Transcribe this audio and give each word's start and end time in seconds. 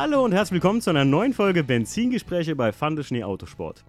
Hallo 0.00 0.24
und 0.24 0.30
herzlich 0.30 0.62
willkommen 0.62 0.80
zu 0.80 0.90
einer 0.90 1.04
neuen 1.04 1.32
Folge 1.32 1.64
Benzingespräche 1.64 2.54
bei 2.54 2.70
Fande 2.70 3.02
Schnee 3.02 3.24
Autosport. 3.24 3.84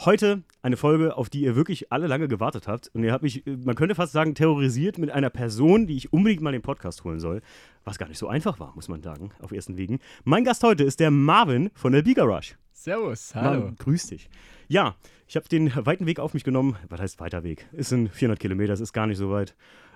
Heute 0.00 0.42
eine 0.60 0.76
Folge, 0.76 1.16
auf 1.16 1.30
die 1.30 1.40
ihr 1.40 1.56
wirklich 1.56 1.90
alle 1.90 2.06
lange 2.06 2.28
gewartet 2.28 2.68
habt. 2.68 2.88
Und 2.88 3.02
ihr 3.02 3.10
habt 3.12 3.22
mich, 3.22 3.44
man 3.46 3.74
könnte 3.74 3.94
fast 3.94 4.12
sagen, 4.12 4.34
terrorisiert 4.34 4.98
mit 4.98 5.10
einer 5.10 5.30
Person, 5.30 5.86
die 5.86 5.96
ich 5.96 6.12
unbedingt 6.12 6.42
mal 6.42 6.52
den 6.52 6.60
Podcast 6.60 7.04
holen 7.04 7.18
soll. 7.18 7.40
Was 7.82 7.96
gar 7.96 8.08
nicht 8.08 8.18
so 8.18 8.28
einfach 8.28 8.60
war, 8.60 8.72
muss 8.74 8.88
man 8.88 9.02
sagen, 9.02 9.30
auf 9.40 9.52
ersten 9.52 9.78
Wegen. 9.78 10.00
Mein 10.24 10.44
Gast 10.44 10.62
heute 10.62 10.84
ist 10.84 11.00
der 11.00 11.10
Marvin 11.10 11.70
von 11.72 11.92
der 11.92 12.02
Biga 12.02 12.24
Rush. 12.24 12.58
Servus, 12.70 13.34
hallo. 13.34 13.60
Marvin, 13.60 13.76
grüß 13.76 14.08
dich. 14.08 14.28
Ja, 14.68 14.96
ich 15.26 15.34
habe 15.34 15.48
den 15.48 15.72
weiten 15.74 16.04
Weg 16.04 16.20
auf 16.20 16.34
mich 16.34 16.44
genommen. 16.44 16.76
Was 16.90 17.00
heißt 17.00 17.20
weiter 17.20 17.42
Weg? 17.42 17.66
Es 17.72 17.88
sind 17.88 18.10
400 18.10 18.38
Kilometer, 18.38 18.74
es 18.74 18.80
ist 18.80 18.92
gar 18.92 19.06
nicht 19.06 19.16
so 19.16 19.30
weit. 19.30 19.54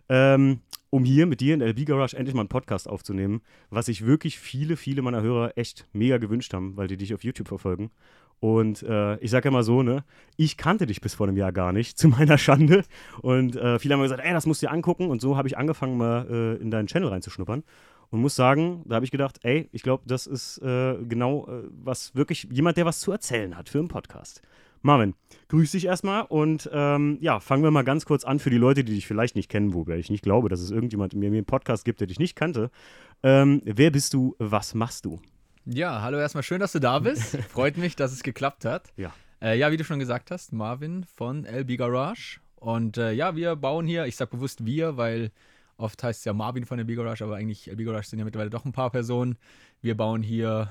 Ähm, 0.09 0.61
um 0.91 1.05
hier 1.05 1.27
mit 1.27 1.41
dir 1.41 1.55
in 1.55 1.61
LB 1.61 1.85
Garage 1.87 2.17
endlich 2.17 2.35
mal 2.35 2.43
einen 2.43 2.49
Podcast 2.49 2.89
aufzunehmen, 2.89 3.43
was 3.71 3.87
sich 3.87 4.07
wirklich 4.07 4.39
viele, 4.39 4.77
viele 4.77 5.03
meiner 5.03 5.23
Hörer 5.23 5.53
echt 5.57 5.87
mega 5.93 6.19
gewünscht 6.19 6.55
haben, 6.55 6.77
weil 6.77 6.89
die 6.89 6.97
dich 6.97 7.13
auf 7.13 7.25
YouTube 7.25 7.49
verfolgen. 7.49 7.91
Und 8.41 8.83
äh, 8.85 9.17
ich 9.19 9.31
sage 9.31 9.49
ja 9.49 9.51
mal 9.51 9.65
so, 9.65 9.83
ne, 9.83 10.05
ich 10.37 10.57
kannte 10.57 10.87
dich 10.87 11.01
bis 11.01 11.15
vor 11.15 11.27
einem 11.27 11.37
Jahr 11.37 11.53
gar 11.53 11.73
nicht, 11.73 11.99
zu 11.99 12.09
meiner 12.09 12.39
Schande. 12.39 12.85
Und 13.21 13.57
äh, 13.57 13.79
viele 13.79 13.95
haben 13.95 14.01
mir 14.01 14.07
gesagt, 14.07 14.25
ey, 14.25 14.33
das 14.33 14.47
musst 14.47 14.63
du 14.63 14.67
dir 14.67 14.73
angucken. 14.73 15.11
Und 15.11 15.21
so 15.21 15.37
habe 15.37 15.49
ich 15.49 15.59
angefangen, 15.59 15.97
mal 15.97 16.27
äh, 16.31 16.63
in 16.63 16.71
deinen 16.71 16.87
Channel 16.87 17.09
reinzuschnuppern. 17.09 17.65
Und 18.11 18.21
muss 18.23 18.35
sagen, 18.35 18.85
da 18.87 18.95
habe 18.95 19.05
ich 19.05 19.11
gedacht, 19.11 19.41
ey, 19.43 19.69
ich 19.73 19.83
glaube, 19.83 20.05
das 20.07 20.27
ist 20.27 20.59
äh, 20.59 20.97
genau 21.07 21.47
äh, 21.47 21.65
was 21.85 22.15
wirklich 22.15 22.49
jemand, 22.51 22.79
der 22.79 22.87
was 22.87 23.01
zu 23.01 23.13
erzählen 23.13 23.55
hat 23.57 23.69
für 23.69 23.81
einen 23.81 23.89
Podcast. 23.89 24.41
Marvin, 24.89 25.15
grüß 25.49 25.73
dich 25.73 25.85
erstmal 25.85 26.23
und 26.23 26.71
ähm, 26.73 27.19
ja, 27.21 27.41
fangen 27.41 27.63
wir 27.63 27.71
mal 27.71 27.85
ganz 27.85 28.07
kurz 28.07 28.25
an 28.25 28.39
für 28.39 28.49
die 28.49 28.57
Leute, 28.57 28.85
die 28.85 28.95
dich 28.95 29.07
vielleicht 29.07 29.37
nicht 29.37 29.51
kennen, 29.51 29.75
wobei 29.75 29.99
ich 29.99 30.09
nicht 30.09 30.23
glaube, 30.23 30.49
dass 30.49 30.61
es 30.61 30.71
irgendjemand 30.71 31.13
mir 31.13 31.27
einen 31.27 31.45
Podcast 31.45 31.85
gibt, 31.85 32.01
der 32.01 32.07
dich 32.07 32.19
nicht 32.19 32.37
kannte. 32.37 32.71
Ähm, 33.23 33.61
wer 33.67 33.91
bist 33.91 34.15
du? 34.15 34.35
Was 34.39 34.73
machst 34.73 35.05
du? 35.05 35.21
Ja, 35.67 36.01
hallo 36.01 36.17
erstmal 36.17 36.43
schön, 36.43 36.59
dass 36.59 36.73
du 36.73 36.79
da 36.79 37.01
bist. 37.01 37.37
Freut 37.51 37.77
mich, 37.77 37.97
dass 37.97 38.13
es 38.13 38.23
geklappt 38.23 38.65
hat. 38.65 38.91
Ja. 38.97 39.13
Äh, 39.43 39.59
ja, 39.59 39.71
wie 39.71 39.77
du 39.77 39.85
schon 39.85 39.99
gesagt 39.99 40.31
hast, 40.31 40.55
Marvin 40.55 41.05
von 41.05 41.45
LB 41.45 41.77
Garage. 41.77 42.41
Und 42.57 42.97
äh, 42.97 43.13
ja, 43.13 43.37
wir 43.37 43.57
bauen 43.57 43.87
hier, 43.87 44.07
ich 44.07 44.17
sag 44.17 44.31
bewusst 44.31 44.65
wir, 44.65 44.97
weil 44.97 45.33
oft 45.77 46.03
heißt 46.03 46.21
es 46.21 46.25
ja 46.25 46.33
Marvin 46.33 46.65
von 46.65 46.81
LB 46.81 46.97
Garage, 46.97 47.23
aber 47.23 47.37
eigentlich 47.37 47.67
LB 47.71 47.85
Garage 47.85 48.09
sind 48.09 48.21
ja 48.21 48.25
mittlerweile 48.25 48.49
doch 48.49 48.65
ein 48.65 48.73
paar 48.73 48.89
Personen. 48.89 49.37
Wir 49.83 49.99
bauen 49.99 50.23
hier 50.23 50.71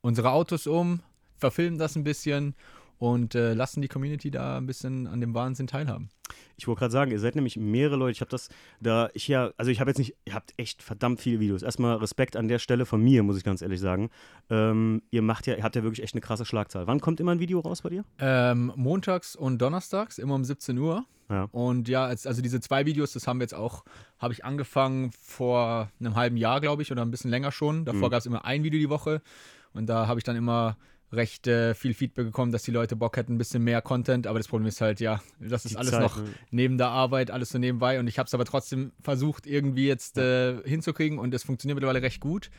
unsere 0.00 0.32
Autos 0.32 0.66
um, 0.66 0.98
verfilmen 1.36 1.78
das 1.78 1.94
ein 1.94 2.02
bisschen 2.02 2.56
und 3.02 3.34
äh, 3.34 3.52
lassen 3.52 3.82
die 3.82 3.88
Community 3.88 4.30
da 4.30 4.58
ein 4.58 4.66
bisschen 4.66 5.08
an 5.08 5.20
dem 5.20 5.34
Wahnsinn 5.34 5.66
teilhaben. 5.66 6.08
Ich 6.56 6.68
wollte 6.68 6.78
gerade 6.78 6.92
sagen, 6.92 7.10
ihr 7.10 7.18
seid 7.18 7.34
nämlich 7.34 7.56
mehrere 7.56 7.96
Leute. 7.96 8.12
Ich 8.12 8.20
habe 8.20 8.30
das 8.30 8.48
da, 8.80 9.10
ich 9.12 9.26
ja, 9.26 9.50
also 9.56 9.72
ich 9.72 9.80
habe 9.80 9.90
jetzt 9.90 9.98
nicht, 9.98 10.14
ihr 10.24 10.34
habt 10.34 10.54
echt 10.56 10.84
verdammt 10.84 11.20
viele 11.20 11.40
Videos. 11.40 11.62
Erstmal 11.62 11.96
Respekt 11.96 12.36
an 12.36 12.46
der 12.46 12.60
Stelle 12.60 12.86
von 12.86 13.02
mir, 13.02 13.24
muss 13.24 13.36
ich 13.36 13.42
ganz 13.42 13.60
ehrlich 13.60 13.80
sagen. 13.80 14.08
Ähm, 14.50 15.02
ihr 15.10 15.20
macht 15.20 15.48
ja, 15.48 15.56
ihr 15.56 15.64
habt 15.64 15.74
ja 15.74 15.82
wirklich 15.82 16.04
echt 16.04 16.14
eine 16.14 16.20
krasse 16.20 16.44
Schlagzahl. 16.44 16.86
Wann 16.86 17.00
kommt 17.00 17.18
immer 17.18 17.32
ein 17.32 17.40
Video 17.40 17.58
raus 17.58 17.82
bei 17.82 17.88
dir? 17.90 18.04
Ähm, 18.20 18.72
montags 18.76 19.34
und 19.34 19.58
donnerstags, 19.60 20.18
immer 20.18 20.36
um 20.36 20.44
17 20.44 20.78
Uhr. 20.78 21.04
Ja. 21.28 21.48
Und 21.50 21.88
ja, 21.88 22.04
also 22.04 22.40
diese 22.40 22.60
zwei 22.60 22.86
Videos, 22.86 23.12
das 23.14 23.26
haben 23.26 23.40
wir 23.40 23.44
jetzt 23.44 23.54
auch, 23.54 23.84
habe 24.20 24.32
ich 24.32 24.44
angefangen 24.44 25.10
vor 25.20 25.90
einem 25.98 26.14
halben 26.14 26.36
Jahr, 26.36 26.60
glaube 26.60 26.82
ich, 26.82 26.92
oder 26.92 27.02
ein 27.02 27.10
bisschen 27.10 27.32
länger 27.32 27.50
schon. 27.50 27.84
Davor 27.84 28.06
Mhm. 28.06 28.10
gab 28.12 28.20
es 28.20 28.26
immer 28.26 28.44
ein 28.44 28.62
Video 28.62 28.78
die 28.78 28.90
Woche. 28.90 29.22
Und 29.74 29.86
da 29.88 30.06
habe 30.06 30.20
ich 30.20 30.24
dann 30.24 30.36
immer 30.36 30.76
recht 31.12 31.46
äh, 31.46 31.74
viel 31.74 31.94
Feedback 31.94 32.26
bekommen, 32.26 32.52
dass 32.52 32.62
die 32.62 32.70
Leute 32.70 32.96
Bock 32.96 33.16
hätten, 33.16 33.34
ein 33.34 33.38
bisschen 33.38 33.62
mehr 33.62 33.82
Content. 33.82 34.26
Aber 34.26 34.38
das 34.38 34.48
Problem 34.48 34.66
ist 34.66 34.80
halt, 34.80 35.00
ja, 35.00 35.20
das 35.40 35.64
ist 35.64 35.72
Die 35.72 35.76
alles 35.76 35.90
Zeit, 35.90 36.00
noch 36.00 36.16
ne? 36.16 36.24
neben 36.50 36.78
der 36.78 36.88
Arbeit, 36.88 37.30
alles 37.30 37.50
so 37.50 37.58
nebenbei. 37.58 38.00
Und 38.00 38.06
ich 38.06 38.18
habe 38.18 38.26
es 38.26 38.34
aber 38.34 38.44
trotzdem 38.44 38.92
versucht, 39.00 39.46
irgendwie 39.46 39.86
jetzt 39.86 40.16
äh, 40.18 40.62
hinzukriegen. 40.64 41.18
Und 41.18 41.34
es 41.34 41.42
funktioniert 41.44 41.76
mittlerweile 41.76 42.02
recht 42.02 42.20
gut. 42.20 42.50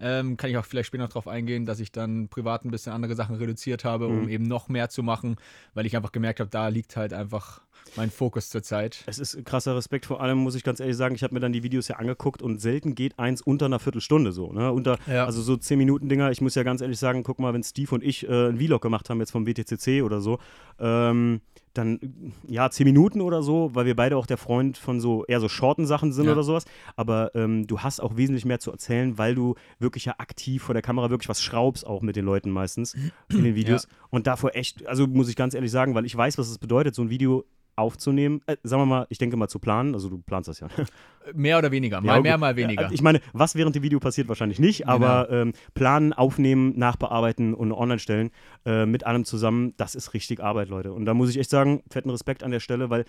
Ähm, 0.00 0.36
kann 0.36 0.48
ich 0.48 0.56
auch 0.56 0.64
vielleicht 0.64 0.86
später 0.86 1.02
noch 1.02 1.10
drauf 1.10 1.26
eingehen, 1.26 1.66
dass 1.66 1.80
ich 1.80 1.90
dann 1.90 2.28
privat 2.28 2.64
ein 2.64 2.70
bisschen 2.70 2.92
andere 2.92 3.16
Sachen 3.16 3.34
reduziert 3.34 3.84
habe, 3.84 4.06
um 4.06 4.22
Mhm. 4.22 4.28
eben 4.28 4.44
noch 4.44 4.68
mehr 4.68 4.88
zu 4.88 5.02
machen, 5.02 5.36
weil 5.74 5.86
ich 5.86 5.96
einfach 5.96 6.12
gemerkt 6.12 6.38
habe, 6.38 6.50
da 6.50 6.68
liegt 6.68 6.96
halt 6.96 7.12
einfach 7.12 7.62
mein 7.96 8.10
Fokus 8.10 8.50
zurzeit. 8.50 9.02
Es 9.06 9.18
ist 9.18 9.44
krasser 9.44 9.76
Respekt, 9.76 10.06
vor 10.06 10.20
allem 10.20 10.38
muss 10.38 10.54
ich 10.54 10.62
ganz 10.64 10.80
ehrlich 10.80 10.96
sagen, 10.96 11.14
ich 11.14 11.22
habe 11.22 11.34
mir 11.34 11.40
dann 11.40 11.52
die 11.52 11.62
Videos 11.62 11.88
ja 11.88 11.96
angeguckt 11.96 12.42
und 12.42 12.60
selten 12.60 12.94
geht 12.94 13.18
eins 13.18 13.42
unter 13.42 13.66
einer 13.66 13.78
Viertelstunde 13.78 14.32
so, 14.32 14.52
ne? 14.52 14.72
Unter, 14.72 14.98
Ja. 15.06 15.24
also 15.24 15.42
so 15.42 15.56
10 15.56 15.78
Minuten 15.78 16.08
Dinger, 16.08 16.30
ich 16.30 16.40
muss 16.40 16.54
ja 16.54 16.62
ganz 16.62 16.80
ehrlich 16.80 16.98
sagen, 16.98 17.22
guck 17.22 17.38
mal, 17.38 17.52
wenn 17.54 17.62
Steve 17.62 17.94
und 17.94 18.02
ich 18.04 18.28
äh, 18.28 18.48
ein 18.48 18.58
Vlog 18.58 18.82
gemacht 18.82 19.08
haben, 19.10 19.20
jetzt 19.20 19.30
vom 19.30 19.46
WTCC 19.46 20.02
oder 20.02 20.20
so, 20.20 20.38
ähm, 20.78 21.40
dann 21.74 22.32
ja, 22.48 22.68
10 22.70 22.84
Minuten 22.84 23.20
oder 23.20 23.42
so, 23.42 23.70
weil 23.74 23.86
wir 23.86 23.94
beide 23.94 24.16
auch 24.16 24.26
der 24.26 24.38
Freund 24.38 24.76
von 24.78 25.00
so 25.00 25.24
eher 25.26 25.38
so 25.38 25.48
shorten 25.48 25.86
Sachen 25.86 26.12
sind 26.12 26.24
Ja. 26.26 26.32
oder 26.32 26.42
sowas. 26.42 26.64
Aber 26.96 27.30
ähm, 27.36 27.66
du 27.68 27.80
hast 27.80 28.00
auch 28.00 28.16
wesentlich 28.16 28.44
mehr 28.44 28.58
zu 28.58 28.72
erzählen, 28.72 29.16
weil 29.16 29.34
du 29.36 29.54
wirklich 29.78 30.04
ja 30.06 30.14
aktiv 30.18 30.62
vor 30.62 30.72
der 30.72 30.82
Kamera 30.82 31.10
wirklich 31.10 31.28
was 31.28 31.40
schraubst, 31.42 31.86
auch 31.86 32.02
mit 32.02 32.16
den 32.16 32.24
Leuten 32.24 32.50
meistens 32.50 32.94
in 33.28 33.44
den 33.44 33.54
Videos. 33.54 33.86
Und 34.10 34.26
davor 34.26 34.56
echt, 34.56 34.86
also 34.86 35.06
muss 35.06 35.28
ich 35.28 35.36
ganz 35.36 35.54
ehrlich 35.54 35.70
sagen, 35.70 35.94
weil 35.94 36.04
ich 36.06 36.16
weiß, 36.16 36.36
was 36.38 36.48
es 36.48 36.58
bedeutet, 36.58 36.94
so 36.96 37.02
ein 37.02 37.10
Video 37.10 37.44
aufzunehmen, 37.78 38.42
äh, 38.46 38.56
sagen 38.62 38.82
wir 38.82 38.86
mal, 38.86 39.06
ich 39.08 39.18
denke 39.18 39.36
mal 39.36 39.48
zu 39.48 39.58
planen, 39.58 39.94
also 39.94 40.08
du 40.08 40.18
planst 40.18 40.48
das 40.48 40.60
ja. 40.60 40.68
ne? 40.68 40.86
Mehr 41.34 41.58
oder 41.58 41.70
weniger, 41.70 42.00
mal 42.00 42.16
Ja, 42.16 42.20
mehr, 42.20 42.38
mal 42.38 42.56
weniger. 42.56 42.82
Ja, 42.82 42.90
ich 42.90 43.02
meine, 43.02 43.20
was 43.32 43.54
während 43.54 43.76
dem 43.76 43.82
Video 43.82 44.00
passiert, 44.00 44.28
wahrscheinlich 44.28 44.58
nicht, 44.58 44.88
aber 44.88 45.30
ähm, 45.30 45.52
planen, 45.74 46.12
aufnehmen, 46.12 46.78
nachbearbeiten 46.78 47.54
und 47.54 47.72
online 47.72 47.98
stellen 47.98 48.30
äh, 48.64 48.86
mit 48.86 49.04
allem 49.04 49.24
zusammen, 49.24 49.74
das 49.76 49.94
ist 49.94 50.14
richtig 50.14 50.42
Arbeit, 50.42 50.68
Leute. 50.68 50.92
Und 50.92 51.04
da 51.04 51.14
muss 51.14 51.30
ich 51.30 51.38
echt 51.38 51.50
sagen, 51.50 51.82
fetten 51.90 52.10
Respekt 52.10 52.42
an 52.42 52.50
der 52.50 52.60
Stelle, 52.60 52.90
weil 52.90 53.04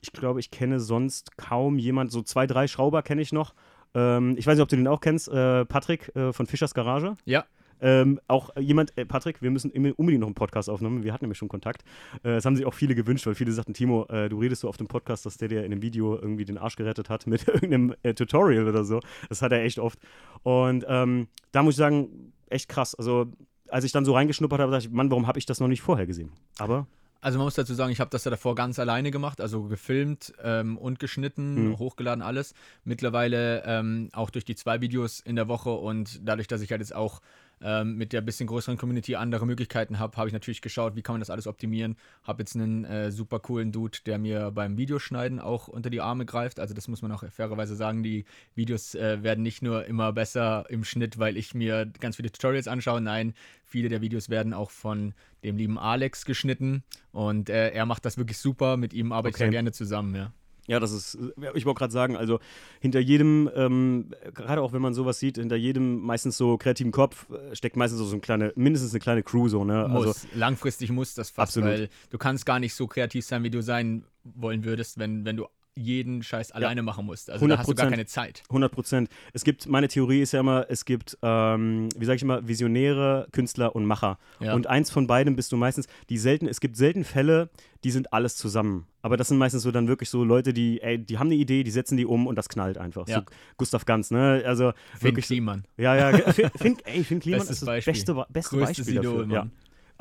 ich 0.00 0.12
glaube, 0.12 0.40
ich 0.40 0.50
kenne 0.50 0.80
sonst 0.80 1.36
kaum 1.36 1.78
jemand, 1.78 2.12
so 2.12 2.22
zwei, 2.22 2.46
drei 2.46 2.66
Schrauber 2.66 3.02
kenne 3.02 3.22
ich 3.22 3.32
noch. 3.32 3.54
Ähm, 3.94 4.36
ich 4.36 4.46
weiß 4.46 4.56
nicht, 4.56 4.62
ob 4.62 4.68
du 4.68 4.76
den 4.76 4.88
auch 4.88 5.00
kennst, 5.00 5.28
äh, 5.28 5.64
Patrick 5.64 6.14
äh, 6.14 6.32
von 6.32 6.46
Fischers 6.46 6.74
Garage. 6.74 7.14
ja, 7.24 7.44
Ähm, 7.86 8.18
auch 8.28 8.48
jemand, 8.56 8.96
äh, 8.96 9.04
Patrick, 9.04 9.42
wir 9.42 9.50
müssen 9.50 9.70
unbedingt 9.70 10.20
noch 10.20 10.26
einen 10.28 10.34
Podcast 10.34 10.70
aufnehmen. 10.70 11.04
Wir 11.04 11.12
hatten 11.12 11.26
nämlich 11.26 11.36
schon 11.36 11.48
Kontakt. 11.48 11.82
Äh, 12.22 12.30
das 12.36 12.46
haben 12.46 12.56
sich 12.56 12.64
auch 12.64 12.72
viele 12.72 12.94
gewünscht, 12.94 13.26
weil 13.26 13.34
viele 13.34 13.52
sagten, 13.52 13.74
Timo, 13.74 14.06
äh, 14.08 14.30
du 14.30 14.38
redest 14.38 14.62
so 14.62 14.68
auf 14.70 14.78
dem 14.78 14.86
Podcast, 14.88 15.26
dass 15.26 15.36
der 15.36 15.48
dir 15.48 15.64
in 15.64 15.70
dem 15.70 15.82
Video 15.82 16.16
irgendwie 16.16 16.46
den 16.46 16.56
Arsch 16.56 16.76
gerettet 16.76 17.10
hat 17.10 17.26
mit 17.26 17.46
irgendeinem 17.48 17.94
äh, 18.02 18.14
Tutorial 18.14 18.66
oder 18.66 18.84
so. 18.84 19.00
Das 19.28 19.42
hat 19.42 19.52
er 19.52 19.62
echt 19.62 19.78
oft. 19.78 19.98
Und 20.42 20.86
ähm, 20.88 21.28
da 21.52 21.62
muss 21.62 21.74
ich 21.74 21.78
sagen, 21.78 22.32
echt 22.48 22.70
krass. 22.70 22.94
Also, 22.94 23.26
als 23.68 23.84
ich 23.84 23.92
dann 23.92 24.06
so 24.06 24.14
reingeschnuppert 24.14 24.60
habe, 24.60 24.72
dachte 24.72 24.86
ich, 24.86 24.92
Mann, 24.92 25.10
warum 25.10 25.26
habe 25.26 25.38
ich 25.38 25.44
das 25.44 25.60
noch 25.60 25.68
nicht 25.68 25.82
vorher 25.82 26.06
gesehen? 26.06 26.32
Aber 26.58 26.86
also 27.20 27.38
man 27.38 27.46
muss 27.46 27.54
dazu 27.54 27.72
sagen, 27.72 27.90
ich 27.90 28.00
habe 28.00 28.10
das 28.10 28.24
ja 28.24 28.30
davor 28.30 28.54
ganz 28.54 28.78
alleine 28.78 29.10
gemacht, 29.10 29.40
also 29.40 29.62
gefilmt 29.62 30.34
ähm, 30.42 30.76
und 30.76 30.98
geschnitten, 30.98 31.70
Mhm. 31.70 31.78
hochgeladen, 31.78 32.20
alles. 32.22 32.52
Mittlerweile 32.84 33.62
ähm, 33.64 34.10
auch 34.12 34.28
durch 34.28 34.44
die 34.44 34.54
zwei 34.54 34.82
Videos 34.82 35.20
in 35.20 35.34
der 35.34 35.48
Woche 35.48 35.70
und 35.70 36.20
dadurch, 36.22 36.48
dass 36.48 36.60
ich 36.60 36.70
halt 36.70 36.82
jetzt 36.82 36.94
auch 36.94 37.20
ähm, 37.64 37.96
mit 37.96 38.12
der 38.12 38.20
bisschen 38.20 38.46
größeren 38.46 38.76
Community 38.76 39.16
andere 39.16 39.46
Möglichkeiten 39.46 39.98
habe, 39.98 40.16
habe 40.18 40.28
ich 40.28 40.32
natürlich 40.34 40.60
geschaut, 40.60 40.94
wie 40.94 41.02
kann 41.02 41.14
man 41.14 41.20
das 41.20 41.30
alles 41.30 41.46
optimieren. 41.46 41.96
Habe 42.22 42.42
jetzt 42.42 42.54
einen 42.54 42.84
äh, 42.84 43.10
super 43.10 43.40
coolen 43.40 43.72
Dude, 43.72 43.98
der 44.04 44.18
mir 44.18 44.50
beim 44.50 44.76
Videoschneiden 44.76 45.40
auch 45.40 45.66
unter 45.66 45.88
die 45.88 46.02
Arme 46.02 46.26
greift. 46.26 46.60
Also 46.60 46.74
das 46.74 46.86
muss 46.88 47.00
man 47.00 47.10
auch 47.10 47.24
fairerweise 47.30 47.74
sagen, 47.74 48.02
die 48.02 48.26
Videos 48.54 48.94
äh, 48.94 49.22
werden 49.22 49.42
nicht 49.42 49.62
nur 49.62 49.86
immer 49.86 50.12
besser 50.12 50.66
im 50.68 50.84
Schnitt, 50.84 51.18
weil 51.18 51.38
ich 51.38 51.54
mir 51.54 51.86
ganz 52.00 52.16
viele 52.16 52.30
Tutorials 52.30 52.68
anschaue. 52.68 53.00
Nein, 53.00 53.32
viele 53.64 53.88
der 53.88 54.02
Videos 54.02 54.28
werden 54.28 54.52
auch 54.52 54.70
von 54.70 55.14
dem 55.42 55.56
lieben 55.56 55.78
Alex 55.78 56.26
geschnitten 56.26 56.84
und 57.12 57.48
äh, 57.48 57.70
er 57.70 57.86
macht 57.86 58.04
das 58.04 58.18
wirklich 58.18 58.38
super. 58.38 58.76
Mit 58.76 58.92
ihm 58.92 59.10
arbeite 59.12 59.30
ich 59.30 59.34
Okay. 59.36 59.46
da 59.46 59.50
gerne 59.50 59.72
zusammen, 59.72 60.14
ja. 60.14 60.32
Ja, 60.66 60.80
das 60.80 60.92
ist, 60.92 61.18
ich 61.54 61.66
wollte 61.66 61.78
gerade 61.78 61.92
sagen, 61.92 62.16
also 62.16 62.40
hinter 62.80 63.00
jedem, 63.00 63.50
ähm, 63.54 64.10
gerade 64.32 64.62
auch 64.62 64.72
wenn 64.72 64.80
man 64.80 64.94
sowas 64.94 65.18
sieht, 65.18 65.36
hinter 65.36 65.56
jedem 65.56 66.00
meistens 66.00 66.38
so 66.38 66.56
kreativen 66.56 66.90
Kopf 66.90 67.26
äh, 67.30 67.54
steckt 67.54 67.76
meistens 67.76 67.98
so, 67.98 68.06
so 68.06 68.12
eine 68.12 68.20
kleine, 68.20 68.52
mindestens 68.56 68.92
eine 68.92 69.00
kleine 69.00 69.22
Crew 69.22 69.48
so, 69.48 69.64
ne? 69.64 69.86
Muss. 69.88 70.06
Also, 70.06 70.28
Langfristig 70.34 70.90
muss 70.90 71.14
das 71.14 71.30
fast, 71.30 71.56
Absolut. 71.56 71.68
weil 71.68 71.88
du 72.10 72.18
kannst 72.18 72.46
gar 72.46 72.60
nicht 72.60 72.74
so 72.74 72.86
kreativ 72.86 73.24
sein, 73.26 73.42
wie 73.42 73.50
du 73.50 73.62
sein 73.62 74.04
wollen 74.24 74.64
würdest, 74.64 74.98
wenn, 74.98 75.24
wenn 75.24 75.36
du 75.36 75.46
jeden 75.76 76.22
Scheiß 76.22 76.52
alleine 76.52 76.82
machen 76.82 77.06
musst. 77.06 77.30
Also 77.30 77.46
da 77.46 77.58
hast 77.58 77.68
du 77.68 77.74
gar 77.74 77.86
100%. 77.86 77.90
keine 77.90 78.06
Zeit. 78.06 78.42
100 78.48 78.72
Prozent. 78.72 79.08
Es 79.32 79.44
gibt, 79.44 79.66
meine 79.66 79.88
Theorie 79.88 80.20
ist 80.20 80.32
ja 80.32 80.40
immer, 80.40 80.66
es 80.68 80.84
gibt, 80.84 81.18
ähm, 81.22 81.88
wie 81.96 82.04
sage 82.04 82.16
ich 82.16 82.22
immer, 82.22 82.46
Visionäre, 82.46 83.26
Künstler 83.32 83.74
und 83.74 83.84
Macher. 83.84 84.18
Ja. 84.40 84.54
Und 84.54 84.66
eins 84.66 84.90
von 84.90 85.06
beiden 85.06 85.36
bist 85.36 85.52
du 85.52 85.56
meistens, 85.56 85.86
die 86.08 86.18
selten, 86.18 86.46
es 86.46 86.60
gibt 86.60 86.76
selten 86.76 87.04
Fälle, 87.04 87.50
die 87.82 87.90
sind 87.90 88.12
alles 88.12 88.36
zusammen. 88.36 88.86
Aber 89.02 89.16
das 89.16 89.28
sind 89.28 89.38
meistens 89.38 89.62
so 89.62 89.70
dann 89.70 89.88
wirklich 89.88 90.08
so 90.08 90.24
Leute, 90.24 90.54
die, 90.54 90.80
ey, 90.80 90.98
die 90.98 91.18
haben 91.18 91.26
eine 91.26 91.34
Idee, 91.34 91.64
die 91.64 91.70
setzen 91.70 91.96
die 91.96 92.06
um 92.06 92.26
und 92.26 92.36
das 92.36 92.48
knallt 92.48 92.78
einfach. 92.78 93.08
Ja. 93.08 93.16
So 93.16 93.22
Gustav 93.56 93.84
Ganz, 93.84 94.10
ne? 94.10 94.42
Also 94.46 94.72
Finn 94.92 95.08
wirklich. 95.08 95.26
So, 95.26 95.34
Kliman. 95.34 95.64
ja, 95.76 95.94
ja, 95.94 96.32
Finn, 96.32 96.78
ey, 96.84 97.04
Finn 97.04 97.20
Kliman 97.20 97.40
ist 97.40 97.50
das 97.50 97.64
Beispiel. 97.64 97.92
beste, 97.92 98.26
beste 98.30 98.56
Größtes 98.56 98.78
Beispiel 98.78 98.94
dafür. 98.94 99.24
Idol, 99.24 99.32
ja. 99.32 99.46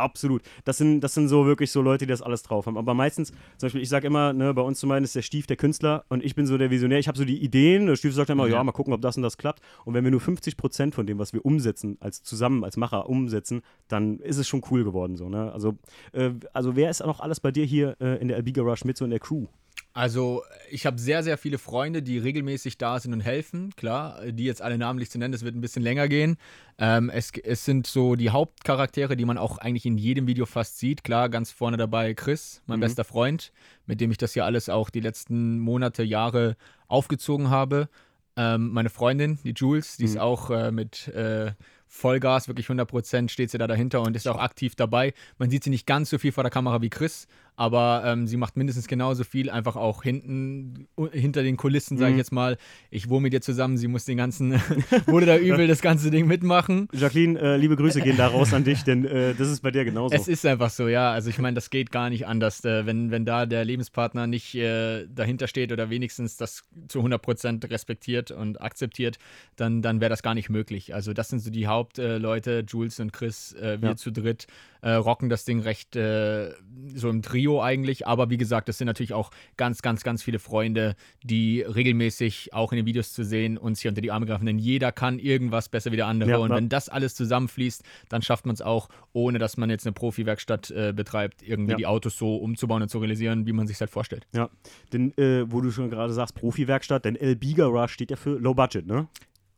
Absolut. 0.03 0.41
Das 0.65 0.77
sind, 0.77 0.99
das 1.01 1.13
sind 1.13 1.29
so 1.29 1.45
wirklich 1.45 1.71
so 1.71 1.81
Leute, 1.81 2.05
die 2.05 2.11
das 2.11 2.21
alles 2.21 2.43
drauf 2.43 2.65
haben. 2.65 2.77
Aber 2.77 2.93
meistens, 2.93 3.29
zum 3.57 3.67
Beispiel, 3.67 3.81
ich 3.81 3.89
sage 3.89 4.07
immer, 4.07 4.33
ne, 4.33 4.53
bei 4.53 4.61
uns 4.61 4.79
zum 4.79 4.89
Beispiel 4.89 5.05
ist 5.05 5.15
der 5.15 5.21
Stief 5.21 5.47
der 5.47 5.55
Künstler 5.55 6.03
und 6.09 6.23
ich 6.23 6.35
bin 6.35 6.45
so 6.45 6.57
der 6.57 6.71
Visionär. 6.71 6.99
Ich 6.99 7.07
habe 7.07 7.17
so 7.17 7.25
die 7.25 7.41
Ideen. 7.41 7.87
Der 7.87 7.95
Stief 7.95 8.13
sagt 8.13 8.29
immer, 8.29 8.47
ja. 8.47 8.55
Ja. 8.55 8.63
mal 8.63 8.73
gucken, 8.73 8.93
ob 8.93 9.01
das 9.01 9.15
und 9.15 9.23
das 9.23 9.37
klappt. 9.37 9.61
Und 9.85 9.93
wenn 9.93 10.03
wir 10.03 10.11
nur 10.11 10.19
50 10.19 10.57
Prozent 10.57 10.93
von 10.93 11.07
dem, 11.07 11.19
was 11.19 11.31
wir 11.31 11.45
umsetzen, 11.45 11.97
als 12.01 12.21
zusammen, 12.21 12.63
als 12.63 12.75
Macher 12.75 13.09
umsetzen, 13.09 13.61
dann 13.87 14.19
ist 14.19 14.37
es 14.37 14.47
schon 14.47 14.61
cool 14.71 14.83
geworden. 14.83 15.15
So, 15.15 15.29
ne? 15.29 15.51
also, 15.51 15.77
äh, 16.11 16.31
also, 16.51 16.75
wer 16.75 16.89
ist 16.89 16.99
noch 16.99 17.21
alles 17.21 17.39
bei 17.39 17.51
dir 17.51 17.65
hier 17.65 17.95
äh, 18.01 18.21
in 18.21 18.27
der 18.27 18.37
Albiga 18.37 18.61
Rush 18.61 18.83
mit 18.83 18.97
so 18.97 19.05
in 19.05 19.11
der 19.11 19.19
Crew? 19.19 19.47
Also, 19.95 20.41
ich 20.71 20.87
habe 20.87 20.97
sehr, 20.99 21.21
sehr 21.21 21.37
viele 21.37 21.59
Freunde, 21.59 22.01
die 22.01 22.17
regelmäßig 22.17 22.79
da 22.79 22.99
sind 22.99 23.13
und 23.13 23.19
helfen. 23.21 23.75
Klar, 23.75 24.19
die 24.31 24.43
jetzt 24.45 24.61
alle 24.63 24.79
namentlich 24.79 25.11
zu 25.11 25.19
nennen, 25.19 25.31
das 25.33 25.43
wird 25.43 25.55
ein 25.55 25.61
bisschen 25.61 25.83
länger 25.83 26.07
gehen. 26.07 26.37
Ähm, 26.79 27.11
es, 27.11 27.31
es 27.43 27.63
sind 27.63 27.85
so 27.85 28.15
die 28.15 28.31
Hauptcharaktere, 28.31 29.15
die 29.15 29.25
man 29.25 29.37
auch 29.37 29.59
eigentlich 29.59 29.85
in 29.85 29.99
jedem 29.99 30.25
Video 30.25 30.47
fast 30.47 30.79
sieht. 30.79 31.03
Klar, 31.03 31.29
ganz 31.29 31.51
vorne 31.51 31.77
dabei 31.77 32.15
Chris, 32.15 32.63
mein 32.65 32.79
Mhm. 32.79 32.81
bester 32.81 33.03
Freund, 33.03 33.51
mit 33.85 34.01
dem 34.01 34.09
ich 34.09 34.17
das 34.17 34.33
hier 34.33 34.45
alles 34.45 34.67
auch 34.67 34.89
die 34.89 34.99
letzten 34.99 35.59
Monate, 35.59 36.01
Jahre 36.01 36.57
aufgezogen 36.87 37.51
habe. 37.51 37.87
Ähm, 38.35 38.71
meine 38.71 38.89
Freundin, 38.89 39.37
die 39.43 39.53
Jules, 39.55 39.97
die 39.97 40.05
ist 40.05 40.15
Mhm. 40.15 40.21
auch 40.21 40.49
äh, 40.49 40.71
mit 40.71 41.07
äh, 41.09 41.51
Vollgas, 41.87 42.47
wirklich 42.47 42.67
100% 42.67 43.29
steht 43.29 43.51
sie 43.51 43.59
da 43.59 43.67
dahinter 43.67 44.01
und 44.01 44.15
ist 44.15 44.27
auch 44.27 44.39
aktiv 44.39 44.73
dabei. 44.75 45.13
Man 45.37 45.51
sieht 45.51 45.63
sie 45.63 45.69
nicht 45.69 45.85
ganz 45.85 46.09
so 46.09 46.17
viel 46.17 46.31
vor 46.31 46.43
der 46.43 46.49
Kamera 46.49 46.81
wie 46.81 46.89
Chris, 46.89 47.27
aber 47.55 48.03
ähm, 48.05 48.27
sie 48.27 48.37
macht 48.37 48.57
mindestens 48.57 48.87
genauso 48.87 49.23
viel, 49.23 49.49
einfach 49.49 49.75
auch 49.75 50.03
hinten, 50.03 50.87
hinter 51.11 51.43
den 51.43 51.57
Kulissen, 51.57 51.97
sage 51.97 52.09
ich 52.11 52.13
Mhm. 52.13 52.17
jetzt 52.19 52.31
mal. 52.31 52.57
Ich 52.91 53.09
wohne 53.09 53.21
mit 53.23 53.33
ihr 53.33 53.41
zusammen, 53.41 53.77
sie 53.77 53.87
muss 53.87 54.05
den 54.05 54.17
ganzen, 54.17 54.53
wurde 55.07 55.25
da 55.25 55.37
übel 55.37 55.67
das 55.67 55.81
ganze 55.81 56.09
Ding 56.11 56.27
mitmachen. 56.27 56.87
Jacqueline, 56.93 57.39
äh, 57.39 57.57
liebe 57.57 57.75
Grüße 57.75 58.01
gehen 58.01 58.17
da 58.17 58.27
raus 58.27 58.53
an 58.53 58.63
dich, 58.63 58.83
denn 58.83 59.05
äh, 59.05 59.33
das 59.35 59.49
ist 59.49 59.61
bei 59.61 59.71
dir 59.71 59.85
genauso. 59.85 60.15
Es 60.15 60.27
ist 60.27 60.45
einfach 60.45 60.69
so, 60.69 60.87
ja. 60.87 61.11
Also 61.11 61.29
ich 61.29 61.37
meine, 61.39 61.55
das 61.55 61.69
geht 61.69 61.91
gar 61.91 62.09
nicht 62.09 62.25
anders. 62.27 62.63
Äh, 62.65 62.85
wenn, 62.85 63.11
wenn 63.11 63.25
da 63.25 63.45
der 63.45 63.65
Lebenspartner 63.65 64.27
nicht 64.27 64.55
äh, 64.55 65.05
dahinter 65.07 65.47
steht 65.47 65.71
oder 65.71 65.89
wenigstens 65.89 66.37
das 66.37 66.63
zu 66.87 67.01
100% 67.01 67.69
respektiert 67.69 68.31
und 68.31 68.61
akzeptiert, 68.61 69.17
dann, 69.55 69.81
dann 69.81 70.01
wäre 70.01 70.09
das 70.09 70.23
gar 70.23 70.33
nicht 70.33 70.49
möglich. 70.49 70.93
Also 70.95 71.13
das 71.13 71.29
sind 71.29 71.39
so 71.39 71.49
die 71.51 71.67
Hauptleute, 71.67 72.63
Jules 72.67 72.99
und 72.99 73.13
Chris, 73.13 73.53
äh, 73.53 73.77
wir 73.81 73.89
Ja. 73.89 73.95
zu 73.95 74.11
dritt 74.11 74.47
äh, 74.81 74.91
rocken 74.93 75.29
das 75.29 75.45
Ding 75.45 75.61
recht 75.61 75.95
äh, 75.95 76.51
so 76.93 77.09
im 77.09 77.21
Trio 77.21 77.42
eigentlich. 77.61 78.07
Aber 78.07 78.29
wie 78.29 78.37
gesagt, 78.37 78.67
das 78.69 78.77
sind 78.77 78.87
natürlich 78.87 79.13
auch 79.13 79.31
ganz, 79.57 79.81
ganz, 79.81 80.03
ganz 80.03 80.23
viele 80.23 80.39
Freunde, 80.39 80.95
die 81.23 81.61
regelmäßig 81.61 82.53
auch 82.53 82.71
in 82.71 82.77
den 82.77 82.85
Videos 82.85 83.13
zu 83.13 83.23
sehen 83.23 83.57
uns 83.57 83.81
hier 83.81 83.89
unter 83.89 84.01
die 84.01 84.11
Arme 84.11 84.25
greifen. 84.25 84.45
Denn 84.45 84.59
jeder 84.59 84.91
kann 84.91 85.19
irgendwas 85.19 85.69
besser 85.69 85.91
wie 85.91 85.95
der 85.97 86.07
andere. 86.07 86.31
Ja, 86.31 86.37
und 86.37 86.51
wenn 86.51 86.69
das 86.69 86.89
alles 86.89 87.15
zusammenfließt, 87.15 87.83
dann 88.09 88.21
schafft 88.21 88.45
man 88.45 88.53
es 88.53 88.61
auch, 88.61 88.89
ohne 89.13 89.39
dass 89.39 89.57
man 89.57 89.69
jetzt 89.69 89.85
eine 89.85 89.93
Profi-Werkstatt 89.93 90.71
äh, 90.71 90.93
betreibt, 90.95 91.43
irgendwie 91.43 91.71
Ja. 91.71 91.77
die 91.77 91.85
Autos 91.85 92.17
so 92.17 92.35
umzubauen 92.37 92.81
und 92.81 92.89
zu 92.89 92.99
realisieren, 92.99 93.45
wie 93.45 93.53
man 93.53 93.67
sich 93.67 93.79
halt 93.79 93.89
vorstellt. 93.89 94.25
Ja, 94.33 94.49
denn 94.91 95.15
äh, 95.17 95.51
wo 95.51 95.61
du 95.61 95.71
schon 95.71 95.89
gerade 95.89 96.13
sagst, 96.13 96.35
Profi-Werkstatt, 96.35 97.05
denn 97.05 97.15
LB 97.15 97.55
Garage 97.55 97.93
steht 97.93 98.11
ja 98.11 98.17
für 98.17 98.37
Low 98.39 98.53
Budget, 98.53 98.85
ne? 98.87 99.07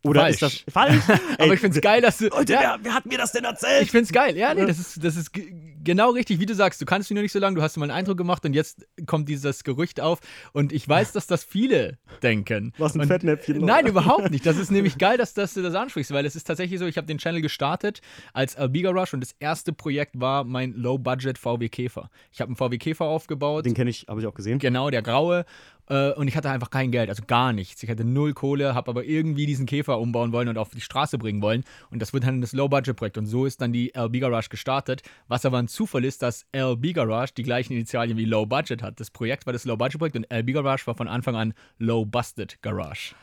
Oder 0.06 0.22
Falsch. 0.22 0.34
ist 0.34 0.42
das 0.42 0.74
falsch? 0.74 1.04
Aber 1.40 1.54
ich 1.54 1.60
finde 1.60 1.78
es 1.78 1.82
geil, 1.82 2.02
dass 2.02 2.18
du. 2.18 2.28
Leute, 2.28 2.54
ja, 2.54 2.62
wer, 2.62 2.80
wer 2.84 2.94
hat 2.94 3.06
mir 3.06 3.18
das 3.18 3.32
denn 3.32 3.44
erzählt? 3.44 3.82
ich 3.84 3.92
finde 3.92 4.06
es 4.06 4.12
geil. 4.12 4.38
Ja, 4.38 4.54
nee, 4.54 4.66
das 4.66 4.78
ist, 4.78 5.04
das 5.04 5.16
ist 5.16 5.32
genau 5.86 6.12
richtig, 6.12 6.40
wie 6.40 6.46
du 6.46 6.54
sagst. 6.54 6.82
Du 6.82 6.86
kannst 6.86 7.10
mich 7.10 7.16
nur 7.16 7.24
nicht 7.24 7.32
so 7.32 7.40
lange, 7.40 7.56
du 7.56 7.62
hast 7.62 7.78
mal 7.78 7.86
einen 7.86 7.98
Eindruck 7.98 8.18
gemacht 8.18 8.46
und 8.46 8.54
jetzt 8.54 8.86
kommt 9.06 9.30
dieses 9.30 9.64
Gerücht 9.64 10.02
auf. 10.02 10.20
Und 10.52 10.74
ich 10.74 10.88
weiß, 10.88 11.14
dass 11.14 11.28
das 11.28 11.44
viele 11.44 11.98
denken. 12.22 12.74
Was 12.78 12.96
ein 12.96 13.02
und, 13.02 13.08
Fettnäpfchen. 13.08 13.60
noch. 13.60 13.68
Nein, 13.68 13.88
überhaupt 13.88 14.30
nicht. 14.32 14.46
Das 14.46 14.58
ist 14.58 14.72
nämlich 14.72 14.98
geil, 14.98 15.18
dass, 15.18 15.34
dass 15.34 15.54
du 15.54 15.62
das 15.62 15.74
ansprichst, 15.74 16.12
weil 16.12 16.26
es 16.26 16.36
ist 16.36 16.46
tatsächlich 16.46 16.80
so, 16.80 16.86
ich 16.86 16.98
habe 16.98 17.08
den 17.08 17.18
Channel 17.18 17.42
gestartet 17.42 18.02
als 18.34 18.56
Albiga 18.56 18.92
Rush 18.92 19.14
und 19.14 19.22
das 19.22 19.36
erste 19.40 19.74
Projekt 19.74 20.20
war 20.20 20.44
mein 20.44 20.74
Low-Budget 20.74 21.38
VW 21.38 21.70
Käfer. 21.70 22.10
Ich 22.32 22.42
habe 22.42 22.50
einen 22.50 22.58
VW 22.58 22.78
Käfer 22.78 23.06
aufgebaut. 23.06 23.66
Den 23.66 23.74
kenne 23.74 23.90
ich, 23.90 24.06
habe 24.08 24.20
ich 24.20 24.28
auch 24.28 24.34
gesehen. 24.34 24.60
Genau, 24.60 24.90
der 24.90 25.02
graue. 25.02 25.46
Äh, 25.88 26.12
und 26.14 26.28
ich 26.28 26.36
hatte 26.36 26.50
einfach 26.50 26.70
kein 26.70 26.92
Geld, 26.92 27.10
also 27.10 27.24
gar 27.26 27.54
nichts. 27.54 27.82
Ich 27.84 27.90
hatte 27.90 28.04
null 28.04 28.34
Kohle, 28.34 28.74
habe 28.74 28.90
aber 28.90 29.04
irgendwie 29.04 29.46
diesen 29.46 29.66
Käfer 29.66 30.00
umbauen 30.00 30.32
wollen 30.32 30.48
und 30.48 30.58
auf 30.58 30.70
die 30.70 30.82
Straße 30.82 31.18
bringen 31.18 31.42
wollen. 31.42 31.64
Und 31.92 32.02
das 32.02 32.14
wird 32.14 32.26
dann 32.26 32.42
das 32.42 32.54
Low-Budget-Projekt. 32.54 33.18
Und 33.18 33.26
so 33.28 33.46
ist 33.46 33.62
dann 33.62 33.74
die 33.74 33.94
LB 33.96 34.20
Garage 34.22 34.50
gestartet. 34.50 35.02
Was 35.28 35.46
aber 35.46 35.58
ein 35.60 35.68
Zufall 35.68 36.06
ist, 36.06 36.22
dass 36.22 36.46
LB 36.56 36.94
Garage 36.94 37.34
die 37.36 37.44
gleichen 37.44 37.74
Initialien 37.74 38.18
wie 38.18 38.26
Low 38.26 38.46
Budget 38.46 38.82
hat. 38.82 39.00
Das 39.00 39.12
Projekt 39.12 39.46
war 39.46 39.54
das 39.54 39.66
Low-Budget-Projekt 39.66 40.16
und 40.16 40.32
LB 40.32 40.54
Garage 40.54 40.88
war 40.88 40.96
von 40.96 41.08
Anfang 41.08 41.36
an 41.36 41.54
Low 41.78 42.06
Busted 42.06 42.62
Garage. 42.62 43.14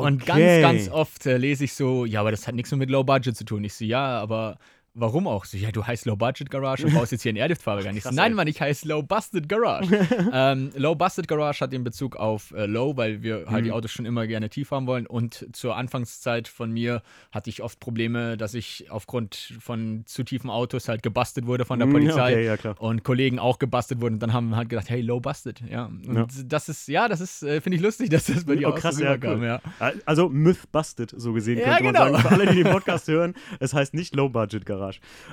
Und 0.00 0.24
ganz, 0.24 0.40
Okay. 0.40 0.60
ganz 0.62 0.88
oft 0.88 1.26
äh, 1.26 1.36
lese 1.38 1.64
ich 1.64 1.74
so, 1.74 2.04
ja, 2.04 2.20
aber 2.20 2.30
das 2.30 2.46
hat 2.46 2.54
nichts 2.54 2.70
mehr 2.70 2.78
mit 2.78 2.90
Low 2.90 3.02
Budget 3.02 3.36
zu 3.36 3.44
tun. 3.44 3.64
Ich 3.64 3.74
so, 3.74 3.84
ja, 3.84 4.20
aber 4.20 4.58
warum 4.94 5.26
auch? 5.26 5.44
So, 5.44 5.56
ja, 5.56 5.70
du 5.72 5.86
heißt 5.86 6.06
Low 6.06 6.16
Budget 6.16 6.50
Garage 6.50 6.86
und 6.86 6.94
baust 6.94 7.12
jetzt 7.12 7.22
hier 7.22 7.30
einen 7.30 7.38
Airlift-Fahrwerk 7.38 7.86
an. 7.86 7.96
Ich 7.96 8.02
so, 8.02 8.08
Krass, 8.10 8.16
nein. 8.16 8.34
Mann, 8.34 8.46
ich 8.46 8.60
heiße 8.60 8.86
Low 8.88 9.02
Busted 9.02 9.48
Garage. 9.48 10.06
ähm, 10.32 10.70
Low 10.76 10.94
Busted 10.94 11.28
Garage 11.28 11.60
hat 11.60 11.72
den 11.72 11.84
Bezug 11.84 12.16
auf 12.16 12.52
äh, 12.52 12.66
Low, 12.66 12.96
weil 12.96 13.22
wir 13.22 13.44
halt 13.46 13.62
Mhm. 13.62 13.64
die 13.64 13.72
Autos 13.72 13.90
schon 13.90 14.04
immer 14.06 14.26
gerne 14.26 14.50
tief 14.50 14.70
haben 14.70 14.86
wollen. 14.86 15.06
Und 15.06 15.46
zur 15.52 15.76
Anfangszeit 15.76 16.48
von 16.48 16.70
mir 16.70 17.02
hatte 17.30 17.48
ich 17.50 17.62
oft 17.62 17.80
Probleme, 17.80 18.36
dass 18.36 18.54
ich 18.54 18.90
aufgrund 18.90 19.54
von 19.60 20.02
zu 20.06 20.24
tiefen 20.24 20.50
Autos 20.50 20.88
halt 20.88 21.02
gebastelt 21.02 21.46
wurde 21.46 21.64
von 21.64 21.78
der 21.78 21.88
Mm, 21.88 21.92
Polizei 21.92 22.32
Okay, 22.32 22.44
ja 22.46 22.56
klar. 22.56 22.74
und 22.80 23.02
Kollegen 23.04 23.38
auch 23.38 23.58
gebastelt 23.58 24.00
wurden. 24.00 24.14
Und 24.14 24.20
dann 24.20 24.32
haben 24.32 24.50
wir 24.50 24.56
halt 24.56 24.68
gedacht, 24.68 24.90
hey, 24.90 25.00
low 25.00 25.20
busted. 25.20 25.62
Ja. 25.70 25.86
Und 25.86 26.14
Ja. 26.16 26.26
das 26.44 26.68
ist, 26.68 26.88
ja, 26.88 27.08
das 27.08 27.20
ist, 27.20 27.42
äh, 27.42 27.60
finde 27.60 27.76
ich 27.76 27.82
lustig, 27.82 28.10
dass 28.10 28.26
das 28.26 28.44
bei 28.44 28.56
dir 28.56 28.68
Oh, 28.68 28.72
auch 28.72 28.78
krass, 28.78 28.96
so 28.96 29.04
ja, 29.04 29.16
cool. 29.22 29.44
ja. 29.44 29.60
Also 30.04 30.28
Myth 30.28 30.70
busted, 30.70 31.12
so 31.16 31.32
gesehen, 31.32 31.58
Ja, 31.58 31.78
könnte 31.78 31.84
man 31.84 31.94
genau. 31.94 32.04
sagen. 32.18 32.22
Für 32.22 32.30
alle, 32.34 32.46
die 32.54 32.62
den 32.62 32.72
Podcast 32.72 33.08
hören, 33.08 33.34
es 33.58 33.72
heißt 33.74 33.94
nicht 33.94 34.14
Low 34.14 34.28
Budget 34.28 34.66
Garage. 34.66 34.81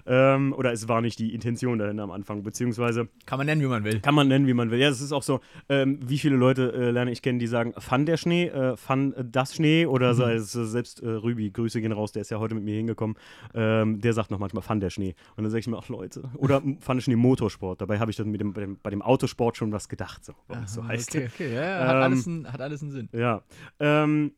Ähm, 0.05 0.53
oder 0.53 0.71
es 0.71 0.87
war 0.87 1.01
nicht 1.01 1.19
die 1.19 1.33
Intention 1.33 1.79
dahinter 1.79 2.03
am 2.03 2.11
Anfang, 2.11 2.43
beziehungsweise 2.43 3.07
Kann 3.25 3.37
man 3.37 3.47
nennen, 3.47 3.61
wie 3.61 3.67
man 3.67 3.83
will. 3.83 3.99
kann 3.99 4.15
man 4.15 4.27
nennen, 4.27 4.47
wie 4.47 4.53
man 4.53 4.71
will. 4.71 4.79
Ja, 4.79 4.89
es 4.89 5.01
ist 5.01 5.11
auch 5.11 5.23
so, 5.23 5.39
ähm, 5.67 5.99
wie 6.05 6.17
viele 6.17 6.35
Leute 6.35 6.71
äh, 6.73 6.91
lerne 6.91 7.11
ich 7.11 7.21
kennen, 7.21 7.39
die 7.39 7.47
sagen, 7.47 7.73
fun 7.77 8.05
der 8.05 8.17
Schnee, 8.17 8.45
äh, 8.47 8.73
äh, 8.73 9.23
das 9.23 9.55
Schnee 9.55 9.85
oder 9.85 10.13
sei 10.13 10.33
es 10.33 10.55
äh, 10.55 10.65
selbst 10.65 11.01
äh, 11.01 11.07
Rübi, 11.09 11.51
Grüße 11.51 11.81
gehen 11.81 11.91
raus, 11.91 12.11
der 12.11 12.21
ist 12.21 12.31
ja 12.31 12.39
heute 12.39 12.55
mit 12.55 12.63
mir 12.63 12.75
hingekommen, 12.75 13.17
ähm, 13.53 13.99
der 14.01 14.13
sagt 14.13 14.31
noch 14.31 14.39
manchmal 14.39 14.63
fun 14.63 14.79
der 14.79 14.89
Schnee. 14.89 15.15
Und 15.35 15.43
dann 15.43 15.51
sage 15.51 15.59
ich 15.59 15.67
mir, 15.67 15.77
ach 15.77 15.89
Leute, 15.89 16.29
oder 16.35 16.61
fun 16.79 16.97
der 16.97 17.01
Schnee 17.01 17.15
Motorsport. 17.15 17.81
Dabei 17.81 17.99
habe 17.99 18.11
ich 18.11 18.17
dann 18.17 18.29
mit 18.29 18.41
dem, 18.41 18.53
bei, 18.53 18.61
dem, 18.61 18.77
bei 18.81 18.89
dem 18.89 19.01
Autosport 19.01 19.57
schon 19.57 19.71
was 19.71 19.89
gedacht, 19.89 20.25
so, 20.25 20.33
es 20.63 20.73
so 20.73 20.87
heißt. 20.87 21.15
Okay, 21.15 21.29
okay, 21.33 21.53
ja, 21.53 21.61
ja, 21.61 21.87
hat, 21.87 21.95
Ähm, 21.95 22.01
alles 22.03 22.27
einen, 22.27 22.53
hat 22.53 22.61
alles 22.61 22.81
einen 22.81 22.91
Sinn. 22.91 23.09
Ja. 23.13 23.41
Ähm, 23.79 24.31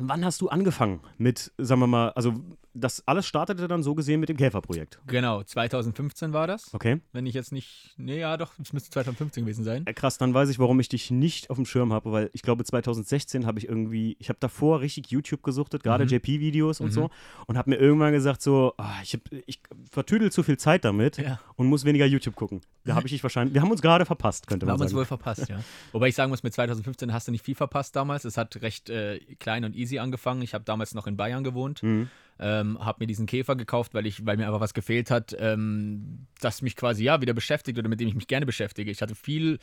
wann 0.00 0.24
hast 0.24 0.40
du 0.40 0.48
angefangen 0.48 1.00
mit, 1.18 1.52
sagen 1.58 1.80
wir 1.80 1.86
mal, 1.86 2.10
also 2.10 2.34
das 2.74 3.02
alles 3.08 3.26
startete 3.26 3.66
dann 3.66 3.82
so 3.82 3.94
gesehen 3.96 4.20
mit 4.20 4.28
dem 4.28 4.36
Käferprojekt? 4.36 5.00
Genau, 5.08 5.42
2015 5.42 6.32
war 6.32 6.46
das. 6.46 6.72
Okay. 6.74 7.00
Wenn 7.12 7.26
ich 7.26 7.34
jetzt 7.34 7.50
nicht, 7.50 7.94
nee, 7.96 8.20
ja, 8.20 8.36
doch, 8.36 8.52
es 8.62 8.72
müsste 8.72 8.90
2015 8.90 9.42
gewesen 9.44 9.64
sein. 9.64 9.84
Ja, 9.86 9.92
krass, 9.92 10.16
dann 10.18 10.32
weiß 10.32 10.48
ich, 10.50 10.58
warum 10.60 10.78
ich 10.78 10.88
dich 10.88 11.10
nicht 11.10 11.50
auf 11.50 11.56
dem 11.56 11.66
Schirm 11.66 11.92
habe, 11.92 12.12
weil 12.12 12.30
ich 12.34 12.42
glaube 12.42 12.62
2016 12.64 13.46
habe 13.46 13.58
ich 13.58 13.68
irgendwie, 13.68 14.16
ich 14.20 14.28
habe 14.28 14.38
davor 14.38 14.80
richtig 14.80 15.10
YouTube 15.10 15.42
gesuchtet, 15.42 15.82
gerade 15.82 16.04
Mhm. 16.04 16.10
JP-Videos 16.10 16.80
und 16.80 16.88
Mhm. 16.88 16.92
so 16.92 17.10
und 17.46 17.58
habe 17.58 17.70
mir 17.70 17.76
irgendwann 17.76 18.12
gesagt 18.12 18.42
so, 18.42 18.74
ah, 18.76 18.92
ich, 19.02 19.14
hab, 19.14 19.22
ich 19.46 19.60
vertüdel 19.90 20.30
zu 20.30 20.42
viel 20.44 20.58
Zeit 20.58 20.84
damit 20.84 21.16
Ja. 21.18 21.40
und 21.56 21.66
muss 21.66 21.84
weniger 21.84 22.06
YouTube 22.06 22.36
gucken. 22.36 22.60
Da 22.84 22.94
habe 22.94 23.06
ich 23.06 23.12
dich 23.12 23.22
wahrscheinlich, 23.22 23.54
wir 23.54 23.60
haben 23.60 23.70
uns 23.70 23.82
gerade 23.82 24.06
verpasst, 24.06 24.46
könnte 24.46 24.64
Wir 24.64 24.68
man 24.68 24.74
haben 24.74 24.82
uns 24.82 24.90
sagen. 24.92 24.98
wohl 24.98 25.04
verpasst, 25.04 25.48
ja. 25.48 25.58
Wobei 25.92 26.08
ich 26.08 26.14
sagen 26.14 26.30
muss, 26.30 26.42
mit 26.44 26.54
2015 26.54 27.12
hast 27.12 27.26
du 27.28 27.32
nicht 27.32 27.44
viel 27.44 27.54
verpasst 27.56 27.96
damals. 27.96 28.24
Es 28.24 28.36
hat 28.38 28.56
recht 28.62 28.88
äh, 28.88 29.18
klein 29.40 29.64
und 29.64 29.74
easy 29.76 29.87
angefangen. 29.96 30.42
Ich 30.42 30.54
habe 30.54 30.64
damals 30.64 30.94
noch 30.94 31.06
in 31.06 31.16
Bayern 31.16 31.44
gewohnt. 31.44 31.82
Mhm. 31.82 32.08
Ähm, 32.40 32.78
habe 32.84 32.98
mir 33.00 33.06
diesen 33.08 33.26
Käfer 33.26 33.56
gekauft, 33.56 33.94
weil, 33.94 34.06
ich, 34.06 34.24
weil 34.24 34.36
mir 34.36 34.46
einfach 34.46 34.60
was 34.60 34.72
gefehlt 34.72 35.10
hat, 35.10 35.34
ähm, 35.40 36.26
das 36.40 36.62
mich 36.62 36.76
quasi 36.76 37.02
ja 37.02 37.20
wieder 37.20 37.34
beschäftigt 37.34 37.78
oder 37.78 37.88
mit 37.88 37.98
dem 37.98 38.06
ich 38.06 38.14
mich 38.14 38.28
gerne 38.28 38.46
beschäftige. 38.46 38.92
Ich 38.92 39.02
hatte 39.02 39.16
viel, 39.16 39.58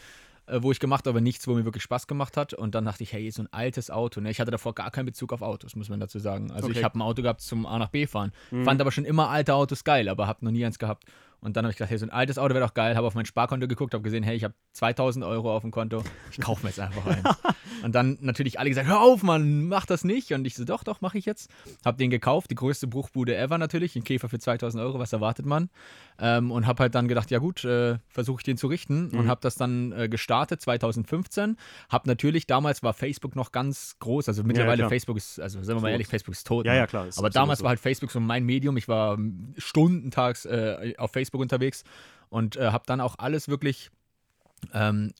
äh, 0.48 0.60
wo 0.62 0.74
ich 0.74 0.79
gemacht 0.82 1.05
habe, 1.05 1.12
aber 1.12 1.22
nichts, 1.22 1.48
wo 1.48 1.53
mir 1.53 1.63
wirklich 1.63 1.84
Spaß 1.84 2.05
gemacht 2.08 2.36
hat. 2.36 2.53
Und 2.53 2.75
dann 2.75 2.84
dachte 2.84 3.03
ich, 3.03 3.13
hey, 3.13 3.32
so 3.32 3.44
ein 3.44 3.48
altes 3.53 3.89
Auto. 3.89 4.20
Ne? 4.20 4.29
Ich 4.29 4.41
hatte 4.41 4.51
davor 4.51 4.75
gar 4.75 4.91
keinen 4.91 5.05
Bezug 5.05 5.32
auf 5.32 5.41
Autos, 5.41 5.77
muss 5.77 5.88
man 5.88 6.01
dazu 6.01 6.20
sagen. 6.20 6.51
Also 6.51 6.67
Okay. 6.67 6.79
ich 6.79 6.84
habe 6.84 7.00
ein 7.00 7.01
Auto 7.01 7.22
gehabt 7.22 7.39
zum 7.39 7.65
A 7.65 7.79
nach 7.79 7.89
B 7.89 8.08
fahren. 8.08 8.34
Mhm. 8.51 8.65
Fand 8.65 8.82
aber 8.82 8.91
schon 8.91 9.05
immer 9.05 9.29
alte 9.29 9.53
Autos 9.53 9.86
geil, 9.86 10.10
aber 10.10 10.27
habe 10.27 10.44
noch 10.44 10.51
nie 10.51 10.65
eins 10.65 10.77
gehabt. 10.77 11.05
Und 11.46 11.56
dann 11.56 11.64
habe 11.66 11.72
ich 11.72 11.78
gedacht, 11.78 11.92
hey, 11.92 11.98
so 12.00 12.06
ein 12.08 12.10
altes 12.10 12.40
Auto 12.40 12.56
wäre 12.56 12.66
doch 12.66 12.74
geil. 12.74 12.96
Habe 12.96 13.06
auf 13.06 13.14
mein 13.14 13.25
Sparkonto 13.25 13.68
geguckt, 13.68 13.94
habe 13.94 14.04
gesehen, 14.04 14.24
hey, 14.24 14.36
ich 14.36 14.44
habe 14.44 14.56
2000 14.74 15.24
Euro 15.24 15.56
auf 15.56 15.62
dem 15.62 15.70
Konto. 15.70 16.04
Ich 16.32 16.40
kaufe 16.42 16.64
mir 16.64 16.70
jetzt 16.70 16.80
einfach 16.80 17.06
einen. 17.06 17.24
und 17.84 17.94
dann 17.94 18.18
natürlich 18.20 18.60
alle 18.60 18.70
gesagt, 18.70 18.88
hör 18.88 19.00
auf, 19.00 19.22
Mann, 19.22 19.68
mach 19.68 19.86
das 19.86 20.04
nicht. 20.04 20.32
Und 20.34 20.46
ich 20.46 20.56
so, 20.56 20.66
doch, 20.66 20.84
doch, 20.84 21.02
mache 21.02 21.20
ich 21.20 21.25
jetzt. 21.25 21.52
Habe 21.86 21.98
den 21.98 22.10
gekauft, 22.10 22.50
die 22.50 22.56
größte 22.56 22.88
Bruchbude 22.88 23.38
ever 23.38 23.60
natürlich. 23.60 23.96
Ein 23.96 24.04
Käfer 24.04 24.28
für 24.28 24.40
2000 24.40 24.82
Euro, 24.84 24.98
was 24.98 25.14
erwartet 25.14 25.46
man? 25.46 25.70
Ähm, 26.20 26.50
und 26.52 26.66
habe 26.66 26.82
halt 26.82 26.96
dann 26.96 27.08
gedacht, 27.08 27.30
ja 27.30 27.38
gut, 27.38 27.64
äh, 27.64 28.00
versuche 28.10 28.40
ich 28.40 28.44
den 28.44 28.58
zu 28.58 28.66
richten. 28.68 29.12
Und 29.12 29.25
Mhm. 29.25 29.30
habe 29.30 29.42
das 29.42 29.56
dann 29.56 29.92
äh, 29.92 30.10
gestartet 30.10 30.62
2015. 30.62 31.58
Habe 31.90 32.10
natürlich, 32.10 32.48
damals 32.48 32.82
war 32.82 32.94
Facebook 32.94 33.36
noch 33.36 33.52
ganz 33.52 33.98
groß. 34.00 34.28
Also 34.30 34.44
mittlerweile 34.44 34.78
klar. 34.78 34.90
Facebook 34.90 35.18
ist, 35.18 35.40
also 35.40 35.62
sagen 35.62 35.78
wir 35.78 35.84
mal 35.84 35.90
ehrlich, 35.92 36.08
Facebook 36.08 36.34
ist 36.34 36.48
tot. 36.48 36.66
Ja, 36.66 36.72
ne? 36.74 36.80
ja, 36.80 36.88
klar. 36.88 37.08
ist 37.08 37.20
Aber 37.20 37.30
damals 37.30 37.60
so. 37.60 37.64
war 37.66 37.70
halt 37.70 37.80
Facebook 37.80 38.10
so 38.10 38.20
mein 38.20 38.46
Medium. 38.46 38.78
Ich 38.78 38.88
war 38.88 39.18
stundentags 39.58 40.46
äh, 40.46 40.94
auf 40.98 41.12
Facebook 41.12 41.35
unterwegs 41.39 41.84
und 42.30 42.56
äh, 42.56 42.68
habe 42.72 42.86
dann 42.88 43.01
auch 43.01 43.15
alles 43.20 43.48
wirklich 43.48 43.92
ähm, 44.74 45.12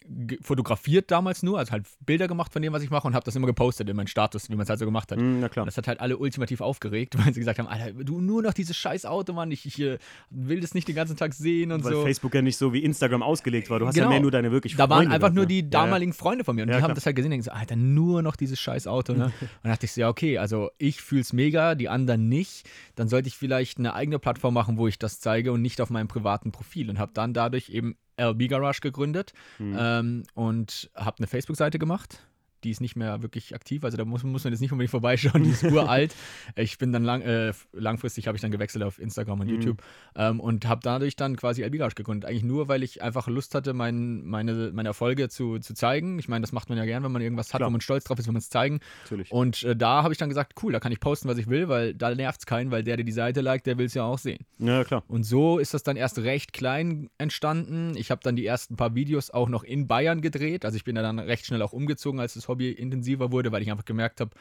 fotografiert 0.42 1.12
damals 1.12 1.44
nur, 1.44 1.60
also 1.60 1.72
halt 1.72 1.86
Bilder 2.06 2.28
gemacht 2.28 2.52
von 2.52 2.62
dem, 2.62 2.74
was 2.74 2.82
ich 2.84 2.90
mache 2.90 3.08
und 3.08 3.14
habe 3.16 3.24
das 3.26 3.36
immer 3.36 3.48
gepostet 3.48 3.90
in 3.90 3.96
meinen 3.96 4.08
Status, 4.08 4.50
wie 4.50 4.56
man 4.56 4.64
es 4.64 4.70
halt 4.70 4.80
so 4.80 4.86
gemacht 4.86 5.12
hat. 5.12 5.20
Mhm, 5.20 5.40
na 5.40 5.46
Und 5.46 5.52
klar. 5.52 5.66
das 5.66 5.78
hat 5.78 5.88
halt 5.88 6.00
alle 6.00 6.18
ultimativ 6.18 6.62
aufgeregt, 6.62 7.16
weil 7.26 7.34
sie 7.34 7.40
gesagt 7.42 7.60
haben, 7.60 7.68
Alter, 7.68 7.92
du 8.04 8.22
nur 8.22 8.42
noch 8.42 8.54
dieses 8.54 8.76
scheiß 8.76 9.06
Auto, 9.06 9.34
Mann, 9.34 9.52
ich, 9.52 9.66
ich 9.66 9.80
äh, 9.80 9.98
will 10.30 10.60
das 10.62 10.74
nicht 10.74 10.88
den 10.88 10.96
ganzen 10.96 11.16
Tag 11.16 11.34
sehen 11.34 11.72
und 11.72 11.84
Weil 11.84 11.94
so. 11.94 12.04
Facebook 12.04 12.34
ja 12.34 12.42
nicht 12.42 12.58
so 12.58 12.74
wie 12.74 12.80
Instagram 12.84 13.22
ausgelegt 13.24 13.70
war. 13.70 13.80
Du 13.80 13.88
hast 13.88 13.96
ja 13.96 14.04
Genau. 14.04 14.12
mehr 14.12 14.22
nur 14.22 14.32
deine 14.32 14.52
wirklich 14.52 14.76
Da 14.76 14.90
waren 14.90 15.00
Freunde 15.00 15.14
einfach 15.16 15.28
gehabt, 15.28 15.36
nur 15.36 15.44
ne? 15.44 15.48
die 15.48 15.60
Ja, 15.60 15.64
ja. 15.64 15.70
damaligen 15.70 16.14
Freunde 16.14 16.44
von 16.44 16.56
mir 16.56 16.64
und 16.64 16.70
Ja, 16.70 16.78
die 16.78 16.82
haben 16.82 16.88
klar. 16.90 16.96
das 16.96 17.06
halt 17.06 17.16
gesehen 17.16 17.34
und 17.34 17.42
so, 17.44 17.52
Alter, 17.52 17.76
nur 17.76 18.22
noch 18.22 18.36
dieses 18.36 18.60
scheiß 18.60 18.88
Auto. 18.88 19.14
Ne? 19.14 19.26
und 19.42 19.50
dann 19.64 19.72
dachte 19.72 19.86
ich 19.86 19.94
so, 19.94 20.02
ja, 20.02 20.10
okay, 20.10 20.38
also 20.38 20.70
ich 20.78 21.02
fühl's 21.02 21.34
mega, 21.34 21.76
die 21.76 21.90
anderen 21.90 22.30
nicht. 22.30 22.68
Dann 22.96 23.08
sollte 23.08 23.28
ich 23.28 23.38
vielleicht 23.38 23.78
eine 23.80 23.94
eigene 23.94 24.20
Plattform 24.20 24.54
machen, 24.54 24.78
wo 24.78 24.88
ich 24.88 24.98
das 25.00 25.20
zeige 25.20 25.52
und 25.52 25.62
nicht 25.62 25.82
auf 25.82 25.90
meinem 25.90 26.08
privaten 26.08 26.52
Profil 26.52 26.90
und 26.90 27.00
habe 27.00 27.12
dann 27.14 27.34
dadurch 27.34 27.70
eben 27.70 27.96
LB 28.20 28.48
Garage 28.48 28.80
gegründet 28.82 29.34
Mhm. 29.60 29.76
ähm, 29.80 30.24
und 30.34 30.90
habe 30.96 31.18
eine 31.20 31.28
Facebook-Seite 31.28 31.80
gemacht. 31.80 32.20
Die 32.66 32.72
ist 32.72 32.82
nicht 32.82 32.96
mehr 32.96 33.22
wirklich 33.22 33.56
aktiv, 33.56 33.84
also 33.84 33.96
da 33.96 34.04
muss, 34.06 34.24
muss 34.24 34.44
man 34.44 34.52
jetzt 34.52 34.60
nicht 34.60 34.72
unbedingt 34.72 34.92
vorbeischauen, 34.92 35.44
die 35.44 35.52
ist 35.52 35.64
uralt. 35.72 36.14
Ich 36.56 36.78
bin 36.78 36.92
dann 36.92 37.04
lang, 37.04 37.22
äh, 37.22 37.54
langfristig 37.74 38.28
habe 38.28 38.36
ich 38.36 38.42
dann 38.42 38.52
gewechselt 38.52 38.84
auf 38.84 39.00
Instagram 39.00 39.40
und 39.40 39.46
Mhm. 39.48 39.54
YouTube 39.54 39.82
ähm, 40.16 40.40
und 40.40 40.68
habe 40.68 40.82
dadurch 40.84 41.16
dann 41.16 41.36
quasi 41.38 41.64
LB 41.64 41.78
Garage 41.78 41.96
gegründet. 41.96 42.28
Eigentlich 42.30 42.44
nur, 42.44 42.68
weil 42.68 42.82
ich 42.84 43.02
einfach 43.04 43.28
Lust 43.28 43.54
hatte, 43.56 43.74
mein, 43.74 44.26
meine, 44.26 44.72
meine 44.74 44.90
Erfolge 44.90 45.30
zu, 45.30 45.60
zu 45.60 45.74
zeigen. 45.76 46.18
Ich 46.20 46.28
meine, 46.28 46.42
das 46.42 46.52
macht 46.52 46.70
man 46.70 46.78
ja 46.78 46.86
gern, 46.86 47.04
wenn 47.04 47.12
man 47.12 47.22
irgendwas 47.22 47.54
hat, 47.54 47.60
Klar. 47.60 47.68
wo 47.70 47.72
man 47.72 47.82
stolz 47.82 48.04
drauf 48.06 48.18
ist, 48.18 48.26
wenn 48.28 48.34
man 48.34 48.40
es 48.40 48.50
zeigen. 48.50 48.80
Natürlich. 49.04 49.32
Und 49.32 49.62
äh, 49.64 49.76
da 49.76 50.02
habe 50.02 50.14
ich 50.14 50.18
dann 50.18 50.30
gesagt, 50.30 50.54
cool, 50.64 50.74
da 50.74 50.80
kann 50.80 50.92
ich 50.92 51.00
posten, 51.00 51.30
was 51.30 51.38
ich 51.38 51.48
will, 51.48 51.68
weil 51.70 51.94
da 51.94 52.14
nervt 52.16 52.40
es 52.40 52.46
keinen, 52.48 52.72
weil 52.72 52.84
der, 52.84 52.96
der 52.98 53.06
die 53.06 53.12
Seite 53.12 53.42
liked, 53.42 53.68
der 53.68 53.78
will 53.78 53.86
es 53.86 53.94
ja 53.94 54.04
auch 54.04 54.18
sehen. 54.18 54.44
ja, 54.58 54.84
klar. 54.84 55.04
Und 55.08 55.24
so 55.24 55.60
ist 55.60 55.74
das 55.76 55.84
dann 55.84 55.98
erst 55.98 56.18
recht 56.20 56.52
klein 56.54 57.10
entstanden. 57.20 57.96
Ich 57.98 58.10
habe 58.10 58.22
dann 58.24 58.36
die 58.36 58.46
ersten 58.46 58.76
paar 58.78 58.96
Videos 58.96 59.30
auch 59.30 59.50
noch 59.50 59.64
in 59.64 59.88
Bayern 59.88 60.22
gedreht. 60.22 60.66
Also 60.66 60.78
ich 60.78 60.84
bin 60.86 60.96
da 60.96 61.02
dann 61.02 61.20
recht 61.20 61.46
schnell 61.46 61.62
auch 61.62 61.74
umgezogen, 61.74 62.20
als 62.20 62.34
das 62.34 62.48
Hobby 62.48 62.55
intensiver 62.60 63.32
wurde, 63.32 63.52
weil 63.52 63.62
ich 63.62 63.72
einfach 63.72 63.86
gemerkt 63.86 64.22
habe, 64.22 64.32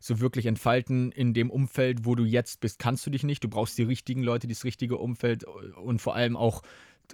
so 0.00 0.20
wirklich 0.20 0.46
entfalten 0.46 1.12
in 1.12 1.34
dem 1.34 1.50
Umfeld, 1.50 2.04
wo 2.06 2.14
du 2.14 2.24
jetzt 2.24 2.60
bist, 2.60 2.78
kannst 2.78 3.06
du 3.06 3.10
dich 3.10 3.22
nicht. 3.22 3.44
Du 3.44 3.48
brauchst 3.48 3.76
die 3.76 3.82
richtigen 3.82 4.22
Leute, 4.22 4.48
das 4.48 4.64
richtige 4.64 4.96
Umfeld 4.96 5.44
und 5.44 6.00
vor 6.00 6.14
allem 6.14 6.36
auch, 6.36 6.62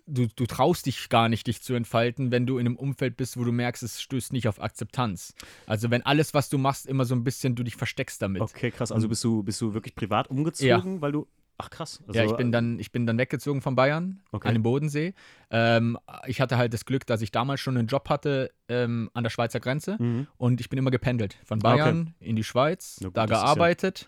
du, 0.06 0.28
du 0.28 0.46
traust 0.46 0.86
dich 0.86 1.08
gar 1.08 1.28
nicht, 1.28 1.48
dich 1.48 1.62
zu 1.62 1.74
entfalten, 1.74 2.30
wenn 2.30 2.46
du 2.46 2.58
in 2.58 2.66
einem 2.66 2.76
Umfeld 2.76 3.16
bist, 3.16 3.36
wo 3.36 3.44
du 3.44 3.50
merkst, 3.50 3.82
es 3.82 4.00
stößt 4.00 4.32
nicht 4.32 4.46
auf 4.46 4.62
Akzeptanz. 4.62 5.34
Also 5.66 5.90
wenn 5.90 6.02
alles, 6.02 6.32
was 6.32 6.48
du 6.48 6.58
machst, 6.58 6.86
immer 6.86 7.04
so 7.04 7.14
ein 7.16 7.24
bisschen 7.24 7.56
du 7.56 7.64
dich 7.64 7.76
versteckst 7.76 8.22
damit. 8.22 8.42
Okay, 8.42 8.70
krass. 8.70 8.92
Also 8.92 9.08
bist 9.08 9.24
du, 9.24 9.42
bist 9.42 9.60
du 9.60 9.74
wirklich 9.74 9.94
privat 9.94 10.30
umgezogen, 10.30 11.00
weil 11.00 11.12
du. 11.12 11.26
Ach 11.58 11.70
krass. 11.70 12.02
Also, 12.06 12.18
ja, 12.20 12.26
ich 12.26 12.36
bin 12.36 12.52
dann, 12.52 12.78
ich 12.78 12.92
bin 12.92 13.06
dann 13.06 13.16
weggezogen 13.16 13.62
von 13.62 13.74
Bayern 13.76 14.20
Okay. 14.32 14.48
an 14.48 14.54
den 14.54 14.62
Bodensee. 14.62 15.14
Ähm, 15.50 15.96
ich 16.26 16.40
hatte 16.40 16.58
halt 16.58 16.74
das 16.74 16.84
Glück, 16.84 17.06
dass 17.06 17.22
ich 17.22 17.30
damals 17.32 17.60
schon 17.60 17.76
einen 17.78 17.88
Job 17.88 18.08
hatte 18.10 18.50
ähm, 18.68 19.08
an 19.14 19.22
der 19.24 19.30
Schweizer 19.30 19.58
Grenze 19.60 19.96
Mhm. 19.98 20.26
und 20.36 20.60
ich 20.60 20.68
bin 20.68 20.78
immer 20.78 20.90
gependelt. 20.90 21.36
Von 21.44 21.60
Ah, 21.64 21.72
okay. 21.72 21.78
Bayern 21.82 22.14
in 22.20 22.36
die 22.36 22.44
Schweiz, 22.44 22.98
Na 23.00 23.08
gut, 23.08 23.16
da 23.16 23.20
ja- 23.22 23.26
gearbeitet. 23.26 24.06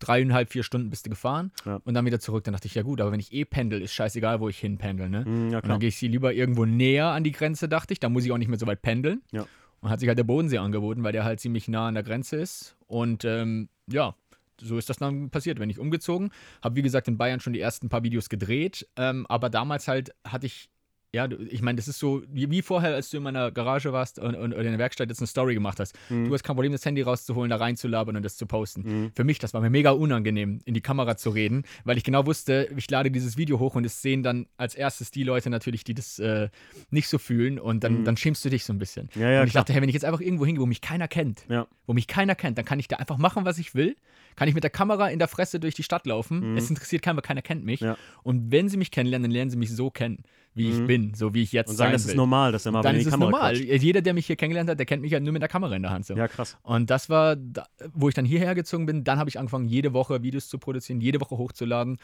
Dreieinhalb, 0.00 0.50
vier 0.50 0.62
Stunden 0.62 0.88
bist 0.88 1.04
du 1.04 1.10
gefahren 1.10 1.52
Ja. 1.66 1.78
und 1.84 1.92
dann 1.92 2.06
wieder 2.06 2.18
zurück. 2.20 2.42
Dann 2.44 2.54
dachte 2.54 2.66
ich, 2.66 2.74
ja 2.74 2.80
gut, 2.82 3.02
aber 3.02 3.12
wenn 3.12 3.20
ich 3.20 3.34
eh 3.34 3.44
pendel, 3.44 3.82
ist 3.82 3.92
scheißegal, 3.92 4.40
wo 4.40 4.48
ich 4.48 4.58
hinpendel. 4.58 5.10
Ne? 5.10 5.24
Mhm, 5.26 5.50
ja, 5.50 5.58
Und 5.58 5.68
dann 5.68 5.78
gehe 5.78 5.90
ich 5.90 5.98
sie 5.98 6.08
lieber 6.08 6.32
irgendwo 6.32 6.64
näher 6.64 7.08
an 7.08 7.22
die 7.22 7.32
Grenze, 7.32 7.68
dachte 7.68 7.92
ich. 7.92 8.00
Da 8.00 8.08
muss 8.08 8.24
ich 8.24 8.32
auch 8.32 8.38
nicht 8.38 8.48
mehr 8.48 8.58
so 8.58 8.66
weit 8.66 8.80
pendeln. 8.80 9.20
Ja. 9.30 9.44
Und 9.80 9.90
hat 9.90 10.00
sich 10.00 10.08
halt 10.08 10.16
der 10.18 10.24
Bodensee 10.24 10.56
angeboten, 10.58 11.02
weil 11.04 11.12
der 11.12 11.24
halt 11.24 11.38
ziemlich 11.40 11.68
nah 11.68 11.86
an 11.88 11.94
der 11.94 12.02
Grenze 12.02 12.36
ist. 12.36 12.76
Und 12.86 13.26
ähm, 13.26 13.68
ja, 13.88 14.14
so 14.60 14.78
ist 14.78 14.88
das 14.88 14.98
dann 14.98 15.30
passiert. 15.30 15.58
Wenn 15.58 15.70
ich 15.70 15.78
umgezogen, 15.78 16.30
habe 16.62 16.76
wie 16.76 16.82
gesagt 16.82 17.08
in 17.08 17.18
Bayern 17.18 17.40
schon 17.40 17.52
die 17.52 17.60
ersten 17.60 17.88
paar 17.88 18.02
Videos 18.02 18.28
gedreht. 18.28 18.88
Ähm, 18.96 19.26
aber 19.28 19.50
damals 19.50 19.88
halt 19.88 20.14
hatte 20.26 20.46
ich, 20.46 20.70
ja, 21.12 21.28
ich 21.48 21.60
meine, 21.60 21.76
das 21.76 21.88
ist 21.88 21.98
so 21.98 22.22
wie, 22.28 22.62
vorher, 22.62 22.94
als 22.94 23.10
du 23.10 23.16
in 23.16 23.24
meiner 23.24 23.50
Garage 23.50 23.92
warst 23.92 24.20
und, 24.20 24.36
und, 24.36 24.52
oder 24.52 24.62
in 24.62 24.70
der 24.70 24.78
Werkstatt 24.78 25.08
jetzt 25.08 25.18
eine 25.18 25.26
Story 25.26 25.54
gemacht 25.54 25.80
hast. 25.80 25.98
Mhm. 26.08 26.28
Du 26.28 26.34
hast 26.34 26.44
kein 26.44 26.54
Problem, 26.54 26.70
das 26.70 26.84
Handy 26.84 27.02
rauszuholen, 27.02 27.50
da 27.50 27.56
reinzulabern 27.56 28.16
und 28.16 28.22
das 28.24 28.36
zu 28.36 28.46
posten. 28.46 28.82
Mhm. 28.82 29.12
Für 29.16 29.24
mich, 29.24 29.40
das 29.40 29.52
war 29.52 29.60
mir 29.60 29.70
mega 29.70 29.90
unangenehm, 29.90 30.60
in 30.64 30.74
die 30.74 30.80
Kamera 30.80 31.16
zu 31.16 31.30
reden, 31.30 31.64
weil 31.84 31.96
ich 31.96 32.04
genau 32.04 32.26
wusste, 32.26 32.68
ich 32.76 32.88
lade 32.90 33.10
dieses 33.10 33.36
Video 33.36 33.58
hoch 33.58 33.74
und 33.74 33.84
es 33.84 34.02
sehen 34.02 34.22
dann 34.22 34.46
als 34.56 34.76
erstes 34.76 35.10
die 35.10 35.24
Leute 35.24 35.50
natürlich, 35.50 35.82
die 35.82 35.94
das 35.94 36.20
äh, 36.20 36.48
nicht 36.90 37.08
so 37.08 37.18
fühlen 37.18 37.58
und 37.58 37.82
dann, 37.82 38.00
Mhm. 38.00 38.04
dann 38.04 38.16
schämst 38.16 38.44
du 38.44 38.48
dich 38.48 38.64
so 38.64 38.72
ein 38.72 38.78
bisschen. 38.78 39.08
Ja, 39.16 39.30
ja, 39.30 39.40
und 39.40 39.46
ich 39.48 39.52
klar. 39.52 39.64
dachte, 39.64 39.72
hey, 39.72 39.82
wenn 39.82 39.88
ich 39.88 39.94
jetzt 39.94 40.04
einfach 40.04 40.20
irgendwo 40.20 40.46
hingehe, 40.46 40.62
wo 40.62 40.66
mich 40.66 40.80
keiner 40.80 41.08
kennt, 41.08 41.44
Ja. 41.48 41.66
wo 41.86 41.92
mich 41.92 42.06
keiner 42.06 42.36
kennt, 42.36 42.56
dann 42.56 42.64
kann 42.64 42.78
ich 42.78 42.86
da 42.86 42.96
einfach 42.96 43.18
machen, 43.18 43.44
was 43.44 43.58
ich 43.58 43.74
will. 43.74 43.96
Kann 44.36 44.46
ich 44.46 44.54
mit 44.54 44.62
der 44.62 44.70
Kamera 44.70 45.08
in 45.08 45.18
der 45.18 45.26
Fresse 45.28 45.58
durch 45.58 45.74
die 45.74 45.82
Stadt 45.82 46.06
laufen. 46.06 46.52
Mhm. 46.52 46.56
Es 46.56 46.70
interessiert 46.70 47.02
keinen, 47.02 47.16
weil 47.16 47.22
keiner 47.22 47.42
kennt 47.42 47.64
mich. 47.64 47.84
Und 48.22 48.52
wenn 48.52 48.68
sie 48.68 48.76
mich 48.76 48.92
kennenlernen, 48.92 49.24
dann 49.24 49.32
lernen 49.32 49.50
sie 49.50 49.56
mich 49.56 49.74
so 49.74 49.90
kennen, 49.90 50.22
wie 50.54 50.68
ich 50.70 50.78
Mhm. 50.80 50.86
bin, 50.88 51.14
so 51.14 51.32
wie 51.32 51.42
ich 51.42 51.52
jetzt 51.52 51.68
Und 51.70 51.76
sagen, 51.76 51.88
sein 51.88 51.92
das 51.92 52.04
will. 52.06 52.10
ist 52.10 52.16
normal, 52.16 52.50
dass 52.52 52.64
der 52.64 52.72
mal 52.72 52.82
dann 52.82 52.96
ist 52.96 53.06
es 53.06 53.10
Kamera 53.12 53.30
normal. 53.30 53.54
quatscht. 53.56 53.82
Jeder, 53.82 54.02
der 54.02 54.14
mich 54.14 54.26
hier 54.26 54.36
kennengelernt 54.36 54.68
hat, 54.70 54.78
der 54.78 54.86
kennt 54.86 55.00
mich 55.02 55.12
ja 55.12 55.20
nur 55.20 55.32
mit 55.32 55.42
der 55.42 55.48
Kamera 55.48 55.74
in 55.76 55.82
der 55.82 55.92
Hand. 55.92 56.06
So. 56.06 56.14
Ja, 56.14 56.26
krass. 56.28 56.56
Und 56.62 56.90
das 56.90 57.08
war, 57.08 57.36
da, 57.36 57.66
wo 57.94 58.08
ich 58.08 58.14
dann 58.14 58.24
hierher 58.24 58.54
gezogen 58.54 58.84
bin. 58.86 59.04
Dann 59.04 59.18
habe 59.18 59.30
ich 59.30 59.38
angefangen, 59.38 59.66
jede 59.68 59.92
Woche 59.92 60.22
Videos 60.22 60.48
zu 60.48 60.58
produzieren, 60.58 61.00
jede 61.00 61.20
Woche 61.20 61.38
hochzuladen, 61.38 61.98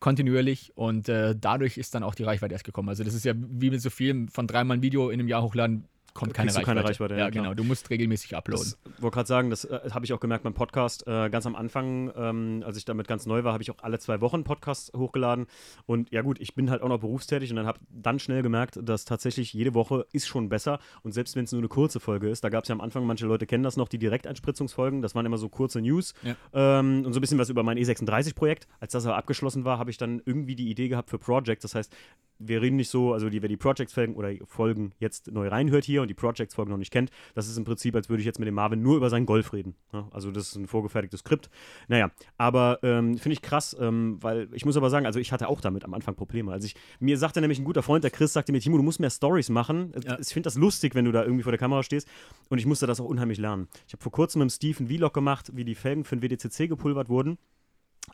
kontinuierlich. 0.00 0.72
Und 0.76 1.08
äh, 1.08 1.34
dadurch 1.38 1.76
ist 1.76 1.94
dann 1.94 2.02
auch 2.02 2.14
die 2.14 2.22
Reichweite 2.22 2.52
erst 2.54 2.64
gekommen. 2.64 2.88
Also 2.88 3.02
das 3.04 3.14
ist 3.14 3.24
ja 3.24 3.34
wie 3.36 3.70
mit 3.70 3.82
so 3.82 3.90
viel, 3.90 4.26
von 4.30 4.46
dreimal 4.46 4.76
ein 4.78 4.82
Video 4.82 5.10
in 5.10 5.18
einem 5.18 5.28
Jahr 5.28 5.42
hochladen, 5.42 5.84
kommt 6.18 6.34
keine 6.34 6.48
Reichweite. 6.50 6.66
keine 6.66 6.84
Reichweite, 6.84 7.14
ja, 7.14 7.20
ja, 7.20 7.30
genau. 7.30 7.54
Du 7.54 7.64
musst 7.64 7.88
regelmäßig 7.90 8.36
uploaden. 8.36 8.74
Das 8.84 9.02
wollte 9.02 9.14
gerade 9.14 9.26
sagen, 9.28 9.50
das 9.50 9.64
äh, 9.64 9.90
habe 9.92 10.04
ich 10.04 10.12
auch 10.12 10.20
gemerkt 10.20 10.44
beim 10.44 10.54
Podcast. 10.54 11.06
Äh, 11.06 11.30
ganz 11.30 11.46
am 11.46 11.54
Anfang, 11.56 12.12
ähm, 12.16 12.62
als 12.66 12.76
ich 12.76 12.84
damit 12.84 13.06
ganz 13.08 13.24
neu 13.26 13.44
war, 13.44 13.52
habe 13.52 13.62
ich 13.62 13.70
auch 13.70 13.78
alle 13.82 13.98
zwei 13.98 14.20
Wochen 14.20 14.44
Podcasts 14.44 14.92
hochgeladen. 14.96 15.46
Und 15.86 16.10
ja 16.12 16.22
gut, 16.22 16.40
ich 16.40 16.54
bin 16.54 16.70
halt 16.70 16.82
auch 16.82 16.88
noch 16.88 16.98
berufstätig 17.00 17.50
und 17.50 17.56
dann 17.56 17.66
habe 17.66 17.78
dann 17.90 18.18
schnell 18.18 18.42
gemerkt, 18.42 18.78
dass 18.82 19.04
tatsächlich 19.04 19.52
jede 19.52 19.74
Woche 19.74 20.06
ist 20.12 20.26
schon 20.26 20.48
besser. 20.48 20.80
Und 21.02 21.12
selbst 21.12 21.36
wenn 21.36 21.44
es 21.44 21.52
nur 21.52 21.60
eine 21.60 21.68
kurze 21.68 22.00
Folge 22.00 22.28
ist, 22.28 22.42
da 22.44 22.48
gab 22.48 22.64
es 22.64 22.68
ja 22.68 22.74
am 22.74 22.80
Anfang, 22.80 23.06
manche 23.06 23.26
Leute 23.26 23.46
kennen 23.46 23.62
das 23.62 23.76
noch, 23.76 23.88
die 23.88 23.98
Direkteinspritzungsfolgen. 23.98 25.02
Das 25.02 25.14
waren 25.14 25.24
immer 25.26 25.38
so 25.38 25.48
kurze 25.48 25.80
News 25.80 26.14
Ja. 26.22 26.34
ähm, 26.80 27.04
und 27.06 27.12
so 27.12 27.18
ein 27.18 27.20
bisschen 27.20 27.38
was 27.38 27.48
über 27.48 27.62
mein 27.62 27.78
E36-Projekt. 27.78 28.66
Als 28.80 28.92
das 28.92 29.06
aber 29.06 29.16
abgeschlossen 29.16 29.64
war, 29.64 29.78
habe 29.78 29.90
ich 29.90 29.96
dann 29.96 30.20
irgendwie 30.24 30.54
die 30.56 30.68
Idee 30.70 30.88
gehabt 30.88 31.10
für 31.10 31.18
Projects. 31.18 31.62
Das 31.62 31.74
heißt, 31.74 31.94
wir 32.38 32.60
reden 32.62 32.76
nicht 32.76 32.90
so, 32.90 33.12
also 33.12 33.28
die, 33.30 33.42
wer 33.42 33.48
die 33.48 33.56
Projects-Folgen 33.56 34.14
oder 34.14 34.32
Folgen 34.46 34.92
jetzt 34.98 35.30
neu 35.30 35.48
reinhört 35.48 35.84
hier 35.84 36.02
und 36.02 36.07
die 36.08 36.14
Projects-Folgen 36.14 36.70
noch 36.70 36.78
nicht 36.78 36.92
kennt, 36.92 37.10
das 37.34 37.48
ist 37.48 37.56
im 37.56 37.64
Prinzip, 37.64 37.94
als 37.94 38.08
würde 38.08 38.20
ich 38.20 38.26
jetzt 38.26 38.38
mit 38.38 38.48
dem 38.48 38.54
Marvin 38.54 38.82
nur 38.82 38.96
über 38.96 39.10
seinen 39.10 39.26
Golf 39.26 39.52
reden. 39.52 39.74
Ja, 39.92 40.08
also 40.10 40.30
das 40.30 40.48
ist 40.48 40.56
ein 40.56 40.66
vorgefertigtes 40.66 41.20
Skript. 41.20 41.50
Naja, 41.88 42.10
aber 42.36 42.78
ähm, 42.82 43.18
finde 43.18 43.34
ich 43.34 43.42
krass, 43.42 43.76
ähm, 43.78 44.18
weil 44.20 44.48
ich 44.52 44.64
muss 44.64 44.76
aber 44.76 44.90
sagen, 44.90 45.06
also 45.06 45.18
ich 45.20 45.32
hatte 45.32 45.48
auch 45.48 45.60
damit 45.60 45.84
am 45.84 45.94
Anfang 45.94 46.14
Probleme. 46.14 46.52
Also 46.52 46.66
ich, 46.66 46.74
mir 46.98 47.18
sagte 47.18 47.40
nämlich 47.40 47.58
ein 47.58 47.64
guter 47.64 47.82
Freund, 47.82 48.04
der 48.04 48.10
Chris, 48.10 48.32
sagte 48.32 48.52
mir, 48.52 48.60
Timo, 48.60 48.76
du 48.76 48.82
musst 48.82 49.00
mehr 49.00 49.10
Stories 49.10 49.50
machen. 49.50 49.92
Ja. 50.04 50.18
Ich 50.18 50.28
finde 50.28 50.46
das 50.46 50.56
lustig, 50.56 50.94
wenn 50.94 51.04
du 51.04 51.12
da 51.12 51.22
irgendwie 51.22 51.42
vor 51.42 51.52
der 51.52 51.58
Kamera 51.58 51.82
stehst 51.82 52.08
und 52.48 52.58
ich 52.58 52.66
musste 52.66 52.86
das 52.86 53.00
auch 53.00 53.06
unheimlich 53.06 53.38
lernen. 53.38 53.68
Ich 53.86 53.92
habe 53.92 54.02
vor 54.02 54.12
kurzem 54.12 54.40
mit 54.40 54.50
dem 54.50 54.54
Steve 54.54 54.78
einen 54.78 54.88
Vlog 54.88 55.14
gemacht, 55.14 55.50
wie 55.54 55.64
die 55.64 55.74
Felgen 55.74 56.04
für 56.04 56.16
den 56.16 56.22
WDCC 56.22 56.68
gepulvert 56.68 57.08
wurden. 57.08 57.38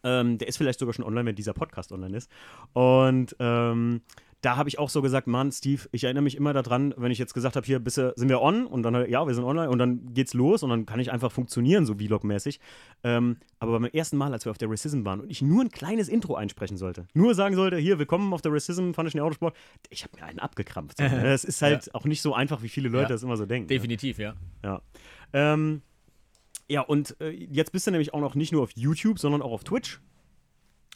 Ähm, 0.03 0.39
der 0.39 0.49
ist 0.49 0.57
vielleicht 0.57 0.81
sogar 0.81 0.93
schon 0.93 1.05
online, 1.05 1.27
wenn 1.27 1.37
dieser 1.37 1.55
Podcast 1.55 1.93
online 1.93 2.17
ist. 2.17 2.31
Und 2.73 3.37
ähm, 3.39 4.03
da 4.45 4.57
habe 4.57 4.69
ich 4.69 4.79
auch 4.79 4.91
so 4.91 5.01
gesagt, 5.01 5.27
Mann, 5.27 5.51
Steve, 5.53 5.83
ich 5.93 6.05
erinnere 6.05 6.23
mich 6.23 6.37
immer 6.37 6.53
daran, 6.53 6.93
wenn 6.97 7.11
ich 7.11 7.19
jetzt 7.19 7.33
gesagt 7.33 7.57
habe, 7.57 7.65
hier 7.65 7.79
bist 7.79 7.97
du, 7.97 8.13
sind 8.17 8.29
wir 8.29 8.43
on 8.43 8.67
und 8.67 8.83
dann, 8.83 9.09
ja, 9.09 9.27
wir 9.27 9.35
sind 9.35 9.45
online 9.45 9.71
und 9.71 9.79
dann 9.79 10.13
geht's 10.13 10.35
los 10.35 10.63
und 10.63 10.71
dann 10.71 10.85
kann 10.87 11.01
ich 11.01 11.11
einfach 11.11 11.33
funktionieren, 11.33 11.87
so 11.87 11.95
Vlog-mäßig. 11.95 12.61
Ähm, 13.03 13.39
aber 13.59 13.79
beim 13.79 13.85
ersten 13.91 14.17
Mal, 14.17 14.33
als 14.33 14.45
wir 14.45 14.51
auf 14.51 14.59
der 14.59 14.69
Racism 14.71 15.05
waren 15.05 15.21
und 15.21 15.31
ich 15.31 15.41
nur 15.41 15.63
ein 15.63 15.71
kleines 15.71 16.09
Intro 16.09 16.35
einsprechen 16.35 16.77
sollte, 16.77 17.07
nur 17.15 17.35
sagen 17.35 17.55
sollte, 17.55 17.77
hier, 17.79 17.99
willkommen 17.99 18.33
auf 18.35 18.43
der 18.43 18.53
Racism, 18.53 18.93
fand 18.93 19.07
ich 19.09 19.13
den 19.13 19.23
Autosport, 19.23 19.57
ich 19.89 20.05
habe 20.05 20.17
mir 20.17 20.25
einen 20.25 20.39
abgekrampft. 20.41 20.99
So. 20.99 21.05
Es 21.35 21.45
ist 21.45 21.63
halt 21.63 21.95
auch 21.95 22.05
nicht 22.05 22.21
so 22.21 22.35
einfach, 22.35 22.63
wie 22.63 22.69
viele 22.69 22.89
Leute 22.89 23.05
Ja. 23.05 23.09
das 23.09 23.23
immer 23.23 23.37
so 23.37 23.47
denken. 23.47 23.67
ne? 23.67 23.75
Definitiv, 23.79 24.19
ja. 24.19 24.35
Ja. 24.63 24.83
Ähm, 25.33 25.83
ja, 26.69 26.81
und 26.83 27.17
äh, 27.21 27.31
jetzt 27.31 27.73
bist 27.73 27.87
du 27.87 27.91
nämlich 27.91 28.15
auch 28.15 28.21
noch 28.21 28.35
nicht 28.35 28.53
nur 28.53 28.63
auf 28.63 28.71
YouTube, 28.73 29.19
sondern 29.19 29.43
auch 29.43 29.53
auf 29.53 29.65
Twitch. 29.65 30.01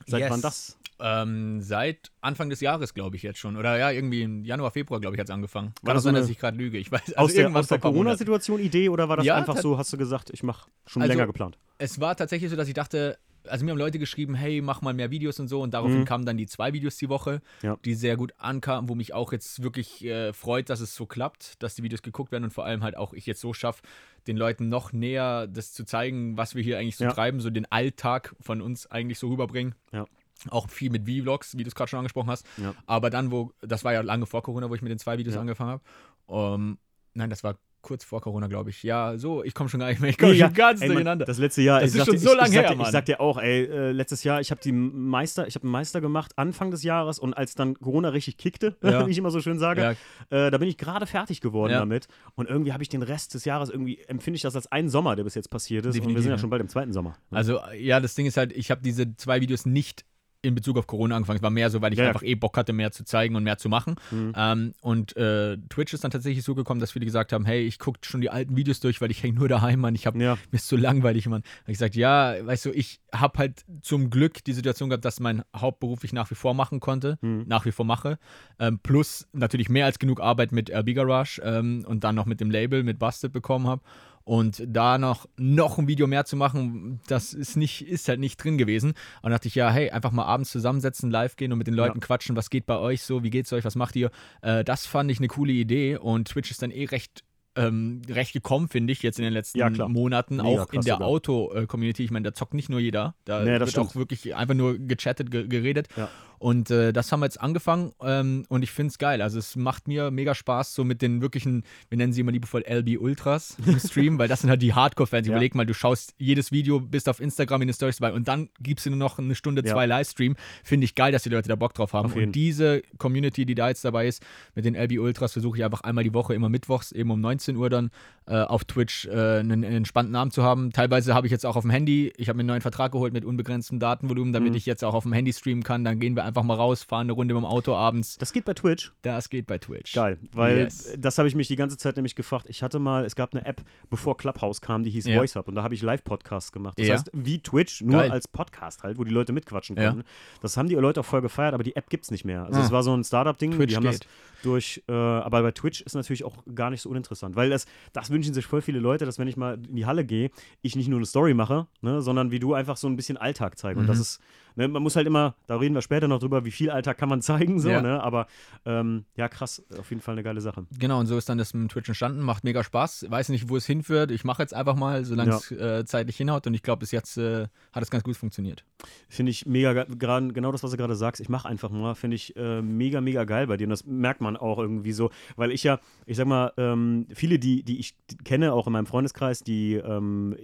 Seit 0.07 0.21
Yes. 0.21 0.31
wann 0.31 0.43
das? 0.43 0.79
Ähm, 1.01 1.63
seit 1.63 2.11
Anfang 2.21 2.51
des 2.51 2.61
Jahres, 2.61 2.93
glaube 2.93 3.15
ich, 3.15 3.23
jetzt 3.23 3.39
schon. 3.39 3.57
Oder 3.57 3.79
ja, 3.79 3.91
irgendwie 3.93 4.23
im 4.23 4.45
Januar, 4.45 4.73
Februar, 4.73 5.01
glaube 5.01 5.15
ich, 5.15 5.21
hat 5.21 5.29
es 5.29 5.31
angefangen. 5.31 5.69
War 5.83 5.89
Kann 5.91 5.95
das 5.95 6.03
auch 6.03 6.05
sein, 6.07 6.15
so 6.17 6.21
dass 6.23 6.31
ich 6.31 6.39
gerade 6.39 6.57
lüge. 6.57 6.77
Ich 6.79 6.91
weiß, 6.91 7.01
also 7.15 7.15
aus 7.17 7.35
der, 7.35 7.55
aus 7.55 7.69
der. 7.69 7.79
Corona-Situation 7.79 8.59
Idee 8.61 8.89
oder 8.89 9.09
war 9.09 9.17
das 9.19 9.27
Ja, 9.27 9.37
einfach 9.37 9.57
so, 9.59 9.79
hast 9.79 9.93
du 9.93 9.97
gesagt, 9.97 10.31
ich 10.31 10.43
mache 10.43 10.69
schon 10.87 11.03
Also- 11.03 11.13
länger 11.13 11.27
geplant? 11.27 11.57
Es 11.79 12.01
war 12.01 12.17
tatsächlich 12.17 12.51
so, 12.51 12.57
dass 12.57 12.67
ich 12.67 12.75
dachte, 12.75 13.17
also 13.45 13.65
mir 13.65 13.71
haben 13.73 13.79
Leute 13.79 13.99
geschrieben, 13.99 14.35
hey, 14.35 14.61
mach 14.61 14.83
mal 14.83 14.95
mehr 14.95 15.11
Videos 15.11 15.39
und 15.41 15.49
so. 15.49 15.61
Und 15.63 15.73
daraufhin 15.75 16.01
Mhm. 16.01 16.05
kamen 16.05 16.27
dann 16.27 16.37
die 16.37 16.47
zwei 16.47 16.73
Videos 16.73 16.97
die 16.97 17.09
Woche, 17.09 17.41
Ja. 17.63 17.77
die 17.85 17.95
sehr 17.95 18.17
gut 18.17 18.33
ankamen, 18.39 18.89
wo 18.89 18.95
mich 18.95 19.15
auch 19.15 19.33
jetzt 19.33 19.63
wirklich 19.63 20.05
äh, 20.05 20.33
freut, 20.33 20.71
dass 20.71 20.81
es 20.81 20.95
so 20.95 21.07
klappt, 21.07 21.63
dass 21.63 21.75
die 21.75 21.83
Videos 21.83 22.03
geguckt 22.03 22.33
werden 22.33 22.45
und 22.45 22.53
vor 22.53 22.65
allem 22.65 22.83
halt 22.83 22.97
auch 22.97 23.13
ich 23.13 23.27
jetzt 23.27 23.41
so 23.41 23.53
schaffe, 23.53 23.83
den 24.27 24.37
Leuten 24.37 24.69
noch 24.69 24.93
näher 24.93 25.47
das 25.47 25.73
zu 25.73 25.85
zeigen, 25.85 26.37
was 26.37 26.55
wir 26.55 26.63
hier 26.63 26.79
eigentlich 26.79 26.97
so 26.97 27.05
Ja. 27.05 27.13
treiben, 27.13 27.41
so 27.41 27.51
den 27.51 27.71
Alltag 27.71 28.35
von 28.41 28.61
uns 28.61 28.87
eigentlich 28.91 29.19
so 29.19 29.29
rüberbringen. 29.29 29.75
Ja. 29.93 30.07
Auch 30.51 30.69
viel 30.71 30.91
mit 30.91 31.05
Vlogs, 31.05 31.57
wie 31.59 31.65
du 31.65 31.69
es 31.69 31.75
gerade 31.75 31.89
schon 31.89 31.99
angesprochen 31.99 32.31
hast. 32.31 32.47
Aber 32.87 33.11
dann, 33.11 33.33
wo, 33.33 33.53
das 33.61 33.83
war 33.85 33.93
ja 33.93 34.03
lange 34.03 34.25
vor 34.27 34.43
Corona, 34.43 34.71
wo 34.71 34.75
ich 34.75 34.83
mit 34.83 34.91
den 34.91 34.99
zwei 34.99 35.19
Videos 35.19 35.35
angefangen 35.41 35.71
habe. 35.71 35.83
Ähm, 36.29 36.79
nein, 37.15 37.29
das 37.31 37.43
war 37.43 37.59
kurz 37.81 38.05
vor 38.05 38.21
Corona, 38.21 38.47
glaube 38.49 38.71
ich. 38.71 38.83
Ja, 38.83 39.17
so, 39.17 39.43
ich 39.45 39.55
komme 39.55 39.69
schon 39.71 39.81
gar 39.81 39.89
nicht 39.89 40.01
mehr. 40.01 40.11
Ich 40.11 40.19
komme 40.19 40.33
Nee, 40.33 40.39
schon 40.41 40.53
ganz 40.53 40.81
ey, 40.83 40.89
durcheinander. 40.89 41.25
das 41.25 41.39
letzte 41.39 41.63
Jahr, 41.63 41.81
Das 41.81 41.95
ich 41.95 42.01
ist 42.01 42.05
schon 42.07 42.15
dir- 42.15 42.21
so 42.21 42.31
ich, 42.33 42.37
lang 42.37 42.47
ich 42.49 42.55
sag 42.55 42.65
her, 42.67 42.75
dir, 42.75 42.83
Ich 42.83 42.89
sag 42.89 43.05
dir 43.07 43.21
auch, 43.21 43.39
ey, 43.39 43.65
äh, 43.65 43.93
letztes 43.93 44.25
Jahr, 44.25 44.41
ich 44.41 44.51
habe 44.51 44.61
die 44.63 44.73
Meister, 44.73 45.47
ich 45.47 45.55
habe 45.55 45.63
einen 45.65 45.73
Meister 45.73 46.01
gemacht 46.01 46.33
Anfang 46.37 46.71
des 46.71 46.83
Jahres 46.83 47.19
und 47.19 47.35
als 47.35 47.55
dann 47.55 47.75
Corona 47.79 48.09
richtig 48.11 48.37
kickte, 48.37 48.77
Ja. 48.83 49.07
wie 49.07 49.11
ich 49.11 49.19
immer 49.19 49.31
so 49.31 49.41
schön 49.41 49.59
sage, 49.59 49.97
Ja, 50.31 50.47
äh, 50.47 50.51
da 50.51 50.59
bin 50.59 50.69
ich 50.69 50.77
gerade 50.77 51.07
fertig 51.07 51.41
geworden 51.41 51.73
Ja. 51.73 51.79
damit 51.81 52.09
und 52.35 52.49
irgendwie 52.49 52.73
habe 52.73 52.83
ich 52.83 52.89
den 52.89 53.03
Rest 53.03 53.35
des 53.35 53.45
Jahres 53.45 53.71
irgendwie 53.71 53.99
empfinde 54.09 54.37
ich 54.37 54.43
das 54.43 54.57
als 54.57 54.71
einen 54.73 54.89
Sommer, 54.89 55.17
der 55.17 55.25
bis 55.25 55.35
jetzt 55.35 55.49
passiert 55.51 55.85
ist 55.87 55.91
und 55.91 55.95
wir 55.95 56.01
Definitiv, 56.01 56.23
sind 56.23 56.31
ja 56.31 56.37
ja. 56.37 56.41
schon 56.41 56.51
bald 56.51 56.63
im 56.63 56.69
zweiten 56.69 56.93
Sommer. 56.93 57.17
ne? 57.31 57.39
Also, 57.39 57.61
ja, 57.79 58.01
das 58.01 58.15
Ding 58.15 58.27
ist 58.27 58.37
halt, 58.37 58.53
ich 58.53 58.71
habe 58.71 58.83
diese 58.83 59.15
zwei 59.17 59.41
Videos 59.41 59.67
nicht 59.67 60.05
in 60.41 60.55
Bezug 60.55 60.79
auf 60.79 60.87
Corona 60.87 61.17
angefangen. 61.17 61.39
Es 61.39 61.43
war 61.43 61.51
mehr 61.51 61.69
so, 61.69 61.81
weil 61.83 61.93
ich 61.93 61.99
Ja, 61.99 62.07
einfach 62.09 62.23
eh 62.23 62.37
Bock 62.37 62.57
hatte, 62.57 62.73
mehr 62.73 62.93
zu 62.93 63.05
zeigen 63.05 63.35
und 63.35 63.43
mehr 63.43 63.59
zu 63.59 63.69
machen. 63.69 63.97
Mhm. 64.13 64.33
Ähm, 64.37 64.73
und 64.81 65.17
äh, 65.17 65.57
Twitch 65.69 65.93
ist 65.93 66.05
dann 66.05 66.13
tatsächlich 66.13 66.45
so 66.45 66.55
gekommen, 66.55 66.81
dass 66.81 66.93
viele 66.93 67.05
gesagt 67.05 67.33
haben, 67.33 67.45
hey, 67.45 67.63
ich 67.63 67.79
gucke 67.81 67.99
schon 68.03 68.21
die 68.21 68.31
alten 68.31 68.57
Videos 68.57 68.79
durch, 68.79 69.01
weil 69.01 69.11
ich 69.11 69.23
hänge 69.23 69.37
nur 69.39 69.49
daheim, 69.49 69.81
Mann. 69.81 69.97
Ich 69.97 70.07
habe 70.07 70.17
Ja. 70.23 70.35
mir 70.51 70.57
ist 70.57 70.69
so 70.69 70.77
langweilig, 70.77 71.27
Mann. 71.27 71.43
Hab 71.63 71.69
ich 71.69 71.75
gesagt, 71.75 71.97
ja, 71.97 72.35
weißt 72.47 72.67
du, 72.67 72.71
ich 72.71 73.01
habe 73.13 73.39
halt 73.39 73.65
zum 73.83 74.11
Glück 74.11 74.45
die 74.45 74.53
Situation 74.53 74.91
gehabt, 74.91 75.05
dass 75.05 75.19
mein 75.19 75.43
Hauptberuf 75.57 76.05
ich 76.05 76.13
nach 76.13 76.31
wie 76.31 76.37
vor 76.37 76.55
machen 76.55 76.79
konnte, 76.79 77.19
Mhm. 77.21 77.45
nach 77.49 77.65
wie 77.65 77.73
vor 77.73 77.85
mache. 77.85 78.19
Ähm, 78.61 78.79
plus 78.81 79.27
natürlich 79.33 79.69
mehr 79.69 79.87
als 79.87 79.99
genug 79.99 80.21
Arbeit 80.21 80.53
mit 80.53 80.71
RB 80.71 80.95
Garage 80.95 81.41
ähm, 81.45 81.85
und 81.87 82.05
dann 82.05 82.15
noch 82.15 82.27
mit 82.27 82.41
dem 82.41 82.51
Label, 82.51 82.85
mit 82.85 82.99
Busted 83.01 83.33
bekommen 83.33 83.67
habe. 83.67 83.83
Und 84.29 84.63
da 84.67 84.99
noch, 84.99 85.27
noch 85.39 85.79
ein 85.79 85.89
Video 85.89 86.07
mehr 86.07 86.27
zu 86.27 86.37
machen, 86.37 87.01
das 87.07 87.33
ist 87.33 87.57
nicht, 87.57 87.81
ist 87.89 88.09
halt 88.11 88.21
nicht 88.21 88.37
drin 88.37 88.59
gewesen. 88.59 88.91
Und 88.91 88.97
dann 89.23 89.33
dachte 89.33 89.49
ich, 89.49 89.55
ja, 89.55 89.71
hey, 89.71 89.89
einfach 89.91 90.13
mal 90.13 90.27
abends 90.27 90.51
zusammensetzen, 90.51 91.11
live 91.11 91.37
gehen 91.37 91.51
und 91.51 91.57
mit 91.57 91.67
den 91.67 91.73
Leuten 91.73 91.99
Ja. 92.01 92.07
quatschen, 92.07 92.37
was 92.37 92.51
geht 92.51 92.67
bei 92.67 92.77
euch 92.77 93.03
so, 93.03 93.23
wie 93.23 93.31
geht's 93.31 93.51
euch, 93.55 93.65
was 93.65 93.75
macht 93.75 93.97
ihr? 93.97 94.11
Äh, 94.43 94.65
das 94.65 94.85
fand 94.85 95.11
ich 95.11 95.17
eine 95.19 95.29
coole 95.29 95.53
Idee 95.53 95.97
und 95.97 96.29
Twitch 96.29 96.51
ist 96.51 96.61
dann 96.61 96.71
eh 96.71 96.85
recht 96.85 97.25
ähm, 97.57 98.03
recht 98.09 98.35
gekommen, 98.35 98.69
finde 98.69 98.93
ich, 98.93 99.03
jetzt 99.03 99.19
in 99.19 99.25
den 99.25 99.33
letzten 99.33 99.59
Ja. 99.59 99.71
Monaten, 99.89 100.37
Mega 100.37 100.63
auch 100.63 100.73
in 100.73 100.83
der. 100.83 101.01
Auto-Community. 101.01 102.05
Ich 102.05 102.11
meine, 102.13 102.29
da 102.31 102.35
zockt 102.35 102.55
nicht 102.55 102.69
nur 102.69 102.79
jeder, 102.79 103.15
da 103.25 103.43
Nee, 103.43 103.59
wird 103.59 103.71
stimmt. 103.71 103.89
auch 103.89 103.95
wirklich 103.97 104.37
einfach 104.37 104.55
nur 104.55 104.79
gechattet, 104.79 105.31
ge 105.33 105.49
geredet. 105.49 105.89
Ja. 105.97 106.09
Und 106.39 106.71
äh, 106.71 106.93
das 106.93 107.11
haben 107.13 107.21
wir 107.21 107.27
jetzt 107.27 107.41
angefangen 107.41 107.93
ähm, 108.03 108.45
und 108.49 108.63
ich 108.63 108.71
finde 108.71 108.91
es 108.91 108.99
geil. 108.99 109.23
Also 109.23 109.39
es 109.39 109.57
macht 109.57 109.89
mir 109.89 110.11
mega 110.11 110.35
Spaß, 110.35 110.75
so 110.75 110.85
mit 110.85 111.03
den 111.03 111.21
wirklichen, 111.21 111.65
wir 111.89 111.99
nennen 111.99 112.13
sie 112.13 112.21
immer 112.21 112.33
liebevoll 112.33 112.65
LB 112.69 113.01
Ultras 113.01 113.57
im 113.67 113.79
Stream, 113.79 114.19
weil 114.19 114.29
das 114.29 114.41
sind 114.43 114.51
halt 114.51 114.63
die 114.63 114.73
Hardcore-Fans. 114.75 115.27
Ja. 115.27 115.33
Überleg 115.35 115.55
mal, 115.55 115.67
du 115.67 115.75
schaust 115.75 116.15
jedes 116.19 116.53
Video, 116.53 116.81
bist 116.81 117.09
auf 117.09 117.21
Instagram 117.21 117.63
in 117.63 117.69
den 117.69 117.75
Stories 117.75 117.97
dabei 117.99 118.13
und 118.15 118.29
dann 118.29 118.49
gibst 118.61 118.87
du 118.87 118.91
nur 118.91 118.99
noch 118.99 119.19
eine 119.19 119.35
Stunde, 119.35 119.63
Ja. 119.65 119.73
zwei 119.73 119.87
Livestream. 119.87 120.37
Finde 120.63 120.85
ich 120.85 120.95
geil, 120.95 121.13
dass 121.13 121.23
die 121.25 121.29
Leute 121.31 121.49
da 121.49 121.57
Bock 121.57 121.75
drauf 121.75 121.93
haben. 121.93 122.13
Und 122.13 122.33
diese 122.33 122.83
Community, 122.99 123.45
die 123.45 123.55
da 123.55 123.69
jetzt 123.69 123.85
dabei 123.85 124.07
ist, 124.07 124.23
mit 124.55 124.65
den 124.65 124.75
LB 124.77 124.99
Ultras, 125.01 125.33
versuche 125.33 125.59
ich 125.59 125.65
einfach 125.65 125.81
einmal 125.83 126.05
die 126.05 126.15
Woche, 126.15 126.35
immer 126.35 126.49
mittwochs, 126.49 126.93
eben 126.93 127.11
um 127.11 127.21
19 127.21 127.57
Uhr 127.57 127.69
dann 127.71 127.91
äh, 128.27 128.37
auf 128.37 128.65
Twitch 128.65 129.07
äh, 129.07 129.11
einen, 129.11 129.65
einen 129.65 129.65
entspannten 129.65 130.15
Abend 130.15 130.33
zu 130.33 130.43
haben. 130.43 130.71
Teilweise 130.73 131.15
habe 131.15 131.27
ich 131.27 131.31
jetzt 131.31 131.45
auch 131.47 131.57
auf 131.57 131.63
dem 131.63 131.71
Handy, 131.71 132.13
ich 132.17 132.29
habe 132.29 132.37
mir 132.37 132.41
einen 132.43 132.49
neuen 132.49 132.61
Vertrag 132.61 132.93
geholt 132.93 133.13
mit 133.13 133.25
unbegrenztem 133.25 133.79
Datenvolumen, 133.81 134.33
damit 134.33 134.51
Mhm. 134.51 134.57
ich 134.57 134.67
jetzt 134.67 134.85
auch 134.85 134.95
auf 134.95 135.03
dem 135.03 135.13
Handy 135.13 135.33
streamen 135.33 135.65
kann. 135.65 135.85
Dann 135.85 135.99
gehen 135.99 136.15
wir 136.15 136.25
einfach 136.29 136.43
mal 136.45 136.55
raus, 136.55 136.83
fahren 136.85 137.03
eine 137.07 137.13
Runde 137.13 137.35
mit 137.35 137.43
dem 137.43 137.47
Auto 137.47 137.75
abends. 137.75 138.17
Das 138.19 138.33
geht 138.33 138.45
bei 138.45 138.55
Twitch. 138.55 138.93
Das 139.03 139.29
geht 139.31 139.47
bei 139.47 139.59
Twitch. 139.59 139.93
Geil, 139.95 140.19
weil 140.33 140.59
Yes. 140.59 140.95
das 140.99 141.19
habe 141.19 141.27
ich 141.29 141.35
mich 141.35 141.49
die 141.49 141.57
ganze 141.57 141.77
Zeit 141.77 141.97
nämlich 141.97 142.15
gefragt. 142.15 142.47
Ich 142.49 142.63
hatte 142.63 142.79
mal, 142.79 143.05
es 143.05 143.17
gab 143.17 143.35
eine 143.35 143.45
App, 143.47 143.63
bevor 143.91 144.17
Clubhouse 144.17 144.61
kam, 144.61 144.85
die 144.85 144.91
hieß 144.91 145.07
Ja. 145.07 145.17
VoiceUp 145.21 145.49
und 145.49 145.55
da 145.57 145.63
habe 145.63 145.75
ich 145.75 145.83
Live-Podcasts 145.83 146.53
gemacht. 146.53 146.79
Das 146.79 146.87
Ja. 146.87 146.95
heißt, 146.95 147.11
wie 147.13 147.41
Twitch, 147.41 147.81
nur 147.83 148.01
Geil. 148.01 148.11
als 148.13 148.29
Podcast 148.29 148.83
halt, 148.85 148.99
wo 148.99 149.05
die 149.05 149.11
Leute 149.13 149.33
mitquatschen 149.33 149.77
Ja. 149.77 149.91
können. 149.91 150.05
Das 150.41 150.57
haben 150.57 150.69
die 150.69 150.75
Leute 150.77 151.01
auch 151.01 151.05
voll 151.05 151.23
gefeiert, 151.23 151.55
aber 151.55 151.65
die 151.65 151.75
App 151.77 151.91
gibt 151.91 152.05
es 152.05 152.11
nicht 152.11 152.25
mehr. 152.25 152.45
Also 152.45 152.61
Ah. 152.61 152.65
es 152.65 152.71
war 152.71 152.83
so 152.83 152.95
ein 152.97 153.03
Startup-Ding, 153.05 153.59
die 153.67 153.75
haben 153.77 153.85
das 153.85 154.01
geht. 154.01 154.09
durch, 154.43 154.83
äh, 154.89 154.93
aber 154.93 155.43
bei 155.43 155.51
Twitch 155.53 155.81
ist 155.81 155.95
natürlich 155.95 156.25
auch 156.25 156.37
gar 156.55 156.71
nicht 156.71 156.83
so 156.83 156.91
uninteressant, 156.91 157.35
weil 157.35 157.51
das, 157.51 157.67
das 157.93 158.11
wünschen 158.11 158.35
sich 158.35 158.47
voll 158.47 158.63
viele 158.63 158.79
Leute, 158.79 159.05
dass 159.05 159.19
wenn 159.19 159.27
ich 159.29 159.37
mal 159.37 159.55
in 159.69 159.75
die 159.75 159.87
Halle 159.87 160.05
gehe, 160.05 160.31
ich 160.63 160.77
nicht 160.77 160.89
nur 160.89 160.99
eine 160.99 161.07
Story 161.07 161.35
mache, 161.35 161.67
ne, 161.81 162.03
sondern 162.03 162.31
wie 162.31 162.39
du 162.39 162.55
einfach 162.55 162.77
so 162.77 162.87
ein 162.87 162.97
bisschen 162.97 163.17
Alltag 163.17 163.59
zeige. 163.59 163.79
Und 163.81 163.87
Mhm. 163.87 163.89
das 163.89 163.99
ist, 163.99 164.21
ne, 164.57 164.69
man 164.69 164.83
muss 164.83 164.97
halt 164.97 165.07
immer, 165.07 165.35
da 165.47 165.57
reden 165.57 165.75
wir 165.75 165.83
später 165.83 166.09
noch 166.09 166.19
drüber, 166.19 166.45
wie 166.45 166.51
viel 166.51 166.71
Alltag 166.71 166.99
kann 166.99 167.09
man 167.09 167.23
zeigen, 167.23 167.61
so, 167.61 167.69
Ja. 167.69 167.81
ne, 167.83 168.03
aber 168.03 168.27
ähm, 168.65 169.05
ja, 169.17 169.29
krass, 169.29 169.63
auf 169.79 169.91
jeden 169.91 170.03
Fall 170.03 170.13
eine 170.15 170.23
geile 170.23 170.41
Sache. 170.41 170.67
Genau, 170.79 170.99
und 171.01 171.07
so 171.07 171.17
ist 171.17 171.29
dann 171.29 171.39
das 171.39 171.55
mit 171.55 171.71
Twitch 171.71 171.89
entstanden. 171.89 172.21
Macht 172.21 172.45
mega 172.45 172.63
Spaß. 172.65 173.07
Weiß 173.09 173.29
nicht, 173.31 173.49
wo 173.49 173.57
es 173.57 173.67
hinführt. 173.67 174.11
Ich 174.11 174.25
mache 174.25 174.43
jetzt 174.43 174.55
einfach 174.55 174.75
mal, 174.77 175.05
solange 175.05 175.31
es 175.33 175.51
äh, 175.51 175.85
zeitlich 175.85 176.17
hinhaut. 176.17 176.47
Und 176.47 176.55
ich 176.55 176.63
glaube, 176.63 176.81
bis 176.81 176.91
jetzt 176.93 177.17
äh, 177.19 177.47
hat 177.73 177.83
es 177.83 177.91
ganz 177.91 178.05
gut 178.05 178.17
funktioniert. 178.17 178.65
Finde 179.09 179.31
ich 179.31 179.47
mega, 179.47 179.73
ge- 179.73 179.97
gerade 179.99 180.29
genau 180.33 180.53
das, 180.53 180.63
was 180.63 180.71
du 180.71 180.77
gerade 180.77 180.97
sagst. 180.97 181.21
Ich 181.21 181.29
mache 181.29 181.49
einfach 181.49 181.71
mal, 181.71 181.95
finde 181.95 182.17
ich 182.17 182.37
äh, 182.37 182.63
mega, 182.63 183.01
mega 183.01 183.25
geil 183.25 183.47
bei 183.47 183.57
dir. 183.57 183.65
Und 183.65 183.71
das 183.71 183.85
merkt 183.87 184.21
man 184.21 184.37
auch 184.37 184.59
irgendwie 184.59 184.93
so, 184.93 185.11
weil 185.37 185.51
ich 185.51 185.63
ja, 185.65 185.81
ich 186.07 186.17
sag 186.17 186.27
mal, 186.27 186.53
ähm, 186.57 187.07
viele, 187.15 187.39
die, 187.39 187.63
die 187.63 187.79
ich 187.79 187.95
kenne, 188.25 188.53
auch 188.53 188.67
in 188.67 188.73
meinem 188.73 188.87
Freundeskreis, 188.87 189.41
die, 189.43 189.75
ähm, 189.75 190.37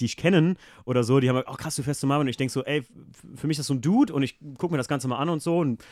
die 0.00 0.04
ich 0.04 0.16
kennen 0.16 0.56
oder 0.84 1.04
so, 1.04 1.20
die 1.20 1.28
haben 1.28 1.36
gesagt, 1.36 1.50
oh 1.52 1.56
krass, 1.56 1.76
du 1.76 1.82
fährst 1.82 2.00
zu 2.00 2.06
Marvin. 2.06 2.26
Und 2.26 2.30
ich 2.30 2.36
denke 2.36 2.52
so, 2.52 2.64
ey, 2.64 2.82
für 3.34 3.46
mich 3.46 3.54
ist 3.56 3.60
das 3.60 3.66
so 3.68 3.74
ein 3.74 3.80
Dude 3.80 4.12
und 4.12 4.22
ich 4.22 4.38
gucke 4.58 4.72
mir 4.72 4.78
das 4.78 4.88
Ganze 4.88 5.08
mal 5.08 5.18
an 5.18 5.28
und 5.28 5.42
so 5.42 5.58
und 5.58 5.82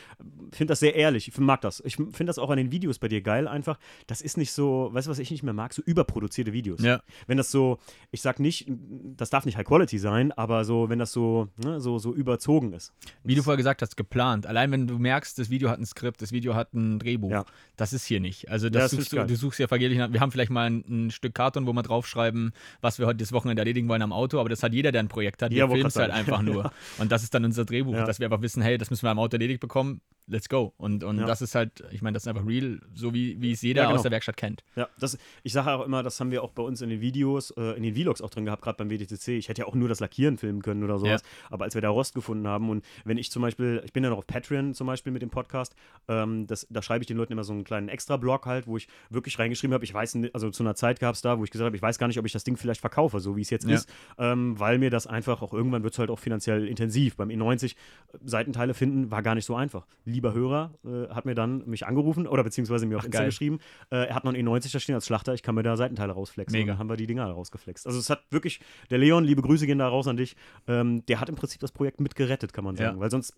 finde 0.52 0.72
das 0.72 0.80
sehr 0.80 0.94
ehrlich. 0.94 1.28
Ich 1.28 1.38
mag 1.38 1.60
das. 1.60 1.80
Ich 1.84 1.96
finde 1.96 2.24
das 2.26 2.38
auch 2.38 2.50
an 2.50 2.56
den 2.56 2.70
Videos 2.72 2.98
bei 2.98 3.08
dir 3.08 3.20
geil 3.20 3.48
einfach. 3.48 3.78
Das 4.06 4.20
ist 4.20 4.36
nicht 4.36 4.52
so, 4.52 4.90
weißt 4.92 5.06
du, 5.06 5.10
was 5.10 5.18
ich 5.18 5.30
nicht 5.30 5.42
mehr 5.42 5.52
mag? 5.54 5.72
So 5.74 5.82
überproduzierte 5.82 6.52
Videos 6.52 6.82
Ja. 6.82 7.02
wenn 7.26 7.36
das 7.36 7.50
so, 7.50 7.78
ich 8.10 8.20
sag 8.22 8.40
nicht, 8.40 8.66
das 9.16 9.30
darf 9.30 9.44
nicht 9.46 9.56
High 9.56 9.66
Quality 9.66 9.98
sein, 9.98 10.32
aber 10.32 10.64
so, 10.64 10.88
wenn 10.88 10.98
das 10.98 11.12
so, 11.12 11.48
ne, 11.56 11.80
so, 11.80 11.98
so 11.98 12.12
überzogen 12.14 12.72
ist. 12.72 12.92
Wie 13.22 13.34
du 13.34 13.42
vorher 13.42 13.56
gesagt 13.56 13.82
hast, 13.82 13.96
geplant. 13.96 14.46
Allein 14.46 14.70
wenn 14.70 14.86
du 14.86 14.98
merkst, 14.98 15.38
das 15.38 15.50
Video 15.50 15.68
hat 15.70 15.78
ein 15.78 15.86
Skript, 15.86 16.20
das 16.22 16.32
Video 16.32 16.54
hat 16.54 16.72
ein 16.74 16.98
Drehbuch. 16.98 17.30
Ja. 17.30 17.44
Das 17.76 17.92
ist 17.92 18.04
hier 18.06 18.20
nicht. 18.20 18.48
Also 18.50 18.66
Ja, 18.66 18.70
das 18.70 18.90
das 18.90 19.00
suchst 19.00 19.12
du, 19.12 19.24
du 19.26 19.36
suchst 19.36 19.58
ja 19.60 19.66
vergeblich 19.68 19.98
nach. 19.98 20.12
Wir 20.12 20.20
haben 20.20 20.32
vielleicht 20.32 20.50
mal 20.50 20.68
ein, 20.70 20.84
ein 20.88 21.10
Stück 21.10 21.34
Karton, 21.34 21.66
wo 21.66 21.72
wir 21.72 21.82
draufschreiben, 21.82 22.52
was 22.80 22.98
wir 22.98 23.06
heute 23.06 23.18
das 23.18 23.32
Wochenende 23.32 23.53
erledigen 23.58 23.88
wollen 23.88 24.02
am 24.02 24.12
Auto, 24.12 24.38
aber 24.40 24.48
das 24.48 24.62
hat 24.62 24.72
jeder, 24.72 24.92
der 24.92 25.02
ein 25.02 25.08
Projekt 25.08 25.42
hat. 25.42 25.50
Wir 25.50 25.58
Ja, 25.58 25.68
filmen 25.68 25.86
es 25.86 25.96
halt 25.96 26.10
einfach 26.10 26.42
nur. 26.42 26.72
Und 26.98 27.12
das 27.12 27.22
ist 27.22 27.34
dann 27.34 27.44
unser 27.44 27.64
Drehbuch, 27.64 27.94
Ja. 27.94 28.04
dass 28.04 28.18
wir 28.20 28.26
einfach 28.26 28.42
wissen, 28.42 28.62
hey, 28.62 28.78
das 28.78 28.90
müssen 28.90 29.02
wir 29.04 29.10
am 29.10 29.18
Auto 29.18 29.34
erledigt 29.36 29.60
bekommen. 29.60 30.00
Let's 30.26 30.48
go. 30.48 30.72
Und, 30.78 31.04
und 31.04 31.18
Ja. 31.18 31.26
das 31.26 31.42
ist 31.42 31.54
halt, 31.54 31.84
ich 31.92 32.00
meine, 32.00 32.14
das 32.14 32.22
ist 32.22 32.28
einfach 32.28 32.46
real, 32.46 32.80
so 32.94 33.12
wie, 33.12 33.40
wie 33.42 33.52
es 33.52 33.60
jeder 33.60 33.82
Ja, 33.82 33.88
genau. 33.88 33.96
aus 33.96 34.02
der 34.02 34.10
Werkstatt 34.10 34.38
kennt. 34.38 34.64
Ja, 34.74 34.88
das, 34.98 35.18
ich 35.42 35.52
sage 35.52 35.70
auch 35.72 35.84
immer, 35.84 36.02
das 36.02 36.18
haben 36.18 36.30
wir 36.30 36.42
auch 36.42 36.52
bei 36.52 36.62
uns 36.62 36.80
in 36.80 36.88
den 36.88 37.02
Videos, 37.02 37.50
äh, 37.52 37.76
in 37.76 37.82
den 37.82 37.94
Vlogs 37.94 38.22
auch 38.22 38.30
drin 38.30 38.46
gehabt, 38.46 38.62
gerade 38.62 38.78
beim 38.78 38.88
WDTC. 38.90 39.28
Ich 39.28 39.48
hätte 39.50 39.60
ja 39.62 39.66
auch 39.68 39.74
nur 39.74 39.88
das 39.88 40.00
Lackieren 40.00 40.38
filmen 40.38 40.62
können 40.62 40.82
oder 40.82 40.98
sowas. 40.98 41.22
Aber 41.50 41.64
als 41.64 41.74
wir 41.74 41.82
da 41.82 41.90
Rost 41.90 42.14
gefunden 42.14 42.46
haben 42.48 42.70
und 42.70 42.84
wenn 43.04 43.18
ich 43.18 43.30
zum 43.30 43.42
Beispiel, 43.42 43.82
ich 43.84 43.92
bin 43.92 44.02
ja 44.02 44.08
noch 44.10 44.16
auf 44.18 44.26
Patreon 44.26 44.72
zum 44.72 44.86
Beispiel 44.86 45.12
mit 45.12 45.20
dem 45.20 45.30
Podcast, 45.30 45.74
ähm, 46.08 46.46
das, 46.46 46.66
da 46.70 46.80
schreibe 46.80 47.02
ich 47.02 47.06
den 47.06 47.18
Leuten 47.18 47.32
immer 47.34 47.44
so 47.44 47.52
einen 47.52 47.64
kleinen 47.64 47.88
Extra-Blog 47.90 48.46
halt, 48.46 48.66
wo 48.66 48.78
ich 48.78 48.88
wirklich 49.10 49.38
reingeschrieben 49.38 49.74
habe, 49.74 49.84
ich 49.84 49.92
weiß, 49.92 50.16
also 50.32 50.50
zu 50.50 50.62
einer 50.62 50.74
Zeit 50.74 51.00
gab 51.00 51.14
es 51.14 51.20
da, 51.20 51.38
wo 51.38 51.44
ich 51.44 51.50
gesagt 51.50 51.66
habe, 51.66 51.76
ich 51.76 51.82
weiß 51.82 51.98
gar 51.98 52.06
nicht, 52.08 52.18
ob 52.18 52.24
ich 52.24 52.32
das 52.32 52.44
Ding 52.44 52.56
vielleicht 52.56 52.80
verkaufe, 52.80 53.20
so 53.20 53.36
wie 53.36 53.42
es 53.42 53.50
jetzt 53.50 53.68
Ja. 53.68 53.74
ist, 53.74 53.92
ähm, 54.16 54.58
weil 54.58 54.78
mir 54.78 54.88
das 54.90 55.06
einfach 55.06 55.42
auch 55.42 55.52
irgendwann 55.52 55.82
wird 55.82 55.92
es 55.92 55.98
halt 55.98 56.08
auch 56.10 56.18
finanziell 56.18 56.66
intensiv. 56.66 57.16
Beim 57.16 57.28
E90 57.28 57.72
äh, 57.74 58.18
Seitenteile 58.24 58.72
finden 58.72 59.10
war 59.10 59.22
gar 59.22 59.34
nicht 59.34 59.44
so 59.44 59.54
einfach. 59.54 59.86
Lieber 60.14 60.32
Hörer 60.32 60.72
äh, 60.84 61.12
hat 61.12 61.24
mir 61.26 61.34
dann 61.34 61.62
mich 61.66 61.86
angerufen 61.86 62.26
oder 62.26 62.42
beziehungsweise 62.42 62.86
mir 62.86 62.96
auf 62.96 63.02
Ach, 63.02 63.06
Insta 63.06 63.18
geil. 63.20 63.28
geschrieben, 63.28 63.58
äh, 63.90 64.06
er 64.06 64.14
hat 64.14 64.24
noch 64.24 64.32
einen 64.32 64.48
E90 64.48 64.72
da 64.72 64.80
stehen 64.80 64.94
als 64.94 65.06
Schlachter, 65.06 65.34
ich 65.34 65.42
kann 65.42 65.54
mir 65.54 65.62
da 65.62 65.76
Seitenteile 65.76 66.12
rausflexen. 66.12 66.58
Mega. 66.58 66.64
Und 66.64 66.68
dann 66.74 66.78
haben 66.78 66.88
wir 66.88 66.96
die 66.96 67.06
Dinger 67.06 67.26
rausgeflext. 67.26 67.86
Also 67.86 67.98
es 67.98 68.08
hat 68.10 68.22
wirklich, 68.30 68.60
der 68.90 68.98
Leon, 68.98 69.24
liebe 69.24 69.42
Grüße 69.42 69.66
gehen 69.66 69.78
da 69.78 69.88
raus 69.88 70.08
an 70.08 70.16
dich, 70.16 70.36
ähm, 70.66 71.04
der 71.06 71.20
hat 71.20 71.28
im 71.28 71.34
Prinzip 71.34 71.60
das 71.60 71.72
Projekt 71.72 72.00
mitgerettet, 72.00 72.52
kann 72.52 72.64
man 72.64 72.76
sagen. 72.76 72.96
Ja. 72.96 73.00
Weil 73.00 73.10
sonst, 73.10 73.34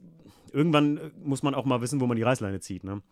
irgendwann 0.53 0.97
äh, 0.99 1.11
muss 1.25 1.43
man 1.43 1.55
auch 1.55 1.65
mal 1.65 1.81
wissen, 1.81 2.01
wo 2.01 2.07
man 2.07 2.17
die 2.17 2.23
Reißleine 2.23 2.61
zieht, 2.61 2.85
ne? 2.85 3.03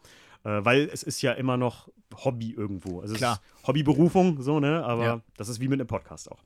Äh, 0.44 0.64
weil 0.64 0.90
es 0.92 1.03
ist 1.03 1.22
ja 1.22 1.33
immer 1.33 1.57
noch 1.57 1.88
Hobby 2.24 2.50
irgendwo. 2.53 3.00
Also 3.00 3.14
Klar. 3.14 3.40
es 3.55 3.61
ist 3.62 3.66
Hobbyberufung, 3.68 4.42
so, 4.42 4.61
ne? 4.61 4.85
Aber 4.85 5.05
Ja. 5.05 5.20
das 5.38 5.48
ist 5.48 5.59
wie 5.61 5.68
mit 5.68 5.81
einem 5.81 5.87
Podcast 5.87 6.31
auch. 6.31 6.42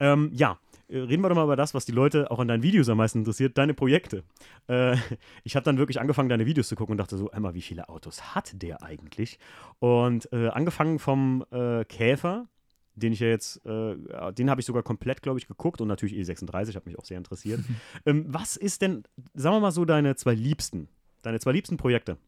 Ähm, 0.00 0.30
ja, 0.32 0.58
reden 0.88 1.22
wir 1.22 1.28
doch 1.28 1.36
mal 1.36 1.44
über 1.44 1.56
das, 1.56 1.74
was 1.74 1.84
die 1.84 1.92
Leute 1.92 2.30
auch 2.30 2.38
an 2.38 2.48
deinen 2.48 2.62
Videos 2.62 2.88
am 2.88 2.98
meisten 2.98 3.18
interessiert, 3.18 3.58
deine 3.58 3.74
Projekte. 3.74 4.24
Äh, 4.68 4.96
ich 5.44 5.56
habe 5.56 5.64
dann 5.64 5.78
wirklich 5.78 6.00
angefangen, 6.00 6.28
deine 6.28 6.46
Videos 6.46 6.68
zu 6.68 6.76
gucken 6.76 6.92
und 6.92 6.98
dachte 6.98 7.16
so, 7.16 7.30
einmal, 7.30 7.54
wie 7.54 7.62
viele 7.62 7.88
Autos 7.88 8.34
hat 8.34 8.62
der 8.62 8.82
eigentlich? 8.82 9.38
Und 9.78 10.32
äh, 10.32 10.48
angefangen 10.48 10.98
vom 10.98 11.44
äh, 11.50 11.84
Käfer, 11.84 12.48
den 12.94 13.12
ich 13.12 13.20
ja 13.20 13.28
jetzt, 13.28 13.64
äh, 13.66 13.96
den 14.32 14.50
habe 14.50 14.60
ich 14.60 14.66
sogar 14.66 14.82
komplett, 14.82 15.22
glaube 15.22 15.38
ich, 15.38 15.48
geguckt 15.48 15.80
und 15.80 15.88
natürlich 15.88 16.14
E36, 16.14 16.74
hat 16.76 16.86
mich 16.86 16.98
auch 16.98 17.04
sehr 17.04 17.18
interessiert. 17.18 17.60
ähm, 18.06 18.24
was 18.28 18.56
ist 18.56 18.82
denn, 18.82 19.04
sagen 19.34 19.56
wir 19.56 19.60
mal 19.60 19.72
so, 19.72 19.84
deine 19.84 20.16
zwei 20.16 20.34
liebsten, 20.34 20.88
deine 21.22 21.40
zwei 21.40 21.52
liebsten 21.52 21.76
Projekte? 21.76 22.18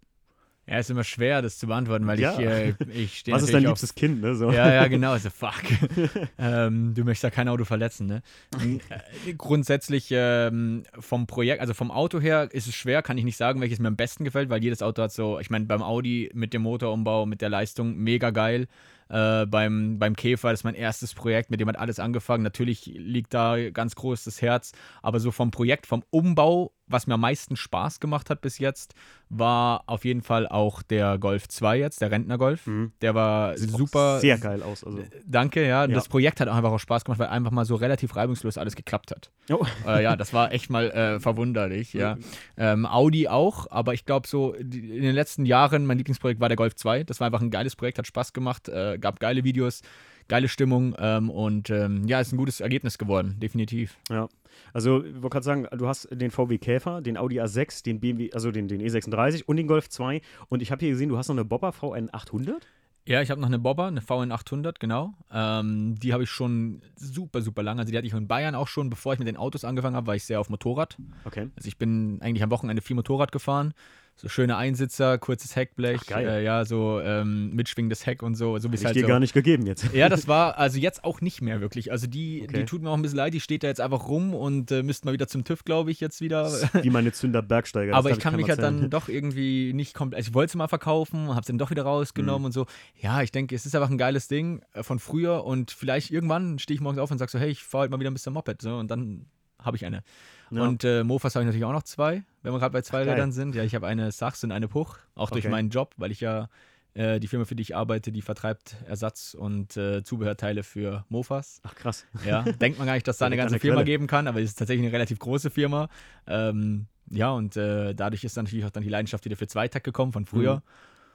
Ja, 0.68 0.79
ist 0.79 0.90
immer 0.90 1.05
schwer, 1.05 1.42
das 1.42 1.59
zu 1.59 1.68
beantworten, 1.68 2.07
weil 2.09 2.18
Ja. 2.18 2.33
ich, 2.33 2.38
äh, 2.44 2.74
ich 2.92 3.18
stehe 3.18 3.35
Was 3.37 3.42
ist 3.44 3.52
dein 3.55 3.62
natürlich 3.62 3.66
auf 3.66 3.70
liebstes 3.83 3.94
Kind, 3.94 4.20
ne? 4.20 4.35
So. 4.35 4.50
Ja, 4.50 4.72
ja, 4.72 4.88
genau. 4.88 5.12
Also, 5.12 5.31
fuck. 5.31 5.62
ähm, 6.38 6.92
du 6.94 7.05
möchtest 7.05 7.22
ja 7.22 7.31
kein 7.31 7.48
Auto 7.48 7.64
verletzen, 7.64 8.07
ne? 8.07 8.22
Äh, 8.88 9.35
Grundsätzlich 9.35 10.09
ähm, 10.11 10.83
vom 10.98 11.26
Projekt, 11.26 11.61
also 11.61 11.72
vom 11.72 11.90
Auto 11.90 12.20
her 12.20 12.48
ist 12.52 12.66
es 12.66 12.74
schwer, 12.74 13.02
kann 13.02 13.16
ich 13.16 13.24
nicht 13.24 13.37
sagen, 13.37 13.61
welches 13.61 13.79
mir 13.79 13.88
am 13.88 13.96
besten 13.96 14.24
gefällt, 14.24 14.50
weil 14.50 14.62
jedes 14.62 14.83
Auto 14.83 15.02
hat 15.02 15.12
so, 15.12 15.38
ich 15.38 15.50
meine, 15.50 15.66
beim 15.66 15.83
Audi 15.83 16.31
mit 16.35 16.52
dem 16.52 16.62
Motorumbau, 16.62 17.26
mit 17.26 17.40
der 17.42 17.48
Leistung, 17.48 17.96
mega 17.96 18.31
geil. 18.31 18.66
Äh, 19.09 19.46
beim, 19.46 20.00
beim 20.00 20.16
Käfer, 20.16 20.50
das 20.50 20.61
ist 20.61 20.64
mein 20.64 20.74
erstes 20.74 21.14
Projekt, 21.14 21.50
mit 21.50 21.61
dem 21.61 21.68
hat 21.68 21.79
alles 21.79 22.00
angefangen. 22.00 22.42
Natürlich 22.42 22.87
liegt 22.87 23.33
da 23.35 23.70
ganz 23.70 23.94
groß 23.94 24.24
das 24.24 24.42
Herz, 24.42 24.72
aber 25.00 25.20
so 25.20 25.31
vom 25.31 25.52
Projekt, 25.52 25.87
vom 25.87 26.02
Umbau, 26.11 26.72
was 26.88 27.07
mir 27.07 27.14
am 27.14 27.20
meisten 27.20 27.57
Spaß 27.57 28.01
gemacht 28.01 28.31
hat 28.31 28.40
bis 28.40 28.59
jetzt, 28.59 28.94
war 29.29 29.83
auf 29.87 30.05
jeden 30.05 30.22
Fall 30.22 30.46
auch 30.46 30.83
der 30.83 31.18
Golf 31.18 31.49
2 31.49 31.79
jetzt, 31.79 32.01
der 32.01 32.11
Rentner-Golf. 32.11 32.66
Mhm. 32.66 32.92
Der 33.01 33.14
war 33.14 33.57
Sieht 33.57 33.70
super. 33.70 34.20
Sehr 34.20 34.38
geil 34.38 34.62
aus. 34.62 34.85
Also. 34.85 35.03
Danke, 35.27 35.62
ja. 35.62 35.85
Ja. 35.85 35.87
Das 35.88 36.09
Projekt 36.09 36.40
hat 36.40 36.49
auch 36.49 36.55
einfach 36.55 36.70
auch 36.70 36.79
Spaß 36.79 37.05
gemacht, 37.05 37.18
weil 37.18 37.29
einfach 37.29 37.51
mal 37.51 37.64
so 37.64 37.75
relativ 37.75 38.14
reibungslos 38.14 38.57
alles 38.57 38.77
geklappt 38.77 39.11
hat. 39.11 39.31
Oh. 39.51 39.64
Äh, 39.87 40.03
ja, 40.03 40.16
das 40.16 40.33
war 40.33 40.53
echt 40.53 40.68
mal 40.68 40.90
äh, 40.90 41.20
verwunderlich, 41.20 41.92
ja. 41.92 42.16
Ähm, 42.57 42.87
Audi 42.87 43.29
auch, 43.29 43.70
aber 43.70 43.94
ich 43.94 44.05
glaube 44.05 44.27
so, 44.27 44.57
die, 44.59 44.96
in 44.96 45.03
den 45.03 45.14
letzten 45.14 45.44
Jahren, 45.44 45.87
mein 45.87 45.99
Lieblingsprojekt 45.99 46.40
war 46.40 46.49
der 46.49 46.57
Golf 46.57 46.75
2. 46.75 47.05
Das 47.05 47.20
war 47.20 47.27
einfach 47.27 47.40
ein 47.40 47.51
geiles 47.51 47.77
Projekt, 47.77 47.99
hat 47.99 48.07
Spaß 48.07 48.33
gemacht, 48.33 48.68
äh, 48.68 48.99
gab 48.99 49.20
geile 49.20 49.44
Videos, 49.44 49.83
geile 50.28 50.48
Stimmung 50.48 50.94
ähm, 50.98 51.30
und 51.30 51.70
ähm, 51.70 52.06
ja, 52.06 52.20
ist 52.20 52.32
ein 52.32 52.36
gutes 52.36 52.60
Ergebnis 52.60 52.98
geworden, 52.98 53.36
definitiv. 53.40 53.96
Ja. 54.10 54.28
Also, 54.72 55.04
ich 55.04 55.14
wollte 55.14 55.28
gerade 55.28 55.44
sagen, 55.44 55.66
du 55.76 55.86
hast 55.86 56.08
den 56.10 56.30
VW 56.30 56.58
Käfer, 56.58 57.00
den 57.00 57.16
Audi 57.16 57.40
A6, 57.40 57.84
den 57.84 58.00
BMW, 58.00 58.30
also 58.32 58.50
den, 58.50 58.68
den 58.68 58.80
E36 58.80 59.44
und 59.44 59.56
den 59.56 59.66
Golf 59.66 59.88
2. 59.88 60.20
Und 60.48 60.62
ich 60.62 60.70
habe 60.70 60.80
hier 60.80 60.90
gesehen, 60.90 61.08
du 61.08 61.18
hast 61.18 61.28
noch 61.28 61.34
eine 61.34 61.44
Bobber 61.44 61.72
VN 61.72 62.08
800? 62.12 62.66
Ja, 63.08 63.22
ich 63.22 63.30
habe 63.30 63.40
noch 63.40 63.46
eine 63.46 63.60
Bobber, 63.60 63.86
eine 63.86 64.00
VN 64.00 64.32
800, 64.32 64.80
genau. 64.80 65.14
Ähm, 65.32 65.94
die 65.96 66.12
habe 66.12 66.24
ich 66.24 66.30
schon 66.30 66.82
super, 66.96 67.40
super 67.40 67.62
lange. 67.62 67.80
Also 67.80 67.92
die 67.92 67.96
hatte 67.96 68.06
ich 68.06 68.12
in 68.12 68.26
Bayern 68.26 68.56
auch 68.56 68.66
schon, 68.66 68.90
bevor 68.90 69.12
ich 69.12 69.20
mit 69.20 69.28
den 69.28 69.36
Autos 69.36 69.64
angefangen 69.64 69.94
habe, 69.94 70.08
war 70.08 70.16
ich 70.16 70.24
sehr 70.24 70.40
auf 70.40 70.50
Motorrad. 70.50 70.96
Okay. 71.24 71.48
Also 71.54 71.68
ich 71.68 71.78
bin 71.78 72.20
eigentlich 72.20 72.42
am 72.42 72.50
Wochenende 72.50 72.82
viel 72.82 72.96
Motorrad 72.96 73.30
gefahren. 73.30 73.74
So 74.18 74.31
schöne 74.31 74.57
Einsitzer, 74.57 75.18
kurzes 75.18 75.57
Heckblech, 75.57 76.00
Ach. 76.11 76.16
Äh, 76.16 76.42
ja, 76.42 76.64
so 76.64 77.00
ähm, 77.00 77.50
mitschwingendes 77.55 78.07
Heck 78.07 78.22
und 78.22 78.35
so. 78.35 78.57
so 78.59 78.68
Hätte 78.68 78.79
ich 78.81 78.85
halt 78.87 78.96
dir 78.96 79.02
so. 79.02 79.09
gar 79.09 79.20
nicht 79.20 79.35
gegeben 79.35 79.66
jetzt. 79.66 79.85
Ja, 79.92 80.09
das 80.09 80.26
war 80.26 80.57
also 80.57 80.79
jetzt 80.79 81.05
auch 81.05 81.20
nicht 81.20 81.42
mehr 81.42 81.61
wirklich. 81.61 81.92
Also 81.92 82.07
die, 82.07 82.42
Okay. 82.44 82.61
die 82.61 82.64
tut 82.64 82.81
mir 82.83 82.88
auch 82.88 82.94
ein 82.94 83.02
bisschen 83.02 83.18
leid, 83.18 83.35
die 83.35 83.40
steht 83.40 83.62
da 83.62 83.66
jetzt 83.68 83.81
einfach 83.81 84.09
rum 84.09 84.33
und 84.35 84.70
äh, 84.70 84.83
müsste 84.83 85.05
mal 85.07 85.12
wieder 85.12 85.29
zum 85.29 85.44
TÜV, 85.44 85.64
glaube 85.64 85.90
ich, 85.90 86.00
jetzt 86.00 86.22
wieder. 86.22 86.50
Wie 86.83 86.88
meine 86.88 87.12
Zünder 87.12 87.42
Bergsteiger. 87.42 87.94
Aber 87.94 88.11
ich 88.11 88.18
kann 88.18 88.37
mich 88.37 88.48
halt 88.48 88.62
dann 88.62 88.88
doch 88.88 89.09
irgendwie 89.11 89.74
nicht 89.74 89.92
komplett. 89.92 90.16
Also 90.18 90.29
ich 90.31 90.35
wollte 90.35 90.52
sie 90.52 90.59
mal 90.59 90.68
verkaufen, 90.68 91.35
habe 91.35 91.44
sie 91.44 91.52
dann 91.52 91.59
doch 91.59 91.70
wieder 91.70 91.83
rausgenommen 91.83 92.40
Mhm. 92.40 92.46
und 92.46 92.52
so. 92.52 92.66
Ja, 92.98 93.20
ich 93.20 93.33
denke, 93.33 93.55
es 93.55 93.66
ist 93.66 93.74
einfach 93.76 93.90
ein 93.90 93.98
geiles 93.98 94.29
Ding 94.29 94.62
äh, 94.72 94.83
von 94.83 94.98
früher 94.98 95.44
und 95.44 95.70
vielleicht 95.72 96.11
irgendwann 96.11 96.59
stehe 96.59 96.74
ich 96.76 96.81
morgens 96.81 97.00
auf 97.00 97.11
und 97.11 97.18
sage 97.18 97.31
so, 97.31 97.38
hey, 97.38 97.50
ich 97.50 97.62
fahre 97.64 97.83
heute 97.83 97.90
mal 97.90 98.00
wieder 98.00 98.11
ein 98.11 98.14
bisschen 98.14 98.33
Moped. 98.33 98.62
So, 98.62 98.76
und 98.79 98.90
dann 98.90 99.26
habe 99.62 99.76
ich 99.76 99.85
eine. 99.85 100.02
Ja. 100.50 100.62
Und 100.62 100.85
äh, 100.85 101.02
Mofas 101.04 101.35
habe 101.35 101.42
ich 101.42 101.46
natürlich 101.46 101.64
auch 101.64 101.72
noch 101.72 101.82
zwei, 101.82 102.22
wenn 102.42 102.52
wir 102.52 102.59
gerade 102.59 102.72
bei 102.72 102.82
zwei 102.82 103.02
Ach. 103.02 103.06
Rädern 103.06 103.32
sind. 103.32 103.54
Ja, 103.54 103.64
ich 103.64 103.74
habe 103.74 103.87
eine 103.87 104.12
Sachs 104.12 104.44
und 104.44 104.52
eine 104.52 104.68
Puch, 104.68 104.98
auch 105.14 105.30
durch 105.30 105.44
Okay. 105.44 105.50
meinen 105.50 105.70
Job, 105.70 105.92
weil 105.96 106.11
ich 106.12 106.20
ja 106.20 106.48
äh, 106.94 107.18
die 107.20 107.28
Firma, 107.28 107.44
für 107.44 107.56
die 107.56 107.62
ich 107.62 107.76
arbeite, 107.76 108.12
die 108.12 108.22
vertreibt 108.22 108.76
Ersatz- 108.87 109.35
und 109.35 109.76
äh, 109.76 110.02
Zubehörteile 110.04 110.62
für 110.62 111.04
Mofas. 111.09 111.61
Ach 111.64 111.74
krass. 111.74 112.06
Ja, 112.24 112.42
denkt 112.42 112.78
man 112.78 112.87
gar 112.87 112.94
nicht, 112.94 113.06
dass 113.09 113.18
da 113.18 113.26
eine 113.26 113.37
ganze 113.37 113.59
Firma 113.59 113.76
Quelle. 113.80 113.85
geben 113.87 114.06
kann, 114.06 114.26
aber 114.28 114.40
es 114.40 114.50
ist 114.50 114.59
tatsächlich 114.59 114.85
eine 114.87 114.92
relativ 114.94 115.18
große 115.18 115.50
Firma. 115.50 115.88
Ähm, 116.26 116.87
ja, 117.11 117.30
und 117.30 117.56
äh, 117.56 117.94
dadurch 117.94 118.24
ist 118.24 118.37
dann 118.37 118.44
natürlich 118.44 118.64
auch 118.64 118.70
dann 118.70 118.82
die 118.82 118.88
Leidenschaft 118.88 119.24
wieder 119.24 119.37
für 119.37 119.46
Zweitakt 119.46 119.85
gekommen 119.85 120.12
von 120.12 120.26
früher. 120.26 120.56
Mhm. 120.56 120.62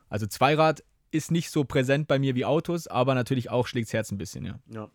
Also 0.09 0.27
Zweirad 0.27 0.83
ist 1.11 1.31
nicht 1.31 1.49
so 1.51 1.63
präsent 1.63 2.07
bei 2.07 2.19
mir 2.19 2.35
wie 2.35 2.45
Autos, 2.45 2.87
aber 2.87 3.15
natürlich 3.15 3.49
auch 3.49 3.67
schlägt's 3.67 3.91
Herz 3.91 4.11
ein 4.11 4.17
bisschen, 4.17 4.45
ja. 4.45 4.59
Ja. 4.69 4.89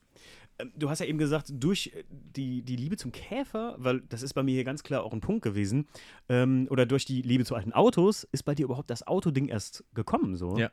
Ähm, 0.58 0.72
Du 0.76 0.88
hast 0.90 1.00
ja 1.00 1.06
eben 1.06 1.18
gesagt, 1.18 1.52
durch 1.52 1.92
äh, 1.94 2.04
die, 2.10 2.62
die 2.62 2.76
Liebe 2.76 2.96
zum 2.96 3.12
Käfer, 3.12 3.76
weil 3.78 4.00
das 4.08 4.22
ist 4.22 4.34
bei 4.34 4.42
mir 4.42 4.52
hier 4.54 4.64
ganz 4.64 4.82
klar 4.82 5.02
auch 5.04 5.12
ein 5.12 5.20
Punkt 5.20 5.42
gewesen, 5.42 5.86
ähm, 6.28 6.66
oder 6.70 6.86
durch 6.86 7.04
die 7.04 7.22
Liebe 7.22 7.44
zu 7.44 7.54
alten 7.54 7.72
Autos, 7.72 8.24
ist 8.32 8.44
bei 8.44 8.54
dir 8.54 8.64
überhaupt 8.64 8.90
das 8.90 9.06
Autoding 9.06 9.48
erst 9.48 9.84
gekommen, 9.94 10.36
so. 10.36 10.56
Ja. 10.56 10.70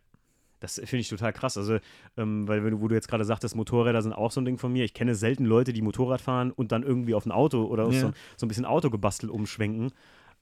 Das 0.60 0.76
finde 0.76 1.00
ich 1.00 1.10
total 1.10 1.34
krass. 1.34 1.58
Also, 1.58 1.80
ähm, 2.16 2.48
weil, 2.48 2.64
wenn 2.64 2.72
du, 2.72 2.80
wo 2.80 2.88
du 2.88 2.96
jetzt 2.96 3.10
gerade 3.10 3.26
sagtest, 3.26 3.54
Motorräder 3.54 4.02
sind 4.02 4.14
auch 4.14 4.32
so 4.32 4.40
ein 4.40 4.46
Ding 4.46 4.58
von 4.58 4.72
mir. 4.72 4.86
Ich 4.86 4.94
kenne 4.94 5.14
selten 5.14 5.44
Leute, 5.44 5.74
die 5.74 5.82
Motorrad 5.82 6.22
fahren 6.22 6.52
und 6.52 6.72
dann 6.72 6.84
irgendwie 6.84 7.16
auf 7.16 7.26
ein 7.26 7.34
Auto 7.34 7.66
oder 7.66 7.90
Ja. 7.90 8.00
so, 8.00 8.12
so 8.38 8.46
ein 8.46 8.48
bisschen 8.48 8.64
Auto 8.64 8.90
gebastelt 8.90 9.30
umschwenken. 9.30 9.92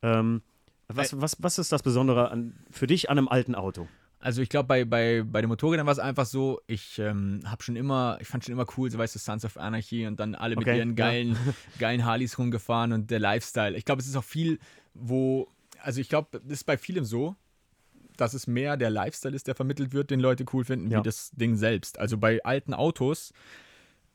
Ähm, 0.00 0.42
was, 0.86 1.20
was, 1.20 1.42
was 1.42 1.58
ist 1.58 1.72
das 1.72 1.82
Besondere 1.82 2.30
an, 2.30 2.54
für 2.70 2.86
dich 2.86 3.10
an 3.10 3.18
einem 3.18 3.26
alten 3.26 3.56
Auto? 3.56 3.88
Also 4.22 4.40
ich 4.40 4.48
glaube, 4.48 4.68
bei, 4.68 4.84
bei, 4.84 5.24
bei 5.24 5.40
den 5.40 5.48
Motorrädern 5.48 5.84
war 5.84 5.92
es 5.92 5.98
einfach 5.98 6.26
so, 6.26 6.60
ich 6.68 6.98
ähm, 7.00 7.40
habe 7.44 7.62
schon 7.62 7.74
immer, 7.74 8.18
ich 8.20 8.28
fand 8.28 8.44
schon 8.44 8.52
immer 8.52 8.66
cool, 8.76 8.88
so 8.88 8.96
weißt 8.96 9.14
du, 9.16 9.18
Sons 9.18 9.44
of 9.44 9.56
Anarchy 9.56 10.06
und 10.06 10.20
dann 10.20 10.36
alle 10.36 10.54
mit 10.54 10.64
Okay, 10.66 10.78
ihren 10.78 10.90
ja. 10.90 10.94
geilen, 10.94 11.36
geilen 11.80 12.04
Harleys 12.04 12.38
rumgefahren 12.38 12.92
und 12.92 13.10
der 13.10 13.18
Lifestyle. 13.18 13.76
Ich 13.76 13.84
glaube, 13.84 14.00
es 14.00 14.06
ist 14.06 14.14
auch 14.16 14.22
viel, 14.24 14.60
wo, 14.94 15.48
also 15.82 16.00
ich 16.00 16.08
glaube, 16.08 16.28
das 16.40 16.52
ist 16.58 16.64
bei 16.64 16.78
vielem 16.78 17.04
so, 17.04 17.34
dass 18.16 18.32
es 18.32 18.46
mehr 18.46 18.76
der 18.76 18.90
Lifestyle 18.90 19.34
ist, 19.34 19.48
der 19.48 19.56
vermittelt 19.56 19.92
wird, 19.92 20.10
den 20.12 20.20
Leute 20.20 20.44
cool 20.52 20.64
finden, 20.64 20.90
Ja. 20.90 21.00
wie 21.00 21.02
das 21.02 21.30
Ding 21.32 21.56
selbst. 21.56 21.98
Also 21.98 22.16
bei 22.16 22.44
alten 22.44 22.74
Autos, 22.74 23.32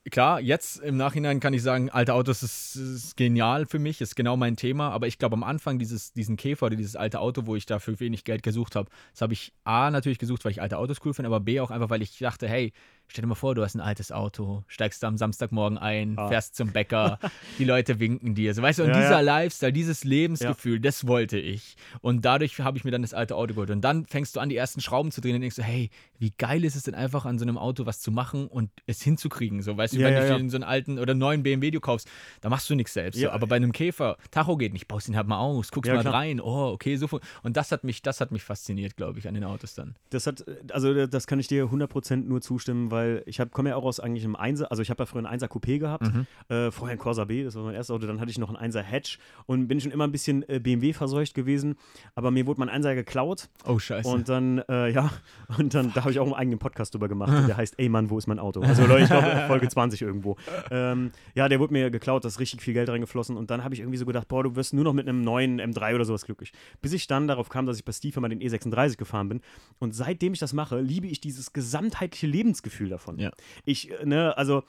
klar, 0.10 0.40
jetzt 0.40 0.80
im 0.80 0.98
Nachhinein 0.98 1.40
kann 1.40 1.54
ich 1.54 1.62
sagen, 1.62 1.90
alte 1.90 2.14
Autos 2.14 2.44
ist, 2.44 2.76
ist 2.76 3.18
genial 3.18 3.66
für 3.66 3.80
mich, 3.80 4.02
ist 4.02 4.16
genau 4.16 4.38
mein 4.38 4.56
Thema, 4.56 4.90
aber 4.92 5.08
ich 5.08 5.18
glaube 5.18 5.34
am 5.34 5.44
Anfang 5.44 5.80
dieses, 5.80 6.14
diesen 6.14 6.38
Käfer 6.38 6.68
oder 6.68 6.76
dieses 6.76 6.96
alte 6.96 7.20
Auto, 7.20 7.46
wo 7.46 7.56
ich 7.56 7.66
dafür 7.66 8.00
wenig 8.00 8.24
Geld 8.24 8.44
gesucht 8.44 8.76
habe, 8.76 8.90
das 9.12 9.22
habe 9.22 9.34
ich 9.34 9.54
A 9.64 9.92
natürlich 9.92 10.20
gesucht, 10.20 10.46
weil 10.46 10.52
ich 10.52 10.62
alte 10.62 10.78
Autos 10.78 10.98
cool 11.06 11.14
finde, 11.14 11.28
aber 11.28 11.40
B 11.40 11.60
auch 11.60 11.72
einfach, 11.72 11.90
weil 11.90 12.02
ich 12.02 12.18
dachte, 12.18 12.48
hey, 12.48 12.74
stell 13.08 13.22
dir 13.24 13.28
mal 13.28 13.36
vor, 13.36 13.56
du 13.56 13.64
hast 13.64 13.76
ein 13.76 13.82
altes 13.82 14.12
Auto, 14.12 14.64
steigst 14.68 15.04
am 15.04 15.18
Samstagmorgen 15.18 15.78
ein, 15.78 16.18
Ah. 16.18 16.28
fährst 16.30 16.56
zum 16.56 16.72
Bäcker, 16.72 17.20
die 17.60 17.64
Leute 17.66 18.00
winken 18.00 18.36
dir. 18.36 18.54
So, 18.54 18.62
weißt 18.62 18.80
du, 18.80 18.84
und 18.84 18.90
Ja, 18.90 18.96
dieser 18.98 19.10
ja. 19.12 19.20
Lifestyle, 19.22 19.74
dieses 19.74 20.04
Lebensgefühl, 20.04 20.80
das 20.80 21.08
wollte 21.08 21.38
ich. 21.38 21.76
Und 22.02 22.26
dadurch 22.26 22.60
habe 22.60 22.78
ich 22.78 22.84
mir 22.84 22.92
dann 22.92 23.02
das 23.02 23.14
alte 23.14 23.36
Auto 23.36 23.54
geholt. 23.54 23.70
Und 23.72 23.82
dann 23.82 24.06
fängst 24.06 24.36
du 24.36 24.40
an, 24.40 24.50
die 24.50 24.56
ersten 24.56 24.82
Schrauben 24.82 25.12
zu 25.12 25.22
drehen 25.22 25.36
und 25.36 25.42
denkst 25.42 25.56
du, 25.58 25.64
hey, 25.64 25.90
wie 26.20 26.32
geil 26.38 26.64
ist 26.66 26.76
es 26.76 26.84
denn 26.84 26.96
einfach 26.96 27.26
an 27.26 27.38
so 27.40 27.46
einem 27.46 27.58
Auto 27.58 27.86
was 27.86 28.00
zu 28.02 28.12
machen 28.12 28.48
und 28.48 28.70
es 28.88 29.02
hinzukriegen. 29.02 29.62
So, 29.62 29.78
weißt 29.78 29.94
du, 29.94 30.00
Ja, 30.00 30.08
wenn 30.08 30.14
ja, 30.14 30.20
du 30.22 30.28
ja. 30.30 30.36
in 30.38 30.50
so 30.50 30.58
einen 30.58 30.64
alten 30.64 30.98
oder 31.00 31.14
neuen 31.14 31.44
BMW 31.44 31.72
du 31.72 31.80
kaufst, 31.80 32.08
da 32.42 32.50
machst 32.50 32.70
du 32.70 32.76
nichts 32.76 32.94
selbst. 32.94 33.20
Ja. 33.20 33.30
So. 33.30 33.34
Aber 33.36 33.48
bei 33.48 33.56
einem 33.56 33.72
Käfer, 33.72 34.18
Tacho 34.32 34.58
geht 34.58 34.74
nicht, 34.74 34.88
baust 34.88 35.08
ihn 35.10 35.16
halt 35.16 35.28
mal 35.28 35.38
aus, 35.40 35.72
guckst 35.72 35.88
Ja, 35.90 35.96
mal 35.96 36.02
klar. 36.02 36.14
rein, 36.16 36.42
oh, 36.42 36.72
okay, 36.72 36.96
so. 36.96 37.08
Und 37.44 37.56
das 37.58 37.72
hat 37.72 37.84
mich, 37.84 38.02
das 38.02 38.20
hat 38.22 38.32
mich 38.32 38.44
fasziniert, 38.44 38.98
glaube 38.98 39.20
ich, 39.20 39.28
an 39.28 39.34
den 39.36 39.44
Autos 39.44 39.76
dann. 39.76 39.96
Das 40.10 40.26
hat, 40.28 40.44
also 40.72 41.06
das 41.08 41.28
kann 41.28 41.40
ich 41.40 41.48
dir 41.48 41.66
100% 41.66 42.16
nur 42.28 42.42
zustimmen, 42.42 42.90
weil 42.90 42.97
ich 43.26 43.40
komme 43.52 43.70
ja 43.70 43.76
auch 43.76 43.84
aus 43.84 44.00
eigentlich 44.00 44.24
einem 44.24 44.36
Einser, 44.36 44.70
also 44.72 44.82
ich 44.82 44.90
habe 44.90 45.02
ja 45.02 45.06
früher 45.06 45.26
einen 45.26 45.40
1er 45.40 45.48
Coupé 45.48 45.80
gehabt, 45.80 46.04
Mhm. 46.14 46.26
äh, 46.50 46.72
vorher 46.72 46.96
ein 46.96 47.00
Corsa 47.00 47.26
B, 47.26 47.44
das 47.44 47.56
war 47.56 47.64
mein 47.64 47.76
erstes 47.76 47.94
Auto, 47.96 48.06
dann 48.08 48.20
hatte 48.20 48.32
ich 48.32 48.38
noch 48.38 48.54
einen 48.54 48.58
1er 48.72 48.82
Hatch 48.82 49.20
und 49.46 49.68
bin 49.68 49.80
schon 49.80 49.92
immer 49.92 50.06
ein 50.06 50.12
bisschen 50.12 50.48
äh, 50.50 50.60
BMW 50.60 50.94
verseucht 50.94 51.34
gewesen, 51.34 51.76
aber 52.16 52.32
mir 52.32 52.46
wurde 52.48 52.60
mein 52.66 52.70
1er 52.70 52.96
geklaut 52.96 53.50
Oh, 53.66 53.80
scheiße. 53.80 54.08
und 54.10 54.30
dann, 54.30 54.60
äh, 54.70 54.90
ja, 54.92 55.10
und 55.58 55.74
dann, 55.74 55.92
da 55.94 56.02
habe 56.02 56.12
ich 56.12 56.20
auch 56.20 56.26
einen 56.26 56.34
eigenen 56.36 56.60
Podcast 56.60 56.94
drüber 56.94 57.08
gemacht, 57.08 57.32
der 57.48 57.58
heißt 57.58 57.76
Ey 57.80 57.90
Mann, 57.90 58.10
wo 58.10 58.18
ist 58.18 58.28
mein 58.28 58.40
Auto? 58.40 58.62
Also 58.62 58.86
Leute, 58.86 59.04
ich 59.04 59.10
glaube 59.10 59.44
Folge 59.48 59.68
20 59.70 60.02
irgendwo. 60.02 60.36
Ähm, 60.72 61.12
ja, 61.36 61.48
der 61.50 61.60
wurde 61.60 61.74
mir 61.74 61.90
geklaut, 61.92 62.24
da 62.24 62.28
ist 62.28 62.40
richtig 62.40 62.62
viel 62.62 62.74
Geld 62.74 62.90
reingeflossen 62.90 63.36
und 63.38 63.50
dann 63.52 63.64
habe 63.64 63.74
ich 63.74 63.80
irgendwie 63.82 63.98
so 63.98 64.06
gedacht, 64.06 64.28
boah, 64.28 64.44
du 64.44 64.56
wirst 64.56 64.74
nur 64.74 64.84
noch 64.84 64.94
mit 64.94 65.08
einem 65.08 65.22
neuen 65.22 65.60
M3 65.62 65.96
oder 65.96 66.06
sowas 66.06 66.26
glücklich. 66.26 66.52
Bis 66.82 66.94
ich 66.94 67.08
dann 67.08 67.28
darauf 67.28 67.50
kam, 67.50 67.66
dass 67.66 67.78
ich 67.78 67.86
bei 67.86 67.92
Steve 67.92 68.20
mal 68.22 68.30
den 68.30 68.40
E36 68.42 68.98
gefahren 68.98 69.30
bin 69.30 69.42
und 69.80 69.94
seitdem 69.96 70.34
ich 70.34 70.40
das 70.40 70.54
mache, 70.54 70.80
liebe 70.80 71.08
ich 71.08 71.20
dieses 71.22 71.54
gesamtheitliche 71.54 72.28
Lebensgefühl 72.28 72.87
davon. 72.90 73.20
Ja. 73.20 73.32
Ich, 73.66 73.92
äh, 73.92 74.06
ne, 74.06 74.38
also 74.38 74.64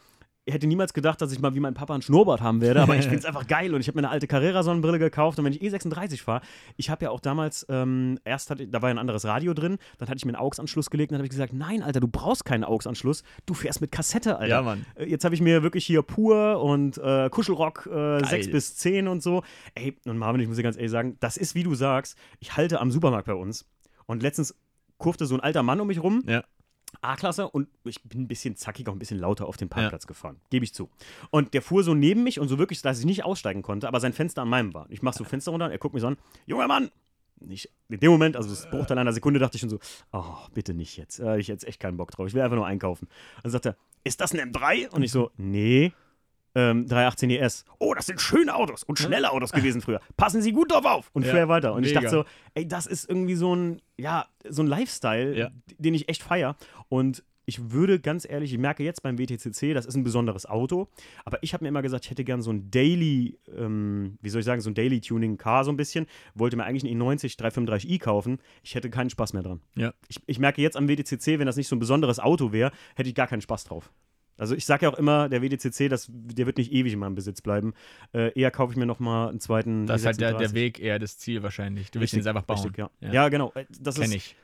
ich 0.45 0.55
hätte 0.55 0.67
niemals 0.67 0.95
gedacht, 0.95 1.21
dass 1.21 1.31
ich 1.31 1.41
mal 1.41 1.55
wie 1.55 1.61
mein 1.61 1.75
Papa 1.75 1.95
ein 1.95 2.01
Schnurrbart 2.01 2.41
haben 2.41 2.63
werde, 2.63 2.81
aber 2.81 2.97
ich 2.97 3.03
finde 3.03 3.19
es 3.19 3.25
einfach 3.27 3.47
geil 3.47 3.75
und 3.75 3.83
ich 3.83 3.89
habe 3.89 3.99
mir 4.01 4.07
eine 4.07 4.11
alte 4.11 4.27
Carrera-Sonnenbrille 4.27 4.99
gekauft 4.99 5.39
und 5.39 5.45
wenn 5.45 5.53
ich 5.53 5.61
E36 5.61 6.23
fahre, 6.23 6.41
ich 6.79 6.89
habe 6.89 7.05
ja 7.05 7.11
auch 7.11 7.21
damals, 7.21 7.67
ähm, 7.69 8.19
erst 8.25 8.49
hatte, 8.49 8.67
da 8.67 8.81
war 8.81 8.89
ja 8.89 8.95
ein 8.95 8.99
anderes 8.99 9.27
Radio 9.27 9.53
drin, 9.53 9.77
dann 9.99 10.09
hatte 10.09 10.17
ich 10.17 10.25
mir 10.25 10.31
einen 10.35 10.43
AUX-Anschluss 10.43 10.89
gelegt 10.89 11.11
und 11.11 11.17
dann 11.17 11.19
habe 11.19 11.27
ich 11.27 11.33
gesagt, 11.33 11.53
nein, 11.53 11.83
Alter, 11.83 12.01
du 12.01 12.09
brauchst 12.09 12.47
keinen 12.47 12.65
AUX-Anschluss, 12.65 13.25
du 13.45 13.53
fährst 13.53 13.83
mit 13.83 13.93
Kassette, 13.93 14.39
Alter. 14.39 14.49
Ja, 14.49 14.63
Mann. 14.63 14.87
Äh, 14.95 15.05
Jetzt 15.05 15.27
habe 15.27 15.35
ich 15.35 15.43
mir 15.43 15.63
wirklich 15.63 15.85
hier 15.85 16.01
Pur 16.01 16.63
und 16.63 16.97
äh, 16.97 17.29
Kuschelrock 17.29 17.85
äh, 17.85 18.25
6 18.25 18.51
bis 18.51 18.75
10 18.77 19.07
und 19.07 19.23
so. 19.23 19.43
Ey, 19.75 19.99
und 20.07 20.17
Marvin, 20.17 20.41
ich 20.41 20.49
muss 20.49 20.57
dir 20.57 20.63
ganz 20.63 20.77
ehrlich 20.77 20.91
sagen, 20.91 21.19
das 21.21 21.37
ist, 21.37 21.57
wie 21.57 21.63
du 21.63 21.75
sagst, 21.75 22.17
ich 22.41 22.57
halte 22.57 22.81
am 22.81 22.91
Supermarkt 22.91 23.27
bei 23.27 23.35
uns 23.35 23.67
und 24.07 24.23
letztens 24.23 24.55
kurfte 24.97 25.27
so 25.27 25.35
ein 25.35 25.41
alter 25.41 25.63
Mann 25.63 25.79
um 25.79 25.89
mich 25.89 26.03
rum, 26.03 26.25
Ja. 26.27 26.43
A-Klasse 27.01 27.49
und 27.49 27.69
ich 27.85 28.03
bin 28.03 28.23
ein 28.23 28.29
bisschen 28.29 28.57
zackig, 28.57 28.89
auch 28.89 28.93
ein 28.93 28.99
bisschen 28.99 29.19
lauter 29.19 29.47
auf 29.47 29.57
den 29.57 29.69
Parkplatz 29.69 30.07
gefahren. 30.07 30.41
Gebe 30.51 30.65
ich 30.65 30.75
zu. 30.75 30.91
Und 31.31 31.55
der 31.55 31.63
fuhr 31.63 31.83
so 31.83 31.95
neben 31.95 32.23
mich 32.23 32.41
und 32.41 32.49
so 32.49 32.59
wirklich, 32.59 32.83
dass 32.83 32.99
ich 32.99 33.05
nicht 33.07 33.25
aussteigen 33.25 33.63
konnte, 33.63 33.89
aber 33.89 34.01
sein 34.01 34.13
Fenster 34.13 34.43
an 34.43 34.49
meinem 34.49 34.75
war. 34.75 34.87
Ich 34.91 35.03
mache 35.03 35.17
so 35.17 35.25
Fenster 35.29 35.53
runter, 35.53 35.71
er 35.71 35.79
guckt 35.79 35.95
mich 35.95 36.03
so 36.03 36.09
an, 36.09 36.17
junger 36.47 36.69
Mann! 36.69 36.91
Ich, 37.49 37.71
in 37.89 38.01
dem 38.01 38.11
Moment, 38.11 38.37
also 38.37 38.51
das 38.51 38.69
Bruchteil 38.69 38.99
einer 38.99 39.13
Sekunde, 39.13 39.39
dachte 39.39 39.57
ich 39.57 39.61
schon 39.61 39.71
so, 39.71 39.79
oh, 40.13 40.35
bitte 40.55 40.75
nicht 40.75 40.97
jetzt. 40.97 41.21
Habe 41.21 41.39
ich 41.39 41.47
jetzt 41.47 41.65
echt 41.65 41.79
keinen 41.79 41.97
Bock 41.97 42.11
drauf. 42.11 42.27
Ich 42.27 42.35
will 42.35 42.43
einfach 42.43 42.57
nur 42.57 42.67
einkaufen. 42.67 43.07
Dann 43.45 43.53
sagt 43.53 43.67
er, 43.67 43.77
ist 44.03 44.21
das 44.21 44.35
ein 44.35 44.53
M3? 44.53 44.89
Und 44.91 45.05
ich 45.05 45.13
so, 45.13 45.31
nee. 45.37 45.93
Ähm, 46.59 46.87
318 46.89 47.31
ES. 47.31 47.65
Oh, 47.79 47.95
das 47.95 48.07
sind 48.07 48.21
schöne 48.21 48.55
Autos 48.55 48.83
und 48.83 48.99
schnelle 48.99 49.31
Autos 49.31 49.53
gewesen 49.53 49.81
früher. 49.81 50.01
Passen 50.17 50.43
Sie 50.43 50.53
gut 50.53 50.73
drauf 50.73 50.85
auf. 50.85 51.11
Und 51.13 51.25
Ja, 51.25 51.33
fuhr 51.33 51.49
weiter. 51.49 51.73
Und 51.75 51.85
ich 51.85 51.91
mega. 51.91 52.01
dachte 52.01 52.11
so, 52.11 52.25
ey, 52.55 52.67
das 52.67 52.87
ist 52.87 53.09
irgendwie 53.09 53.37
so 53.37 53.55
ein, 53.55 53.81
ja, 53.97 54.27
so 54.49 54.63
ein 54.63 54.67
Lifestyle, 54.67 55.37
Ja. 55.37 55.51
den 55.79 55.95
ich 55.95 56.09
echt 56.09 56.23
feier. 56.23 56.57
Und 56.89 57.23
ich 57.47 57.71
würde 57.71 57.99
ganz 57.99 58.27
ehrlich, 58.29 58.53
ich 58.53 58.59
merke 58.59 58.83
jetzt 58.83 59.03
beim 59.03 59.19
WTCC, 59.19 59.73
das 59.73 59.87
ist 59.87 59.95
ein 59.95 60.05
besonderes 60.05 60.45
Auto, 60.45 60.89
aber 61.25 61.39
ich 61.43 61.55
habe 61.55 61.65
mir 61.65 61.69
immer 61.71 61.81
gesagt, 61.81 62.05
ich 62.05 62.11
hätte 62.11 62.23
gern 62.23 62.43
so 62.43 62.51
ein 62.53 62.71
Daily, 62.71 63.39
ähm, 63.57 64.19
wie 64.21 64.29
soll 64.29 64.41
ich 64.41 64.45
sagen, 64.45 64.61
so 64.61 64.69
ein 64.69 64.75
Daily 64.75 65.01
Tuning 65.01 65.39
Car 65.39 65.65
so 65.65 65.71
ein 65.73 65.77
bisschen. 65.79 66.07
Wollte 66.35 66.57
mir 66.57 66.65
eigentlich 66.65 66.85
einen 66.91 67.01
E90 67.01 67.39
335i 67.39 67.99
kaufen. 68.01 68.39
Ich 68.63 68.75
hätte 68.75 68.91
keinen 68.91 69.09
Spaß 69.11 69.33
mehr 69.33 69.43
dran. 69.43 69.61
Ja. 69.77 69.95
Ich, 70.09 70.19
ich 70.27 70.39
merke 70.39 70.61
jetzt 70.61 70.77
am 70.77 70.89
WTCC, 70.89 71.39
wenn 71.39 71.47
das 71.47 71.57
nicht 71.57 71.69
so 71.69 71.77
ein 71.77 71.79
besonderes 71.79 72.19
Auto 72.21 72.53
wäre, 72.53 72.71
hätte 72.97 73.09
ich 73.09 73.15
gar 73.15 73.27
keinen 73.29 73.41
Spaß 73.41 73.65
drauf. 73.65 73.91
Also 74.39 74.55
ich 74.55 74.65
sage 74.65 74.87
ja 74.87 74.93
auch 74.93 74.97
immer, 74.99 75.29
der 75.29 75.43
WTCC, 75.43 75.89
das, 75.91 76.09
der 76.11 76.47
wird 76.47 76.57
nicht 76.57 76.73
ewig 76.73 76.93
in 76.93 76.99
meinem 77.01 77.15
Besitz 77.17 77.43
bleiben. 77.43 77.75
Äh, 78.15 78.33
eher 78.39 78.51
kaufe 78.51 78.73
ich 78.73 78.79
mir 78.79 78.87
noch 78.87 79.01
mal 79.01 79.29
einen 79.29 79.41
zweiten. 79.41 79.87
Das 79.87 80.01
ist 80.01 80.07
halt 80.07 80.21
der, 80.21 80.33
der 80.35 80.49
E36. 80.49 80.55
Weg 80.55 80.81
eher 80.81 80.99
das 80.99 81.19
Ziel 81.19 81.43
wahrscheinlich. 81.43 81.91
Du 81.91 82.01
willst 82.01 82.15
ihn 82.15 82.27
einfach 82.27 82.43
bauen. 82.45 82.59
Richtig, 82.59 82.79
ja. 82.79 82.91
Ja. 83.01 83.13
ja. 83.13 83.29
genau. 83.29 83.53
Äh, 83.55 83.67
Das 83.81 83.97
Kenn 83.97 84.05
ist, 84.05 84.15
ich. 84.15 84.37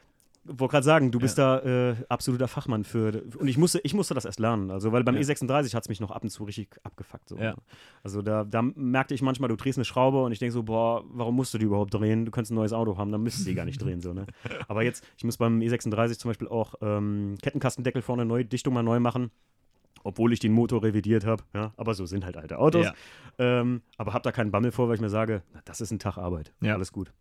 wollte 0.44 0.72
gerade 0.72 0.84
sagen, 0.84 1.10
du 1.10 1.18
bist 1.20 1.38
da 1.38 1.60
äh, 1.60 1.94
absoluter 2.08 2.48
Fachmann 2.48 2.84
für. 2.84 3.22
Und 3.38 3.48
ich 3.48 3.56
musste, 3.56 3.80
ich 3.82 3.94
musste 3.94 4.12
das 4.14 4.24
erst 4.26 4.40
lernen. 4.40 4.70
Also, 4.70 4.92
weil 4.92 5.04
beim 5.04 5.14
Ja. 5.14 5.22
E36 5.22 5.74
hat 5.74 5.84
es 5.84 5.88
mich 5.88 6.00
noch 6.00 6.10
ab 6.10 6.22
und 6.22 6.28
zu 6.30 6.44
richtig 6.44 6.68
abgefuckt. 6.82 7.28
So. 7.30 7.38
Ja. 7.38 7.54
Also 8.02 8.20
da, 8.20 8.44
da 8.44 8.60
merkte 8.62 9.14
ich 9.14 9.22
manchmal, 9.22 9.48
du 9.48 9.56
drehst 9.56 9.78
eine 9.78 9.84
Schraube 9.86 10.22
und 10.22 10.32
ich 10.32 10.38
denke 10.40 10.52
so, 10.52 10.64
boah, 10.64 11.02
warum 11.08 11.36
musst 11.36 11.54
du 11.54 11.58
die 11.58 11.64
überhaupt 11.64 11.94
drehen? 11.94 12.24
Du 12.26 12.30
könntest 12.30 12.50
ein 12.52 12.56
neues 12.56 12.72
Auto 12.74 12.98
haben, 12.98 13.10
dann 13.12 13.22
müsstest 13.22 13.46
du 13.46 13.50
die 13.50 13.54
gar 13.56 13.64
nicht 13.64 13.80
drehen. 13.80 14.00
So, 14.00 14.12
ne? 14.12 14.26
Aber 14.68 14.82
jetzt, 14.82 15.02
ich 15.16 15.24
muss 15.24 15.36
beim 15.38 15.60
E36 15.60 16.18
zum 16.18 16.30
Beispiel 16.30 16.48
auch 16.48 16.74
ähm, 16.82 17.36
Kettenkastendeckel 17.40 18.02
vorne 18.02 18.24
neu, 18.26 18.44
Dichtung 18.44 18.74
mal 18.74 18.82
neu 18.82 19.00
machen. 19.00 19.30
Obwohl 20.04 20.32
ich 20.32 20.38
den 20.38 20.52
Motor 20.52 20.84
revidiert 20.84 21.26
habe. 21.26 21.42
Ja, 21.52 21.72
aber 21.76 21.94
so 21.94 22.06
sind 22.06 22.24
halt 22.24 22.36
alte 22.36 22.58
Autos. 22.58 22.86
Ja. 22.86 22.94
Ähm, 23.38 23.82
aber 23.98 24.12
habe 24.12 24.22
da 24.22 24.30
keinen 24.30 24.52
Bammel 24.52 24.70
vor, 24.70 24.86
weil 24.88 24.94
ich 24.94 25.00
mir 25.00 25.08
sage, 25.10 25.42
na, 25.52 25.60
das 25.64 25.80
ist 25.80 25.90
ein 25.90 25.98
Tag 25.98 26.16
Arbeit. 26.18 26.52
Ja. 26.60 26.74
Alles 26.74 26.92
gut. 26.92 27.12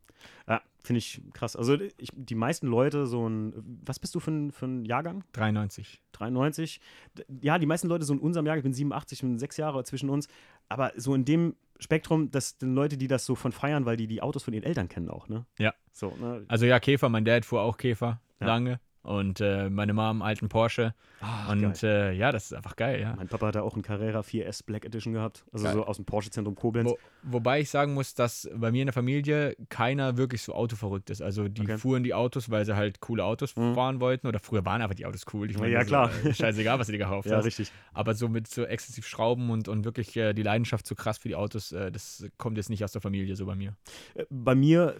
Ja, 0.47 0.61
finde 0.81 0.99
ich 0.99 1.21
krass. 1.33 1.55
Also 1.57 1.73
ich, 1.97 2.09
die 2.15 2.35
meisten 2.35 2.67
Leute 2.67 3.07
so 3.07 3.27
ein, 3.27 3.53
was 3.85 3.99
bist 3.99 4.13
du 4.15 4.19
für 4.21 4.31
ein, 4.31 4.51
für 4.51 4.67
ein 4.67 4.85
Jahrgang? 4.85 5.23
93. 5.33 6.01
93. 6.13 6.79
D- 7.17 7.23
Ja, 7.41 7.57
die 7.57 7.65
meisten 7.65 7.87
Leute 7.89 8.05
so 8.05 8.13
in 8.13 8.19
unserem 8.19 8.45
Jahr, 8.45 8.55
ich 8.55 8.63
bin 8.63 8.71
87, 8.73 9.17
ich 9.17 9.21
bin 9.21 9.37
sechs 9.37 9.57
Jahre 9.57 9.83
zwischen 9.83 10.09
uns, 10.09 10.27
aber 10.69 10.93
so 10.95 11.13
in 11.15 11.25
dem 11.25 11.55
Spektrum, 11.79 12.31
das 12.31 12.55
sind 12.59 12.73
Leute, 12.73 12.95
die 12.97 13.07
das 13.09 13.25
so 13.25 13.35
von 13.35 13.51
feiern, 13.51 13.85
weil 13.85 13.97
die 13.97 14.07
die 14.07 14.21
Autos 14.21 14.43
von 14.43 14.53
ihren 14.53 14.63
Eltern 14.63 14.87
kennen 14.87 15.09
auch, 15.09 15.27
ne? 15.27 15.45
Ja. 15.57 15.73
So, 15.91 16.15
ne? 16.15 16.45
Also 16.47 16.65
ja, 16.65 16.79
Käfer, 16.79 17.09
mein 17.09 17.25
Dad 17.25 17.43
fuhr 17.45 17.61
auch 17.61 17.75
Käfer 17.77 18.21
Ja. 18.39 18.47
lange. 18.47 18.79
Und 19.03 19.41
äh, 19.41 19.69
meine 19.69 19.93
Mom 19.93 20.21
alten 20.21 20.47
Porsche. 20.49 20.95
Ah, 21.19 21.51
und 21.51 21.83
äh, 21.83 22.11
ja, 22.13 22.31
das 22.31 22.45
ist 22.45 22.53
einfach 22.53 22.75
geil, 22.75 22.99
ja. 23.01 23.13
Mein 23.15 23.27
Papa 23.27 23.47
hatte 23.47 23.63
auch 23.63 23.73
einen 23.73 23.81
Carrera 23.81 24.21
4S 24.21 24.65
Black 24.65 24.85
Edition 24.85 25.13
gehabt, 25.13 25.45
also 25.53 25.65
Geil. 25.65 25.73
so 25.73 25.85
aus 25.85 25.97
dem 25.97 26.05
Porsche-Zentrum 26.05 26.55
Koblenz. 26.55 26.89
Wo, 26.89 26.97
wobei 27.21 27.59
ich 27.61 27.69
sagen 27.69 27.93
muss, 27.93 28.13
dass 28.13 28.49
bei 28.55 28.71
mir 28.71 28.81
in 28.81 28.87
der 28.87 28.93
Familie 28.93 29.55
keiner 29.69 30.17
wirklich 30.17 30.41
so 30.41 30.53
autoverrückt 30.53 31.09
ist. 31.09 31.21
Also 31.21 31.47
die 31.49 31.61
Okay. 31.61 31.77
fuhren 31.77 32.03
die 32.03 32.13
Autos, 32.13 32.49
weil 32.49 32.65
sie 32.65 32.75
halt 32.75 32.99
coole 33.01 33.23
Autos 33.25 33.55
Mhm. 33.55 33.73
fahren 33.75 33.99
wollten. 34.01 34.27
Oder 34.27 34.39
früher 34.39 34.65
waren 34.65 34.81
einfach 34.81 34.95
die 34.95 35.05
Autos 35.05 35.25
cool. 35.33 35.49
Ich 35.49 35.55
Ja, 35.55 35.61
meine, 35.61 35.73
ja, 35.73 35.83
klar. 35.83 36.09
äh, 36.25 36.33
Scheißegal, 36.33 36.79
was 36.79 36.87
du 36.87 36.93
dir 36.93 36.99
gekauft 36.99 37.27
Ja, 37.29 37.37
hast. 37.37 37.45
richtig. 37.45 37.71
Aber 37.93 38.13
so 38.15 38.27
mit 38.29 38.47
so 38.47 38.63
exzessiv 38.63 39.05
Schrauben 39.07 39.49
und, 39.49 39.67
und 39.67 39.83
wirklich 39.85 40.15
äh, 40.17 40.33
die 40.33 40.43
Leidenschaft 40.43 40.87
so 40.87 40.95
krass 40.95 41.17
für 41.17 41.27
die 41.27 41.35
Autos, 41.35 41.71
äh, 41.73 41.91
das 41.91 42.25
kommt 42.37 42.57
jetzt 42.57 42.69
nicht 42.69 42.83
aus 42.83 42.91
der 42.93 43.01
Familie 43.01 43.35
so 43.35 43.45
bei 43.45 43.55
mir. 43.55 43.75
Äh, 44.15 44.25
Bei 44.29 44.55
mir 44.55 44.95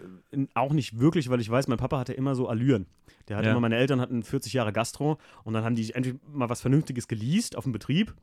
auch 0.55 0.73
nicht 0.73 0.99
wirklich, 0.99 1.29
weil 1.29 1.39
ich 1.41 1.49
weiß, 1.49 1.67
mein 1.67 1.77
Papa 1.77 1.99
hatte 1.99 2.13
immer 2.13 2.35
so 2.35 2.47
Allüren. 2.49 2.85
Der 3.27 3.37
hatte 3.37 3.47
Ja. 3.47 3.51
immer, 3.51 3.61
meine 3.61 3.77
Eltern 3.77 3.92
hatten 4.01 4.23
40 4.23 4.53
Jahre 4.53 4.73
Gastro 4.73 5.17
und 5.43 5.53
dann 5.53 5.63
haben 5.63 5.75
die 5.75 5.93
endlich 5.93 6.15
mal 6.32 6.49
was 6.49 6.62
Vernünftiges 6.62 7.08
geleast 7.08 7.56
auf 7.58 7.63
dem 7.63 7.73
Betrieb. 7.73 8.13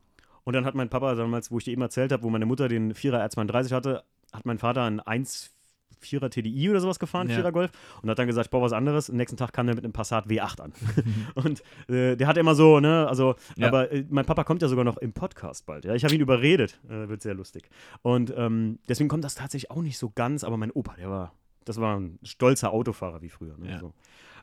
Und 0.43 0.53
dann 0.53 0.65
hat 0.65 0.73
mein 0.73 0.89
Papa 0.89 1.13
damals, 1.15 1.51
wo 1.51 1.59
ich 1.59 1.65
dir 1.65 1.71
eben 1.71 1.81
erzählt 1.83 2.11
habe, 2.11 2.23
wo 2.23 2.29
meine 2.31 2.45
Mutter 2.47 2.67
den 2.67 2.93
4er 2.93 3.23
R32 3.29 3.71
hatte, 3.75 4.03
hat 4.33 4.45
mein 4.45 4.57
Vater 4.57 4.83
einen 4.83 4.99
1,4er 4.99 6.29
TDI 6.29 6.69
oder 6.71 6.79
sowas 6.79 6.97
gefahren, 6.97 7.29
Ja. 7.29 7.37
4er 7.39 7.51
Golf, 7.51 7.71
und 8.01 8.09
hat 8.09 8.17
dann 8.17 8.25
gesagt, 8.25 8.47
ich 8.47 8.49
brauche 8.51 8.63
was 8.63 8.73
anderes. 8.73 9.09
Am 9.11 9.17
nächsten 9.17 9.37
Tag 9.37 9.53
kam 9.53 9.67
der 9.67 9.75
mit 9.75 9.83
einem 9.83 9.93
Passat 9.93 10.25
W8 10.27 10.61
an. 10.61 10.73
und 11.35 11.61
äh, 11.89 12.15
der 12.17 12.27
hat 12.27 12.37
immer 12.37 12.55
so, 12.55 12.79
ne, 12.79 13.07
also, 13.07 13.35
Ja. 13.55 13.67
aber 13.67 13.91
äh, 13.91 14.03
mein 14.09 14.25
Papa 14.25 14.43
kommt 14.43 14.63
ja 14.63 14.67
sogar 14.67 14.83
noch 14.83 14.97
im 14.97 15.13
Podcast 15.13 15.67
bald. 15.67 15.85
Ja, 15.85 15.93
ich 15.93 16.03
habe 16.03 16.15
ihn 16.15 16.21
überredet. 16.21 16.79
Äh, 16.89 17.07
wird 17.07 17.21
sehr 17.21 17.35
lustig. 17.35 17.69
Und 18.01 18.33
ähm, 18.35 18.79
deswegen 18.89 19.09
kommt 19.09 19.23
das 19.23 19.35
tatsächlich 19.35 19.69
auch 19.69 19.81
nicht 19.83 19.99
so 19.99 20.09
ganz, 20.09 20.43
aber 20.43 20.57
mein 20.57 20.71
Opa, 20.71 20.95
der 20.95 21.09
war, 21.11 21.33
das 21.65 21.79
war 21.79 21.99
ein 21.99 22.17
stolzer 22.23 22.71
Autofahrer 22.73 23.21
wie 23.21 23.29
früher. 23.29 23.55
Ne, 23.59 23.69
Ja. 23.73 23.79
so. 23.79 23.93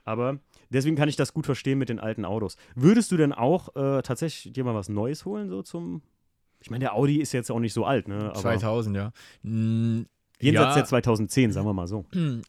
Aber 0.05 0.39
deswegen 0.71 0.97
kann 0.97 1.09
ich 1.09 1.17
das 1.17 1.33
gut 1.33 1.47
verstehen 1.47 1.79
mit 1.79 1.89
den 1.89 1.99
alten 1.99 2.25
Autos. 2.25 2.57
Würdest 2.75 3.13
du 3.13 3.17
denn 3.17 3.33
auch 3.33 3.75
äh, 3.77 4.03
tatsächlich 4.03 4.53
dir 4.53 4.65
mal 4.65 4.75
was 4.75 4.89
Neues 4.89 5.25
holen, 5.25 5.49
so 5.49 5.63
zum. 5.63 6.03
Ich 6.61 6.71
meine, 6.71 6.81
der 6.81 6.95
Audi 6.95 7.21
ist 7.21 7.33
jetzt 7.33 7.51
auch 7.51 7.61
nicht 7.61 7.73
so 7.73 7.85
alt, 7.85 8.09
ne? 8.09 8.31
Aber 8.31 8.35
2000, 8.35 8.97
ja. 8.97 9.13
Mm, 9.43 10.07
jenseits 10.41 10.75
ja, 10.75 10.75
der 10.75 10.85
2010, 10.87 11.53
sagen 11.53 11.67
wir 11.67 11.73
mal 11.73 11.87
so. 11.87 12.05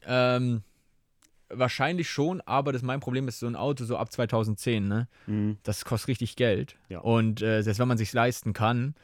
ähm, 0.08 0.64
wahrscheinlich 1.50 2.10
schon, 2.10 2.42
aber 2.42 2.72
das 2.72 2.82
mein 2.82 3.00
Problem 3.00 3.28
ist 3.28 3.40
so 3.40 3.48
ein 3.48 3.56
Auto 3.56 3.84
so 3.86 3.98
ab 3.98 4.12
2010, 4.12 4.88
ne? 4.88 5.08
Mhm. 5.28 5.58
Das 5.64 5.86
kostet 5.86 6.10
richtig 6.10 6.36
Geld. 6.36 6.76
Ja. 6.90 7.00
Und 7.00 7.42
äh, 7.42 7.62
selbst 7.62 7.80
wenn 7.80 7.88
man 7.88 7.98
sich 7.98 8.14
leisten 8.14 8.54
kann, 8.54 8.96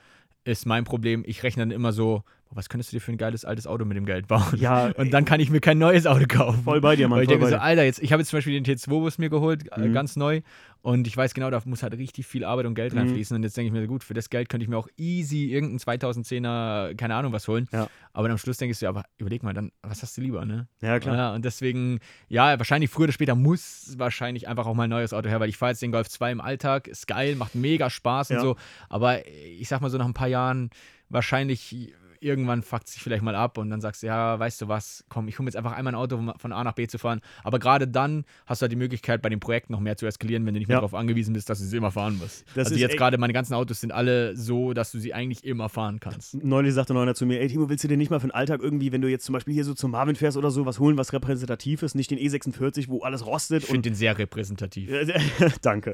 ist 0.44 0.66
mein 0.66 0.84
Problem, 0.84 1.24
ich 1.26 1.44
rechne 1.44 1.62
dann 1.64 1.72
immer 1.72 1.92
so, 1.92 2.24
was 2.52 2.70
könntest 2.70 2.92
du 2.94 2.96
dir 2.98 3.02
für 3.02 3.12
ein 3.12 3.18
geiles 3.18 3.44
altes 3.44 3.68
Auto 3.68 3.84
mit 3.86 3.98
dem 3.98 4.06
Geld 4.06 4.28
bauen? 4.28 4.44
Ja, 4.58 4.86
Und 4.98 5.12
dann 5.12 5.26
kann 5.26 5.40
ich 5.40 5.50
mir 5.50 5.60
kein 5.60 5.78
neues 5.78 6.06
Auto 6.08 6.26
kaufen. 6.28 6.64
voll 6.64 6.80
bei 6.82 6.96
dir, 6.96 7.08
Mann. 7.10 7.18
Weil 7.18 7.24
ich 7.24 7.30
denke 7.30 7.48
so. 7.48 7.56
Alter, 7.58 7.84
jetzt, 7.84 8.00
ich 8.02 8.12
habe 8.14 8.22
jetzt 8.22 8.30
zum 8.30 8.38
Beispiel 8.38 8.62
den 8.62 8.66
T2-Bus 8.78 9.18
mir 9.18 9.30
geholt, 9.30 9.70
äh, 9.72 9.80
Mhm. 9.88 9.94
ganz 9.94 10.16
neu. 10.16 10.42
Und 10.82 11.08
ich 11.08 11.18
weiß 11.18 11.34
genau, 11.34 11.50
da 11.50 11.62
muss 11.66 11.82
halt 11.82 11.98
richtig 11.98 12.28
viel 12.28 12.46
Arbeit 12.46 12.68
und 12.68 12.76
Geld 12.76 12.94
Mhm. 12.94 13.00
reinfließen. 13.00 13.36
Und 13.36 13.42
jetzt 13.44 13.58
denke 13.58 13.68
ich 13.68 13.74
mir, 13.74 13.82
so, 13.82 13.88
gut, 13.88 14.04
für 14.04 14.14
das 14.14 14.30
Geld 14.30 14.50
könnte 14.50 14.64
ich 14.64 14.70
mir 14.70 14.78
auch 14.78 14.88
easy 14.98 15.46
irgendeinen 15.52 15.80
2010er, 15.80 16.96
keine 16.96 17.16
Ahnung 17.16 17.34
was 17.34 17.48
holen. 17.48 17.68
Ja. 17.74 17.88
Aber 18.14 18.28
dann 18.28 18.34
am 18.34 18.38
Schluss 18.38 18.58
denkst 18.58 18.80
du, 18.80 18.86
ja, 18.86 18.90
aber 18.90 19.04
überleg 19.18 19.44
mal, 19.44 19.54
dann, 19.54 19.72
was 19.82 20.02
hast 20.04 20.16
du 20.18 20.22
lieber, 20.22 20.46
ne? 20.46 20.68
Ja, 20.82 21.00
klar. 21.00 21.16
Ja, 21.18 21.34
und 21.34 21.44
deswegen, 21.44 22.00
ja, 22.30 22.58
wahrscheinlich 22.60 22.90
früher 22.90 23.06
oder 23.06 23.14
später 23.14 23.36
muss 23.36 23.96
wahrscheinlich 23.98 24.48
einfach 24.48 24.68
auch 24.68 24.76
mal 24.76 24.84
ein 24.84 24.90
neues 24.92 25.12
Auto 25.14 25.28
her, 25.30 25.40
weil 25.40 25.50
ich 25.50 25.58
fahre 25.58 25.72
jetzt 25.72 25.82
den 25.82 25.92
Golf 25.92 26.08
2 26.10 26.32
im 26.32 26.42
Alltag, 26.42 26.88
ist 26.88 27.08
geil, 27.08 27.36
macht 27.36 27.56
mega 27.56 27.90
Spaß 27.90 28.30
Ja. 28.30 28.38
und 28.38 28.42
so. 28.44 28.56
Aber 28.88 29.26
ich 29.28 29.68
sag 29.68 29.82
mal 29.82 29.90
so, 29.90 29.98
nach 29.98 30.06
ein 30.06 30.14
paar 30.14 30.28
Jahren, 30.28 30.70
wahrscheinlich 31.10 31.94
irgendwann 32.22 32.62
fuckt 32.64 32.88
sich 32.88 33.02
vielleicht 33.02 33.24
mal 33.24 33.36
ab 33.36 33.58
und 33.58 33.70
dann 33.70 33.82
sagst 33.82 34.04
du, 34.04 34.08
ja, 34.08 34.38
weißt 34.40 34.62
du 34.62 34.68
was, 34.68 35.04
komm, 35.10 35.28
ich 35.28 35.38
hole 35.38 35.46
mir 35.46 35.50
jetzt 35.50 35.56
einfach 35.58 35.74
einmal 35.74 35.94
ein 35.94 36.00
Auto, 36.00 36.16
um 36.16 36.34
von 36.38 36.52
A 36.52 36.64
nach 36.64 36.74
B 36.74 36.88
zu 36.88 36.98
fahren. 36.98 37.22
Aber 37.44 37.60
gerade 37.60 37.88
dann 37.88 38.26
hast 38.46 38.62
du 38.62 38.64
halt 38.64 38.72
die 38.72 38.76
Möglichkeit, 38.78 39.22
bei 39.22 39.30
dem 39.30 39.40
Projekt 39.40 39.70
noch 39.70 39.80
mehr 39.80 39.98
zu 39.98 40.06
eskalieren, 40.06 40.46
wenn 40.46 40.54
du 40.54 40.60
nicht 40.60 40.68
mehr 40.68 40.76
Ja. 40.76 40.82
darauf 40.82 40.94
angewiesen 40.94 41.34
bist, 41.34 41.50
dass 41.50 41.60
du 41.60 41.66
sie 41.66 41.78
immer 41.78 41.92
fahren 41.92 42.18
musst. 42.18 42.46
Das 42.56 42.68
also 42.68 42.80
jetzt 42.80 42.98
gerade 42.98 43.18
meine 43.18 43.34
ganzen 43.34 43.54
Autos 43.54 43.82
sind 43.82 43.92
alle 43.92 44.36
so, 44.36 44.74
dass 44.74 44.92
du 44.92 45.00
sie 45.00 45.14
eigentlich 45.14 45.44
immer 45.44 45.70
fahren 45.70 46.00
kannst. 46.00 46.44
Neulich 46.44 46.74
sagte 46.74 46.94
noch 46.94 47.02
einer 47.02 47.16
zu 47.16 47.26
mir, 47.26 47.40
ey 47.42 47.48
Timo, 47.48 47.70
willst 47.70 47.84
du 47.84 47.88
dir 47.88 47.98
nicht 47.98 48.10
mal 48.10 48.20
für 48.20 48.28
den 48.28 48.32
Alltag 48.34 48.62
irgendwie, 48.62 48.92
wenn 48.92 49.02
du 49.02 49.08
jetzt 49.08 49.26
zum 49.26 49.34
Beispiel 49.34 49.54
hier 49.54 49.64
so 49.64 49.74
zum 49.74 49.92
Marvin 49.92 50.16
fährst 50.16 50.38
oder 50.38 50.52
so, 50.52 50.66
was 50.66 50.80
holen, 50.80 50.98
was 50.98 51.14
repräsentativ 51.14 51.84
ist, 51.84 51.96
nicht 51.96 52.12
den 52.12 52.20
E46, 52.20 52.88
wo 52.90 53.02
alles 53.02 53.26
rostet 53.26 53.64
Ich 53.64 53.70
finde 53.70 53.90
den 53.90 53.96
sehr 53.96 54.18
repräsentativ. 54.18 54.90
Danke. 55.62 55.94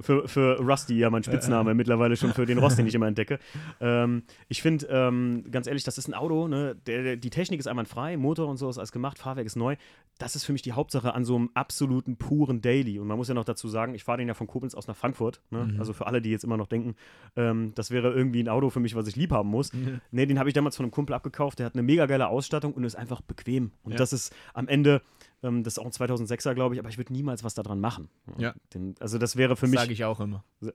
Für, 0.00 0.28
für 0.28 0.58
Rusty, 0.60 0.98
ja, 0.98 1.10
mein 1.10 1.22
Spitzname 1.22 1.74
mittlerweile 1.78 2.16
schon 2.16 2.32
für 2.32 2.46
den 2.46 2.58
Rost, 2.58 2.78
den 2.78 2.86
ich 2.86 2.94
immer 2.94 3.06
entdecke. 3.06 3.38
Ähm, 3.80 4.22
ich 4.48 4.62
finde, 4.62 4.86
ähm, 4.90 5.44
ganz 5.58 5.66
ehrlich, 5.66 5.82
das 5.82 5.98
ist 5.98 6.06
ein 6.06 6.14
Auto, 6.14 6.46
ne? 6.46 6.76
Der, 6.86 7.02
der, 7.02 7.16
die 7.16 7.30
Technik 7.30 7.58
ist 7.58 7.66
einwandfrei, 7.66 8.16
Motor 8.16 8.46
und 8.46 8.58
so 8.58 8.70
ist 8.70 8.78
alles 8.78 8.92
gemacht, 8.92 9.18
Fahrwerk 9.18 9.44
ist 9.44 9.56
neu. 9.56 9.74
Das 10.18 10.36
ist 10.36 10.44
für 10.44 10.52
mich 10.52 10.62
die 10.62 10.72
Hauptsache 10.72 11.14
an 11.14 11.24
so 11.24 11.34
einem 11.34 11.50
absoluten 11.54 12.16
puren 12.16 12.60
Daily. 12.60 13.00
Und 13.00 13.08
man 13.08 13.16
muss 13.16 13.26
ja 13.26 13.34
noch 13.34 13.44
dazu 13.44 13.66
sagen, 13.66 13.94
ich 13.96 14.04
fahre 14.04 14.18
den 14.18 14.28
ja 14.28 14.34
von 14.34 14.46
Koblenz 14.46 14.74
aus 14.76 14.86
nach 14.86 14.96
Frankfurt. 14.96 15.40
Ne? 15.50 15.64
Mhm. 15.64 15.80
Also 15.80 15.92
für 15.92 16.06
alle, 16.06 16.22
die 16.22 16.30
jetzt 16.30 16.44
immer 16.44 16.56
noch 16.56 16.68
denken, 16.68 16.94
ähm, 17.34 17.72
das 17.74 17.90
wäre 17.90 18.12
irgendwie 18.12 18.40
ein 18.42 18.48
Auto 18.48 18.70
für 18.70 18.78
mich, 18.80 18.94
was 18.94 19.08
ich 19.08 19.16
lieb 19.16 19.32
haben 19.32 19.48
muss. 19.48 19.72
Ne, 20.10 20.26
den 20.26 20.38
habe 20.38 20.48
ich 20.48 20.54
damals 20.54 20.76
von 20.76 20.84
einem 20.84 20.92
Kumpel 20.92 21.14
abgekauft. 21.14 21.58
Der 21.58 21.66
hat 21.66 21.74
eine 21.74 21.82
mega 21.82 22.06
geile 22.06 22.28
Ausstattung 22.28 22.72
und 22.72 22.84
ist 22.84 22.94
einfach 22.94 23.20
bequem. 23.20 23.72
Und 23.82 23.92
Ja. 23.92 23.98
das 23.98 24.12
ist 24.12 24.32
am 24.54 24.68
Ende, 24.68 25.02
ähm, 25.42 25.62
das 25.62 25.74
ist 25.74 25.78
auch 25.78 25.84
ein 25.84 25.90
2006er, 25.92 26.54
glaube 26.54 26.74
ich, 26.74 26.80
aber 26.80 26.88
ich 26.88 26.98
würde 26.98 27.12
niemals 27.12 27.44
was 27.44 27.54
daran 27.54 27.80
machen. 27.80 28.08
Ja. 28.38 28.54
Den, 28.74 28.94
also 29.00 29.18
das 29.18 29.36
wäre 29.36 29.56
für 29.56 29.62
Das 29.66 29.70
mich. 29.70 29.80
sage 29.80 29.92
ich 29.92 30.04
auch 30.04 30.20
immer. 30.20 30.44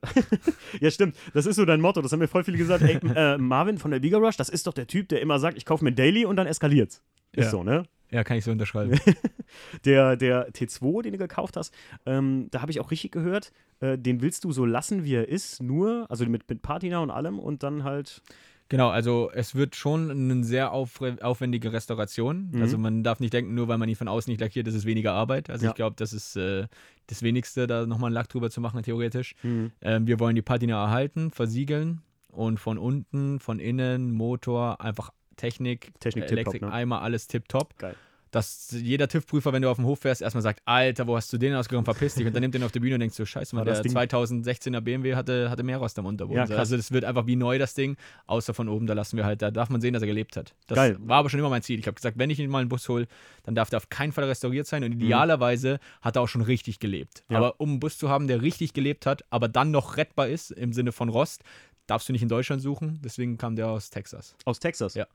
Ja, 0.80 0.90
stimmt. 0.90 1.16
Das 1.34 1.46
ist 1.46 1.56
so 1.56 1.64
dein 1.64 1.80
Motto. 1.80 2.02
Das 2.02 2.10
haben 2.12 2.18
mir 2.18 2.28
voll 2.28 2.44
viele 2.44 2.58
gesagt. 2.58 2.82
Ey, 2.82 2.98
äh, 3.14 3.38
Marvin 3.38 3.78
von 3.78 3.90
der 3.90 4.00
Liga 4.00 4.18
Rush, 4.18 4.36
das 4.36 4.48
ist 4.48 4.66
doch 4.66 4.72
der 4.74 4.86
Typ, 4.86 5.08
der 5.08 5.20
immer 5.20 5.38
sagt, 5.38 5.56
ich 5.56 5.64
kaufe 5.64 5.84
mir 5.84 5.92
Daily 5.92 6.24
und 6.24 6.36
dann 6.36 6.46
eskaliert's. 6.46 7.02
Ist 7.32 7.44
Ja. 7.46 7.50
so, 7.50 7.62
ne? 7.64 7.84
Ja, 8.10 8.22
kann 8.24 8.36
ich 8.36 8.44
so 8.44 8.50
unterschreiben. 8.52 8.98
Der, 9.84 10.16
der 10.16 10.50
T2, 10.52 11.02
den 11.02 11.12
du 11.12 11.18
gekauft 11.18 11.56
hast, 11.56 11.72
ähm, 12.06 12.48
da 12.50 12.60
habe 12.60 12.72
ich 12.72 12.80
auch 12.80 12.90
richtig 12.90 13.12
gehört, 13.12 13.52
äh, 13.80 13.96
den 13.98 14.20
willst 14.20 14.42
du 14.44 14.50
so 14.52 14.64
lassen, 14.64 15.04
wie 15.04 15.14
er 15.14 15.28
ist, 15.28 15.62
nur, 15.62 16.06
also 16.10 16.24
mit, 16.26 16.48
mit 16.48 16.62
Patina 16.62 16.98
und 16.98 17.10
allem 17.10 17.38
und 17.38 17.62
dann 17.62 17.84
halt. 17.84 18.22
Genau, 18.70 18.88
also 18.88 19.30
es 19.34 19.54
wird 19.54 19.76
schon 19.76 20.10
eine 20.10 20.42
sehr 20.42 20.72
auf, 20.72 21.00
aufwendige 21.20 21.72
Restauration. 21.72 22.50
Mhm. 22.52 22.62
Also 22.62 22.78
man 22.78 23.02
darf 23.02 23.20
nicht 23.20 23.32
denken, 23.32 23.54
nur 23.54 23.68
weil 23.68 23.78
man 23.78 23.88
ihn 23.88 23.94
von 23.94 24.08
außen 24.08 24.30
nicht 24.30 24.40
lackiert, 24.40 24.66
ist 24.66 24.74
es 24.74 24.86
weniger 24.86 25.12
Arbeit. 25.12 25.50
Also 25.50 25.66
Ja. 25.66 25.70
ich 25.70 25.76
glaube, 25.76 25.96
das 25.96 26.12
ist 26.12 26.36
äh, 26.36 26.66
das 27.06 27.22
Wenigste, 27.22 27.66
da 27.66 27.86
nochmal 27.86 28.08
einen 28.08 28.14
Lack 28.14 28.28
drüber 28.28 28.50
zu 28.50 28.60
machen, 28.60 28.82
theoretisch. 28.82 29.34
Mhm. 29.42 29.72
Ähm, 29.82 30.06
wir 30.06 30.18
wollen 30.18 30.34
die 30.34 30.42
Patina 30.42 30.82
erhalten, 30.82 31.30
versiegeln 31.30 32.00
und 32.28 32.58
von 32.58 32.78
unten, 32.78 33.38
von 33.38 33.58
innen, 33.58 34.10
Motor, 34.12 34.80
einfach 34.80 35.10
Technik, 35.36 35.92
Technik 36.00 36.24
äh, 36.24 36.28
Elektrik, 36.28 36.62
ne? 36.62 36.72
Eimer, 36.72 37.02
alles 37.02 37.26
tipptopp. 37.26 37.76
Geil. 37.78 37.96
Dass 38.34 38.72
jeder 38.72 39.06
TÜV-Prüfer, 39.06 39.52
wenn 39.52 39.62
du 39.62 39.70
auf 39.70 39.76
dem 39.76 39.84
Hof 39.86 40.00
fährst, 40.00 40.20
erstmal 40.20 40.42
sagt, 40.42 40.60
Alter, 40.64 41.06
wo 41.06 41.16
hast 41.16 41.32
du 41.32 41.38
den 41.38 41.54
ausgegangen, 41.54 41.84
verpiss 41.84 42.16
dich. 42.16 42.26
Und 42.26 42.34
dann 42.34 42.40
nimmt 42.40 42.54
den 42.54 42.64
auf 42.64 42.72
die 42.72 42.80
Bühne 42.80 42.94
und 42.96 43.00
denkst 43.00 43.14
so, 43.14 43.24
scheiße, 43.24 43.54
man, 43.54 43.64
der 43.64 43.80
Ding- 43.80 43.96
2016er 43.96 44.80
BMW 44.80 45.14
hatte, 45.14 45.50
hatte 45.50 45.62
mehr 45.62 45.78
Rost 45.78 45.96
am 46.00 46.06
Unterboden. 46.06 46.48
Ja, 46.48 46.56
also 46.56 46.76
das 46.76 46.90
wird 46.90 47.04
einfach 47.04 47.28
wie 47.28 47.36
neu, 47.36 47.58
das 47.58 47.74
Ding. 47.74 47.96
Außer 48.26 48.52
von 48.52 48.68
oben, 48.68 48.88
da 48.88 48.94
lassen 48.94 49.16
wir 49.16 49.24
halt, 49.24 49.40
da 49.40 49.52
darf 49.52 49.70
man 49.70 49.80
sehen, 49.80 49.92
dass 49.92 50.02
er 50.02 50.08
gelebt 50.08 50.36
hat. 50.36 50.52
Das 50.66 50.74
Geil. 50.74 50.96
war 50.98 51.18
aber 51.18 51.30
schon 51.30 51.38
immer 51.38 51.48
mein 51.48 51.62
Ziel. 51.62 51.78
Ich 51.78 51.86
habe 51.86 51.94
gesagt, 51.94 52.18
wenn 52.18 52.28
ich 52.28 52.40
ihn 52.40 52.50
mal 52.50 52.58
einen 52.58 52.68
Bus 52.68 52.88
hole, 52.88 53.06
dann 53.44 53.54
darf 53.54 53.70
der 53.70 53.76
auf 53.76 53.88
keinen 53.88 54.10
Fall 54.10 54.24
restauriert 54.24 54.66
sein. 54.66 54.82
Und 54.82 54.92
idealerweise 54.92 55.78
hat 56.02 56.16
er 56.16 56.22
auch 56.22 56.28
schon 56.28 56.42
richtig 56.42 56.80
gelebt. 56.80 57.22
Ja. 57.28 57.36
Aber 57.36 57.60
um 57.60 57.70
einen 57.70 57.80
Bus 57.80 57.98
zu 57.98 58.08
haben, 58.08 58.26
der 58.26 58.42
richtig 58.42 58.72
gelebt 58.72 59.06
hat, 59.06 59.22
aber 59.30 59.46
dann 59.46 59.70
noch 59.70 59.96
rettbar 59.96 60.26
ist, 60.26 60.50
im 60.50 60.72
Sinne 60.72 60.90
von 60.90 61.08
Rost, 61.08 61.44
darfst 61.86 62.08
du 62.08 62.12
nicht 62.12 62.22
in 62.22 62.28
Deutschland 62.28 62.62
suchen. 62.62 62.98
Deswegen 63.04 63.36
kam 63.36 63.56
der 63.56 63.68
aus 63.68 63.90
Texas. 63.90 64.36
Aus 64.44 64.58
Texas. 64.58 64.94
Ja. 64.94 65.06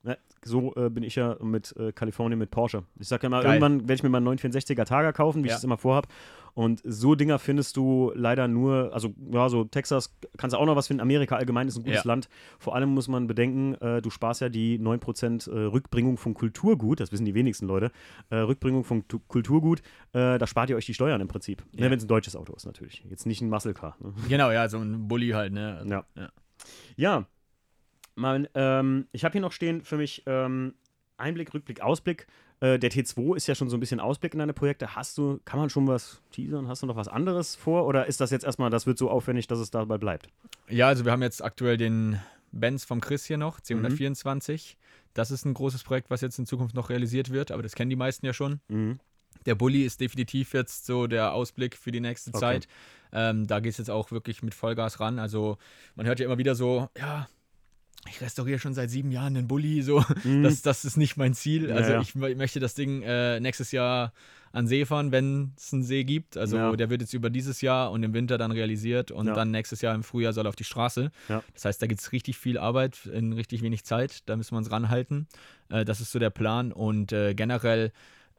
so 0.43 0.75
äh, 0.75 0.89
bin 0.89 1.03
ich 1.03 1.15
ja 1.15 1.36
mit 1.41 1.75
äh, 1.77 1.91
Kalifornien 1.91 2.38
mit 2.39 2.51
Porsche. 2.51 2.84
Ich 2.99 3.08
sage 3.08 3.23
ja 3.23 3.29
mal, 3.29 3.41
Geil. 3.43 3.53
irgendwann 3.55 3.82
werde 3.82 3.93
ich 3.95 4.03
mir 4.03 4.10
mal 4.10 4.17
einen 4.19 4.27
964er 4.38 4.86
Targa 4.86 5.12
kaufen, 5.12 5.43
wie 5.43 5.47
ich 5.47 5.51
Ja. 5.51 5.58
es 5.58 5.63
immer 5.63 5.77
vorhab. 5.77 6.08
Und 6.55 6.82
so 6.84 7.15
Dinger 7.15 7.39
findest 7.39 7.77
du 7.77 8.12
leider 8.15 8.47
nur, 8.47 8.91
also 8.93 9.13
ja, 9.32 9.47
so 9.49 9.63
Texas 9.63 10.15
kannst 10.38 10.53
du 10.53 10.58
auch 10.60 10.65
noch 10.65 10.75
was 10.75 10.88
finden. 10.88 11.01
Amerika 11.01 11.36
allgemein 11.38 11.67
ist 11.67 11.77
ein 11.77 11.84
gutes 11.84 12.03
Ja. 12.03 12.08
Land. 12.08 12.27
Vor 12.60 12.75
allem 12.75 12.89
muss 12.89 13.08
man 13.08 13.27
bedenken, 13.27 13.75
äh, 13.75 14.01
du 14.01 14.10
sparst 14.10 14.41
ja 14.41 14.49
die 14.49 14.77
9% 14.79 15.49
äh, 15.49 15.58
Rückbringung 15.65 16.17
von 16.17 16.34
Kulturgut, 16.34 16.99
das 16.99 17.12
wissen 17.12 17.25
die 17.25 17.34
wenigsten 17.36 17.65
Leute. 17.67 17.91
Äh, 18.29 18.38
Rückbringung 18.38 18.84
von 18.84 19.08
Tu- 19.08 19.19
Kulturgut, 19.27 19.79
äh, 20.13 20.38
da 20.38 20.47
spart 20.47 20.69
ihr 20.69 20.75
euch 20.75 20.86
die 20.86 20.93
Steuern 20.93 21.21
im 21.21 21.27
Prinzip. 21.27 21.63
Ne, 21.73 21.86
Ja. 21.86 21.91
Wenn 21.91 21.97
es 21.97 22.03
ein 22.05 22.08
deutsches 22.10 22.36
Auto 22.36 22.53
ist 22.53 22.65
natürlich. 22.65 23.05
Jetzt 23.10 23.25
nicht 23.25 23.41
ein 23.41 23.49
Muscle 23.49 23.73
Car. 23.73 23.95
Ne? 23.99 24.13
Genau, 24.27 24.51
ja, 24.51 24.67
so 24.69 24.79
ein 24.79 25.08
Bulli 25.08 25.29
halt, 25.29 25.53
ne? 25.53 25.77
Also, 25.77 25.89
Ja. 25.89 26.03
ja. 26.15 26.29
Ja, 26.95 27.25
mein, 28.15 28.47
ähm, 28.53 29.08
ich 29.12 29.23
habe 29.23 29.34
hier 29.34 29.41
noch 29.41 29.51
stehen 29.51 29.82
für 29.82 29.97
mich 29.97 30.23
ähm, 30.25 30.73
Einblick, 31.17 31.53
Rückblick, 31.53 31.82
Ausblick. 31.82 32.27
Äh, 32.60 32.77
der 32.77 32.91
T2 32.91 33.38
ist 33.38 33.47
ja 33.47 33.55
schon 33.55 33.69
so 33.69 33.77
ein 33.77 33.79
bisschen 33.79 33.99
Ausblick 33.99 34.34
in 34.34 34.39
deine 34.39 34.53
Projekte. 34.53 34.95
Hast 34.95 35.17
du, 35.17 35.39
kann 35.45 35.60
man 35.60 35.69
schon 35.69 35.88
was 35.88 36.21
teasern? 36.32 36.67
Hast 36.67 36.84
du 36.84 36.88
noch 36.88 36.95
was 36.95 37.08
anderes 37.08 37.55
vor? 37.55 37.86
Oder 37.86 38.08
ist 38.08 38.19
das 38.19 38.32
jetzt 38.32 38.43
erstmal, 38.43 38.69
das 38.69 38.86
wird 38.86 38.97
so 38.97 39.10
aufwendig, 39.10 39.47
dass 39.47 39.60
es 39.60 39.71
dabei 39.71 39.97
bleibt? 39.97 40.27
Ja, 40.67 40.88
also 40.88 41.05
wir 41.05 41.12
haben 41.12 41.21
jetzt 41.21 41.43
aktuell 41.43 41.77
den 41.77 42.19
Benz 42.51 42.84
vom 42.84 42.99
Chris 42.99 43.25
hier 43.25 43.38
noch, 43.38 43.60
C124. 43.60 44.51
Mhm. 44.51 44.77
Das 45.13 45.32
ist 45.32 45.45
ein 45.45 45.53
großes 45.53 45.84
Projekt, 45.84 46.10
was 46.10 46.21
jetzt 46.21 46.38
in 46.39 46.45
Zukunft 46.45 46.75
noch 46.75 46.89
realisiert 46.89 47.32
wird, 47.32 47.51
aber 47.51 47.63
das 47.63 47.75
kennen 47.75 47.89
die 47.89 47.95
meisten 47.95 48.25
ja 48.25 48.34
schon. 48.34 48.60
Mhm. 48.67 48.99
Der 49.45 49.55
Bulli 49.55 49.84
ist 49.84 50.01
definitiv 50.01 50.53
jetzt 50.53 50.86
so 50.86 51.08
der 51.08 51.34
Ausblick 51.34 51.77
für 51.77 51.91
die 51.91 52.01
nächste 52.01 52.32
okay. 52.32 52.39
Zeit. 52.39 52.67
Ähm, 53.12 53.48
da 53.48 53.60
geht 53.60 53.72
es 53.72 53.78
jetzt 53.78 53.89
auch 53.89 54.12
wirklich 54.12 54.43
mit 54.43 54.54
Vollgas 54.54 55.00
ran. 55.00 55.19
Also 55.19 55.58
man 55.95 56.06
hört 56.06 56.19
ja 56.19 56.26
immer 56.26 56.38
wieder 56.38 56.56
so, 56.56 56.89
ja, 56.98 57.28
ich 58.08 58.22
restauriere 58.22 58.60
schon 58.60 58.74
seit 58.74 58.89
sieben 58.89 59.12
Jahren 59.12 59.34
den 59.34 59.48
Bulli, 59.48 59.82
so, 59.82 60.04
mhm. 60.24 60.43
das, 60.43 60.62
das 60.62 60.86
ist 60.86 60.98
nicht 60.98 61.17
mein 61.17 61.34
Ziel. 61.34 61.72
Also 61.72 61.91
ja, 61.91 61.95
ja. 61.98 62.02
Ich, 62.02 62.15
ich, 62.15 62.38
möchte 62.38 62.60
das 62.60 62.74
Ding 62.74 63.02
äh, 63.04 63.39
nächstes 63.39 63.72
Jahr 63.72 64.13
an 64.52 64.67
See 64.67 64.86
fahren, 64.86 65.12
wenn 65.12 65.54
es 65.58 65.74
einen 65.74 65.84
See 65.84 66.04
gibt. 66.04 66.38
Also 66.38 66.58
ja. 66.58 66.76
der 66.76 66.89
wird 66.89 67.02
jetzt 67.02 67.13
über 67.13 67.30
dieses 67.30 67.62
Jahr 67.62 67.91
und 67.91 68.02
im 68.04 68.13
Winter 68.13 68.38
dann 68.38 68.52
realisiert 68.52 69.12
und 69.12 69.28
dann 69.28 69.52
nächstes 69.52 69.82
Jahr 69.82 69.93
im 69.93 70.04
Frühjahr 70.04 70.34
soll 70.34 70.48
er 70.48 70.50
auf 70.50 70.56
die 70.56 70.63
Straße. 70.63 71.12
Das 71.54 71.65
heißt, 71.65 71.82
da 71.82 71.88
gibt 71.88 72.02
es 72.02 72.12
richtig 72.12 72.38
viel 72.38 72.58
Arbeit 72.58 73.06
in 73.06 73.34
richtig 73.34 73.62
wenig 73.62 73.84
Zeit. 73.84 74.28
Da 74.28 74.36
müssen 74.36 74.54
wir 74.54 74.58
uns 74.58 74.72
ranhalten. 74.72 75.28
Äh, 75.69 75.86
das 75.86 76.02
ist 76.02 76.12
so 76.12 76.19
der 76.19 76.32
Plan 76.32 76.72
und 76.72 77.12
äh, 77.12 77.34
generell 77.36 77.91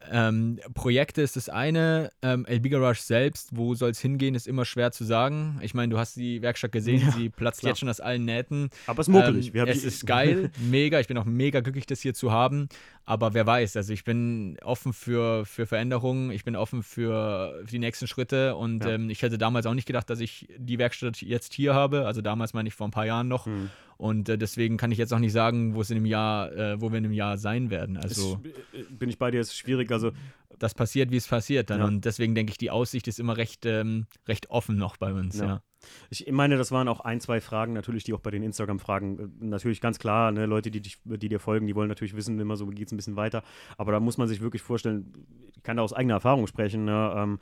ähm, 0.09 0.59
Projekte 0.73 1.21
ist 1.21 1.35
das 1.35 1.49
eine. 1.49 2.09
Ähm, 2.21 2.45
LB 2.49 2.71
Garage 2.71 3.01
selbst, 3.01 3.49
wo 3.51 3.75
soll 3.75 3.91
es 3.91 3.99
hingehen, 3.99 4.35
ist 4.35 4.47
immer 4.47 4.65
schwer 4.65 4.91
zu 4.91 5.03
sagen. 5.03 5.59
Ich 5.61 5.73
meine, 5.73 5.89
du 5.89 5.97
hast 5.97 6.15
die 6.15 6.41
Werkstatt 6.41 6.71
gesehen, 6.71 7.01
ja, 7.01 7.11
sie 7.11 7.29
platzt 7.29 7.59
klar. 7.59 7.71
jetzt 7.71 7.79
schon 7.79 7.89
aus 7.89 7.99
allen 7.99 8.25
Nähten. 8.25 8.69
Aber 8.87 9.01
es 9.01 9.07
ist 9.07 9.13
muckelig. 9.13 9.53
Ähm, 9.53 9.67
es 9.67 9.83
ist 9.83 10.07
geil, 10.07 10.51
mega. 10.57 10.99
Ich 10.99 11.07
bin 11.07 11.17
auch 11.17 11.25
mega 11.25 11.59
glücklich, 11.59 11.85
das 11.85 12.01
hier 12.01 12.13
zu 12.13 12.31
haben. 12.31 12.67
Aber 13.11 13.33
wer 13.33 13.45
weiß, 13.45 13.75
also 13.75 13.91
ich 13.91 14.05
bin 14.05 14.55
offen 14.63 14.93
für, 14.93 15.45
für 15.45 15.65
Veränderungen, 15.67 16.31
ich 16.31 16.45
bin 16.45 16.55
offen 16.55 16.81
für, 16.81 17.59
für 17.65 17.69
die 17.69 17.77
nächsten 17.77 18.07
Schritte 18.07 18.55
und 18.55 18.85
ja. 18.85 18.91
ähm, 18.91 19.09
ich 19.09 19.21
hätte 19.21 19.37
damals 19.37 19.65
auch 19.65 19.73
nicht 19.73 19.85
gedacht, 19.85 20.09
dass 20.09 20.21
ich 20.21 20.47
die 20.57 20.79
Werkstatt 20.79 21.21
jetzt 21.21 21.53
hier 21.53 21.73
habe. 21.73 22.05
Also 22.05 22.21
damals 22.21 22.53
meine 22.53 22.69
ich 22.69 22.73
vor 22.73 22.87
ein 22.87 22.91
paar 22.91 23.05
Jahren 23.05 23.27
noch. 23.27 23.47
Mhm. 23.47 23.69
Und 23.97 24.29
äh, 24.29 24.37
deswegen 24.37 24.77
kann 24.77 24.93
ich 24.93 24.97
jetzt 24.97 25.13
auch 25.13 25.19
nicht 25.19 25.33
sagen, 25.33 25.75
wo 25.75 25.81
es 25.81 25.89
in 25.89 25.97
einem 25.97 26.05
Jahr, 26.05 26.53
äh, 26.53 26.79
wo 26.79 26.89
wir 26.89 26.99
in 26.99 27.03
einem 27.03 27.13
Jahr 27.13 27.37
sein 27.37 27.69
werden. 27.69 27.97
Also 27.97 28.39
ist, 28.45 28.79
äh, 28.79 28.83
bin 28.89 29.09
ich 29.09 29.17
bei 29.17 29.29
dir, 29.29 29.41
ist 29.41 29.57
schwierig. 29.57 29.91
Also 29.91 30.13
das 30.57 30.73
passiert, 30.73 31.11
wie 31.11 31.17
es 31.17 31.27
passiert 31.27 31.69
dann. 31.69 31.79
Ja. 31.79 31.87
Und 31.87 32.05
deswegen 32.05 32.33
denke 32.33 32.51
ich, 32.51 32.57
die 32.59 32.71
Aussicht 32.71 33.09
ist 33.09 33.19
immer 33.19 33.35
recht, 33.35 33.65
ähm, 33.65 34.05
recht 34.25 34.49
offen 34.49 34.77
noch 34.77 34.95
bei 34.95 35.11
uns. 35.11 35.37
Ja. 35.37 35.61
Ich 36.09 36.29
meine, 36.31 36.57
das 36.57 36.71
waren 36.71 36.87
auch 36.87 36.99
ein, 37.01 37.19
zwei 37.19 37.41
Fragen 37.41 37.73
natürlich, 37.73 38.03
die 38.03 38.13
auch 38.13 38.19
bei 38.19 38.31
den 38.31 38.43
Instagram-Fragen 38.43 39.19
äh, 39.19 39.45
natürlich 39.45 39.81
ganz 39.81 39.99
klar, 39.99 40.31
ne, 40.31 40.45
Leute, 40.45 40.71
die, 40.71 40.81
dich, 40.81 40.97
die 41.03 41.29
dir 41.29 41.39
folgen, 41.39 41.67
die 41.67 41.75
wollen 41.75 41.89
natürlich 41.89 42.15
wissen, 42.15 42.39
immer 42.39 42.55
so 42.55 42.67
geht 42.67 42.87
es 42.87 42.93
ein 42.93 42.97
bisschen 42.97 43.15
weiter. 43.15 43.43
Aber 43.77 43.91
da 43.91 43.99
muss 43.99 44.17
man 44.17 44.27
sich 44.27 44.41
wirklich 44.41 44.61
vorstellen, 44.61 45.13
ich 45.55 45.63
kann 45.63 45.77
da 45.77 45.83
aus 45.83 45.93
eigener 45.93 46.15
Erfahrung 46.15 46.47
sprechen. 46.47 46.85
Ne, 46.85 47.13
ähm, 47.15 47.39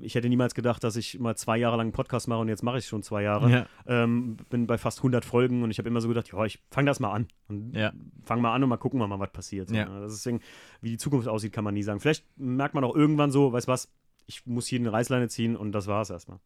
ich 0.00 0.14
hätte 0.14 0.28
niemals 0.28 0.54
gedacht, 0.54 0.84
dass 0.84 0.96
ich 0.96 1.18
mal 1.18 1.36
zwei 1.36 1.56
Jahre 1.56 1.76
lang 1.76 1.86
einen 1.86 1.92
Podcast 1.92 2.28
mache 2.28 2.40
und 2.40 2.48
jetzt 2.48 2.62
mache 2.62 2.78
ich 2.78 2.86
schon 2.86 3.02
zwei 3.02 3.22
Jahre. 3.22 3.50
Ja. 3.50 3.66
Ähm, 3.86 4.36
bin 4.50 4.66
bei 4.66 4.78
fast 4.78 4.98
100 4.98 5.24
Folgen 5.24 5.62
und 5.62 5.70
ich 5.70 5.78
habe 5.78 5.88
immer 5.88 6.00
so 6.00 6.08
gedacht, 6.08 6.30
ja, 6.32 6.44
ich 6.44 6.62
fange 6.70 6.86
das 6.86 7.00
mal 7.00 7.12
an. 7.12 7.26
Und 7.48 7.74
ja. 7.74 7.92
Fang 8.24 8.40
mal 8.40 8.54
an 8.54 8.62
und 8.62 8.68
mal 8.68 8.76
gucken 8.76 9.00
wir 9.00 9.06
mal, 9.06 9.18
was 9.18 9.32
passiert. 9.32 9.70
Ja. 9.70 9.86
ne? 9.86 10.00
Deswegen, 10.02 10.40
wie 10.80 10.90
die 10.90 10.98
Zukunft 10.98 11.28
aussieht, 11.28 11.52
kann 11.52 11.64
man 11.64 11.74
nie 11.74 11.82
sagen. 11.82 12.00
Vielleicht 12.00 12.24
merkt 12.38 12.74
man 12.74 12.84
auch 12.84 12.94
irgendwann 12.94 13.30
so, 13.30 13.52
weißt 13.52 13.68
was, 13.68 13.92
ich 14.26 14.46
muss 14.46 14.66
hier 14.66 14.80
eine 14.80 14.92
Reißleine 14.92 15.28
ziehen 15.28 15.56
und 15.56 15.72
das 15.72 15.86
war 15.86 16.02
es 16.02 16.10
erstmal. 16.10 16.38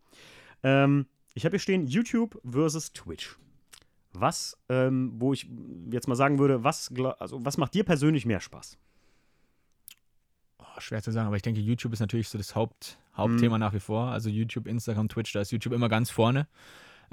Ähm, 0.62 1.06
ich 1.38 1.44
habe 1.44 1.52
hier 1.52 1.60
stehen 1.60 1.86
YouTube 1.86 2.40
versus 2.44 2.92
Twitch. 2.92 3.36
Was, 4.12 4.58
ähm, 4.68 5.12
wo 5.18 5.32
ich 5.32 5.48
jetzt 5.88 6.08
mal 6.08 6.16
sagen 6.16 6.40
würde, 6.40 6.64
was, 6.64 6.92
also, 7.20 7.44
was 7.44 7.56
macht 7.58 7.74
dir 7.74 7.84
persönlich 7.84 8.26
mehr 8.26 8.40
Spaß? 8.40 8.76
Oh, 10.58 10.80
schwer 10.80 11.00
zu 11.00 11.12
sagen, 11.12 11.28
aber 11.28 11.36
ich 11.36 11.42
denke, 11.42 11.60
YouTube 11.60 11.92
ist 11.92 12.00
natürlich 12.00 12.28
so 12.28 12.38
das 12.38 12.56
Haupt, 12.56 12.98
Hauptthema 13.16 13.56
mm. 13.56 13.60
nach 13.60 13.72
wie 13.72 13.78
vor. 13.78 14.06
Also 14.06 14.28
YouTube, 14.28 14.66
Instagram, 14.66 15.08
Twitch, 15.08 15.32
da 15.32 15.40
ist 15.40 15.52
YouTube 15.52 15.74
immer 15.74 15.88
ganz 15.88 16.10
vorne. 16.10 16.48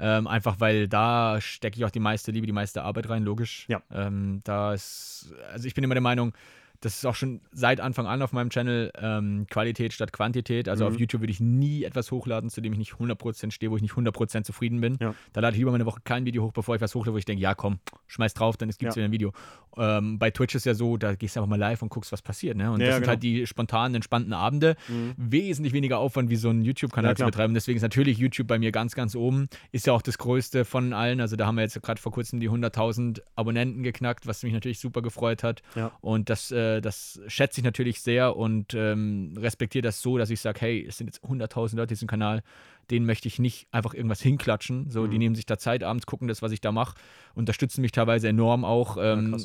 Ähm, 0.00 0.26
einfach 0.26 0.58
weil 0.58 0.88
da 0.88 1.40
stecke 1.40 1.78
ich 1.78 1.84
auch 1.84 1.90
die 1.90 2.00
meiste 2.00 2.32
Liebe, 2.32 2.48
die 2.48 2.52
meiste 2.52 2.82
Arbeit 2.82 3.08
rein, 3.08 3.22
logisch. 3.22 3.66
Ja. 3.68 3.80
Ähm, 3.92 4.40
da 4.42 4.74
ist, 4.74 5.32
also 5.52 5.68
ich 5.68 5.74
bin 5.74 5.84
immer 5.84 5.94
der 5.94 6.02
Meinung, 6.02 6.32
das 6.80 6.96
ist 6.96 7.06
auch 7.06 7.14
schon 7.14 7.40
seit 7.52 7.80
Anfang 7.80 8.06
an 8.06 8.22
auf 8.22 8.32
meinem 8.32 8.50
Channel 8.50 8.92
ähm, 9.00 9.46
Qualität 9.50 9.92
statt 9.92 10.12
Quantität. 10.12 10.68
Also 10.68 10.84
mhm. 10.84 10.92
auf 10.92 11.00
YouTube 11.00 11.22
würde 11.22 11.32
ich 11.32 11.40
nie 11.40 11.84
etwas 11.84 12.10
hochladen, 12.10 12.50
zu 12.50 12.60
dem 12.60 12.72
ich 12.72 12.78
nicht 12.78 12.92
100% 12.92 13.50
stehe, 13.50 13.70
wo 13.70 13.76
ich 13.76 13.82
nicht 13.82 13.94
100% 13.94 14.44
zufrieden 14.44 14.80
bin. 14.80 14.96
Ja. 15.00 15.14
Da 15.32 15.40
lade 15.40 15.54
ich 15.54 15.58
lieber 15.58 15.70
mal 15.70 15.76
eine 15.76 15.86
Woche 15.86 16.00
kein 16.04 16.24
Video 16.24 16.44
hoch, 16.44 16.52
bevor 16.52 16.74
ich 16.74 16.80
was 16.80 16.94
hochlade, 16.94 17.14
wo 17.14 17.18
ich 17.18 17.24
denke, 17.24 17.42
ja 17.42 17.54
komm, 17.54 17.78
schmeiß 18.06 18.34
drauf, 18.34 18.56
dann 18.56 18.68
gibt 18.68 18.82
es 18.82 18.94
ja. 18.94 18.96
wieder 18.96 19.04
ein 19.06 19.12
Video. 19.12 19.32
Ähm, 19.78 20.18
bei 20.18 20.30
Twitch 20.30 20.54
ist 20.54 20.66
ja 20.66 20.74
so, 20.74 20.96
da 20.96 21.14
gehst 21.14 21.36
du 21.36 21.40
einfach 21.40 21.50
mal 21.50 21.58
live 21.58 21.82
und 21.82 21.90
guckst, 21.90 22.12
was 22.12 22.22
passiert. 22.22 22.56
Ne? 22.56 22.70
Und 22.70 22.80
ja, 22.80 22.86
das 22.86 22.94
sind 22.96 23.02
genau. 23.02 23.10
halt 23.10 23.22
die 23.22 23.46
spontanen, 23.46 23.94
entspannten 23.94 24.32
Abende. 24.32 24.76
Mhm. 24.88 25.14
Wesentlich 25.16 25.72
weniger 25.72 25.98
Aufwand, 25.98 26.30
wie 26.30 26.36
so 26.36 26.50
ein 26.50 26.62
YouTube-Kanal 26.62 27.16
zu 27.16 27.24
betreiben. 27.24 27.54
Deswegen 27.54 27.76
ist 27.76 27.82
natürlich 27.82 28.18
YouTube 28.18 28.46
bei 28.46 28.58
mir 28.58 28.72
ganz, 28.72 28.94
ganz 28.94 29.14
oben. 29.14 29.48
Ist 29.72 29.86
ja 29.86 29.92
auch 29.92 30.02
das 30.02 30.18
Größte 30.18 30.64
von 30.64 30.92
allen. 30.92 31.20
Also 31.20 31.36
da 31.36 31.46
haben 31.46 31.56
wir 31.56 31.62
jetzt 31.62 31.80
gerade 31.82 32.00
vor 32.00 32.12
kurzem 32.12 32.40
die 32.40 32.50
100.000 32.50 33.20
Abonnenten 33.34 33.82
geknackt, 33.82 34.26
was 34.26 34.42
mich 34.42 34.52
natürlich 34.52 34.80
super 34.80 35.02
gefreut 35.02 35.42
hat. 35.42 35.62
Und 36.00 36.30
das, 36.30 36.50
äh, 36.52 36.65
das 36.80 37.20
schätze 37.26 37.60
ich 37.60 37.64
natürlich 37.64 38.00
sehr 38.00 38.36
und 38.36 38.74
ähm, 38.74 39.34
respektiere 39.38 39.82
das 39.82 40.00
so, 40.00 40.18
dass 40.18 40.30
ich 40.30 40.40
sage, 40.40 40.60
hey, 40.60 40.86
es 40.86 40.98
sind 40.98 41.06
jetzt 41.06 41.24
100.000 41.24 41.76
Leute 41.76 41.88
diesen 41.88 42.08
Kanal 42.08 42.42
denen 42.90 43.06
möchte 43.06 43.28
ich 43.28 43.38
nicht 43.38 43.66
einfach 43.72 43.94
irgendwas 43.94 44.22
hinklatschen. 44.22 44.90
So, 44.90 45.02
mhm. 45.02 45.10
die 45.10 45.18
nehmen 45.18 45.34
sich 45.34 45.46
da 45.46 45.58
Zeit 45.58 45.82
abends, 45.82 46.06
gucken 46.06 46.28
das, 46.28 46.42
was 46.42 46.52
ich 46.52 46.60
da 46.60 46.72
mache, 46.72 46.94
unterstützen 47.34 47.80
mich 47.80 47.92
teilweise 47.92 48.28
enorm 48.28 48.64
auch. 48.64 48.96
Ähm, 49.00 49.36
ja, 49.38 49.44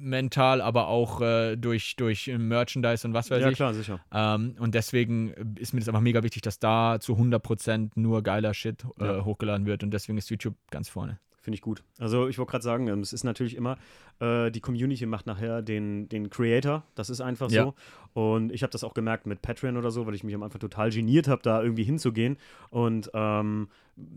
mental, 0.00 0.60
aber 0.60 0.86
auch 0.86 1.20
äh, 1.20 1.56
durch, 1.56 1.96
durch 1.96 2.28
Merchandise 2.38 3.06
und 3.06 3.14
was 3.14 3.30
weiß 3.30 3.40
ja, 3.40 3.48
ich. 3.48 3.58
Ja, 3.58 3.72
klar, 3.72 3.74
sicher. 3.74 4.00
Ähm, 4.12 4.54
und 4.60 4.74
deswegen 4.74 5.30
ist 5.56 5.74
mir 5.74 5.80
das 5.80 5.88
einfach 5.88 6.00
mega 6.00 6.22
wichtig, 6.22 6.42
dass 6.42 6.60
da 6.60 6.98
zu 7.00 7.14
100% 7.14 7.90
nur 7.96 8.22
geiler 8.22 8.54
Shit 8.54 8.84
äh, 9.00 9.04
ja. 9.04 9.24
hochgeladen 9.24 9.66
wird 9.66 9.82
und 9.82 9.90
deswegen 9.90 10.16
ist 10.16 10.30
YouTube 10.30 10.54
ganz 10.70 10.88
vorne. 10.88 11.18
Finde 11.40 11.54
ich 11.54 11.62
gut. 11.62 11.82
Also 11.98 12.28
ich 12.28 12.38
wollte 12.38 12.50
gerade 12.50 12.64
sagen, 12.64 12.88
ähm, 12.88 13.00
es 13.00 13.12
ist 13.12 13.24
natürlich 13.24 13.56
immer, 13.56 13.78
äh, 14.20 14.50
die 14.50 14.60
Community 14.60 15.06
macht 15.06 15.26
nachher 15.26 15.62
den, 15.62 16.08
den 16.08 16.30
Creator. 16.30 16.84
Das 16.94 17.10
ist 17.10 17.20
einfach 17.20 17.50
ja. 17.50 17.64
so. 17.64 17.74
Und 18.12 18.52
ich 18.52 18.62
habe 18.62 18.72
das 18.72 18.84
auch 18.84 18.94
gemerkt 18.94 19.26
mit 19.26 19.40
Patreon 19.40 19.76
oder 19.76 19.90
so, 19.90 20.06
weil 20.06 20.14
ich 20.14 20.24
mich 20.24 20.34
am 20.34 20.42
Anfang 20.42 20.60
total 20.60 20.90
geniert 20.90 21.28
habe, 21.28 21.42
da 21.42 21.62
irgendwie 21.62 21.84
hinzugehen 21.84 22.36
und 22.70 23.10
ähm, 23.14 23.68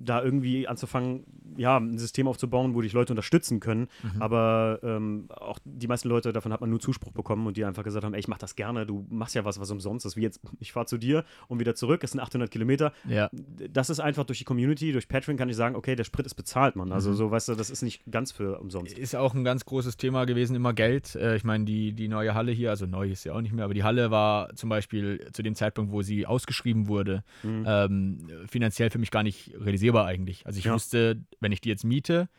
da 0.04 0.24
irgendwie 0.24 0.68
anzufangen, 0.68 1.26
ja, 1.58 1.78
ein 1.78 1.98
System 1.98 2.28
aufzubauen, 2.28 2.76
wo 2.76 2.82
dich 2.82 2.94
Leute 2.94 3.14
unterstützen 3.14 3.60
können. 3.60 3.88
Mhm. 4.04 4.22
Aber 4.22 4.80
ähm, 4.84 5.26
auch 5.30 5.60
die 5.66 5.88
meisten 5.88 6.08
Leute, 6.08 6.32
davon 6.34 6.54
hat 6.54 6.62
man 6.62 6.70
nur 6.70 6.80
Zuspruch 6.80 7.12
bekommen 7.12 7.46
und 7.48 7.58
die 7.58 7.66
einfach 7.66 7.84
gesagt 7.84 8.06
haben, 8.06 8.14
ey, 8.14 8.20
ich 8.20 8.28
mach 8.28 8.38
das 8.38 8.56
gerne, 8.56 8.86
du 8.86 9.06
machst 9.10 9.36
ja 9.36 9.44
was, 9.44 9.60
was 9.60 9.70
umsonst 9.72 10.06
ist. 10.06 10.16
Wie 10.16 10.22
jetzt, 10.22 10.40
ich 10.60 10.72
fahre 10.72 10.86
zu 10.86 10.98
dir 10.98 11.26
und 11.48 11.60
wieder 11.60 11.76
zurück, 11.76 12.04
es 12.04 12.12
sind 12.12 12.20
800 12.20 12.50
Kilometer. 12.50 12.94
Ja. 13.08 13.30
Das 13.70 13.90
ist 13.90 14.00
einfach 14.00 14.24
durch 14.24 14.40
die 14.40 14.46
Community, 14.46 14.92
durch 14.92 15.08
Patreon 15.08 15.38
kann 15.38 15.50
ich 15.50 15.56
sagen, 15.56 15.76
okay, 15.76 15.96
der 15.96 16.04
Sprit 16.04 16.26
ist 16.26 16.36
bezahlt, 16.36 16.76
man. 16.76 16.92
Also 16.92 17.12
mhm. 17.12 17.16
so, 17.16 17.32
weißt 17.32 17.50
du, 17.50 17.56
das 17.56 17.70
ist 17.70 17.82
nicht 17.82 18.04
ganz 18.10 18.32
für 18.32 18.60
umsonst. 18.60 18.98
Ist 18.98 19.16
auch 19.16 19.34
ein 19.34 19.44
ganz 19.44 19.66
großes 19.66 19.98
Thema 19.98 20.26
gewesen, 20.26 20.56
immer 20.56 20.74
Geld. 20.74 21.16
Äh, 21.16 21.36
ich 21.36 21.44
meine, 21.44 21.66
die, 21.66 21.94
die 21.94 22.08
neue 22.08 22.34
Halle 22.34 22.52
hier, 22.52 22.70
also 22.70 22.86
neu 22.86 23.10
ist 23.10 23.24
ja 23.24 23.34
auch 23.34 23.42
nicht 23.42 23.54
mehr, 23.54 23.66
aber 23.66 23.74
die 23.74 23.84
Halle 23.84 24.12
war 24.12 24.56
zum 24.56 24.70
Beispiel 24.70 25.28
zu 25.34 25.44
dem 25.44 25.56
Zeitpunkt, 25.56 25.92
wo 25.92 26.02
sie 26.02 26.26
ausgeschrieben 26.26 26.88
wurde, 26.88 27.24
mhm. 27.44 27.66
ähm, 27.68 28.28
finanziell 28.48 28.90
für 28.90 29.00
mich 29.00 29.12
gar 29.12 29.24
nicht 29.24 29.54
realisierbar 29.72 30.06
eigentlich. 30.06 30.46
Also 30.46 30.60
ich 30.60 30.66
ja. 30.66 30.74
wusste, 30.74 31.22
wenn 31.40 31.52
ich 31.52 31.62
die 31.62 31.70
jetzt 31.70 31.84
miete, 31.84 32.30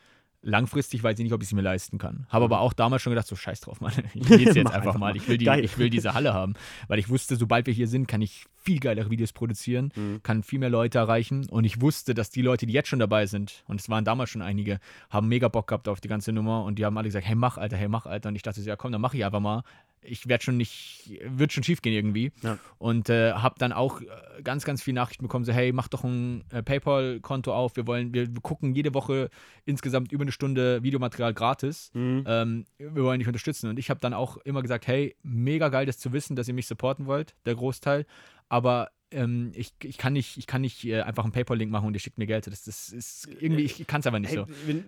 langfristig 0.41 1.01
weiß 1.01 1.17
ich 1.17 1.23
nicht, 1.23 1.33
ob 1.33 1.41
ich 1.41 1.47
sie 1.47 1.55
mir 1.55 1.61
leisten 1.61 1.97
kann. 1.97 2.27
Habe 2.29 2.45
aber 2.45 2.57
mhm. 2.57 2.63
auch 2.63 2.73
damals 2.73 3.01
schon 3.01 3.11
gedacht, 3.11 3.27
so 3.27 3.35
scheiß 3.35 3.61
drauf, 3.61 3.81
Mann. 3.81 3.93
Ich 4.13 4.29
will 4.29 4.41
jetzt 4.41 4.71
einfach 4.71 4.97
mal. 4.97 5.15
Ich 5.15 5.27
will, 5.27 5.37
die, 5.37 5.49
ich 5.61 5.77
will 5.77 5.89
diese 5.89 6.13
Halle 6.13 6.33
haben. 6.33 6.53
Weil 6.87 6.99
ich 6.99 7.09
wusste, 7.09 7.35
sobald 7.37 7.65
wir 7.65 7.73
hier 7.73 7.87
sind, 7.87 8.07
kann 8.07 8.21
ich 8.21 8.45
viel 8.55 8.79
geilere 8.79 9.09
Videos 9.09 9.33
produzieren, 9.33 9.91
mhm. 9.95 10.21
kann 10.21 10.43
viel 10.43 10.59
mehr 10.59 10.69
Leute 10.69 10.97
erreichen. 10.97 11.47
Und 11.49 11.63
ich 11.63 11.81
wusste, 11.81 12.13
dass 12.13 12.29
die 12.29 12.41
Leute, 12.41 12.65
die 12.65 12.73
jetzt 12.73 12.89
schon 12.89 12.99
dabei 12.99 13.25
sind, 13.25 13.63
und 13.67 13.79
es 13.79 13.89
waren 13.89 14.05
damals 14.05 14.29
schon 14.29 14.41
einige, 14.41 14.79
haben 15.09 15.27
mega 15.27 15.47
Bock 15.47 15.67
gehabt 15.67 15.87
auf 15.87 16.01
die 16.01 16.09
ganze 16.09 16.33
Nummer 16.33 16.65
und 16.65 16.77
die 16.77 16.85
haben 16.85 16.97
alle 16.97 17.07
gesagt, 17.07 17.25
hey, 17.25 17.35
mach, 17.35 17.57
Alter, 17.57 17.77
hey, 17.77 17.87
mach, 17.87 18.05
Alter. 18.05 18.29
Und 18.29 18.35
ich 18.35 18.41
dachte, 18.41 18.61
ja 18.61 18.75
komm, 18.75 18.91
dann 18.91 19.01
mach 19.01 19.13
ich 19.13 19.25
einfach 19.25 19.39
mal 19.39 19.63
ich 20.03 20.27
werde 20.27 20.43
schon 20.43 20.57
nicht, 20.57 21.19
wird 21.23 21.53
schon 21.53 21.63
schief 21.63 21.81
gehen 21.81 21.93
irgendwie. 21.93 22.31
Ja. 22.41 22.57
Und 22.77 23.09
äh, 23.09 23.33
habe 23.33 23.55
dann 23.57 23.71
auch 23.71 24.01
äh, 24.01 24.41
ganz, 24.43 24.65
ganz 24.65 24.81
viele 24.83 24.95
Nachrichten 24.95 25.23
bekommen, 25.23 25.45
so 25.45 25.51
hey, 25.51 25.71
mach 25.71 25.87
doch 25.87 26.03
ein 26.03 26.43
äh, 26.51 26.63
PayPal-Konto 26.63 27.53
auf, 27.53 27.75
wir 27.75 27.87
wollen, 27.87 28.13
wir, 28.13 28.27
wir, 28.27 28.41
gucken 28.41 28.75
jede 28.75 28.93
Woche 28.93 29.29
insgesamt 29.65 30.11
über 30.11 30.23
eine 30.23 30.31
Stunde 30.31 30.83
Videomaterial 30.83 31.33
gratis. 31.33 31.91
Mhm. 31.93 32.23
Ähm, 32.27 32.65
wir 32.77 33.03
wollen 33.03 33.19
dich 33.19 33.27
unterstützen. 33.27 33.69
Und 33.69 33.79
ich 33.79 33.89
habe 33.89 33.99
dann 33.99 34.13
auch 34.13 34.37
immer 34.37 34.61
gesagt, 34.61 34.87
hey, 34.87 35.15
mega 35.23 35.69
geil, 35.69 35.85
das 35.85 35.97
zu 35.97 36.13
wissen, 36.13 36.35
dass 36.35 36.47
ihr 36.47 36.53
mich 36.53 36.67
supporten 36.67 37.05
wollt, 37.05 37.35
der 37.45 37.55
Großteil. 37.55 38.05
Aber 38.49 38.89
ähm, 39.13 39.51
ich, 39.55 39.73
ich 39.83 39.97
kann 39.97 40.13
nicht, 40.13 40.37
ich 40.37 40.47
kann 40.47 40.61
nicht 40.61 40.83
äh, 40.85 41.01
einfach 41.01 41.23
einen 41.23 41.31
PayPal-Link 41.31 41.71
machen 41.71 41.87
und 41.87 41.93
ihr 41.93 41.99
schickt 41.99 42.17
mir 42.17 42.25
Geld. 42.25 42.47
Das, 42.47 42.63
das 42.63 42.89
ist 42.89 43.27
irgendwie, 43.39 43.63
ich 43.63 43.87
kann 43.87 44.01
es 44.01 44.07
aber 44.07 44.19
nicht 44.19 44.33
so. 44.33 44.45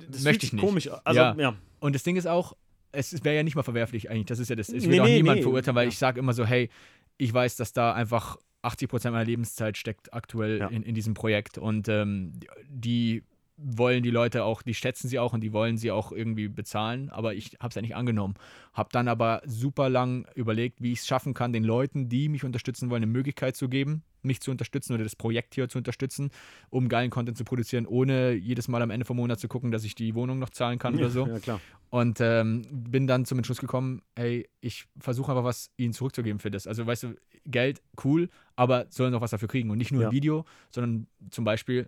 Das 0.10 0.24
Möchte 0.24 0.46
ich 0.46 0.54
nicht. 0.54 0.64
Komisch. 0.64 0.90
Also, 1.04 1.20
ja. 1.20 1.36
ja. 1.38 1.56
Und 1.80 1.94
das 1.94 2.04
Ding 2.04 2.16
ist 2.16 2.28
auch, 2.28 2.56
es 2.96 3.24
wäre 3.24 3.36
ja 3.36 3.44
nicht 3.44 3.56
mal 3.56 3.64
verwerflich 3.64 4.10
eigentlich. 4.10 4.26
Das 4.26 4.40
ist 4.40 4.50
ja 4.50 4.56
das. 4.56 4.70
Ich 4.70 4.84
will 4.84 4.92
nee, 4.92 5.00
auch 5.00 5.06
nee, 5.06 5.18
niemand 5.18 5.38
nee. 5.38 5.44
verurteilen, 5.44 5.76
weil 5.76 5.86
ja. 5.86 5.90
ich 5.90 5.98
sage 5.98 6.20
immer 6.20 6.34
so, 6.34 6.46
hey, 6.46 6.70
ich 7.18 7.34
weiß, 7.34 7.56
dass 7.56 7.74
da 7.74 7.94
einfach 7.94 8.38
80 8.62 8.90
Prozent 8.90 9.14
meiner 9.14 9.26
Lebenszeit 9.26 9.78
steckt 9.78 10.14
aktuell 10.14 10.60
ja. 10.60 10.68
in, 10.68 10.84
in 10.84 10.96
diesem 10.96 11.14
Projekt 11.14 11.58
und 11.58 11.88
ähm, 11.88 12.34
die 12.68 13.24
wollen 13.58 14.04
die 14.04 14.12
Leute 14.12 14.44
auch, 14.44 14.62
die 14.62 14.74
schätzen 14.74 15.08
sie 15.08 15.20
auch 15.20 15.34
und 15.34 15.42
die 15.42 15.54
wollen 15.54 15.78
sie 15.78 15.92
auch 15.92 16.12
irgendwie 16.12 16.48
bezahlen, 16.48 17.10
aber 17.10 17.34
ich 17.34 17.58
habe 17.60 17.70
es 17.70 17.76
ja 17.76 17.82
nicht 17.82 17.96
angenommen. 17.96 18.36
Habe 18.74 18.90
dann 18.92 19.08
aber 19.08 19.42
super 19.46 19.90
lang 19.90 20.28
überlegt, 20.36 20.82
wie 20.82 20.92
ich 20.92 21.00
es 21.00 21.08
schaffen 21.08 21.34
kann, 21.34 21.54
den 21.54 21.64
Leuten, 21.64 22.10
die 22.10 22.28
mich 22.30 22.44
unterstützen 22.44 22.90
wollen, 22.90 23.04
eine 23.04 23.12
Möglichkeit 23.12 23.56
zu 23.56 23.70
geben, 23.70 24.04
mich 24.24 24.42
zu 24.42 24.52
unterstützen 24.52 24.94
oder 24.94 25.04
das 25.04 25.16
Projekt 25.16 25.56
hier 25.56 25.70
zu 25.70 25.78
unterstützen, 25.78 26.32
um 26.70 26.90
geilen 26.90 27.12
Content 27.12 27.38
zu 27.38 27.46
produzieren, 27.46 27.86
ohne 27.86 28.34
jedes 28.34 28.68
Mal 28.68 28.82
am 28.82 28.90
Ende 28.90 29.06
vom 29.06 29.18
Monat 29.18 29.40
zu 29.40 29.48
gucken, 29.48 29.72
dass 29.72 29.84
ich 29.84 29.96
die 29.96 30.16
Wohnung 30.16 30.40
noch 30.40 30.50
zahlen 30.50 30.80
kann 30.80 30.96
ja, 30.96 31.02
oder 31.02 31.10
so. 31.10 31.28
Ja, 31.28 31.40
klar. 31.40 31.62
Und 31.92 32.20
ähm, 32.20 32.64
bin 32.72 33.08
dann 33.08 33.24
zum 33.24 33.38
Entschluss 33.38 33.60
gekommen, 33.60 34.02
hey, 34.18 34.50
ich 34.60 34.86
versuche 35.00 35.32
einfach 35.32 35.46
was 35.46 35.72
ihnen 35.78 35.94
zurückzugeben 35.94 36.40
für 36.40 36.52
das. 36.52 36.68
Also 36.68 36.86
weißt 36.86 37.04
du, 37.04 37.16
Geld, 37.46 37.82
cool, 38.04 38.30
aber 38.56 38.88
sollen 38.90 39.14
auch 39.14 39.22
was 39.22 39.32
dafür 39.32 39.48
kriegen 39.48 39.70
und 39.70 39.78
nicht 39.78 39.92
nur 39.92 40.02
Ja. 40.02 40.10
ein 40.10 40.14
Video, 40.14 40.46
sondern 40.72 41.08
zum 41.30 41.46
Beispiel 41.46 41.88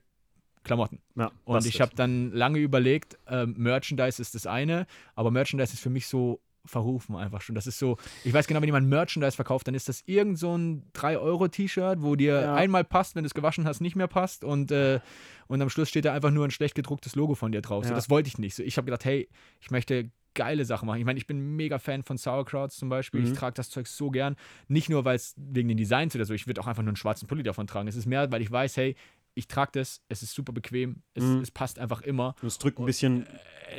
Klamotten. 0.67 1.01
Ja, 1.15 1.31
Und 1.45 1.65
ich 1.65 1.81
habe 1.81 1.95
dann 1.95 2.31
lange 2.31 2.59
überlegt, 2.59 3.17
ähm, 3.27 3.55
Merchandise 3.57 4.21
ist 4.21 4.35
das 4.35 4.45
eine, 4.45 4.85
aber 5.15 5.31
Merchandise 5.31 5.73
ist 5.73 5.79
für 5.81 5.89
mich 5.89 6.07
so 6.07 6.39
verrufen 6.65 7.15
einfach 7.15 7.39
schon. 7.41 7.55
Das 7.55 7.65
ist 7.65 7.79
so, 7.79 7.97
ich 8.25 8.33
weiß 8.33 8.45
genau, 8.45 8.59
wenn 8.59 8.67
jemand 8.67 8.87
Merchandise 8.89 9.35
verkauft, 9.37 9.67
dann 9.69 9.73
ist 9.75 9.87
das 9.87 10.03
irgend 10.05 10.37
so 10.37 10.55
ein 10.57 10.83
3-Euro-T-Shirt, 10.93 12.01
wo 12.01 12.15
dir 12.15 12.41
Ja. 12.41 12.55
einmal 12.55 12.83
passt, 12.83 13.15
wenn 13.15 13.23
du 13.23 13.27
es 13.27 13.33
gewaschen 13.33 13.65
hast, 13.65 13.81
nicht 13.81 13.95
mehr 13.95 14.07
passt 14.07 14.43
und, 14.43 14.71
äh, 14.71 14.99
und 15.47 15.61
am 15.61 15.69
Schluss 15.69 15.89
steht 15.89 16.05
da 16.05 16.13
einfach 16.13 16.31
nur 16.31 16.45
ein 16.45 16.51
schlecht 16.51 16.75
gedrucktes 16.75 17.15
Logo 17.15 17.35
von 17.35 17.51
dir 17.51 17.61
drauf. 17.61 17.85
So, 17.85 17.91
Ja. 17.91 17.95
das 17.95 18.09
wollte 18.09 18.27
ich 18.27 18.37
nicht. 18.37 18.55
So, 18.55 18.63
ich 18.63 18.77
habe 18.77 18.85
gedacht, 18.85 19.05
hey, 19.05 19.29
ich 19.61 19.71
möchte 19.71 20.09
geile 20.33 20.65
Sachen 20.65 20.85
machen. 20.85 20.99
Ich 20.99 21.05
meine, 21.05 21.17
ich 21.17 21.25
bin 21.25 21.55
mega 21.55 21.79
Fan 21.79 22.03
von 22.03 22.17
Sauerkrauts 22.17 22.75
zum 22.77 22.89
Beispiel. 22.89 23.21
Mhm. 23.21 23.27
Ich 23.27 23.33
trage 23.33 23.55
das 23.55 23.69
Zeug 23.71 23.87
so 23.87 24.11
gern. 24.11 24.35
Nicht 24.67 24.87
nur, 24.87 25.03
weil 25.03 25.15
es 25.15 25.33
wegen 25.35 25.67
den 25.67 25.77
Designs 25.77 26.15
oder 26.15 26.25
so, 26.25 26.33
ich 26.35 26.45
würde 26.45 26.61
auch 26.61 26.67
einfach 26.67 26.83
nur 26.83 26.89
einen 26.91 26.95
schwarzen 26.97 27.27
Pulli 27.27 27.41
davon 27.41 27.65
tragen. 27.65 27.87
Es 27.87 27.95
ist 27.95 28.05
mehr, 28.05 28.31
weil 28.31 28.41
ich 28.43 28.51
weiß, 28.51 28.77
hey, 28.77 28.95
ich 29.37 29.47
trage 29.47 29.71
das, 29.73 30.01
es 30.09 30.23
ist 30.23 30.33
super 30.33 30.51
bequem, 30.51 31.03
es, 31.13 31.23
Mhm. 31.23 31.41
es 31.41 31.51
passt 31.51 31.77
einfach 31.79 32.01
immer. 32.01 32.35
Und 32.41 32.47
es 32.47 32.57
drückt 32.57 32.79
ein 32.79 32.85
bisschen 32.85 33.25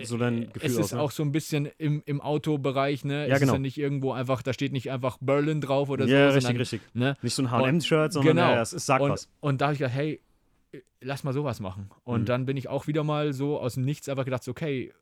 so 0.04 0.16
dein 0.16 0.52
Gefühl 0.52 0.62
Es 0.70 0.72
ist 0.72 0.78
aus. 0.78 0.92
ne? 0.92 1.00
auch 1.00 1.10
so 1.10 1.22
ein 1.22 1.32
bisschen 1.32 1.66
im, 1.78 2.02
im 2.06 2.20
Autobereich, 2.20 3.04
ne? 3.04 3.26
Ja, 3.26 3.34
es 3.34 3.40
genau. 3.40 3.52
ist 3.52 3.56
ja 3.56 3.58
nicht 3.60 3.78
irgendwo 3.78 4.12
einfach, 4.12 4.42
da 4.42 4.52
steht 4.52 4.72
nicht 4.72 4.90
einfach 4.90 5.18
Berlin 5.20 5.60
drauf 5.60 5.88
oder 5.88 6.04
ja, 6.06 6.28
so, 6.28 6.34
richtig, 6.34 6.42
sondern, 6.44 6.56
richtig. 6.60 6.80
ne? 6.94 7.16
Nicht 7.22 7.34
so 7.34 7.42
ein 7.42 7.50
H&M-Shirt, 7.50 8.12
sondern 8.12 8.36
genau. 8.36 8.50
ja, 8.52 8.62
es 8.62 8.72
ist, 8.72 8.86
sagt 8.86 9.02
und, 9.02 9.10
was. 9.10 9.28
Und 9.40 9.60
da 9.60 9.66
habe 9.66 9.72
ich 9.74 9.78
gedacht, 9.80 9.94
hey, 9.94 10.20
lass 11.00 11.24
mal 11.24 11.32
sowas 11.32 11.60
machen. 11.60 11.90
Und 12.04 12.22
Mhm. 12.22 12.26
dann 12.26 12.46
bin 12.46 12.56
ich 12.56 12.68
auch 12.68 12.86
wieder 12.86 13.02
mal 13.04 13.32
so 13.32 13.58
aus 13.58 13.74
dem 13.74 13.84
Nichts 13.84 14.08
einfach 14.08 14.24
gedacht, 14.24 14.44
so, 14.44 14.50
okay, 14.52 14.92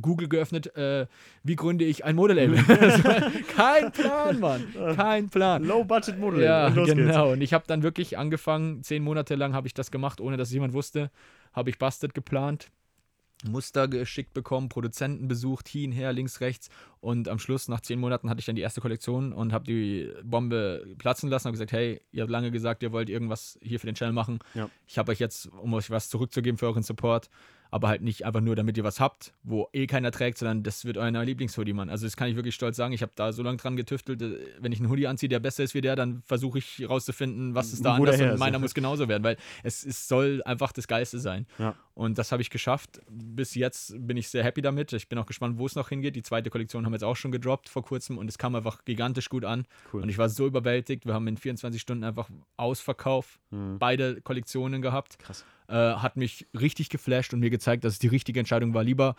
Google 0.00 0.28
geöffnet, 0.28 0.74
äh, 0.76 1.06
wie 1.42 1.56
gründe 1.56 1.84
ich 1.84 2.04
ein 2.04 2.16
Modelabel? 2.16 2.56
Kein 3.54 3.92
Plan, 3.92 4.40
Mann. 4.40 4.64
Kein 4.96 5.28
Plan. 5.28 5.64
Low-Budget-Model. 5.64 6.42
Ja, 6.42 6.66
und 6.66 6.76
los 6.76 6.86
geht's. 6.86 6.98
genau. 6.98 7.32
Und 7.32 7.40
ich 7.40 7.52
habe 7.52 7.64
dann 7.66 7.82
wirklich 7.82 8.18
angefangen, 8.18 8.82
zehn 8.82 9.02
Monate 9.02 9.34
lang 9.34 9.54
habe 9.54 9.66
ich 9.66 9.74
das 9.74 9.90
gemacht, 9.90 10.20
ohne 10.20 10.36
dass 10.36 10.52
jemand 10.52 10.72
wusste. 10.72 11.10
Habe 11.52 11.70
ich 11.70 11.78
Busted 11.78 12.14
geplant, 12.14 12.70
Muster 13.48 13.88
geschickt 13.88 14.34
bekommen, 14.34 14.68
Produzenten 14.68 15.28
besucht, 15.28 15.68
hin, 15.68 15.92
her, 15.92 16.12
links, 16.12 16.40
rechts. 16.40 16.68
Und 17.00 17.28
am 17.28 17.38
Schluss, 17.38 17.68
nach 17.68 17.80
zehn 17.80 17.98
Monaten, 17.98 18.30
hatte 18.30 18.40
ich 18.40 18.46
dann 18.46 18.56
die 18.56 18.62
erste 18.62 18.80
Kollektion 18.80 19.32
und 19.32 19.52
habe 19.52 19.64
die 19.64 20.10
Bombe 20.22 20.86
platzen 20.98 21.28
lassen 21.28 21.48
und 21.48 21.52
gesagt, 21.52 21.72
hey, 21.72 22.00
ihr 22.12 22.22
habt 22.22 22.30
lange 22.30 22.50
gesagt, 22.50 22.82
ihr 22.82 22.92
wollt 22.92 23.10
irgendwas 23.10 23.58
hier 23.62 23.80
für 23.80 23.86
den 23.86 23.94
Channel 23.94 24.12
machen. 24.12 24.38
Ja. 24.54 24.70
Ich 24.86 24.98
habe 24.98 25.12
euch 25.12 25.18
jetzt, 25.18 25.46
um 25.46 25.74
euch 25.74 25.90
was 25.90 26.08
zurückzugeben 26.08 26.58
für 26.58 26.66
euren 26.66 26.82
Support, 26.82 27.28
aber 27.72 27.88
halt 27.88 28.02
nicht 28.02 28.26
einfach 28.26 28.42
nur, 28.42 28.54
damit 28.54 28.76
ihr 28.76 28.84
was 28.84 29.00
habt, 29.00 29.32
wo 29.42 29.66
eh 29.72 29.86
keiner 29.86 30.10
trägt, 30.12 30.36
sondern 30.36 30.62
das 30.62 30.84
wird 30.84 30.98
euer 30.98 31.10
Lieblingshoodie, 31.24 31.72
Mann. 31.72 31.88
Also 31.88 32.06
das 32.06 32.16
kann 32.18 32.28
ich 32.28 32.36
wirklich 32.36 32.54
stolz 32.54 32.76
sagen. 32.76 32.92
Ich 32.92 33.00
habe 33.00 33.12
da 33.14 33.32
so 33.32 33.42
lange 33.42 33.56
dran 33.56 33.76
getüftelt, 33.76 34.20
äh, 34.20 34.36
wenn 34.60 34.72
ich 34.72 34.78
einen 34.78 34.90
Hoodie 34.90 35.06
anziehe, 35.06 35.30
der 35.30 35.40
besser 35.40 35.64
ist 35.64 35.72
wie 35.74 35.80
der, 35.80 35.96
dann 35.96 36.22
versuche 36.26 36.58
ich 36.58 36.78
herauszufinden, 36.80 37.54
was 37.54 37.72
ist 37.72 37.82
da 37.82 37.98
Wo 37.98 38.04
der 38.04 38.12
anders 38.14 38.28
und 38.28 38.34
ist, 38.34 38.40
meiner 38.40 38.56
ja. 38.56 38.58
muss 38.58 38.74
genauso 38.74 39.08
werden, 39.08 39.24
weil 39.24 39.38
es, 39.62 39.86
es 39.86 40.06
soll 40.06 40.42
einfach 40.44 40.72
das 40.72 40.86
Geilste 40.86 41.18
sein. 41.18 41.46
Ja. 41.58 41.74
Und 41.94 42.18
das 42.18 42.30
habe 42.30 42.42
ich 42.42 42.50
geschafft. 42.50 43.00
Bis 43.10 43.54
jetzt 43.54 43.94
bin 43.98 44.18
ich 44.18 44.28
sehr 44.28 44.44
happy 44.44 44.60
damit. 44.60 44.92
Ich 44.92 45.08
bin 45.08 45.18
auch 45.18 45.26
gespannt, 45.26 45.58
wo 45.58 45.64
es 45.64 45.74
noch 45.74 45.88
hingeht. 45.88 46.14
Die 46.14 46.22
zweite 46.22 46.50
Kollektion 46.50 46.84
haben 46.84 46.92
wir 46.92 46.96
jetzt 46.96 47.04
auch 47.04 47.16
schon 47.16 47.32
gedroppt 47.32 47.70
vor 47.70 47.82
kurzem 47.84 48.18
und 48.18 48.28
es 48.28 48.36
kam 48.36 48.54
einfach 48.54 48.84
gigantisch 48.84 49.30
gut 49.30 49.46
an. 49.46 49.66
Cool. 49.92 50.02
Und 50.02 50.10
ich 50.10 50.18
war 50.18 50.28
so 50.28 50.46
überwältigt. 50.46 51.06
Wir 51.06 51.14
haben 51.14 51.26
in 51.26 51.38
24 51.38 51.80
Stunden 51.80 52.04
einfach 52.04 52.28
Ausverkauf 52.58 53.38
Mhm. 53.52 53.78
beide 53.78 54.20
Kollektionen 54.22 54.82
gehabt. 54.82 55.18
Krass. 55.18 55.44
Äh, 55.72 55.94
hat 55.96 56.16
mich 56.18 56.46
richtig 56.58 56.90
geflasht 56.90 57.32
und 57.32 57.40
mir 57.40 57.48
gezeigt, 57.48 57.84
dass 57.84 57.94
es 57.94 57.98
die 57.98 58.08
richtige 58.08 58.38
Entscheidung 58.38 58.74
war. 58.74 58.84
Lieber 58.84 59.14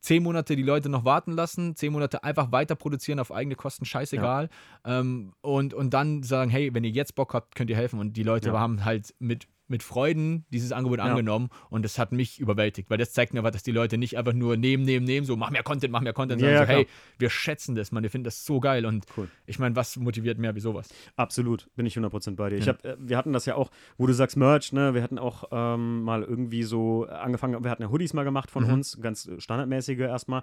zehn 0.00 0.22
Monate 0.22 0.56
die 0.56 0.62
Leute 0.62 0.88
noch 0.88 1.04
warten 1.04 1.32
lassen, 1.32 1.76
zehn 1.76 1.92
Monate 1.92 2.24
einfach 2.24 2.50
weiter 2.50 2.76
produzieren 2.76 3.18
auf 3.20 3.30
eigene 3.30 3.56
Kosten, 3.56 3.84
scheißegal. 3.84 4.48
Ähm, 4.86 5.32
und, 5.42 5.74
und 5.74 5.92
dann 5.92 6.22
sagen, 6.22 6.50
hey, 6.50 6.72
wenn 6.72 6.84
ihr 6.84 6.90
jetzt 6.90 7.14
Bock 7.14 7.34
habt, 7.34 7.54
könnt 7.56 7.68
ihr 7.68 7.76
helfen. 7.76 8.00
Und 8.00 8.16
die 8.16 8.22
Leute 8.22 8.48
Ja. 8.48 8.58
haben 8.58 8.86
halt 8.86 9.14
mit, 9.18 9.48
mit 9.68 9.82
Freuden 9.82 10.44
dieses 10.52 10.72
Angebot 10.72 10.98
angenommen 11.00 11.48
und 11.70 11.84
das 11.84 11.98
hat 11.98 12.12
mich 12.12 12.40
überwältigt, 12.40 12.90
weil 12.90 12.98
das 12.98 13.12
zeigt 13.12 13.34
mir, 13.34 13.42
dass 13.42 13.62
die 13.62 13.70
Leute 13.72 13.98
nicht 13.98 14.16
einfach 14.18 14.32
nur 14.32 14.56
nehmen, 14.56 14.84
nehmen, 14.84 15.04
nehmen, 15.04 15.26
so 15.26 15.36
mach 15.36 15.50
mehr 15.50 15.62
Content, 15.62 15.92
mach 15.92 16.00
mehr 16.00 16.12
Content, 16.12 16.40
Ja, 16.40 16.46
sondern 16.48 16.60
ja, 16.62 16.66
so, 16.66 16.72
hey, 16.72 16.84
klar. 16.86 16.96
wir 17.18 17.30
schätzen 17.30 17.74
das, 17.74 17.92
man, 17.92 18.02
wir 18.02 18.10
finden 18.10 18.24
das 18.24 18.44
so 18.44 18.60
geil 18.60 18.86
und 18.86 19.04
Cool. 19.16 19.28
ich 19.46 19.58
meine, 19.58 19.76
was 19.76 19.96
motiviert 19.96 20.38
mehr 20.38 20.54
wie 20.54 20.60
sowas? 20.60 20.88
Absolut, 21.16 21.68
bin 21.76 21.86
ich 21.86 21.96
100% 21.96 22.36
bei 22.36 22.50
dir. 22.50 22.56
Ich 22.56 22.66
Ja. 22.66 22.72
hab, 22.72 22.84
äh, 22.84 22.96
wir 22.98 23.16
hatten 23.16 23.32
das 23.32 23.46
ja 23.46 23.54
auch, 23.54 23.70
wo 23.96 24.06
du 24.06 24.12
sagst 24.12 24.36
Merch, 24.36 24.72
ne? 24.72 24.94
Wir 24.94 25.02
hatten 25.02 25.18
auch 25.18 25.44
ähm, 25.52 26.02
mal 26.02 26.22
irgendwie 26.22 26.62
so 26.62 27.06
angefangen, 27.06 27.62
wir 27.62 27.70
hatten 27.70 27.82
ja 27.82 27.90
Hoodies 27.90 28.14
mal 28.14 28.24
gemacht 28.24 28.50
von 28.50 28.64
Mhm. 28.64 28.72
uns, 28.72 28.98
ganz 29.00 29.30
standardmäßige 29.38 29.98
erstmal. 30.00 30.42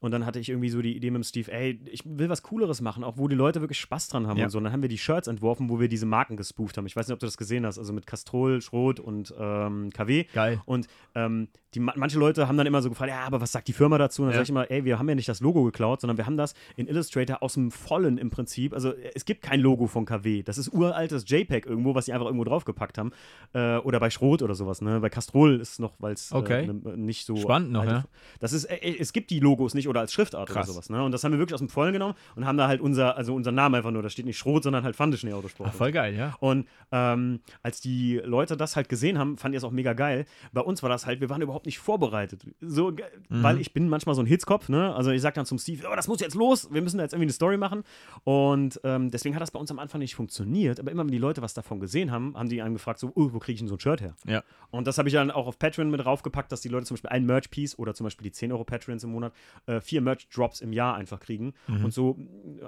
Und 0.00 0.12
dann 0.12 0.24
hatte 0.24 0.38
ich 0.38 0.48
irgendwie 0.48 0.70
so 0.70 0.80
die 0.80 0.96
Idee 0.96 1.10
mit 1.10 1.20
dem 1.22 1.24
Steve, 1.24 1.52
ey, 1.52 1.78
ich 1.84 2.02
will 2.06 2.28
was 2.30 2.42
Cooleres 2.42 2.80
machen, 2.80 3.04
auch 3.04 3.18
wo 3.18 3.28
die 3.28 3.36
Leute 3.36 3.60
wirklich 3.60 3.78
Spaß 3.80 4.08
dran 4.08 4.26
haben 4.26 4.38
Ja. 4.38 4.44
und 4.46 4.50
so. 4.50 4.56
Und 4.58 4.64
dann 4.64 4.72
haben 4.72 4.80
wir 4.82 4.88
die 4.88 4.96
Shirts 4.98 5.28
entworfen, 5.28 5.68
wo 5.68 5.78
wir 5.78 5.88
diese 5.88 6.06
Marken 6.06 6.36
gespooft 6.38 6.78
haben. 6.78 6.86
Ich 6.86 6.96
weiß 6.96 7.06
nicht, 7.06 7.12
ob 7.12 7.20
du 7.20 7.26
das 7.26 7.36
gesehen 7.36 7.66
hast, 7.66 7.78
also 7.78 7.92
mit 7.92 8.06
Castrol, 8.06 8.62
Schrot 8.62 8.98
und 8.98 9.34
ähm, 9.38 9.90
KW. 9.92 10.24
Geil. 10.32 10.60
Und 10.64 10.86
ähm, 11.14 11.48
die, 11.74 11.80
ma- 11.80 11.92
manche 11.96 12.18
Leute 12.18 12.48
haben 12.48 12.56
dann 12.56 12.66
immer 12.66 12.80
so 12.82 12.88
gefragt, 12.88 13.10
ja, 13.10 13.20
aber 13.20 13.40
was 13.42 13.52
sagt 13.52 13.68
die 13.68 13.72
Firma 13.74 13.98
dazu? 13.98 14.22
Und 14.22 14.28
dann 14.28 14.32
Ja. 14.32 14.38
sage 14.38 14.44
ich 14.44 14.50
immer, 14.50 14.70
ey, 14.70 14.84
wir 14.86 14.98
haben 14.98 15.08
ja 15.08 15.14
nicht 15.14 15.28
das 15.28 15.40
Logo 15.40 15.62
geklaut, 15.64 16.00
sondern 16.00 16.16
wir 16.16 16.24
haben 16.26 16.36
das 16.38 16.54
in 16.76 16.88
Illustrator 16.88 17.42
aus 17.42 17.54
dem 17.54 17.70
Vollen 17.70 18.16
im 18.16 18.30
Prinzip. 18.30 18.72
Also 18.72 18.94
es 19.14 19.24
gibt 19.26 19.42
kein 19.42 19.60
Logo 19.60 19.86
von 19.86 20.06
KW. 20.06 20.42
Das 20.42 20.56
ist 20.56 20.72
uraltes 20.72 21.24
JPEG 21.28 21.66
irgendwo, 21.66 21.94
was 21.94 22.06
sie 22.06 22.12
einfach 22.14 22.26
irgendwo 22.26 22.44
draufgepackt 22.44 22.96
haben. 22.96 23.12
Äh, 23.52 23.76
oder 23.76 24.00
bei 24.00 24.08
Schrot 24.08 24.40
oder 24.42 24.54
sowas. 24.54 24.80
Ne? 24.80 24.98
Bei 25.00 25.10
Castrol 25.10 25.60
ist 25.60 25.72
es 25.72 25.78
noch, 25.78 25.92
weil 25.98 26.14
es 26.14 26.32
Okay. 26.32 26.64
äh, 26.64 26.96
nicht 26.96 27.26
so. 27.26 27.36
Spannend 27.36 27.70
noch, 27.72 27.84
ja. 27.84 28.04
Das 28.40 28.52
ist, 28.54 28.64
äh, 28.64 28.96
es 28.98 29.12
gibt 29.12 29.30
die 29.30 29.40
Logos 29.40 29.74
nicht 29.74 29.89
oder 29.90 30.00
als 30.00 30.12
Schriftart 30.12 30.48
Krass. 30.48 30.66
oder 30.68 30.74
sowas. 30.74 30.88
Ne? 30.90 31.02
Und 31.04 31.12
das 31.12 31.22
haben 31.24 31.32
wir 31.32 31.38
wirklich 31.38 31.54
aus 31.54 31.60
dem 31.60 31.68
Vollen 31.68 31.92
genommen 31.92 32.14
und 32.36 32.46
haben 32.46 32.56
da 32.56 32.66
halt 32.68 32.80
unser, 32.80 33.16
also 33.16 33.34
unser 33.34 33.52
Name 33.52 33.76
einfach 33.76 33.90
nur, 33.90 34.02
da 34.02 34.08
steht 34.08 34.24
nicht 34.24 34.38
Schrot, 34.38 34.62
sondern 34.62 34.82
halt 34.84 34.96
Fandeschnee 34.96 35.32
Autosport. 35.32 35.70
Ach, 35.72 35.76
voll 35.76 35.92
geil, 35.92 36.14
ja. 36.16 36.34
Und 36.40 36.66
ähm, 36.92 37.40
als 37.62 37.80
die 37.80 38.16
Leute 38.24 38.56
das 38.56 38.76
halt 38.76 38.88
gesehen 38.88 39.18
haben, 39.18 39.36
fand 39.36 39.54
ich 39.54 39.58
es 39.58 39.64
auch 39.64 39.70
mega 39.70 39.92
geil. 39.92 40.24
Bei 40.52 40.62
uns 40.62 40.82
war 40.82 40.88
das 40.88 41.04
halt, 41.06 41.20
wir 41.20 41.28
waren 41.28 41.42
überhaupt 41.42 41.66
nicht 41.66 41.78
vorbereitet. 41.78 42.42
So, 42.60 42.90
Mhm. 42.90 43.42
weil 43.42 43.60
ich 43.60 43.72
bin 43.72 43.88
manchmal 43.88 44.14
so 44.14 44.22
ein 44.22 44.26
Hitzkopf, 44.26 44.68
ne? 44.68 44.94
Also 44.94 45.10
ich 45.10 45.20
sag 45.20 45.34
dann 45.34 45.46
zum 45.46 45.58
Steve, 45.58 45.86
oh, 45.90 45.94
das 45.94 46.08
muss 46.08 46.20
jetzt 46.20 46.34
los, 46.34 46.68
wir 46.72 46.80
müssen 46.82 46.96
da 46.98 47.02
jetzt 47.04 47.12
irgendwie 47.12 47.26
eine 47.26 47.32
Story 47.32 47.56
machen. 47.56 47.82
Und 48.24 48.80
ähm, 48.84 49.10
deswegen 49.10 49.34
hat 49.34 49.42
das 49.42 49.50
bei 49.50 49.58
uns 49.58 49.70
am 49.70 49.78
Anfang 49.78 50.00
nicht 50.00 50.14
funktioniert. 50.14 50.78
Aber 50.80 50.90
immer 50.90 51.02
wenn 51.04 51.10
die 51.10 51.18
Leute 51.18 51.42
was 51.42 51.54
davon 51.54 51.80
gesehen 51.80 52.10
haben, 52.10 52.36
haben 52.36 52.48
die 52.48 52.62
einem 52.62 52.74
gefragt, 52.74 52.98
so, 53.00 53.12
oh, 53.14 53.30
wo 53.32 53.38
kriege 53.38 53.54
ich 53.54 53.58
denn 53.60 53.68
so 53.68 53.74
ein 53.76 53.80
Shirt 53.80 54.00
her? 54.00 54.14
Ja. 54.26 54.42
Und 54.70 54.86
das 54.86 54.98
habe 54.98 55.08
ich 55.08 55.14
dann 55.14 55.30
auch 55.30 55.46
auf 55.46 55.58
Patreon 55.58 55.90
mit 55.90 56.00
draufgepackt, 56.04 56.52
dass 56.52 56.60
die 56.60 56.68
Leute 56.68 56.86
zum 56.86 56.94
Beispiel 56.96 57.10
ein 57.10 57.24
Merch-Piece 57.26 57.78
oder 57.78 57.94
zum 57.94 58.04
Beispiel 58.04 58.24
die 58.24 58.32
10 58.32 58.52
Euro 58.52 58.64
Patreons 58.64 59.04
im 59.04 59.10
Monat 59.10 59.32
äh, 59.66 59.79
vier 59.80 60.00
Merch-Drops 60.00 60.60
im 60.60 60.72
Jahr 60.72 60.94
einfach 60.96 61.20
kriegen. 61.20 61.54
Und 61.66 61.92
so, 61.92 62.16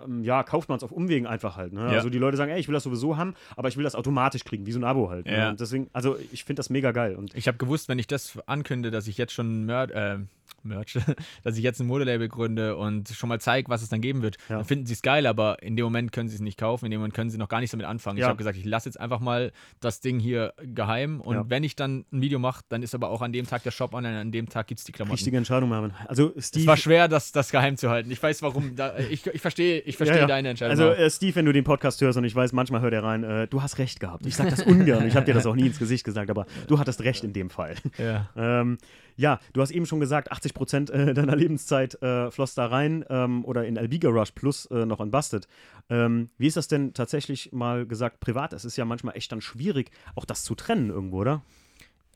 ähm, 0.05 0.23
ja, 0.23 0.43
kauft 0.43 0.69
man 0.69 0.77
es 0.79 0.85
auf 0.85 0.93
Umwegen 0.93 1.27
einfach 1.27 1.57
halt. 1.57 1.73
Ne? 1.73 1.81
Mhm. 1.81 1.87
Ja. 1.89 1.93
Also 1.95 2.11
die 2.11 2.19
Leute 2.19 2.37
sagen, 2.37 2.51
ey, 2.51 2.61
ich 2.61 2.69
will 2.69 2.75
das 2.75 2.83
sowieso 2.83 3.17
haben, 3.17 3.35
aber 3.57 3.69
ich 3.69 3.77
will 3.77 3.85
das 3.85 3.95
automatisch 3.95 4.45
kriegen, 4.45 4.67
wie 4.67 4.73
so 4.73 4.79
ein 4.81 4.85
Abo 4.85 5.11
halt. 5.11 5.27
Ne? 5.27 5.37
Ja. 5.37 5.51
Und 5.51 5.61
deswegen, 5.61 5.89
also 5.93 6.17
ich 6.33 6.45
finde 6.45 6.61
das 6.61 6.71
mega 6.71 6.93
geil. 6.93 7.17
Und 7.17 7.35
Ich 7.35 7.49
habe 7.49 7.59
gewusst, 7.59 7.89
wenn 7.89 7.99
ich 7.99 8.07
das 8.07 8.39
ankündige, 8.47 8.93
dass 8.93 9.07
ich 9.07 9.19
jetzt 9.19 9.33
schon 9.33 9.65
Mer 9.65 9.91
äh, 9.91 10.19
Merch, 10.65 10.99
dass 11.45 11.57
ich 11.57 11.63
jetzt 11.63 11.81
ein 11.81 11.87
Modelabel 11.87 12.29
gründe 12.29 12.77
und 12.77 13.09
schon 13.09 13.29
mal 13.29 13.41
zeige, 13.41 13.69
was 13.69 13.83
es 13.83 13.89
dann 13.89 14.01
geben 14.01 14.23
wird, 14.23 14.37
Ja. 14.49 14.57
dann 14.57 14.65
finden 14.65 14.87
sie 14.87 14.93
es 14.95 15.03
geil, 15.03 15.27
aber 15.27 15.63
in 15.63 15.77
dem 15.77 15.85
Moment 15.85 16.13
können 16.13 16.29
sie 16.29 16.35
es 16.37 16.41
nicht 16.41 16.59
kaufen, 16.59 16.85
in 16.87 16.91
dem 16.91 17.01
Moment 17.01 17.15
können 17.15 17.31
sie 17.31 17.39
noch 17.39 17.49
gar 17.49 17.61
nicht 17.61 17.73
damit 17.73 17.87
anfangen. 17.87 18.17
Ich 18.19 18.23
Ja. 18.23 18.29
habe 18.29 18.37
gesagt, 18.37 18.57
ich 18.57 18.65
lasse 18.65 18.89
jetzt 18.89 18.99
einfach 19.01 19.21
mal 19.21 19.53
das 19.81 20.01
Ding 20.01 20.19
hier 20.19 20.53
geheim 20.63 21.21
und 21.21 21.35
Ja. 21.35 21.45
wenn 21.49 21.65
ich 21.65 21.77
dann 21.77 22.05
ein 22.13 22.21
Video 22.23 22.39
mache, 22.39 22.63
dann 22.69 22.83
ist 22.83 22.95
aber 22.95 23.11
auch 23.11 23.23
an 23.23 23.33
dem 23.33 23.47
Tag 23.47 23.63
der 23.63 23.71
Shop 23.71 23.95
online, 23.95 24.19
an 24.21 24.33
dem 24.33 24.49
Tag 24.49 24.67
gibt 24.67 24.79
es 24.81 24.85
die 24.85 24.93
Klamotten. 24.93 25.15
richtige 25.15 25.37
Entscheidung, 25.37 25.69
Marvin. 25.69 25.93
Also 26.07 26.33
Es 26.37 26.49
Steve. 26.49 26.67
war 26.67 26.77
schwer, 26.77 27.09
das, 27.09 27.33
das 27.33 27.51
geheim 27.51 27.77
zu 27.77 27.91
halten. 27.91 28.11
Ich 28.11 28.23
weiß 28.23 28.43
warum. 28.43 28.77
Da, 28.77 28.97
ich 28.99 29.27
ich 29.27 29.41
verstehe 29.41 29.81
ich 29.81 29.97
verstehe 29.97 30.17
Ja, 30.17 30.23
ja. 30.23 30.27
deine 30.29 30.49
Entscheidung. 30.51 30.71
Also 30.79 30.91
äh, 30.93 31.11
Steve, 31.11 31.35
wenn 31.37 31.45
du 31.47 31.53
den 31.53 31.65
Podcast 31.65 32.01
hörst 32.01 32.17
und 32.19 32.25
ich 32.25 32.35
weiß, 32.35 32.53
manchmal 32.53 32.81
hört 32.81 32.93
er 32.95 33.03
rein, 33.03 33.25
äh, 33.25 33.47
du 33.49 33.63
hast 33.63 33.79
recht 33.79 34.01
gehabt. 34.01 34.27
Ich 34.27 34.37
sage 34.37 34.51
das 34.51 34.63
ungern. 34.63 35.07
Ich 35.07 35.17
habe 35.17 35.27
dir 35.27 35.35
das 35.35 35.47
auch 35.47 35.55
nie 35.55 35.67
ins 35.67 35.79
Gesicht 35.79 36.05
gesagt, 36.05 36.31
aber 36.31 36.47
du 36.69 36.79
hattest 36.79 37.03
recht 37.03 37.25
in 37.25 37.33
dem 37.33 37.51
Fall. 37.51 37.75
ja. 37.99 38.29
Ähm, 38.37 38.79
ja, 39.17 39.41
du 39.53 39.61
hast 39.61 39.71
eben 39.71 39.87
schon 39.87 40.01
gesagt, 40.01 40.33
80 40.33 40.55
Prozent 40.55 40.91
äh, 40.91 41.15
deiner 41.15 41.37
Lebenszeit 41.37 42.01
äh, 42.03 42.31
floss 42.31 42.55
da 42.55 42.67
rein 42.67 43.05
ähm, 43.09 43.45
oder 43.45 43.67
in 43.67 43.79
Albiga 43.79 44.09
Rush 44.09 44.33
plus 44.33 44.67
äh, 44.67 44.87
noch 44.87 45.01
in 45.01 45.11
Busted. 45.11 45.47
Ähm, 45.89 46.31
wie 46.39 46.47
ist 46.47 46.57
das 46.57 46.69
denn 46.69 46.95
tatsächlich 46.95 47.53
mal 47.53 47.87
gesagt 47.87 48.21
privat? 48.21 48.53
Es 48.53 48.65
ist 48.65 48.77
ja 48.77 48.85
manchmal 48.85 49.17
echt 49.17 49.33
dann 49.33 49.41
schwierig, 49.41 49.91
auch 50.15 50.25
das 50.25 50.45
zu 50.45 50.55
trennen 50.55 50.91
irgendwo, 50.91 51.21
oder? 51.21 51.43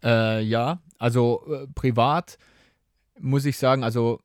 Äh, 0.02 0.42
ja, 0.42 0.80
also 0.98 1.44
äh, 1.52 1.66
privat 1.74 2.38
muss 3.18 3.44
ich 3.44 3.58
sagen, 3.58 3.82
also 3.82 4.20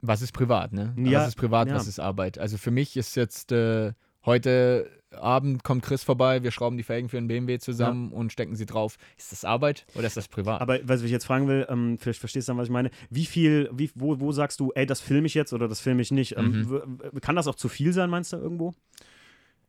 was 0.00 0.20
ist 0.22 0.32
privat, 0.32 0.72
ne? 0.72 0.94
Ja, 0.96 1.20
was 1.20 1.28
ist 1.28 1.36
privat, 1.36 1.68
ja. 1.68 1.74
was 1.74 1.86
ist 1.86 2.00
Arbeit? 2.00 2.38
Also 2.38 2.58
für 2.58 2.70
mich 2.70 2.96
ist 2.96 3.14
jetzt 3.14 3.52
äh, 3.52 3.92
Heute 4.24 4.90
Abend 5.10 5.62
kommt 5.64 5.82
Chris 5.82 6.04
vorbei, 6.04 6.42
wir 6.42 6.50
schrauben 6.52 6.76
die 6.76 6.82
Felgen 6.82 7.08
für 7.08 7.18
einen 7.18 7.28
BMW 7.28 7.58
zusammen 7.58 8.10
ja. 8.10 8.16
und 8.16 8.32
stecken 8.32 8.56
sie 8.56 8.66
drauf. 8.66 8.96
Ist 9.18 9.32
das 9.32 9.44
Arbeit 9.44 9.84
oder 9.94 10.06
ist 10.06 10.16
das 10.16 10.28
privat? 10.28 10.60
Aber 10.60 10.78
was 10.84 11.02
ich 11.02 11.10
jetzt 11.10 11.24
fragen 11.24 11.48
will, 11.48 11.66
ähm, 11.68 11.98
vielleicht 11.98 12.20
verstehst 12.20 12.48
du 12.48 12.52
dann, 12.52 12.58
was 12.58 12.68
ich 12.68 12.72
meine. 12.72 12.90
Wie 13.10 13.26
viel, 13.26 13.68
wie, 13.72 13.90
wo, 13.94 14.20
wo 14.20 14.32
sagst 14.32 14.60
du, 14.60 14.72
ey, 14.74 14.86
das 14.86 15.00
filme 15.00 15.26
ich 15.26 15.34
jetzt 15.34 15.52
oder 15.52 15.68
das 15.68 15.80
filme 15.80 16.02
ich 16.02 16.10
nicht? 16.10 16.36
Ähm, 16.36 16.82
mhm. 17.12 17.20
kann 17.20 17.36
das 17.36 17.46
auch 17.46 17.56
zu 17.56 17.68
viel 17.68 17.92
sein, 17.92 18.10
meinst 18.10 18.32
du 18.32 18.36
irgendwo? 18.36 18.72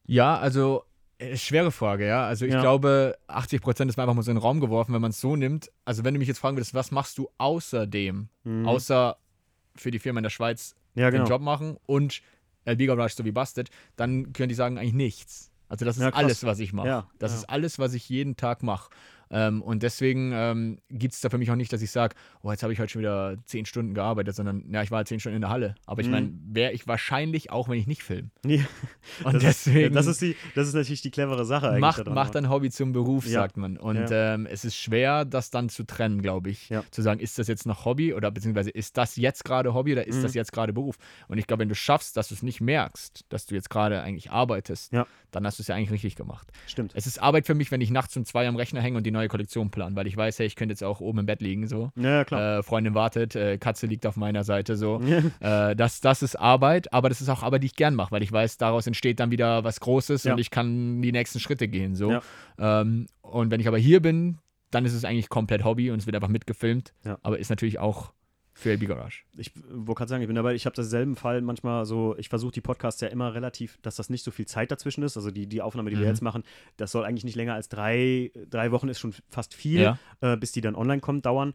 Ja, 0.06 0.38
also 0.38 0.84
äh, 1.18 1.36
schwere 1.38 1.72
Frage, 1.72 2.08
ja. 2.08 2.26
Also 2.26 2.46
ich 2.46 2.54
ja. 2.54 2.62
glaube, 2.62 3.18
80 3.28 3.62
Prozent 3.62 3.90
ist 3.90 3.98
mir 3.98 4.04
einfach 4.04 4.16
mal 4.16 4.24
so 4.24 4.32
in 4.32 4.38
den 4.38 4.42
Raum 4.42 4.60
geworfen, 4.60 4.94
wenn 4.94 5.02
man 5.02 5.12
es 5.12 5.20
so 5.20 5.36
nimmt. 5.36 5.72
Also 5.86 6.04
wenn 6.04 6.14
du 6.14 6.20
mich 6.20 6.28
jetzt 6.28 6.40
fragen 6.40 6.58
würdest, 6.58 6.74
was 6.74 6.92
machst 6.92 7.18
du 7.18 7.30
außerdem, 7.38 8.30
mhm. 8.44 8.68
außer 8.68 9.18
für 9.76 9.92
die 9.92 10.00
Firma 10.00 10.20
in 10.20 10.24
der 10.24 10.30
Schweiz 10.30 10.76
ja, 10.96 11.10
genau. 11.10 11.24
den 11.24 11.30
Job 11.30 11.42
machen 11.42 11.78
und 11.86 12.22
El 12.66 12.76
Bigger 12.78 12.94
Rush 12.94 13.16
so 13.16 13.26
wie 13.26 13.32
Busted, 13.32 13.70
dann 13.96 14.34
können 14.34 14.50
die 14.50 14.56
sagen 14.56 14.78
eigentlich 14.78 14.94
nichts. 14.94 15.52
Also 15.70 15.86
das 15.86 15.98
ist 15.98 16.04
ja, 16.04 16.10
alles, 16.10 16.44
was 16.44 16.60
ich 16.60 16.72
mache. 16.74 16.88
Ja, 16.88 17.10
das 17.18 17.34
ist 17.34 17.46
alles, 17.46 17.80
was 17.80 17.94
ich 17.94 18.08
jeden 18.10 18.36
Tag 18.36 18.62
mache. 18.62 18.92
Ähm, 19.34 19.62
und 19.62 19.84
deswegen 19.84 20.32
ähm, 20.34 20.78
gibt 20.90 21.16
es 21.16 21.22
da 21.22 21.30
für 21.30 21.38
mich 21.38 21.50
auch 21.50 21.56
nicht, 21.56 21.74
dass 21.74 21.82
ich 21.82 21.92
sage, 21.92 22.16
oh, 22.44 22.52
jetzt 22.52 22.62
habe 22.62 22.72
ich 22.72 22.80
heute 22.80 22.92
schon 22.92 23.02
wieder 23.02 23.36
zehn 23.46 23.66
Stunden 23.66 23.94
gearbeitet, 23.94 24.36
sondern 24.36 24.64
ja, 24.72 24.84
ich 24.84 24.92
war 24.92 24.98
halt 24.98 25.08
zehn 25.08 25.20
Stunden 25.20 25.38
in 25.38 25.42
der 25.42 25.50
Halle. 25.50 25.76
Aber 25.86 26.02
ich 26.02 26.08
mhm. 26.08 26.14
meine, 26.14 26.34
wäre 26.46 26.72
ich 26.72 26.88
wahrscheinlich 26.88 27.52
auch, 27.52 27.68
wenn 27.68 27.80
ich 27.80 27.88
nicht 27.88 28.04
filme. 28.04 28.30
Ja. 28.46 28.60
Und 29.24 29.36
das 29.36 29.42
deswegen. 29.44 29.90
Ist, 29.90 29.96
das, 29.96 30.06
ist 30.06 30.22
die, 30.22 30.36
das 30.54 30.68
ist 30.68 30.76
natürlich 30.76 31.02
die 31.02 31.10
clevere 31.10 31.44
Sache 31.46 31.70
eigentlich. 31.70 31.82
Macht, 31.82 32.08
macht 32.08 32.36
dein 32.36 32.50
Hobby 32.50 32.70
zum 32.70 32.94
Beruf, 32.94 33.26
ja. 33.26 33.32
sagt 33.32 33.58
man. 33.58 33.78
Und 33.78 34.10
ja. 34.10 34.36
ähm, 34.36 34.46
es 34.46 34.64
ist 34.64 34.76
schwer, 34.76 35.26
das 35.26 35.50
dann 35.50 35.70
zu 35.70 35.84
trennen, 35.86 36.22
glaube 36.22 36.52
ich. 36.52 36.70
Zu 36.92 37.02
sagen, 37.02 37.20
ist 37.20 37.40
das 37.40 37.48
jetzt 37.48 37.66
noch 37.66 37.86
Hobby 37.86 38.14
oder 38.14 38.30
beziehungsweise 38.30 38.70
ist 38.70 38.98
das 38.98 39.16
jetzt 39.16 39.44
gerade 39.44 39.74
Hobby 39.74 39.94
oder 39.94 40.06
ist 40.06 40.18
mhm. 40.18 40.24
das 40.24 40.34
jetzt 40.36 40.52
gerade 40.52 40.72
Beruf? 40.72 40.98
Und 41.28 41.40
ich 41.40 41.48
glaube, 41.48 41.62
wenn 41.62 41.70
du 41.70 41.76
schaffst, 41.76 42.16
dass 42.16 42.28
du 42.28 42.36
es 42.36 42.44
nicht 42.44 42.62
merkst, 42.62 43.26
dass 43.30 43.48
du 43.48 43.56
jetzt 43.56 43.70
gerade 43.70 44.02
eigentlich 44.02 44.30
arbeitest, 44.30 44.94
dann 45.32 45.46
hast 45.46 45.58
du 45.58 45.64
es 45.64 45.68
ja 45.68 45.76
eigentlich 45.76 45.92
richtig 45.92 46.16
gemacht. 46.16 46.48
Stimmt. 46.68 46.92
Es 46.96 47.08
ist 47.08 47.22
Arbeit 47.22 47.48
für 47.48 47.56
mich, 47.56 47.72
wenn 47.72 47.82
ich 47.82 47.90
nachts 47.90 48.16
um 48.16 48.26
zwei 48.26 48.48
am 48.48 48.56
Rechner 48.56 48.82
hänge 48.82 48.98
und 48.98 49.04
die 49.04 49.12
neue 49.12 49.23
Kollektion 49.30 49.72
plan, 49.72 49.96
weil 49.96 50.08
ich 50.08 50.16
weiß, 50.16 50.40
hey, 50.40 50.48
ich 50.48 50.56
könnte 50.56 50.74
jetzt 50.74 50.84
auch 50.84 51.00
oben 51.00 51.20
im 51.20 51.26
Bett 51.26 51.42
liegen, 51.42 51.68
so. 51.68 51.92
Ja, 51.96 52.24
klar. 52.24 52.60
Äh, 52.60 52.64
Freundin 52.64 52.94
wartet, 52.94 53.36
äh, 53.36 53.58
Katze 53.58 53.88
liegt 53.88 54.06
auf 54.06 54.16
meiner 54.16 54.44
Seite, 54.44 54.76
so. 54.76 55.02
äh, 55.40 55.76
das, 55.76 56.02
das 56.02 56.24
ist 56.24 56.36
Arbeit, 56.36 56.94
aber 56.94 57.10
das 57.10 57.22
ist 57.22 57.30
auch 57.30 57.44
Arbeit, 57.44 57.64
die 57.64 57.68
ich 57.68 57.76
gern 57.76 57.96
mache, 57.96 58.12
weil 58.12 58.24
ich 58.24 58.32
weiß, 58.32 58.58
daraus 58.58 58.88
entsteht 58.88 59.20
dann 59.20 59.32
wieder 59.32 59.64
was 59.64 59.80
Großes 59.80 60.24
ja. 60.24 60.34
und 60.34 60.40
ich 60.40 60.52
kann 60.52 61.02
die 61.02 61.12
nächsten 61.12 61.40
Schritte 61.40 61.68
gehen, 61.68 61.96
so. 61.96 62.12
Ja. 62.12 62.22
Ähm, 62.60 63.08
und 63.22 63.52
wenn 63.52 63.60
ich 63.60 63.68
aber 63.68 63.78
hier 63.78 64.02
bin, 64.02 64.40
dann 64.72 64.86
ist 64.86 64.94
es 64.94 65.06
eigentlich 65.06 65.30
komplett 65.30 65.64
Hobby 65.64 65.92
und 65.92 66.00
es 66.00 66.06
wird 66.06 66.16
einfach 66.16 66.30
mitgefilmt, 66.30 66.94
aber 67.22 67.38
ist 67.38 67.50
natürlich 67.50 67.80
auch 67.80 68.12
für 68.54 68.72
LB 68.74 68.88
Garage. 68.88 69.24
Ich 69.36 69.52
wollte 69.56 69.98
gerade 69.98 70.10
sagen, 70.10 70.22
ich 70.22 70.28
bin 70.28 70.36
dabei, 70.36 70.54
ich 70.54 70.66
habe 70.66 70.76
dasselben 70.76 71.16
Fall 71.16 71.42
manchmal 71.42 71.86
so, 71.86 72.16
ich 72.18 72.30
versuche 72.30 72.52
die 72.52 72.62
Podcasts 72.62 73.02
ja 73.02 73.08
immer 73.08 73.34
relativ, 73.34 73.80
dass 73.82 73.96
das 73.96 74.10
nicht 74.10 74.24
so 74.24 74.32
viel 74.32 74.46
Zeit 74.46 74.72
dazwischen 74.72 75.04
ist. 75.04 75.18
Also 75.18 75.32
die, 75.32 75.48
die 75.48 75.62
Aufnahme, 75.62 75.90
die 75.90 75.96
mhm. 75.96 76.02
wir 76.02 76.08
jetzt 76.08 76.22
machen, 76.22 76.44
das 76.78 76.92
soll 76.92 77.04
eigentlich 77.04 77.24
nicht 77.24 77.36
länger 77.36 77.56
als 77.56 77.68
drei, 77.68 78.32
drei 78.50 78.72
Wochen 78.72 78.90
ist 78.90 79.00
schon 79.00 79.14
fast 79.30 79.54
viel, 79.54 79.82
ja. 79.82 80.00
äh, 80.22 80.38
bis 80.38 80.52
die 80.52 80.62
dann 80.62 80.76
online 80.76 81.02
kommt, 81.02 81.26
dauern. 81.26 81.54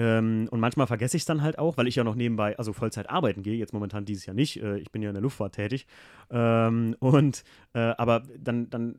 Ähm, 0.00 0.48
und 0.50 0.60
manchmal 0.60 0.86
vergesse 0.86 1.18
ich 1.18 1.22
es 1.22 1.26
dann 1.26 1.42
halt 1.42 1.58
auch, 1.58 1.76
weil 1.76 1.86
ich 1.86 1.96
ja 1.96 2.04
noch 2.04 2.14
nebenbei, 2.14 2.56
also 2.56 2.72
Vollzeit 2.72 3.10
arbeiten 3.10 3.42
gehe, 3.42 3.56
jetzt 3.56 3.74
momentan 3.74 4.06
dieses 4.06 4.24
Jahr 4.24 4.32
nicht, 4.32 4.62
äh, 4.62 4.78
ich 4.78 4.90
bin 4.90 5.02
ja 5.02 5.10
in 5.10 5.14
der 5.14 5.20
Luftfahrt 5.20 5.54
tätig. 5.54 5.86
Ähm, 6.30 6.96
und, 7.00 7.44
äh, 7.74 7.80
aber 7.98 8.22
dann, 8.38 8.70
dann 8.70 8.96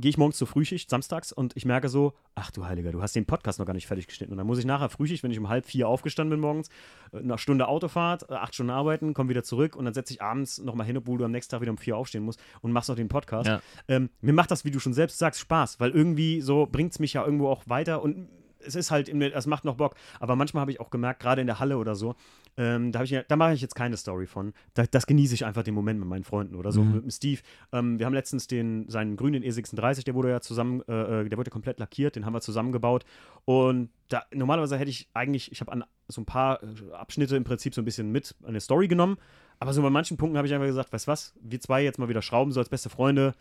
gehe 0.00 0.08
ich 0.08 0.18
morgens 0.18 0.38
zur 0.38 0.48
Frühschicht, 0.48 0.90
samstags, 0.90 1.30
und 1.32 1.56
ich 1.56 1.64
merke 1.66 1.88
so, 1.88 2.14
ach 2.34 2.50
du 2.50 2.64
Heiliger, 2.64 2.90
du 2.90 3.00
hast 3.00 3.14
den 3.14 3.26
Podcast 3.26 3.60
noch 3.60 3.66
gar 3.66 3.74
nicht 3.74 3.86
fertig 3.86 4.08
geschnitten. 4.08 4.32
Und 4.32 4.38
dann 4.38 4.46
muss 4.46 4.58
ich 4.58 4.64
nachher 4.64 4.88
Frühschicht, 4.88 5.22
wenn 5.22 5.30
ich 5.30 5.38
um 5.38 5.48
halb 5.48 5.66
vier 5.66 5.86
aufgestanden 5.86 6.30
bin 6.30 6.40
morgens, 6.40 6.68
eine 7.12 7.34
äh, 7.34 7.38
Stunde 7.38 7.68
Autofahrt, 7.68 8.28
äh, 8.28 8.34
acht 8.34 8.54
Stunden 8.54 8.70
arbeiten, 8.70 9.14
komme 9.14 9.28
wieder 9.28 9.44
zurück 9.44 9.76
und 9.76 9.84
dann 9.84 9.94
setze 9.94 10.14
ich 10.14 10.20
abends 10.20 10.58
nochmal 10.58 10.84
hin, 10.84 10.96
obwohl 10.96 11.18
du 11.18 11.24
am 11.24 11.30
nächsten 11.30 11.52
Tag 11.52 11.60
wieder 11.60 11.70
um 11.70 11.78
vier 11.78 11.96
aufstehen 11.96 12.24
musst 12.24 12.40
und 12.60 12.72
machst 12.72 12.88
noch 12.88 12.96
den 12.96 13.08
Podcast. 13.08 13.46
Ja. 13.46 13.62
Ähm, 13.86 14.10
mir 14.20 14.32
macht 14.32 14.50
das, 14.50 14.64
wie 14.64 14.72
du 14.72 14.80
schon 14.80 14.94
selbst 14.94 15.18
sagst, 15.18 15.40
Spaß, 15.40 15.78
weil 15.78 15.90
irgendwie 15.90 16.40
so 16.40 16.66
bringt 16.66 16.90
es 16.90 16.98
mich 16.98 17.12
ja 17.12 17.24
irgendwo 17.24 17.48
auch 17.48 17.62
weiter 17.68 18.02
und 18.02 18.28
es 18.64 18.74
ist 18.74 18.90
halt, 18.90 19.08
es 19.08 19.46
macht 19.46 19.64
noch 19.64 19.76
Bock. 19.76 19.94
Aber 20.18 20.36
manchmal 20.36 20.62
habe 20.62 20.72
ich 20.72 20.80
auch 20.80 20.90
gemerkt, 20.90 21.20
gerade 21.20 21.40
in 21.40 21.46
der 21.46 21.60
Halle 21.60 21.78
oder 21.78 21.94
so, 21.94 22.14
ähm, 22.56 22.92
da, 22.92 23.04
da 23.04 23.36
mache 23.36 23.54
ich 23.54 23.60
jetzt 23.60 23.74
keine 23.74 23.96
Story 23.96 24.26
von. 24.26 24.52
Da, 24.74 24.84
das 24.90 25.06
genieße 25.06 25.34
ich 25.34 25.44
einfach 25.44 25.62
den 25.62 25.74
Moment 25.74 25.98
mit 26.00 26.08
meinen 26.08 26.24
Freunden 26.24 26.54
oder 26.54 26.72
so. 26.72 26.82
Mhm. 26.82 26.94
Mit 26.94 27.02
dem 27.04 27.10
Steve. 27.10 27.40
Ähm, 27.72 27.98
wir 27.98 28.06
haben 28.06 28.14
letztens 28.14 28.46
den, 28.46 28.88
seinen 28.88 29.16
grünen 29.16 29.42
E36, 29.42 30.04
der 30.04 30.14
wurde 30.14 30.30
ja 30.30 30.40
zusammen, 30.40 30.82
äh, 30.88 31.22
äh, 31.22 31.28
der 31.28 31.38
wurde 31.38 31.50
komplett 31.50 31.78
lackiert, 31.78 32.16
den 32.16 32.26
haben 32.26 32.34
wir 32.34 32.40
zusammengebaut. 32.40 33.04
Und 33.44 33.90
da, 34.08 34.24
normalerweise 34.32 34.76
hätte 34.76 34.90
ich 34.90 35.08
eigentlich, 35.14 35.52
ich 35.52 35.60
habe 35.60 35.72
an 35.72 35.84
so 36.08 36.20
ein 36.20 36.26
paar 36.26 36.62
äh, 36.62 36.92
Abschnitte 36.92 37.36
im 37.36 37.44
Prinzip 37.44 37.74
so 37.74 37.80
ein 37.80 37.84
bisschen 37.84 38.10
mit 38.10 38.34
eine 38.44 38.60
Story 38.60 38.88
genommen. 38.88 39.16
Aber 39.58 39.72
so 39.72 39.82
bei 39.82 39.90
manchen 39.90 40.16
Punkten 40.16 40.38
habe 40.38 40.48
ich 40.48 40.54
einfach 40.54 40.66
gesagt, 40.66 40.92
weißt 40.92 41.06
du 41.06 41.12
was, 41.12 41.34
wir 41.40 41.60
zwei 41.60 41.84
jetzt 41.84 41.98
mal 41.98 42.08
wieder 42.08 42.22
schrauben, 42.22 42.50
so 42.50 42.60
als 42.60 42.70
beste 42.70 42.88
Freunde, 42.88 43.34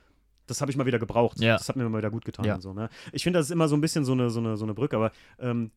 das 0.50 0.62
habe 0.62 0.72
ich 0.72 0.78
mal 0.78 0.86
wieder 0.86 1.00
gebraucht. 1.00 1.40
Ja. 1.40 1.58
Das 1.58 1.70
hat 1.70 1.76
mir 1.76 1.88
mal 1.88 1.98
wieder 1.98 2.12
gut 2.12 2.26
getan. 2.26 2.46
Ja. 2.46 2.60
so, 2.60 2.74
ne? 2.74 2.90
Ich 3.12 3.24
finde, 3.24 3.40
das 3.40 3.48
ist 3.48 3.52
immer 3.52 3.68
so 3.68 3.76
ein 3.76 3.82
bisschen 3.82 4.06
so 4.06 4.14
eine, 4.14 4.30
so 4.30 4.40
eine, 4.40 4.58
so 4.58 4.66
eine 4.66 4.74
Brücke, 4.74 4.96
aber 4.96 5.12
ähm, 5.40 5.72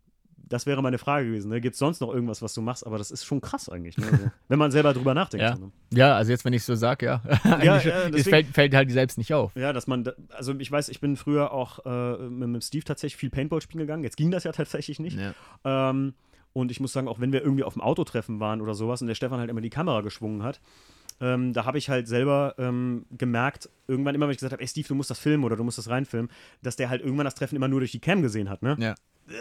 das 0.52 0.66
wäre 0.66 0.82
meine 0.82 0.98
Frage 0.98 1.26
gewesen. 1.26 1.50
Ne? 1.50 1.60
Gibt 1.60 1.74
es 1.74 1.78
sonst 1.78 2.00
noch 2.00 2.12
irgendwas, 2.12 2.42
was 2.42 2.52
du 2.54 2.60
machst? 2.60 2.86
Aber 2.86 2.98
das 2.98 3.10
ist 3.10 3.24
schon 3.24 3.40
krass 3.40 3.68
eigentlich, 3.68 3.96
ne? 3.96 4.06
also, 4.10 4.30
wenn 4.48 4.58
man 4.58 4.70
selber 4.70 4.92
drüber 4.92 5.14
nachdenkt. 5.14 5.42
Ja, 5.42 5.56
so, 5.56 5.66
ne? 5.66 5.72
ja 5.90 6.14
also 6.14 6.30
jetzt, 6.30 6.44
wenn 6.44 6.52
ich 6.52 6.64
so 6.64 6.74
sage, 6.74 7.06
ja. 7.06 7.22
ja, 7.62 7.78
ja 7.78 8.08
es 8.08 8.28
fällt, 8.28 8.48
fällt, 8.48 8.74
halt 8.74 8.90
selbst 8.90 9.18
nicht 9.18 9.32
auf. 9.32 9.54
Ja, 9.56 9.72
dass 9.72 9.86
man, 9.86 10.04
also 10.30 10.54
ich 10.58 10.70
weiß, 10.70 10.88
ich 10.90 11.00
bin 11.00 11.16
früher 11.16 11.52
auch 11.52 11.84
äh, 11.86 12.28
mit, 12.28 12.48
mit, 12.48 12.64
Steve 12.64 12.84
tatsächlich 12.84 13.16
viel 13.16 13.30
Paintball 13.30 13.62
spielen 13.62 13.80
gegangen. 13.80 14.04
Jetzt 14.04 14.16
ging 14.16 14.30
das 14.30 14.44
ja 14.44 14.52
tatsächlich 14.52 14.98
nicht. 15.00 15.18
Ja. 15.18 15.90
Ähm, 15.90 16.14
und 16.52 16.70
ich 16.70 16.80
muss 16.80 16.92
sagen, 16.92 17.08
auch 17.08 17.18
wenn 17.18 17.32
wir 17.32 17.42
irgendwie 17.42 17.64
auf 17.64 17.72
dem 17.72 17.82
Autotreffen 17.82 18.40
waren 18.40 18.60
oder 18.60 18.74
sowas 18.74 19.00
und 19.00 19.08
der 19.08 19.14
Stefan 19.14 19.40
halt 19.40 19.48
immer 19.48 19.62
die 19.62 19.70
Kamera 19.70 20.02
geschwungen 20.02 20.42
hat, 20.42 20.60
ähm, 21.22 21.52
da 21.52 21.64
habe 21.64 21.78
ich 21.78 21.88
halt 21.88 22.08
selber 22.08 22.54
ähm, 22.58 23.06
gemerkt, 23.12 23.70
irgendwann 23.86 24.14
immer, 24.14 24.26
wenn 24.26 24.32
ich 24.32 24.38
gesagt 24.38 24.52
habe, 24.52 24.60
ey 24.60 24.68
Steve, 24.68 24.88
du 24.88 24.94
musst 24.94 25.08
das 25.08 25.18
filmen 25.18 25.44
oder 25.44 25.56
du 25.56 25.64
musst 25.64 25.78
das 25.78 25.88
reinfilmen, 25.88 26.30
dass 26.62 26.76
der 26.76 26.90
halt 26.90 27.00
irgendwann 27.00 27.24
das 27.24 27.36
Treffen 27.36 27.56
immer 27.56 27.68
nur 27.68 27.80
durch 27.80 27.92
die 27.92 28.00
Cam 28.00 28.20
gesehen 28.20 28.50
hat, 28.50 28.62
ne? 28.62 28.76
Ja. 28.78 28.94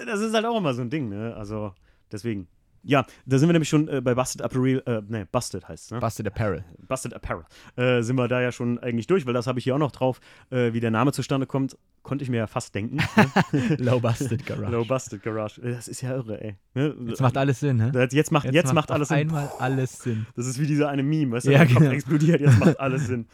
Das 0.05 0.21
ist 0.21 0.33
halt 0.33 0.45
auch 0.45 0.57
immer 0.57 0.73
so 0.73 0.81
ein 0.81 0.91
Ding, 0.91 1.09
ne? 1.09 1.35
Also, 1.35 1.73
deswegen. 2.11 2.47
Ja, 2.83 3.05
da 3.27 3.37
sind 3.37 3.47
wir 3.47 3.53
nämlich 3.53 3.69
schon 3.69 3.87
äh, 3.89 4.01
bei 4.01 4.15
Busted 4.15 4.41
Apparel, 4.41 4.81
äh, 4.87 5.01
ne, 5.07 5.27
Busted 5.31 5.67
heißt 5.67 5.85
es, 5.85 5.91
ne? 5.91 5.99
Busted 5.99 6.25
Apparel. 6.27 6.63
Busted 6.87 7.13
Apparel. 7.13 7.45
Äh, 7.75 8.01
sind 8.01 8.15
wir 8.15 8.27
da 8.27 8.41
ja 8.41 8.51
schon 8.51 8.79
eigentlich 8.79 9.05
durch, 9.05 9.25
weil 9.25 9.33
das 9.33 9.45
habe 9.45 9.59
ich 9.59 9.65
hier 9.65 9.75
auch 9.75 9.79
noch 9.79 9.91
drauf, 9.91 10.19
äh, 10.49 10.73
wie 10.73 10.79
der 10.79 10.89
Name 10.89 11.11
zustande 11.11 11.45
kommt, 11.45 11.77
konnte 12.03 12.23
ich 12.23 12.29
mir 12.29 12.37
ja 12.37 12.47
fast 12.47 12.73
denken. 12.75 12.97
Ne? 13.51 13.75
Low 13.77 13.99
Busted 13.99 14.45
Garage. 14.45 14.71
Low 14.71 14.85
Busted 14.85 15.21
Garage. 15.21 15.61
Das 15.61 15.87
ist 15.87 16.01
ja 16.01 16.15
irre, 16.15 16.41
ey. 16.41 16.55
Ne? 16.73 16.95
Jetzt 17.07 17.21
macht 17.21 17.37
alles 17.37 17.59
Sinn, 17.59 17.77
ne? 17.77 17.91
Jetzt 18.11 18.31
macht, 18.31 18.45
jetzt, 18.45 18.53
jetzt 18.53 18.65
macht, 18.67 18.75
macht 18.75 18.91
alles 18.91 19.09
Sinn. 19.09 19.17
Einmal 19.17 19.51
alles 19.59 19.99
Sinn. 19.99 20.25
Das 20.35 20.45
ist 20.47 20.59
wie 20.59 20.67
dieser 20.67 20.89
eine 20.89 21.03
Meme, 21.03 21.33
weißt 21.33 21.47
du, 21.47 21.51
ja, 21.51 21.59
der 21.59 21.67
genau. 21.67 21.79
Kopf 21.81 21.91
explodiert, 21.91 22.41
jetzt 22.41 22.59
macht 22.59 22.79
alles 22.79 23.05
Sinn. 23.07 23.27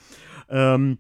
Ähm, 0.49 0.97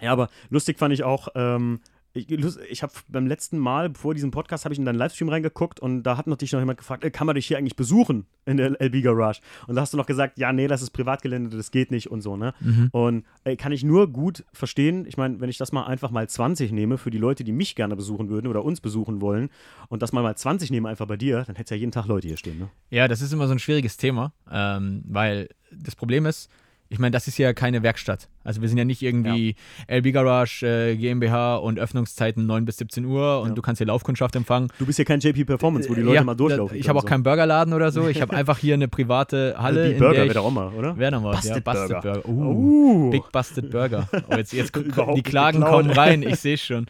ja, 0.00 0.12
aber 0.12 0.28
lustig 0.50 0.78
fand 0.78 0.94
ich 0.94 1.04
auch, 1.04 1.28
ähm, 1.34 1.80
ich, 2.12 2.30
ich 2.30 2.82
habe 2.82 2.92
beim 3.08 3.26
letzten 3.26 3.58
Mal, 3.58 3.92
vor 3.94 4.14
diesem 4.14 4.30
Podcast, 4.30 4.64
habe 4.64 4.72
ich 4.72 4.78
in 4.78 4.84
deinen 4.84 4.96
Livestream 4.96 5.28
reingeguckt 5.28 5.80
und 5.80 6.02
da 6.02 6.16
hat 6.16 6.26
noch 6.26 6.36
dich 6.36 6.52
noch 6.52 6.60
jemand 6.60 6.78
gefragt, 6.78 7.04
äh, 7.04 7.10
kann 7.10 7.26
man 7.26 7.36
dich 7.36 7.46
hier 7.46 7.58
eigentlich 7.58 7.76
besuchen 7.76 8.26
in 8.46 8.56
der 8.56 8.80
LB 8.80 9.02
Garage? 9.02 9.40
Und 9.66 9.74
da 9.74 9.82
hast 9.82 9.92
du 9.92 9.96
noch 9.96 10.06
gesagt, 10.06 10.38
ja, 10.38 10.52
nee, 10.52 10.68
das 10.68 10.82
ist 10.82 10.90
Privatgelände, 10.90 11.56
das 11.56 11.70
geht 11.70 11.90
nicht 11.90 12.10
und 12.10 12.22
so, 12.22 12.36
ne? 12.36 12.54
Mhm. 12.60 12.88
Und 12.92 13.24
ey, 13.44 13.56
kann 13.56 13.72
ich 13.72 13.84
nur 13.84 14.10
gut 14.10 14.44
verstehen. 14.52 15.06
Ich 15.06 15.16
meine, 15.16 15.40
wenn 15.40 15.50
ich 15.50 15.58
das 15.58 15.72
mal 15.72 15.84
einfach 15.84 16.10
mal 16.10 16.28
20 16.28 16.72
nehme 16.72 16.98
für 16.98 17.10
die 17.10 17.18
Leute, 17.18 17.44
die 17.44 17.52
mich 17.52 17.74
gerne 17.74 17.96
besuchen 17.96 18.28
würden 18.28 18.46
oder 18.46 18.64
uns 18.64 18.80
besuchen 18.80 19.20
wollen 19.20 19.50
und 19.88 20.02
das 20.02 20.12
mal 20.12 20.22
mal 20.22 20.36
20 20.36 20.70
nehme 20.70 20.88
einfach 20.88 21.06
bei 21.06 21.16
dir, 21.16 21.44
dann 21.46 21.56
hättest 21.56 21.70
ja 21.72 21.76
jeden 21.76 21.92
Tag 21.92 22.06
Leute 22.06 22.28
hier 22.28 22.36
stehen, 22.36 22.58
ne? 22.58 22.70
Ja, 22.90 23.08
das 23.08 23.20
ist 23.20 23.32
immer 23.32 23.46
so 23.46 23.52
ein 23.52 23.58
schwieriges 23.58 23.96
Thema, 23.96 24.32
ähm, 24.50 25.02
weil 25.06 25.48
das 25.70 25.94
Problem 25.94 26.26
ist, 26.26 26.50
ich 26.90 26.98
meine, 26.98 27.10
das 27.10 27.28
ist 27.28 27.36
ja 27.36 27.52
keine 27.52 27.82
Werkstatt. 27.82 28.28
Also 28.44 28.62
wir 28.62 28.68
sind 28.68 28.78
ja 28.78 28.84
nicht 28.84 29.02
irgendwie 29.02 29.56
ja. 29.88 29.96
LB 29.96 30.12
Garage 30.14 30.66
äh, 30.66 30.96
GmbH 30.96 31.56
und 31.56 31.78
Öffnungszeiten 31.78 32.46
9 32.46 32.64
bis 32.64 32.78
17 32.78 33.04
Uhr 33.04 33.40
und 33.42 33.50
ja. 33.50 33.54
du 33.54 33.60
kannst 33.60 33.78
hier 33.78 33.86
Laufkundschaft 33.86 34.34
empfangen. 34.36 34.68
Du 34.78 34.86
bist 34.86 34.98
ja 34.98 35.04
kein 35.04 35.20
JP 35.20 35.44
Performance, 35.44 35.88
wo 35.90 35.94
die 35.94 36.00
Leute 36.00 36.16
ja, 36.16 36.24
mal 36.24 36.34
durchlaufen. 36.34 36.78
Ich 36.78 36.88
habe 36.88 36.98
auch 36.98 37.02
so. 37.02 37.08
keinen 37.08 37.22
Burgerladen 37.22 37.74
oder 37.74 37.92
so. 37.92 38.08
Ich 38.08 38.22
habe 38.22 38.34
einfach 38.36 38.56
hier 38.56 38.74
eine 38.74 38.88
private 38.88 39.56
Halle. 39.58 39.92
Die 39.92 39.98
Burger 39.98 40.26
wäre 40.26 40.40
auch 40.40 40.50
mal, 40.50 40.68
oder? 40.68 40.96
Wäre 40.96 41.12
noch 41.12 41.22
mal. 41.22 41.32
Busted 41.32 41.56
ja, 41.56 41.72
Busted 41.72 41.88
Burger. 41.88 42.12
Burger. 42.20 42.28
Uh, 42.28 43.06
uh. 43.06 43.10
Big 43.10 43.32
Busted 43.32 43.70
Burger. 43.70 44.08
Oh, 44.30 44.36
jetzt, 44.36 44.52
jetzt 44.54 44.72
die 45.16 45.22
Klagen 45.22 45.60
kommen 45.60 45.90
rein, 45.90 46.22
ich 46.22 46.36
sehe 46.40 46.56
schon. 46.56 46.86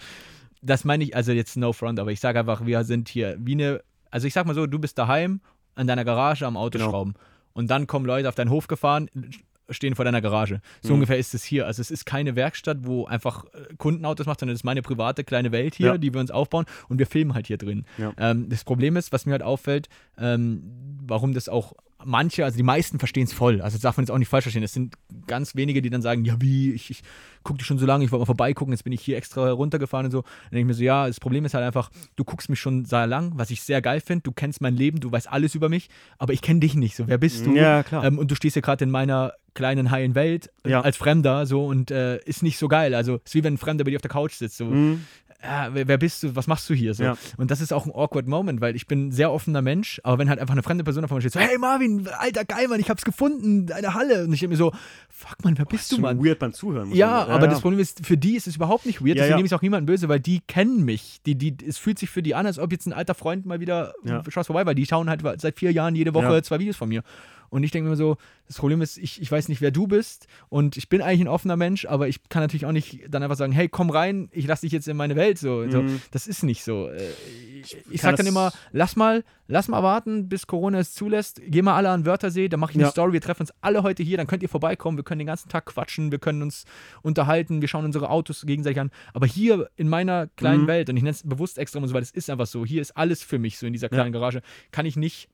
Das 0.63 0.85
meine 0.85 1.03
ich, 1.03 1.17
also 1.17 1.33
jetzt 1.33 1.57
no 1.57 1.73
front, 1.73 1.99
aber 1.99 2.13
ich 2.13 2.21
sage 2.21 2.39
einfach, 2.39 2.65
wir 2.65 2.85
sind 2.85 3.09
hier 3.09 3.37
wie 3.41 3.53
eine, 3.53 3.81
also 4.13 4.29
ich 4.29 4.35
sag 4.35 4.47
mal 4.47 4.55
so, 4.55 4.67
du 4.67 4.79
bist 4.79 4.97
daheim 4.97 5.41
an 5.75 5.89
deiner 5.89 6.05
Garage 6.05 6.47
am 6.47 6.57
Autoschrauben. 6.57 7.15
Genau. 7.15 7.25
Und 7.53 7.69
dann 7.69 7.89
kommen 7.89 8.07
Leute 8.07 8.29
auf 8.29 8.37
deinen 8.37 8.51
Hof 8.51 8.69
gefahren, 8.69 9.11
stehen 9.71 9.95
vor 9.95 10.05
deiner 10.05 10.21
Garage. 10.21 10.61
So 10.83 10.89
mhm. 10.89 10.95
ungefähr 10.95 11.19
ist 11.19 11.35
es 11.35 11.45
hier. 11.45 11.67
Also 11.67 11.81
es 11.81 11.91
ist 11.91 12.05
keine 12.05 12.37
Werkstatt, 12.37 12.79
wo 12.83 13.07
einfach 13.07 13.45
äh, 13.45 13.75
Kundenautos 13.77 14.27
macht, 14.27 14.41
sondern 14.41 14.55
es 14.55 14.61
ist 14.61 14.65
meine 14.65 14.83
private 14.83 15.25
kleine 15.25 15.53
Welt 15.53 15.75
hier, 15.75 15.87
ja. 15.89 15.99
die 15.99 16.13
wir 16.13 16.21
uns 16.21 16.31
aufbauen 16.31 16.67
und 16.89 16.99
wir 16.99 17.07
filmen 17.07 17.35
halt 17.35 17.47
hier 17.47 17.59
drin. 17.59 17.85
Ja. 17.99 18.13
Ähm, 18.19 18.49
das 18.49 18.65
Problem 18.65 18.97
ist, 18.97 19.13
was 19.13 19.27
mir 19.27 19.33
halt 19.33 19.43
auffällt, 19.43 19.89
ähm, 20.19 20.63
warum 21.07 21.35
das 21.35 21.49
auch 21.49 21.75
manche, 22.05 22.45
also 22.45 22.57
die 22.57 22.63
meisten 22.63 22.99
verstehen 22.99 23.25
es 23.25 23.33
voll. 23.33 23.61
Also 23.61 23.75
das 23.77 23.83
darf 23.83 23.97
man 23.97 24.05
jetzt 24.05 24.11
auch 24.11 24.19
nicht 24.19 24.29
falsch 24.29 24.45
verstehen. 24.45 24.63
Es 24.63 24.73
sind 24.73 24.95
ganz 25.27 25.55
wenige, 25.57 25.83
die 25.83 25.91
dann 25.91 26.03
sagen, 26.03 26.25
ja 26.25 26.37
wie, 26.41 26.73
ich, 26.73 26.91
ich 26.91 27.03
gucke 27.43 27.59
dich 27.59 27.67
schon 27.67 27.79
so 27.79 27.87
lange, 27.87 28.05
ich 28.05 28.13
wollte 28.13 28.21
mal 28.23 28.27
vorbeigucken, 28.27 28.73
jetzt 28.73 28.85
bin 28.85 28.93
ich 28.93 29.01
hier 29.03 29.17
extra 29.17 29.51
runtergefahren 29.51 30.07
und 30.07 30.13
so. 30.13 30.23
Dann 30.23 30.31
denke 30.53 30.61
ich 30.61 30.67
mir 30.67 30.75
so, 30.75 30.83
ja, 30.85 31.07
das 31.07 31.19
Problem 31.21 31.45
ist 31.45 31.55
halt 31.55 31.65
einfach, 31.65 31.91
du 32.17 32.25
guckst 32.25 32.49
mich 32.51 32.61
schon 32.61 32.85
sehr 32.85 33.07
lang, 33.07 33.33
was 33.35 33.51
ich 33.51 33.63
sehr 33.63 33.83
geil 33.83 34.01
finde. 34.01 34.23
Du 34.23 34.33
kennst 34.33 34.61
mein 34.61 34.77
Leben, 34.77 35.01
du 35.01 35.11
weißt 35.11 35.29
alles 35.29 35.55
über 35.55 35.69
mich, 35.69 35.89
aber 36.19 36.33
ich 36.33 36.43
kenne 36.43 36.61
dich 36.61 36.75
nicht. 36.75 36.95
So, 36.97 37.09
wer 37.09 37.19
bist 37.19 37.47
du? 37.47 37.55
Ja, 37.55 37.83
klar. 37.83 38.05
Ähm, 38.05 38.19
und 38.19 38.31
du 38.31 38.35
stehst 38.37 38.55
hier 38.55 38.63
gerade 38.63 38.85
in 38.85 38.91
meiner 38.91 39.33
kleinen 39.55 39.91
heilen 39.91 40.15
Welt 40.15 40.51
äh, 40.65 40.71
Ja. 40.71 40.81
als 40.83 40.97
Fremder 40.97 41.47
so 41.47 41.67
und 41.67 41.91
äh, 41.91 42.19
ist 42.25 42.43
nicht 42.45 42.59
so 42.59 42.69
geil. 42.69 42.95
Also 42.95 43.17
ist 43.25 43.35
wie 43.35 43.43
wenn 43.43 43.55
ein 43.55 43.59
Fremder 43.59 43.85
bei 43.85 43.91
dir 43.91 43.97
auf 43.97 44.03
der 44.03 44.11
Couch 44.11 44.35
sitzt. 44.35 44.57
So, 44.59 44.67
Mhm. 44.67 45.05
Ja, 45.43 45.69
wer, 45.73 45.87
wer 45.87 45.99
bist 45.99 46.23
du, 46.25 46.35
was 46.35 46.47
machst 46.49 46.69
du 46.69 46.75
hier? 46.75 46.95
So. 46.95 47.05
Ja. 47.05 47.17
Und 47.37 47.51
das 47.51 47.61
ist 47.61 47.73
auch 47.73 47.87
ein 47.87 47.93
awkward 47.95 48.27
Moment, 48.27 48.61
weil 48.61 48.75
ich 48.75 48.87
bin 48.89 49.09
ein 49.09 49.13
sehr 49.13 49.31
offener 49.31 49.63
Mensch, 49.63 50.01
aber 50.03 50.19
wenn 50.19 50.29
halt 50.29 50.41
einfach 50.41 50.53
eine 50.53 50.65
fremde 50.65 50.83
Person 50.83 51.07
vor 51.07 51.17
mir 51.17 51.21
steht, 51.23 51.33
so, 51.35 51.41
hey 51.41 51.57
Marvin, 51.59 52.09
alter 52.09 52.45
geil, 52.45 52.67
Mann, 52.69 52.81
ich 52.81 52.91
hab's 52.91 53.05
gefunden, 53.05 53.67
deine 53.67 53.95
Halle. 53.95 54.25
Und 54.25 54.33
ich 54.33 54.41
denke 54.41 54.55
mir 54.55 54.57
so, 54.57 54.73
fuck 55.09 55.45
man, 55.45 55.57
wer 55.57 55.65
bist 55.65 55.85
Ist 55.85 55.93
du, 55.93 56.01
Mann? 56.01 56.19
weird 56.25 56.41
beim 56.41 56.53
Zuhören. 56.53 56.93
Ja, 56.93 57.21
sagen. 57.21 57.31
aber 57.33 57.47
das 57.49 57.61
Problem 57.61 57.81
ist, 57.81 58.05
für 58.05 58.17
die 58.17 58.35
ist 58.37 58.49
es 58.49 58.57
überhaupt 58.57 58.85
nicht 58.85 59.01
weird, 59.01 59.11
Ja, 59.11 59.15
deswegen 59.15 59.31
ja. 59.31 59.37
nehme 59.37 59.47
ich 59.47 59.55
auch 59.55 59.63
niemanden 59.63 59.87
böse, 59.87 60.09
weil 60.09 60.19
die 60.21 60.41
kennen 60.49 60.85
mich. 60.85 61.21
Die, 61.25 61.37
die, 61.37 61.57
es 61.67 61.79
fühlt 61.79 61.99
sich 62.01 62.11
für 62.11 62.23
die 62.23 62.35
an, 62.35 62.45
als 62.47 62.59
ob 62.59 62.73
jetzt 62.73 62.87
ein 62.87 62.93
alter 62.93 63.15
Freund 63.15 63.47
mal 63.47 63.61
wieder 63.61 63.95
Ja. 64.05 64.23
schaust 64.29 64.49
vorbei, 64.49 64.67
weil 64.67 64.75
die 64.75 64.87
schauen 64.87 65.09
halt 65.09 65.23
seit 65.41 65.57
vier 65.59 65.71
Jahren 65.71 65.95
jede 65.95 66.15
Woche 66.15 66.25
Ja. 66.35 66.43
zwei 66.43 66.59
Videos 66.59 66.77
von 66.77 66.89
mir. 66.89 67.03
Und 67.51 67.63
ich 67.65 67.71
denke 67.71 67.89
mir 67.91 67.97
so, 67.97 68.17
das 68.47 68.57
Problem 68.57 68.81
ist, 68.83 68.97
ich, 68.99 69.21
ich 69.21 69.31
weiß 69.31 69.49
nicht, 69.49 69.61
wer 69.61 69.71
du 69.71 69.87
bist 69.87 70.27
und 70.49 70.77
ich 70.77 70.89
bin 70.89 71.03
eigentlich 71.03 71.21
ein 71.21 71.29
offener 71.29 71.57
Mensch, 71.57 71.85
aber 71.87 72.09
ich 72.09 72.29
kann 72.29 72.43
natürlich 72.43 72.67
auch 72.67 72.73
nicht 72.73 73.01
dann 73.09 73.23
einfach 73.23 73.37
sagen, 73.37 73.53
hey, 73.53 73.69
komm 73.69 73.91
rein, 73.91 74.29
ich 74.33 74.47
lass 74.47 74.63
dich 74.63 74.73
jetzt 74.73 74.89
in 74.89 74.97
meine 74.97 75.17
Welt. 75.17 75.39
So, 75.39 75.69
so. 75.71 75.83
Mhm. 75.83 76.01
Das 76.11 76.27
ist 76.27 76.43
nicht 76.43 76.65
so. 76.65 76.89
Äh, 76.89 77.11
Ich, 77.61 77.77
ich 77.91 78.01
kann 78.01 78.13
sag 78.13 78.17
dann 78.17 78.27
immer, 78.27 78.53
lass 78.73 78.95
mal, 78.97 79.25
lass 79.49 79.69
mal 79.69 79.83
warten, 79.83 80.29
bis 80.29 80.47
Corona 80.47 80.79
es 80.79 80.93
zulässt. 80.95 81.41
Geh 81.47 81.61
mal 81.63 81.75
alle 81.77 81.91
an 81.91 82.07
Wörthersee, 82.07 82.49
dann 82.49 82.61
mache 82.61 82.71
ich 82.73 82.77
eine 82.77 82.85
Ja. 82.85 82.91
Story, 82.91 83.13
wir 83.13 83.21
treffen 83.21 83.43
uns 83.43 83.53
alle 83.61 83.83
heute 83.83 84.03
hier, 84.03 84.17
dann 84.17 84.27
könnt 84.27 84.43
ihr 84.43 84.49
vorbeikommen, 84.49 84.97
wir 84.97 85.05
können 85.05 85.19
den 85.19 85.27
ganzen 85.27 85.49
Tag 85.49 85.67
quatschen, 85.67 86.11
wir 86.13 86.19
können 86.19 86.43
uns 86.43 86.65
unterhalten, 87.03 87.61
wir 87.61 87.69
schauen 87.69 87.85
unsere 87.85 88.11
Autos 88.11 88.45
gegenseitig 88.47 88.81
an. 88.81 88.91
Aber 89.13 89.27
hier 89.27 89.69
in 89.77 89.89
meiner 89.89 90.27
kleinen 90.29 90.63
Mhm. 90.63 90.67
Welt, 90.69 90.91
und 90.91 90.97
ich 90.97 91.03
nenne 91.03 91.11
es 91.13 91.23
bewusst 91.29 91.59
extra 91.59 91.81
und 91.81 91.89
so, 91.89 91.95
weil 91.95 92.03
es 92.03 92.11
ist 92.11 92.31
einfach 92.31 92.47
so, 92.47 92.65
hier 92.65 92.81
ist 92.83 92.97
alles 92.97 93.23
für 93.23 93.39
mich 93.39 93.59
so 93.59 93.67
in 93.67 93.73
dieser 93.73 93.89
kleinen 93.89 94.13
Garage, 94.13 94.43
kann 94.71 94.87
ich 94.87 94.97
nicht 94.97 95.29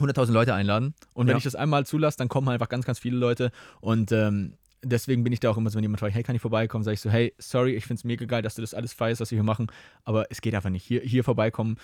100.000 0.00 0.32
Leute 0.32 0.54
einladen. 0.54 0.94
Und 1.14 1.26
wenn 1.26 1.32
Ja. 1.34 1.38
ich 1.38 1.44
das 1.44 1.54
einmal 1.54 1.86
zulasse, 1.86 2.18
dann 2.18 2.28
kommen 2.28 2.46
halt 2.48 2.54
einfach 2.54 2.68
ganz, 2.68 2.84
ganz 2.84 2.98
viele 2.98 3.16
Leute. 3.16 3.50
Und 3.80 4.12
ähm, 4.12 4.54
deswegen 4.82 5.24
bin 5.24 5.32
ich 5.32 5.40
da 5.40 5.50
auch 5.50 5.56
immer 5.56 5.70
so, 5.70 5.76
wenn 5.76 5.82
jemand 5.84 6.00
fragt, 6.00 6.14
hey, 6.14 6.22
kann 6.22 6.36
ich 6.36 6.42
vorbeikommen, 6.42 6.84
sage 6.84 6.94
ich 6.94 7.00
so, 7.00 7.10
hey, 7.10 7.34
sorry, 7.38 7.74
ich 7.74 7.84
finde 7.84 7.98
es 8.00 8.04
mega 8.04 8.24
geil, 8.26 8.42
dass 8.42 8.54
du 8.54 8.60
das 8.62 8.74
alles 8.74 8.92
feierst, 8.92 9.20
was 9.20 9.30
wir 9.30 9.36
hier 9.36 9.42
machen, 9.44 9.66
aber 10.04 10.26
es 10.30 10.40
geht 10.40 10.54
einfach 10.54 10.70
nicht. 10.70 10.84
Hier, 10.84 11.00
hier 11.00 11.24
vorbeikommen. 11.24 11.76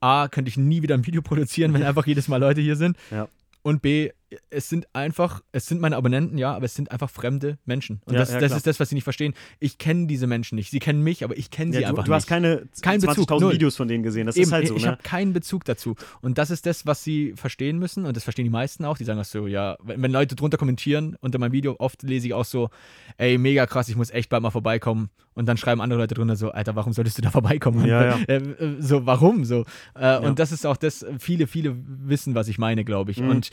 A, 0.00 0.28
könnte 0.28 0.48
ich 0.48 0.56
nie 0.56 0.82
wieder 0.82 0.94
ein 0.94 1.06
Video 1.06 1.22
produzieren, 1.22 1.74
wenn 1.74 1.82
einfach 1.82 2.06
jedes 2.06 2.28
Mal 2.28 2.38
Leute 2.38 2.60
hier 2.60 2.76
sind. 2.76 2.96
Ja. 3.10 3.28
Und 3.62 3.82
B, 3.82 4.10
es 4.50 4.68
sind 4.68 4.86
einfach, 4.92 5.42
es 5.52 5.66
sind 5.66 5.80
meine 5.80 5.96
Abonnenten, 5.96 6.36
ja, 6.36 6.54
aber 6.54 6.66
es 6.66 6.74
sind 6.74 6.90
einfach 6.92 7.08
fremde 7.08 7.58
Menschen. 7.64 8.00
Und 8.04 8.12
Ja, 8.14 8.20
das, 8.20 8.32
ja, 8.32 8.40
das 8.40 8.52
ist 8.52 8.66
das, 8.66 8.78
was 8.78 8.90
sie 8.90 8.94
nicht 8.94 9.04
verstehen. 9.04 9.32
Ich 9.58 9.78
kenne 9.78 10.06
diese 10.06 10.26
Menschen 10.26 10.56
nicht. 10.56 10.70
Sie 10.70 10.80
kennen 10.80 11.02
mich, 11.02 11.24
aber 11.24 11.36
ich 11.38 11.50
kenne 11.50 11.72
sie 11.72 11.80
Ja, 11.80 11.88
du, 11.88 11.94
einfach 11.94 12.04
du 12.04 12.10
nicht. 12.10 12.16
hast 12.16 12.26
keine 12.26 12.68
Kein 12.82 13.00
Bezug, 13.00 13.30
20.000 13.30 13.40
null. 13.40 13.52
Videos 13.54 13.76
von 13.76 13.88
denen 13.88 14.02
gesehen. 14.02 14.26
Das 14.26 14.36
Eben, 14.36 14.44
ist 14.44 14.52
halt 14.52 14.68
so, 14.68 14.76
ich 14.76 14.84
ne? 14.84 14.90
habe 14.92 15.02
keinen 15.02 15.32
Bezug 15.32 15.64
dazu. 15.64 15.96
Und 16.20 16.36
das 16.38 16.50
ist 16.50 16.66
das, 16.66 16.84
was 16.86 17.02
sie 17.02 17.32
verstehen 17.36 17.78
müssen. 17.78 18.04
Und 18.04 18.16
das 18.16 18.24
verstehen 18.24 18.44
die 18.44 18.50
meisten 18.50 18.84
auch. 18.84 18.98
Die 18.98 19.04
sagen 19.04 19.18
auch 19.18 19.24
so, 19.24 19.46
ja, 19.46 19.78
wenn, 19.82 20.02
wenn 20.02 20.12
Leute 20.12 20.36
drunter 20.36 20.58
kommentieren 20.58 21.16
unter 21.20 21.38
meinem 21.38 21.52
Video, 21.52 21.76
oft 21.78 22.02
lese 22.02 22.26
ich 22.26 22.34
auch 22.34 22.44
so, 22.44 22.68
ey, 23.16 23.38
mega 23.38 23.66
krass, 23.66 23.88
ich 23.88 23.96
muss 23.96 24.10
echt 24.10 24.28
bald 24.28 24.42
mal 24.42 24.50
vorbeikommen. 24.50 25.08
Und 25.32 25.46
dann 25.46 25.56
schreiben 25.56 25.80
andere 25.80 26.00
Leute 26.00 26.14
drunter 26.14 26.36
so, 26.36 26.50
Alter, 26.50 26.74
warum 26.76 26.92
solltest 26.92 27.16
du 27.16 27.22
da 27.22 27.30
vorbeikommen? 27.30 27.86
Ja, 27.86 28.04
ja. 28.04 28.18
Äh, 28.28 28.42
so, 28.80 29.06
warum? 29.06 29.44
So. 29.44 29.64
Äh, 29.94 30.18
Und 30.18 30.38
das 30.38 30.52
ist 30.52 30.66
auch 30.66 30.76
das, 30.76 31.06
viele, 31.18 31.46
viele 31.46 31.76
wissen, 31.86 32.34
was 32.34 32.48
ich 32.48 32.58
meine, 32.58 32.84
glaube 32.84 33.10
ich. 33.12 33.20
Mhm. 33.20 33.30
Und 33.30 33.50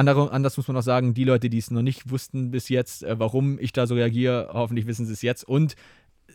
andere, 0.00 0.32
anders 0.32 0.56
muss 0.56 0.66
man 0.68 0.76
auch 0.76 0.82
sagen, 0.82 1.14
die 1.14 1.24
Leute, 1.24 1.48
die 1.50 1.58
es 1.58 1.70
noch 1.70 1.82
nicht 1.82 2.10
wussten 2.10 2.50
bis 2.50 2.68
jetzt, 2.68 3.02
äh, 3.04 3.18
warum 3.18 3.58
ich 3.58 3.72
da 3.72 3.86
so 3.86 3.94
reagiere, 3.94 4.50
hoffentlich 4.52 4.86
wissen 4.86 5.06
sie 5.06 5.12
es 5.12 5.22
jetzt 5.22 5.44
und 5.44 5.74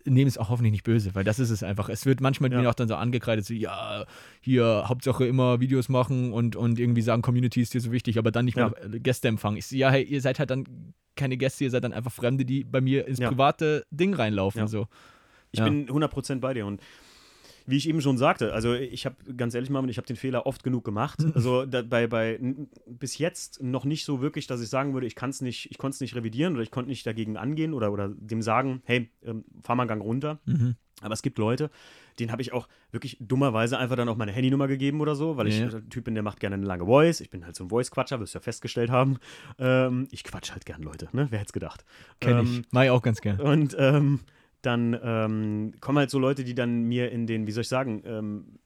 nehmen 0.05 0.28
es 0.28 0.38
auch 0.38 0.49
hoffentlich 0.49 0.72
nicht 0.72 0.84
böse, 0.84 1.16
weil 1.16 1.24
das 1.24 1.39
ist 1.39 1.49
es 1.49 1.63
einfach. 1.63 1.89
Es 1.89 2.05
wird 2.05 2.22
manchmal 2.22 2.51
Ja. 2.51 2.61
mir 2.61 2.70
auch 2.70 2.74
dann 2.76 2.88
so 2.88 2.95
angekreidet, 2.95 3.45
so, 3.45 3.53
ja, 3.53 4.05
hier, 4.41 4.84
Hauptsache 4.88 5.26
immer 5.26 5.59
Videos 5.59 5.89
machen 5.89 6.32
und, 6.34 6.55
und 6.55 6.80
irgendwie 6.80 7.01
sagen, 7.01 7.22
Community 7.22 7.61
ist 7.61 7.74
dir 7.74 7.82
so 7.82 7.91
wichtig, 7.91 8.18
aber 8.18 8.32
dann 8.32 8.45
nicht 8.45 8.57
Ja. 8.57 8.70
mehr 8.70 8.93
äh, 8.93 8.99
Gäste 8.99 9.28
empfangen. 9.28 9.57
Ich 9.57 9.68
so, 9.68 9.76
ja, 9.76 9.89
hey, 9.89 10.03
ihr 10.03 10.22
seid 10.22 10.38
halt 10.39 10.49
dann 10.51 10.66
keine 11.16 11.38
Gäste, 11.38 11.63
ihr 11.63 11.72
seid 11.72 11.84
dann 11.84 11.93
einfach 11.93 12.11
Fremde, 12.11 12.45
die 12.45 12.63
bei 12.63 12.82
mir 12.82 13.07
ins 13.07 13.20
Ja. 13.20 13.30
private 13.30 13.86
Ding 13.89 14.13
reinlaufen. 14.13 14.68
So. 14.68 14.88
Ich 15.51 15.63
bin 15.63 15.88
100% 15.88 16.41
bei 16.41 16.53
dir 16.53 16.66
und 16.66 16.82
wie 17.68 17.78
ich 17.78 17.89
eben 17.89 18.01
schon 18.01 18.18
sagte, 18.18 18.53
also 18.53 18.74
ich 18.74 19.05
habe 19.05 19.16
ganz 19.36 19.53
ehrlich 19.55 19.70
mal, 19.70 19.89
ich 19.89 19.97
habe 19.97 20.07
den 20.07 20.16
Fehler 20.16 20.45
oft 20.45 20.63
genug 20.63 20.84
gemacht. 20.84 21.20
Also 21.36 21.66
da, 21.66 21.82
bei, 21.82 22.07
bei 22.07 22.39
bis 22.88 23.18
jetzt 23.18 23.61
noch 23.61 23.86
nicht 23.86 24.05
so 24.05 24.22
wirklich, 24.22 24.47
dass 24.47 24.61
ich 24.61 24.70
sagen 24.70 24.93
würde, 24.93 25.07
ich 25.07 25.16
kann 25.16 25.30
es 25.32 25.41
nicht, 25.41 25.70
ich 25.72 25.78
konnte 25.78 25.95
es 25.95 26.01
nicht 26.01 26.16
revidieren 26.16 26.53
oder 26.53 26.63
ich 26.63 26.72
konnte 26.72 26.89
nicht 26.89 27.05
dagegen 27.05 27.38
angehen 27.38 27.74
oder, 27.74 27.91
oder 27.91 28.09
dem 28.09 28.41
sagen, 28.41 28.82
hey, 28.86 29.09
ähm, 29.24 29.43
fahr 29.63 29.76
mal 29.76 29.84
einen 29.84 29.89
Gang 29.89 30.01
runter. 30.03 30.39
Mhm. 30.45 30.76
Aber 31.01 31.13
es 31.13 31.22
gibt 31.22 31.38
Leute, 31.38 31.70
denen 32.20 32.32
habe 32.32 32.41
ich 32.41 32.53
auch 32.53 32.70
wirklich 32.91 33.18
dummerweise 33.20 33.78
einfach 33.78 33.97
dann 33.97 34.07
auch 34.07 34.16
meine 34.16 34.32
Handynummer 34.32 34.68
gegeben 34.68 35.01
oder 35.01 35.13
so, 35.16 35.36
weil 35.36 35.47
ich 35.47 35.59
Ja. 35.59 35.68
ein 35.68 35.89
Typ 35.89 36.05
bin, 36.05 36.13
der 36.13 36.24
macht 36.24 36.39
gerne 36.39 36.55
eine 36.55 36.66
lange 36.66 36.86
Voice. 36.86 37.20
Ich 37.20 37.30
bin 37.30 37.45
halt 37.45 37.55
so 37.57 37.66
ein 37.66 37.70
Voice-Quatscher, 37.70 38.22
wirst 38.22 38.34
du 38.34 38.38
ja 38.38 38.41
festgestellt 38.41 38.89
haben. 38.89 39.18
Ähm, 39.59 40.07
ich 40.11 40.24
quatsch 40.24 40.51
halt 40.51 40.66
gern 40.66 40.82
Leute, 40.82 41.09
ne? 41.11 41.28
Wer 41.32 41.39
hätte 41.39 41.49
es 41.49 41.53
gedacht? 41.53 41.84
Kenn 42.22 42.38
Ähm, 42.39 42.45
ich. 42.61 42.68
Mach 42.72 42.84
ich 42.84 42.89
auch 42.91 43.01
ganz 43.01 43.20
gern. 43.20 43.41
und 43.41 43.76
ähm, 43.78 44.22
dann 44.66 44.99
ähm, 45.01 45.74
kommen 45.80 45.97
halt 45.97 46.09
so 46.09 46.20
Leute, 46.20 46.43
die 46.43 46.55
dann 46.55 46.84
mir 46.84 47.11
in 47.11 47.28
den, 47.28 47.47
wie 47.47 47.51
soll 47.51 47.61
ich 47.61 47.68
sagen, 47.68 48.03
ähm, 48.05 48.59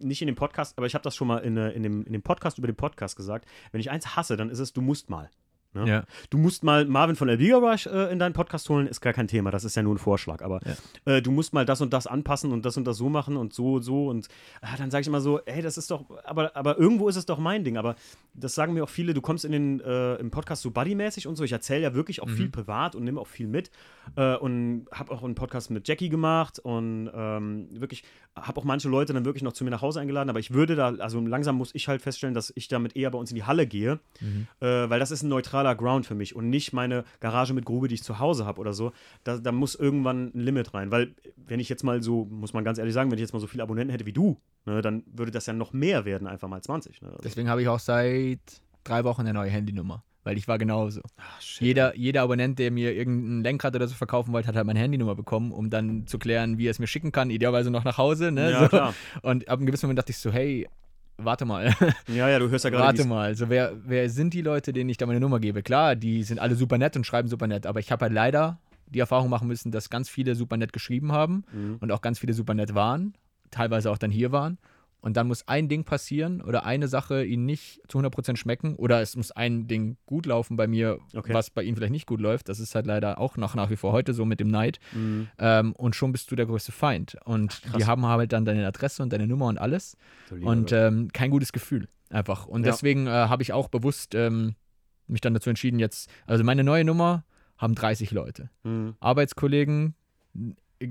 nicht 0.00 0.22
in 0.22 0.26
dem 0.26 0.36
Podcast, 0.36 0.76
aber 0.76 0.86
ich 0.86 0.94
habe 0.94 1.02
das 1.02 1.16
schon 1.16 1.28
mal 1.28 1.38
in, 1.38 1.56
äh, 1.56 1.70
in, 1.70 1.82
dem, 1.82 2.04
in 2.04 2.12
dem 2.12 2.22
Podcast 2.22 2.58
über 2.58 2.66
den 2.66 2.76
Podcast 2.76 3.16
gesagt. 3.16 3.46
Wenn 3.72 3.80
ich 3.80 3.90
eins 3.90 4.16
hasse, 4.16 4.36
dann 4.36 4.50
ist 4.50 4.58
es, 4.58 4.72
du 4.72 4.80
musst 4.80 5.10
mal. 5.10 5.30
Ne? 5.74 5.88
Ja. 5.88 6.04
Du 6.30 6.38
musst 6.38 6.64
mal 6.64 6.84
Marvin 6.84 7.16
von 7.16 7.28
Elvira 7.28 7.58
Rush 7.58 7.86
äh, 7.86 8.12
in 8.12 8.18
deinen 8.18 8.32
Podcast 8.32 8.68
holen, 8.68 8.86
ist 8.86 9.00
gar 9.00 9.12
kein 9.12 9.28
Thema, 9.28 9.50
das 9.50 9.64
ist 9.64 9.74
ja 9.74 9.82
nur 9.82 9.94
ein 9.94 9.98
Vorschlag. 9.98 10.42
Aber 10.42 10.60
äh, 11.04 11.20
du 11.20 11.30
musst 11.30 11.52
mal 11.52 11.64
das 11.64 11.80
und 11.80 11.92
das 11.92 12.06
anpassen 12.06 12.52
und 12.52 12.64
das 12.64 12.76
und 12.76 12.84
das 12.84 12.96
so 12.96 13.08
machen 13.08 13.36
und 13.36 13.52
so 13.52 13.74
und 13.74 13.82
so. 13.82 14.08
Und 14.08 14.28
ah, 14.60 14.76
dann 14.78 14.90
sage 14.90 15.02
ich 15.02 15.08
immer 15.08 15.20
so, 15.20 15.40
ey, 15.40 15.62
das 15.62 15.76
ist 15.76 15.90
doch, 15.90 16.04
aber, 16.24 16.56
aber 16.56 16.78
irgendwo 16.78 17.08
ist 17.08 17.16
es 17.16 17.26
doch 17.26 17.38
mein 17.38 17.64
Ding. 17.64 17.76
Aber 17.76 17.96
das 18.34 18.54
sagen 18.54 18.74
mir 18.74 18.84
auch 18.84 18.88
viele, 18.88 19.14
du 19.14 19.20
kommst 19.20 19.44
in 19.44 19.52
den, 19.52 19.80
äh, 19.80 20.14
im 20.16 20.30
Podcast 20.30 20.62
so 20.62 20.70
buddymäßig 20.70 21.26
und 21.26 21.36
so. 21.36 21.44
Ich 21.44 21.52
erzähle 21.52 21.82
ja 21.82 21.94
wirklich 21.94 22.22
auch 22.22 22.28
viel 22.28 22.48
privat 22.48 22.94
und 22.94 23.04
nehme 23.04 23.20
auch 23.20 23.26
viel 23.26 23.46
mit. 23.46 23.70
Äh, 24.16 24.36
und 24.36 24.86
habe 24.92 25.12
auch 25.12 25.22
einen 25.22 25.34
Podcast 25.34 25.70
mit 25.70 25.88
Jackie 25.88 26.08
gemacht 26.08 26.58
und 26.58 27.10
ähm, 27.14 27.68
wirklich, 27.70 28.04
habe 28.36 28.60
auch 28.60 28.64
manche 28.64 28.88
Leute 28.88 29.12
dann 29.12 29.24
wirklich 29.24 29.42
noch 29.42 29.52
zu 29.52 29.64
mir 29.64 29.70
nach 29.70 29.82
Hause 29.82 30.00
eingeladen. 30.00 30.28
Aber 30.30 30.40
ich 30.40 30.52
würde 30.52 30.74
da, 30.76 30.94
also 30.96 31.20
langsam 31.20 31.56
muss 31.56 31.74
ich 31.74 31.88
halt 31.88 32.02
feststellen, 32.02 32.34
dass 32.34 32.52
ich 32.54 32.68
damit 32.68 32.96
eher 32.96 33.10
bei 33.10 33.18
uns 33.18 33.30
in 33.30 33.36
die 33.36 33.44
Halle 33.44 33.66
gehe, 33.66 34.00
äh, 34.60 34.66
weil 34.66 34.98
das 34.98 35.10
ist 35.10 35.22
ein 35.22 35.28
neutraler 35.28 35.63
Ground 35.72 36.04
für 36.06 36.14
mich 36.14 36.36
und 36.36 36.50
nicht 36.50 36.72
meine 36.72 37.04
Garage 37.20 37.54
mit 37.54 37.64
Grube, 37.64 37.88
die 37.88 37.94
ich 37.94 38.02
zu 38.02 38.18
Hause 38.18 38.44
habe 38.44 38.60
oder 38.60 38.74
so. 38.74 38.92
Da, 39.24 39.38
da 39.38 39.52
muss 39.52 39.74
irgendwann 39.74 40.32
ein 40.34 40.40
Limit 40.40 40.74
rein, 40.74 40.90
weil 40.90 41.14
wenn 41.36 41.60
ich 41.60 41.68
jetzt 41.68 41.82
mal 41.82 42.02
so, 42.02 42.26
muss 42.26 42.52
man 42.52 42.64
ganz 42.64 42.78
ehrlich 42.78 42.94
sagen, 42.94 43.10
wenn 43.10 43.18
ich 43.18 43.22
jetzt 43.22 43.32
mal 43.32 43.40
so 43.40 43.46
viele 43.46 43.62
Abonnenten 43.62 43.92
hätte 43.92 44.06
wie 44.06 44.12
du, 44.12 44.36
ne, 44.66 44.82
dann 44.82 45.04
würde 45.06 45.30
das 45.30 45.46
ja 45.46 45.52
noch 45.52 45.72
mehr 45.72 46.04
werden, 46.04 46.26
einfach 46.26 46.48
mal 46.48 46.62
20. 46.62 47.00
Ne? 47.02 47.08
Also, 47.08 47.22
Deswegen 47.22 47.48
habe 47.48 47.62
ich 47.62 47.68
auch 47.68 47.80
seit 47.80 48.40
drei 48.84 49.04
Wochen 49.04 49.22
eine 49.22 49.32
neue 49.32 49.50
Handynummer. 49.50 50.04
Weil 50.24 50.38
ich 50.38 50.48
war 50.48 50.56
genauso. 50.56 51.02
shit. 51.38 51.60
Jeder, 51.60 51.94
jeder 51.96 52.22
Abonnent, 52.22 52.58
der 52.58 52.70
mir 52.70 52.94
irgendein 52.94 53.42
Lenkrad 53.42 53.76
oder 53.76 53.86
so 53.86 53.94
verkaufen 53.94 54.32
wollte, 54.32 54.48
hat 54.48 54.56
halt 54.56 54.66
meine 54.66 54.80
Handynummer 54.80 55.14
bekommen, 55.14 55.52
um 55.52 55.68
dann 55.68 56.06
zu 56.06 56.18
klären, 56.18 56.56
wie 56.56 56.66
er 56.66 56.70
es 56.70 56.78
mir 56.78 56.86
schicken 56.86 57.12
kann. 57.12 57.28
Idealerweise 57.28 57.70
noch 57.70 57.84
nach 57.84 57.98
Hause. 57.98 58.32
Ne? 58.32 58.50
Ja, 58.50 58.68
so. 58.70 58.94
Und 59.28 59.48
ab 59.48 59.58
einem 59.58 59.66
gewissen 59.66 59.84
Moment 59.84 59.98
dachte 59.98 60.12
ich 60.12 60.18
so, 60.18 60.32
hey, 60.32 60.66
warte 61.16 61.44
mal, 61.44 61.74
Ja, 62.08 62.28
ja, 62.28 62.38
du 62.38 62.48
hörst 62.50 62.64
ja 62.64 62.70
gerade. 62.70 62.84
warte 62.84 63.04
mal. 63.04 63.34
So, 63.34 63.48
wer, 63.48 63.72
wer 63.84 64.08
sind 64.10 64.34
die 64.34 64.42
Leute, 64.42 64.72
denen 64.72 64.90
ich 64.90 64.96
da 64.96 65.06
meine 65.06 65.20
Nummer 65.20 65.40
gebe? 65.40 65.62
Klar, 65.62 65.96
die 65.96 66.22
sind 66.22 66.38
alle 66.38 66.54
super 66.54 66.78
nett 66.78 66.96
und 66.96 67.06
schreiben 67.06 67.28
super 67.28 67.46
nett, 67.46 67.66
aber 67.66 67.80
ich 67.80 67.90
habe 67.92 68.04
halt 68.04 68.12
leider 68.12 68.58
die 68.86 68.98
Erfahrung 69.00 69.28
machen 69.30 69.48
müssen, 69.48 69.72
dass 69.72 69.90
ganz 69.90 70.08
viele 70.08 70.34
super 70.34 70.56
nett 70.56 70.72
geschrieben 70.72 71.12
haben 71.12 71.44
Mhm. 71.52 71.76
und 71.80 71.90
auch 71.92 72.00
ganz 72.02 72.18
viele 72.18 72.32
super 72.34 72.54
nett 72.54 72.74
waren, 72.74 73.14
teilweise 73.50 73.90
auch 73.90 73.98
dann 73.98 74.10
hier 74.10 74.30
waren. 74.32 74.58
Und 75.04 75.18
dann 75.18 75.26
muss 75.28 75.46
ein 75.46 75.68
Ding 75.68 75.84
passieren 75.84 76.40
oder 76.40 76.64
eine 76.64 76.88
Sache 76.88 77.24
ihnen 77.24 77.44
nicht 77.44 77.82
zu 77.88 77.98
100% 77.98 78.36
schmecken 78.38 78.74
oder 78.76 79.02
es 79.02 79.16
muss 79.16 79.32
ein 79.32 79.66
Ding 79.68 79.98
gut 80.06 80.24
laufen 80.24 80.56
bei 80.56 80.66
mir, 80.66 80.98
Okay. 81.14 81.34
was 81.34 81.50
bei 81.50 81.62
ihnen 81.62 81.76
vielleicht 81.76 81.92
nicht 81.92 82.06
gut 82.06 82.20
läuft. 82.22 82.48
Das 82.48 82.58
ist 82.58 82.74
halt 82.74 82.86
leider 82.86 83.18
auch 83.18 83.36
noch 83.36 83.54
nach 83.54 83.68
wie 83.68 83.76
vor 83.76 83.92
heute 83.92 84.14
so 84.14 84.24
mit 84.24 84.40
dem 84.40 84.48
Neid. 84.48 84.78
Mhm. 84.92 85.28
Ähm, 85.38 85.72
und 85.74 85.94
schon 85.94 86.10
bist 86.10 86.30
du 86.30 86.36
der 86.36 86.46
größte 86.46 86.72
Feind. 86.72 87.18
Und 87.26 87.60
krass. 87.62 87.76
die 87.76 87.84
haben 87.84 88.06
halt 88.06 88.32
dann 88.32 88.46
deine 88.46 88.66
Adresse 88.66 89.02
und 89.02 89.12
deine 89.12 89.26
Nummer 89.26 89.46
und 89.48 89.58
alles. 89.58 89.98
Lieber 90.30 90.46
Und 90.50 90.72
ähm, 90.72 91.10
kein 91.12 91.30
gutes 91.30 91.52
Gefühl 91.52 91.86
einfach. 92.08 92.46
Und 92.46 92.64
Ja. 92.64 92.72
deswegen 92.72 93.06
äh, 93.06 93.10
habe 93.10 93.42
ich 93.42 93.52
auch 93.52 93.68
bewusst 93.68 94.14
ähm, 94.14 94.54
mich 95.06 95.20
dann 95.20 95.34
dazu 95.34 95.50
entschieden, 95.50 95.78
jetzt, 95.80 96.08
also 96.26 96.44
meine 96.44 96.64
neue 96.64 96.82
Nummer 96.84 97.24
haben 97.58 97.74
30 97.74 98.10
Leute. 98.10 98.48
Mhm. 98.62 98.94
Arbeitskollegen, 99.00 99.94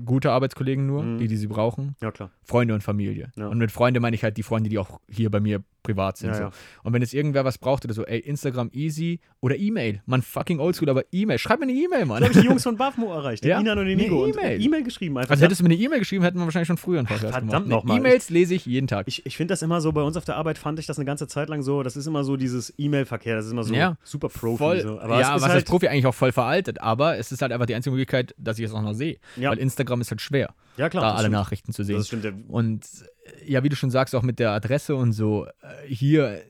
gute 0.04 0.30
Arbeitskollegen 0.32 0.86
nur, 0.86 1.02
Mhm. 1.02 1.18
die, 1.18 1.28
die 1.28 1.36
sie 1.36 1.46
brauchen, 1.46 1.94
Ja, 2.00 2.10
klar. 2.10 2.30
Freunde 2.42 2.74
und 2.74 2.82
Familie. 2.82 3.30
Ja. 3.36 3.48
Und 3.48 3.58
mit 3.58 3.70
Freunde 3.72 4.00
meine 4.00 4.14
ich 4.16 4.22
halt 4.24 4.36
die 4.36 4.42
Freunde, 4.42 4.68
die 4.70 4.78
auch 4.78 5.00
hier 5.08 5.30
bei 5.30 5.40
mir 5.40 5.62
privat 5.84 6.16
sind. 6.16 6.30
Ja, 6.30 6.34
so. 6.34 6.42
ja. 6.44 6.50
Und 6.82 6.92
wenn 6.92 7.02
jetzt 7.02 7.14
irgendwer 7.14 7.44
was 7.44 7.58
braucht 7.58 7.84
oder 7.84 7.94
so, 7.94 8.04
ey, 8.04 8.18
Instagram 8.18 8.70
easy 8.72 9.20
oder 9.40 9.56
E-Mail. 9.56 10.02
Man 10.06 10.22
fucking 10.22 10.58
oldschool, 10.58 10.88
aber 10.90 11.04
E-Mail. 11.12 11.38
Schreib 11.38 11.60
mir 11.60 11.64
eine 11.66 11.72
E-Mail, 11.74 12.06
Mann. 12.06 12.18
So 12.18 12.24
habe 12.24 12.34
ich 12.34 12.40
die 12.40 12.46
Jungs 12.48 12.62
von 12.64 12.76
Bafmo 12.76 13.12
erreicht, 13.12 13.44
Ja, 13.44 13.60
Inan 13.60 13.78
und 13.78 13.86
den 13.86 13.98
Nico. 13.98 14.26
E-Mail. 14.26 14.60
E-Mail 14.60 14.82
geschrieben 14.82 15.16
einfach. 15.18 15.30
Also 15.30 15.42
Ja. 15.42 15.44
hättest 15.46 15.60
du 15.60 15.64
mir 15.64 15.70
eine 15.74 15.80
E-Mail 15.80 15.98
geschrieben, 16.00 16.24
hätten 16.24 16.38
wir 16.38 16.44
wahrscheinlich 16.44 16.66
schon 16.66 16.78
früher 16.78 16.98
einen 16.98 17.06
Podcast 17.06 17.32
verdammt 17.34 17.68
gemacht. 17.68 17.84
mal. 17.84 17.98
E-Mails 17.98 18.30
lese 18.30 18.54
ich 18.54 18.66
jeden 18.66 18.86
Tag. 18.88 19.06
Ich, 19.06 19.24
ich 19.24 19.36
finde 19.36 19.52
das 19.52 19.62
immer 19.62 19.80
so, 19.80 19.92
bei 19.92 20.02
uns 20.02 20.16
auf 20.16 20.24
der 20.24 20.36
Arbeit 20.36 20.58
fand 20.58 20.78
ich 20.78 20.86
das 20.86 20.98
eine 20.98 21.04
ganze 21.04 21.28
Zeit 21.28 21.48
lang 21.50 21.62
so, 21.62 21.82
das 21.82 21.96
ist 21.96 22.06
immer 22.06 22.24
so 22.24 22.36
dieses 22.36 22.72
E-Mail-Verkehr, 22.78 23.36
das 23.36 23.46
ist 23.46 23.52
immer 23.52 23.62
so 23.64 23.74
Ja. 23.74 23.96
super 24.02 24.30
Profi. 24.30 24.56
voll, 24.58 24.80
so. 24.80 24.94
ja, 24.96 25.00
Aber 25.02 25.20
ist 25.20 25.28
was 25.28 25.42
halt, 25.42 25.52
heißt 25.52 25.66
Profi 25.66 25.88
eigentlich 25.88 26.06
auch 26.06 26.14
voll 26.14 26.32
veraltet, 26.32 26.80
aber 26.80 27.18
es 27.18 27.30
ist 27.30 27.42
halt 27.42 27.52
einfach 27.52 27.66
die 27.66 27.74
einzige 27.74 27.90
Möglichkeit, 27.92 28.34
dass 28.38 28.58
ich 28.58 28.64
es 28.64 28.72
auch 28.72 28.80
noch 28.82 28.94
sehe. 28.94 29.18
Ja. 29.36 29.50
Weil 29.50 29.58
Instagram 29.58 30.00
ist 30.00 30.10
halt 30.10 30.22
schwer, 30.22 30.54
ja 30.76 30.88
klar, 30.88 31.02
da 31.04 31.10
alle 31.12 31.20
stimmt. 31.20 31.32
Nachrichten 31.32 31.72
zu 31.72 31.82
sehen. 31.84 31.96
Das 31.98 32.06
stimmt. 32.06 32.24
Der, 32.24 32.34
Und 32.48 32.84
äh, 33.44 33.50
ja, 33.52 33.62
wie 33.62 33.68
du 33.68 33.76
schon 33.76 33.90
sagst, 33.90 34.14
auch 34.14 34.22
mit 34.22 34.38
der 34.38 34.50
Adresse 34.52 34.94
und 34.96 35.12
so, 35.12 35.46
äh, 35.46 35.86
hier, 35.86 36.42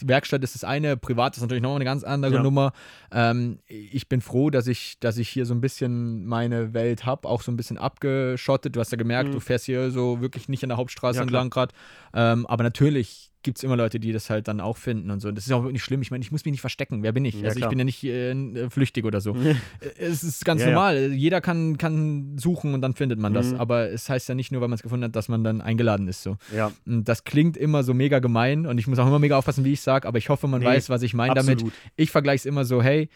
die 0.00 0.06
Werkstatt 0.08 0.42
ist 0.44 0.54
das 0.54 0.64
eine, 0.64 0.96
privat 0.98 1.34
ist 1.36 1.40
natürlich 1.42 1.62
noch 1.62 1.74
eine 1.74 1.84
ganz 1.86 2.04
andere 2.04 2.34
Ja. 2.36 2.42
Nummer. 2.42 2.72
Ähm, 3.10 3.60
ich 3.66 4.06
bin 4.08 4.20
froh, 4.20 4.50
dass 4.50 4.66
ich, 4.66 4.98
dass 5.00 5.16
ich 5.16 5.28
hier 5.30 5.46
so 5.46 5.54
ein 5.54 5.62
bisschen 5.62 6.26
meine 6.26 6.74
Welt 6.74 7.06
habe, 7.06 7.26
auch 7.26 7.40
so 7.42 7.50
ein 7.50 7.56
bisschen 7.56 7.78
abgeschottet. 7.78 8.76
Du 8.76 8.80
hast 8.80 8.92
ja 8.92 8.98
gemerkt, 8.98 9.30
Mhm. 9.30 9.34
du 9.34 9.40
fährst 9.40 9.64
hier 9.64 9.90
so 9.90 10.20
wirklich 10.20 10.48
nicht 10.48 10.62
an 10.62 10.68
der 10.68 10.76
Hauptstraße 10.78 11.16
Ja, 11.16 11.22
entlang 11.22 11.48
gerade. 11.50 11.74
Ähm, 12.12 12.46
aber 12.46 12.62
natürlich 12.64 13.29
gibt 13.42 13.58
es 13.58 13.64
immer 13.64 13.76
Leute, 13.76 13.98
die 14.00 14.12
das 14.12 14.28
halt 14.30 14.48
dann 14.48 14.60
auch 14.60 14.76
finden 14.76 15.10
und 15.10 15.20
so. 15.20 15.28
Und 15.28 15.34
das 15.36 15.46
ist 15.46 15.52
auch 15.52 15.62
nicht 15.64 15.82
schlimm. 15.82 16.02
Ich 16.02 16.10
meine, 16.10 16.22
ich 16.22 16.30
muss 16.32 16.44
mich 16.44 16.52
nicht 16.52 16.60
verstecken. 16.60 17.02
Wer 17.02 17.12
bin 17.12 17.24
ich? 17.24 17.34
Ja, 17.34 17.44
also 17.48 17.52
ich 17.56 17.60
klar. 17.60 17.70
bin 17.70 17.78
ja 17.78 17.84
nicht 17.84 18.04
äh, 18.04 18.68
flüchtig 18.70 19.04
oder 19.04 19.20
so. 19.20 19.34
Äh, 19.44 19.54
Es 19.98 20.22
ist 20.22 20.44
ganz 20.44 20.60
Ja, 20.60 20.68
ja. 20.68 20.74
normal. 20.74 21.12
Jeder 21.12 21.40
kann, 21.40 21.78
kann 21.78 22.36
suchen 22.38 22.74
und 22.74 22.82
dann 22.82 22.94
findet 22.94 23.18
man 23.18 23.32
das. 23.34 23.52
Mhm. 23.52 23.60
Aber 23.60 23.88
es 23.90 24.08
heißt 24.08 24.28
ja 24.28 24.34
nicht 24.34 24.52
nur, 24.52 24.60
weil 24.60 24.68
man 24.68 24.76
es 24.76 24.82
gefunden 24.82 25.04
hat, 25.04 25.16
dass 25.16 25.28
man 25.28 25.42
dann 25.44 25.60
eingeladen 25.60 26.08
ist. 26.08 26.22
So. 26.22 26.36
ja, 26.54 26.70
Und 26.86 27.04
das 27.08 27.24
klingt 27.24 27.56
immer 27.56 27.82
so 27.82 27.94
mega 27.94 28.18
gemein 28.18 28.66
und 28.66 28.78
ich 28.78 28.86
muss 28.86 28.98
auch 28.98 29.06
immer 29.06 29.18
mega 29.18 29.36
aufpassen, 29.38 29.64
wie 29.64 29.72
ich 29.72 29.80
sage, 29.80 30.06
aber 30.06 30.18
ich 30.18 30.28
hoffe, 30.28 30.46
man 30.46 30.60
Nee, 30.60 30.66
weiß, 30.66 30.90
was 30.90 31.02
ich 31.02 31.14
meine 31.14 31.34
damit. 31.34 31.64
Ich 31.96 32.10
vergleiche 32.10 32.36
es 32.42 32.46
immer 32.46 32.64
so, 32.64 32.82
hey, 32.82 33.08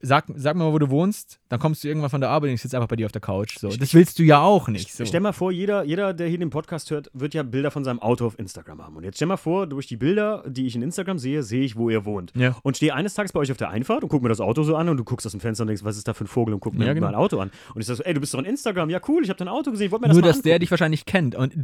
sag, 0.00 0.24
sag 0.34 0.56
mir 0.56 0.64
mal, 0.64 0.72
wo 0.72 0.78
du 0.78 0.90
wohnst, 0.90 1.38
dann 1.48 1.60
kommst 1.60 1.84
du 1.84 1.88
irgendwann 1.88 2.10
von 2.10 2.20
der 2.20 2.30
Arbeit 2.30 2.48
und 2.48 2.54
ich 2.54 2.62
sitze 2.62 2.76
einfach 2.76 2.88
bei 2.88 2.96
dir 2.96 3.06
auf 3.06 3.12
der 3.12 3.20
Couch. 3.20 3.58
So. 3.58 3.68
Das 3.68 3.92
willst 3.94 4.18
du 4.18 4.22
ja 4.22 4.40
auch 4.40 4.68
nicht. 4.68 4.92
So. 4.92 5.04
Stell 5.04 5.20
mal 5.20 5.32
vor, 5.32 5.52
jeder, 5.52 5.84
jeder, 5.84 6.14
der 6.14 6.28
hier 6.28 6.38
den 6.38 6.50
Podcast 6.50 6.90
hört, 6.90 7.10
wird 7.12 7.34
ja 7.34 7.42
Bilder 7.42 7.70
von 7.70 7.84
seinem 7.84 7.98
Auto 8.00 8.26
auf 8.26 8.38
Instagram 8.38 8.82
haben. 8.82 8.96
Und 8.96 9.04
jetzt 9.04 9.16
stell 9.16 9.28
mal 9.28 9.36
vor, 9.36 9.66
durch 9.66 9.86
die 9.86 9.96
Bilder, 9.96 10.42
die 10.46 10.66
ich 10.66 10.74
in 10.76 10.82
Instagram 10.82 11.18
sehe, 11.18 11.42
sehe 11.42 11.62
ich, 11.62 11.76
wo 11.76 11.90
ihr 11.90 12.04
wohnt. 12.04 12.32
Ja. 12.34 12.56
Und 12.62 12.76
stehe 12.76 12.94
eines 12.94 13.14
Tages 13.14 13.32
bei 13.32 13.40
euch 13.40 13.50
auf 13.50 13.58
der 13.58 13.70
Einfahrt 13.70 14.02
und 14.02 14.08
guck 14.08 14.22
mir 14.22 14.28
das 14.28 14.40
Auto 14.40 14.62
so 14.62 14.76
an 14.76 14.88
und 14.88 14.96
du 14.96 15.04
guckst 15.04 15.26
aus 15.26 15.32
dem 15.32 15.40
Fenster 15.40 15.62
und 15.62 15.68
denkst, 15.68 15.84
was 15.84 15.96
ist 15.96 16.08
da 16.08 16.14
für 16.14 16.24
ein 16.24 16.28
Vogel 16.28 16.54
und 16.54 16.60
guck 16.60 16.74
mir 16.74 16.86
Ja, 16.86 16.92
genau. 16.94 17.06
mein 17.06 17.14
Auto 17.14 17.38
an. 17.38 17.50
Und 17.74 17.80
ich 17.80 17.86
sag 17.86 17.96
so, 17.96 18.02
ey, 18.02 18.14
du 18.14 18.20
bist 18.20 18.32
doch 18.34 18.38
on 18.38 18.44
Instagram, 18.44 18.90
ja 18.90 19.00
cool, 19.08 19.22
ich 19.22 19.28
habe 19.28 19.38
dein 19.38 19.48
Auto 19.48 19.70
gesehen, 19.70 19.86
ich 19.86 19.92
wollte 19.92 20.02
mir 20.02 20.08
das 20.08 20.16
Nur, 20.16 20.22
mal 20.22 20.28
dass 20.28 20.42
der 20.42 20.52
angucken. 20.52 20.60
dich 20.60 20.70
wahrscheinlich 20.70 21.04
kennt. 21.04 21.34
Und 21.34 21.54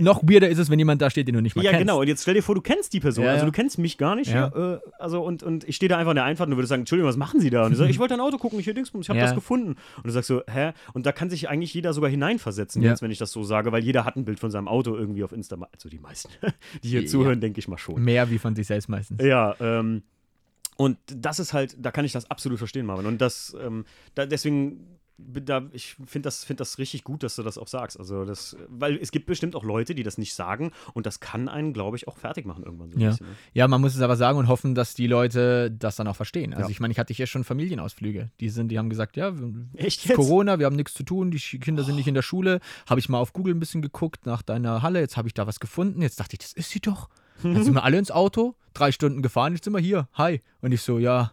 noch 0.00 0.22
weirder 0.22 0.48
ist 0.48 0.58
es, 0.58 0.70
wenn 0.70 0.78
jemand 0.78 1.02
da 1.02 1.10
steht, 1.10 1.28
den 1.28 1.34
du 1.34 1.42
nicht 1.42 1.56
mal 1.56 1.62
Ja, 1.64 1.70
kennst. 1.72 1.82
genau. 1.86 2.00
Und 2.00 2.08
jetzt 2.08 2.22
stell 2.22 2.34
dir 2.34 2.42
vor, 2.42 2.54
du 2.54 2.60
kennst 2.62 2.92
die 2.92 3.00
Person. 3.00 3.24
Ja, 3.24 3.32
also 3.32 3.42
ja. 3.44 3.46
du 3.46 3.52
kennst 3.52 3.78
mich 3.78 3.98
gar 3.98 4.14
nicht. 4.16 4.30
Ja. 4.32 4.48
Äh, 4.74 4.78
also 4.98 5.22
und, 5.22 5.42
und 5.42 5.64
ich 5.68 5.76
stehe 5.76 5.88
da 5.88 5.98
einfach 5.98 6.12
in 6.12 6.16
der 6.16 6.24
Einfahrt 6.24 6.46
und 6.46 6.52
du 6.52 6.56
würdest 6.56 6.70
sagen, 6.70 6.82
Entschuldigung, 6.82 7.08
was 7.08 7.16
machen 7.16 7.40
Sie 7.40 7.50
da? 7.50 7.66
Und 7.66 7.74
ich 7.82 7.86
sage, 7.86 7.90
ich 7.92 7.98
wollte 7.98 8.14
dein 8.14 8.20
Auto 8.20 8.38
gucken, 8.38 8.58
ich 8.58 8.64
hier 8.64 8.74
Dingsbums, 8.74 9.06
ich 9.06 9.08
habe 9.10 9.18
Ja. 9.18 9.26
das 9.26 9.34
gefunden. 9.34 9.76
Und 9.96 10.06
du 10.06 10.10
sagst 10.10 10.28
so, 10.28 10.42
hä? 10.48 10.72
Und 10.94 11.06
da 11.06 11.12
kann 11.12 11.30
sich 11.30 11.48
eigentlich 11.48 11.72
jeder 11.74 11.92
sogar 11.92 12.10
hineinversetzen, 12.10 12.82
Ja. 12.82 12.90
jetzt, 12.90 13.02
wenn 13.02 13.10
ich 13.10 13.18
das 13.18 13.32
so 13.32 13.42
sage, 13.44 13.72
weil 13.72 13.82
jeder 13.84 14.04
hat 14.04 14.16
ein 14.16 14.24
Bild 14.24 14.40
von 14.40 14.50
seinem 14.50 14.68
Auto 14.68 14.94
irgendwie 14.96 15.24
auf 15.24 15.32
Insta. 15.32 15.56
Also 15.72 15.88
die 15.88 15.98
meisten, 15.98 16.30
die 16.82 16.88
hier 16.88 17.00
Ja. 17.02 17.06
zuhören, 17.06 17.40
denke 17.40 17.58
ich 17.58 17.68
mal 17.68 17.78
schon. 17.78 18.02
Mehr 18.02 18.30
wie 18.30 18.38
von 18.38 18.54
sich 18.54 18.66
selbst 18.66 18.88
meistens. 18.88 19.22
Ja, 19.22 19.54
ähm, 19.60 20.02
und 20.76 20.96
das 21.06 21.38
ist 21.38 21.52
halt, 21.52 21.76
da 21.78 21.90
kann 21.90 22.04
ich 22.04 22.12
das 22.12 22.30
absolut 22.30 22.58
verstehen, 22.58 22.86
Marvin. 22.86 23.06
Und 23.06 23.20
das, 23.20 23.54
ähm, 23.60 23.84
da, 24.14 24.26
deswegen, 24.26 24.86
bin 25.18 25.44
da, 25.44 25.62
ich 25.72 25.94
finde 26.06 26.26
das, 26.26 26.44
find 26.44 26.58
das 26.60 26.78
richtig 26.78 27.04
gut, 27.04 27.22
dass 27.22 27.36
du 27.36 27.42
das 27.42 27.58
auch 27.58 27.68
sagst. 27.68 27.98
Also 27.98 28.24
das, 28.24 28.56
weil 28.68 28.96
es 28.96 29.12
gibt 29.12 29.26
bestimmt 29.26 29.54
auch 29.54 29.62
Leute, 29.64 29.94
die 29.94 30.02
das 30.02 30.18
nicht 30.18 30.34
sagen 30.34 30.72
und 30.94 31.06
das 31.06 31.20
kann 31.20 31.48
einen, 31.48 31.72
glaube 31.72 31.96
ich, 31.96 32.08
auch 32.08 32.16
fertig 32.16 32.44
machen 32.46 32.64
irgendwann 32.64 32.90
so 32.90 32.98
Ja. 32.98 33.10
bisschen. 33.10 33.26
Ne? 33.28 33.32
Ja, 33.52 33.68
man 33.68 33.80
muss 33.80 33.94
es 33.94 34.00
aber 34.00 34.16
sagen 34.16 34.38
und 34.38 34.48
hoffen, 34.48 34.74
dass 34.74 34.94
die 34.94 35.06
Leute 35.06 35.70
das 35.70 35.96
dann 35.96 36.08
auch 36.08 36.16
verstehen. 36.16 36.54
Also 36.54 36.68
Ja. 36.68 36.70
ich 36.70 36.80
meine, 36.80 36.92
ich 36.92 36.98
hatte 36.98 37.14
hier 37.14 37.26
schon 37.26 37.44
Familienausflüge. 37.44 38.30
Die 38.40 38.48
sind, 38.48 38.68
die 38.68 38.78
haben 38.78 38.90
gesagt, 38.90 39.16
ja, 39.16 39.32
Echt 39.74 40.04
ist 40.06 40.14
Corona, 40.14 40.58
wir 40.58 40.66
haben 40.66 40.76
nichts 40.76 40.94
zu 40.94 41.02
tun, 41.04 41.30
die 41.30 41.38
Kinder 41.38 41.84
sind 41.84 41.96
nicht 41.96 42.08
in 42.08 42.14
der 42.14 42.22
Schule. 42.22 42.60
Habe 42.88 43.00
ich 43.00 43.08
mal 43.08 43.18
auf 43.18 43.32
Google 43.32 43.54
ein 43.54 43.60
bisschen 43.60 43.82
geguckt 43.82 44.26
nach 44.26 44.42
deiner 44.42 44.82
Halle, 44.82 45.00
jetzt 45.00 45.16
habe 45.16 45.28
ich 45.28 45.34
da 45.34 45.46
was 45.46 45.60
gefunden. 45.60 46.02
Jetzt 46.02 46.18
dachte 46.20 46.34
ich, 46.34 46.40
das 46.40 46.52
ist 46.52 46.70
sie 46.70 46.80
doch. 46.80 47.08
Dann 47.42 47.62
sind 47.62 47.74
wir 47.74 47.84
alle 47.84 47.98
ins 47.98 48.10
Auto, 48.10 48.54
drei 48.74 48.92
Stunden 48.92 49.22
gefahren, 49.22 49.54
jetzt 49.54 49.64
sind 49.64 49.72
wir 49.72 49.80
hier. 49.80 50.08
Hi. 50.14 50.40
Und 50.60 50.72
ich 50.72 50.82
so, 50.82 50.98
ja. 50.98 51.32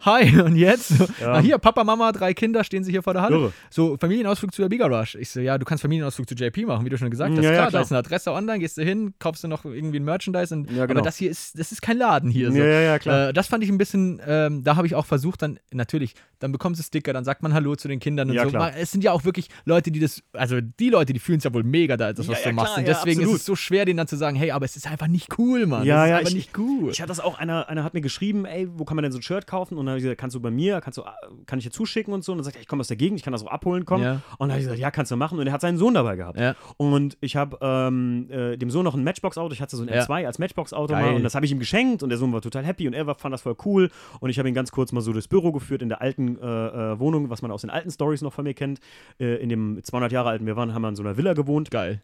Hi, 0.00 0.40
und 0.44 0.56
jetzt? 0.56 0.90
Ja. 1.20 1.32
Na 1.32 1.40
hier, 1.40 1.58
Papa, 1.58 1.82
Mama, 1.82 2.12
drei 2.12 2.34
Kinder 2.34 2.62
stehen 2.64 2.84
sie 2.84 2.90
hier 2.92 3.02
vor 3.02 3.14
der 3.14 3.22
Halle. 3.22 3.36
Irre. 3.36 3.52
So, 3.70 3.96
Familienausflug 3.96 4.52
zu 4.54 4.60
der 4.62 4.68
Biga 4.68 4.86
Rush. 4.86 5.14
Ich 5.14 5.30
so, 5.30 5.40
ja, 5.40 5.56
du 5.56 5.64
kannst 5.64 5.82
Familienausflug 5.82 6.28
zu 6.28 6.34
JP 6.34 6.66
machen, 6.66 6.84
wie 6.84 6.90
du 6.90 6.98
schon 6.98 7.10
gesagt 7.10 7.30
hast. 7.34 7.42
Ja, 7.42 7.50
ja, 7.50 7.52
klar, 7.56 7.64
da 7.64 7.70
klar. 7.70 7.82
ist 7.82 7.92
eine 7.92 7.98
Adresse 8.00 8.30
online, 8.32 8.58
gehst 8.58 8.76
du 8.76 8.82
hin, 8.84 9.14
kaufst 9.18 9.42
du 9.42 9.48
noch 9.48 9.64
irgendwie 9.64 9.98
ein 9.98 10.04
Merchandise. 10.04 10.54
Und, 10.54 10.70
Ja, 10.70 10.84
genau. 10.86 11.00
Aber 11.00 11.06
das 11.06 11.16
hier 11.16 11.30
ist, 11.30 11.58
das 11.58 11.72
ist 11.72 11.80
kein 11.80 11.96
Laden 11.96 12.30
hier. 12.30 12.52
So. 12.52 12.58
Ja, 12.58 12.64
ja, 12.80 12.98
klar. 12.98 13.28
Äh, 13.30 13.32
das 13.32 13.46
fand 13.48 13.64
ich 13.64 13.70
ein 13.70 13.78
bisschen, 13.78 14.20
ähm, 14.26 14.62
da 14.62 14.76
habe 14.76 14.86
ich 14.86 14.94
auch 14.94 15.06
versucht, 15.06 15.40
dann 15.40 15.58
natürlich, 15.72 16.14
dann 16.40 16.52
bekommst 16.52 16.78
du 16.78 16.84
Sticker, 16.84 17.14
dann 17.14 17.24
sagt 17.24 17.42
man 17.42 17.54
Hallo 17.54 17.74
zu 17.74 17.88
den 17.88 17.98
Kindern 17.98 18.30
und 18.30 18.38
so. 18.38 18.48
klar. 18.48 18.76
Es 18.76 18.90
sind 18.90 19.02
ja 19.02 19.12
auch 19.12 19.24
wirklich 19.24 19.48
Leute, 19.64 19.90
die 19.90 19.98
das, 20.00 20.22
also 20.34 20.60
die 20.60 20.90
Leute, 20.90 21.14
die 21.14 21.20
fühlen 21.20 21.38
es 21.38 21.44
ja 21.44 21.54
wohl 21.54 21.64
mega 21.64 21.96
da, 21.96 22.12
das, 22.12 22.28
was 22.28 22.42
du 22.42 22.52
machst. 22.52 22.74
klar, 22.74 22.78
und 22.86 22.86
deswegen 22.88 23.22
ist 23.22 23.32
es 23.32 23.44
so 23.46 23.56
schwer, 23.56 23.86
denen 23.86 23.96
dann 23.96 24.08
zu 24.08 24.16
sagen, 24.16 24.36
hey, 24.36 24.50
aber 24.50 24.66
es 24.66 24.76
ist 24.76 24.86
einfach 24.86 25.08
nicht 25.08 25.38
cool, 25.38 25.64
Mann. 25.66 25.84
Ja, 25.84 25.96
das 25.96 26.04
ist 26.04 26.10
ja, 26.10 26.16
einfach 26.18 26.28
ich- 26.30 26.34
nicht 26.36 26.58
cool. 26.58 26.90
Ich 26.90 27.00
hatte 27.00 27.08
das 27.08 27.20
auch, 27.20 27.38
einer, 27.38 27.68
einer 27.70 27.82
hat 27.82 27.94
mir 27.94 28.02
geschrieben, 28.02 28.44
ey, 28.44 28.68
wo 28.70 28.84
kann 28.84 28.94
man 28.96 29.02
denn 29.02 29.12
so 29.12 29.18
ein 29.18 29.22
Shirt 29.22 29.46
kaufen? 29.46 29.78
Und 29.78 29.85
dann 29.86 29.92
habe 29.92 29.98
ich 29.98 30.04
gesagt, 30.04 30.20
kannst 30.20 30.36
du 30.36 30.40
bei 30.40 30.50
mir, 30.50 30.80
kannst 30.80 30.98
du, 30.98 31.02
kann 31.46 31.58
ich 31.58 31.64
dir 31.64 31.70
zuschicken 31.70 32.12
und 32.12 32.24
so? 32.24 32.32
Und 32.32 32.38
dann 32.38 32.44
sagt 32.44 32.56
er, 32.56 32.62
ich 32.62 32.68
komme 32.68 32.80
aus 32.80 32.88
der 32.88 32.96
Gegend, 32.96 33.18
ich 33.18 33.24
kann 33.24 33.32
das 33.32 33.42
auch 33.44 33.50
abholen 33.50 33.84
kommen. 33.84 34.04
Ja. 34.04 34.12
Und 34.38 34.48
dann 34.48 34.50
habe 34.50 34.60
ich 34.60 34.66
gesagt, 34.66 34.80
ja, 34.80 34.90
kannst 34.90 35.12
du 35.12 35.16
machen. 35.16 35.38
Und 35.38 35.46
er 35.46 35.52
hat 35.52 35.60
seinen 35.60 35.78
Sohn 35.78 35.94
dabei 35.94 36.16
gehabt. 36.16 36.38
Ja. 36.38 36.54
Und 36.76 37.16
ich 37.20 37.36
habe 37.36 37.58
ähm, 37.60 38.28
äh, 38.30 38.56
dem 38.56 38.70
Sohn 38.70 38.84
noch 38.84 38.94
ein 38.94 39.04
Matchbox-Auto, 39.04 39.52
ich 39.52 39.60
hatte 39.60 39.76
so 39.76 39.82
ein 39.82 39.88
Ja. 39.88 40.02
M2 40.02 40.26
als 40.26 40.38
Matchbox-Auto 40.38 40.92
mal 40.94 41.14
und 41.14 41.22
das 41.22 41.34
habe 41.34 41.46
ich 41.46 41.52
ihm 41.52 41.58
geschenkt 41.58 42.02
und 42.02 42.08
der 42.08 42.18
Sohn 42.18 42.32
war 42.32 42.40
total 42.40 42.64
happy 42.64 42.86
und 42.86 42.94
er 42.94 43.06
war, 43.06 43.14
fand 43.14 43.32
das 43.32 43.42
voll 43.42 43.56
cool. 43.64 43.90
Und 44.20 44.30
ich 44.30 44.38
habe 44.38 44.48
ihn 44.48 44.54
ganz 44.54 44.72
kurz 44.72 44.92
mal 44.92 45.00
so 45.00 45.12
durchs 45.12 45.28
Büro 45.28 45.52
geführt 45.52 45.82
in 45.82 45.88
der 45.88 46.00
alten 46.00 46.38
äh, 46.38 46.92
äh, 46.92 46.98
Wohnung, 46.98 47.30
was 47.30 47.42
man 47.42 47.50
aus 47.50 47.62
den 47.62 47.70
alten 47.70 47.90
Stories 47.90 48.22
noch 48.22 48.32
von 48.32 48.44
mir 48.44 48.54
kennt. 48.54 48.80
Äh, 49.18 49.36
in 49.36 49.48
dem 49.48 49.80
200 49.82 50.12
Jahre 50.12 50.30
alten, 50.30 50.46
wir 50.46 50.56
waren, 50.56 50.74
haben 50.74 50.82
wir 50.82 50.88
in 50.88 50.96
so 50.96 51.02
einer 51.02 51.16
Villa 51.16 51.32
gewohnt. 51.34 51.70
Geil. 51.70 52.02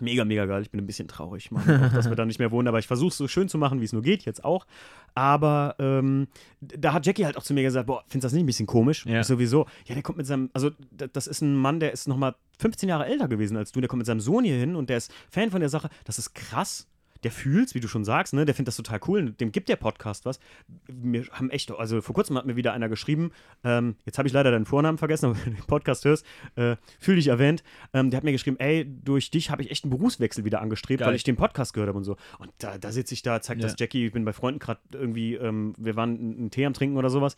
Mega, 0.00 0.24
mega 0.24 0.44
geil. 0.46 0.62
Ich 0.62 0.70
bin 0.70 0.80
ein 0.80 0.86
bisschen 0.86 1.06
traurig, 1.06 1.50
Mann, 1.52 1.62
auch, 1.84 1.92
dass 1.92 2.08
wir 2.08 2.16
da 2.16 2.24
nicht 2.24 2.40
mehr 2.40 2.50
wohnen. 2.50 2.66
Aber 2.66 2.78
ich 2.78 2.86
versuche 2.86 3.08
es 3.08 3.16
so 3.16 3.28
schön 3.28 3.48
zu 3.48 3.58
machen, 3.58 3.80
wie 3.80 3.84
es 3.84 3.92
nur 3.92 4.02
geht, 4.02 4.24
jetzt 4.24 4.44
auch. 4.44 4.66
Aber 5.14 5.76
ähm, 5.78 6.26
da 6.60 6.92
hat 6.92 7.06
Jackie 7.06 7.24
halt 7.24 7.36
auch 7.36 7.44
zu 7.44 7.54
mir 7.54 7.62
gesagt: 7.62 7.86
Boah, 7.86 8.02
findest 8.08 8.24
du 8.24 8.26
das 8.26 8.32
nicht 8.32 8.42
ein 8.42 8.46
bisschen 8.46 8.66
komisch? 8.66 9.06
Ja. 9.06 9.22
Sowieso. 9.22 9.66
Ja, 9.86 9.94
der 9.94 10.02
kommt 10.02 10.18
mit 10.18 10.26
seinem. 10.26 10.50
Also, 10.52 10.70
das 10.90 11.28
ist 11.28 11.42
ein 11.42 11.54
Mann, 11.54 11.78
der 11.78 11.92
ist 11.92 12.08
nochmal 12.08 12.34
15 12.58 12.88
Jahre 12.88 13.06
älter 13.06 13.28
gewesen 13.28 13.56
als 13.56 13.70
du. 13.70 13.80
Der 13.80 13.88
kommt 13.88 13.98
mit 13.98 14.06
seinem 14.06 14.20
Sohn 14.20 14.44
hier 14.44 14.56
hin 14.56 14.74
und 14.74 14.90
der 14.90 14.96
ist 14.96 15.12
Fan 15.30 15.50
von 15.50 15.60
der 15.60 15.68
Sache. 15.68 15.88
Das 16.04 16.18
ist 16.18 16.34
krass. 16.34 16.88
Der 17.24 17.30
fühlt's, 17.32 17.74
wie 17.74 17.80
du 17.80 17.88
schon 17.88 18.04
sagst, 18.04 18.34
ne? 18.34 18.44
Der 18.44 18.54
findet 18.54 18.68
das 18.68 18.76
total 18.76 19.00
cool. 19.08 19.32
Dem 19.32 19.50
gibt 19.50 19.68
der 19.68 19.76
Podcast 19.76 20.24
was. 20.26 20.38
Wir 20.86 21.24
haben 21.32 21.50
echt, 21.50 21.70
also 21.72 22.00
vor 22.02 22.14
kurzem 22.14 22.36
hat 22.36 22.44
mir 22.46 22.54
wieder 22.56 22.72
einer 22.74 22.88
geschrieben, 22.88 23.32
ähm, 23.64 23.96
jetzt 24.04 24.18
habe 24.18 24.28
ich 24.28 24.34
leider 24.34 24.50
deinen 24.50 24.66
Vornamen 24.66 24.98
vergessen, 24.98 25.24
aber 25.30 25.36
wenn 25.38 25.54
du 25.54 25.60
den 25.60 25.66
Podcast 25.66 26.04
hörst, 26.04 26.24
äh, 26.56 26.76
fühl 27.00 27.16
dich 27.16 27.28
erwähnt. 27.28 27.64
Ähm, 27.92 28.10
der 28.10 28.18
hat 28.18 28.24
mir 28.24 28.32
geschrieben, 28.32 28.58
ey, 28.60 28.84
durch 28.86 29.30
dich 29.30 29.50
habe 29.50 29.62
ich 29.62 29.70
echt 29.70 29.84
einen 29.84 29.90
Berufswechsel 29.90 30.44
wieder 30.44 30.60
angestrebt, 30.60 31.00
Geil. 31.00 31.08
weil 31.08 31.16
ich 31.16 31.24
den 31.24 31.36
Podcast 31.36 31.72
gehört 31.72 31.88
habe 31.88 31.98
und 31.98 32.04
so. 32.04 32.16
Und 32.38 32.52
da, 32.58 32.76
da 32.78 32.92
sitze 32.92 33.14
ich 33.14 33.22
da, 33.22 33.40
zeigt 33.40 33.62
Ja. 33.62 33.68
das 33.68 33.76
Jackie, 33.78 34.06
ich 34.06 34.12
bin 34.12 34.24
bei 34.24 34.32
Freunden 34.34 34.58
gerade 34.60 34.80
irgendwie, 34.92 35.34
ähm, 35.34 35.74
wir 35.78 35.96
waren 35.96 36.16
einen 36.18 36.50
Tee 36.50 36.66
am 36.66 36.74
Trinken 36.74 36.96
oder 36.98 37.08
sowas. 37.10 37.36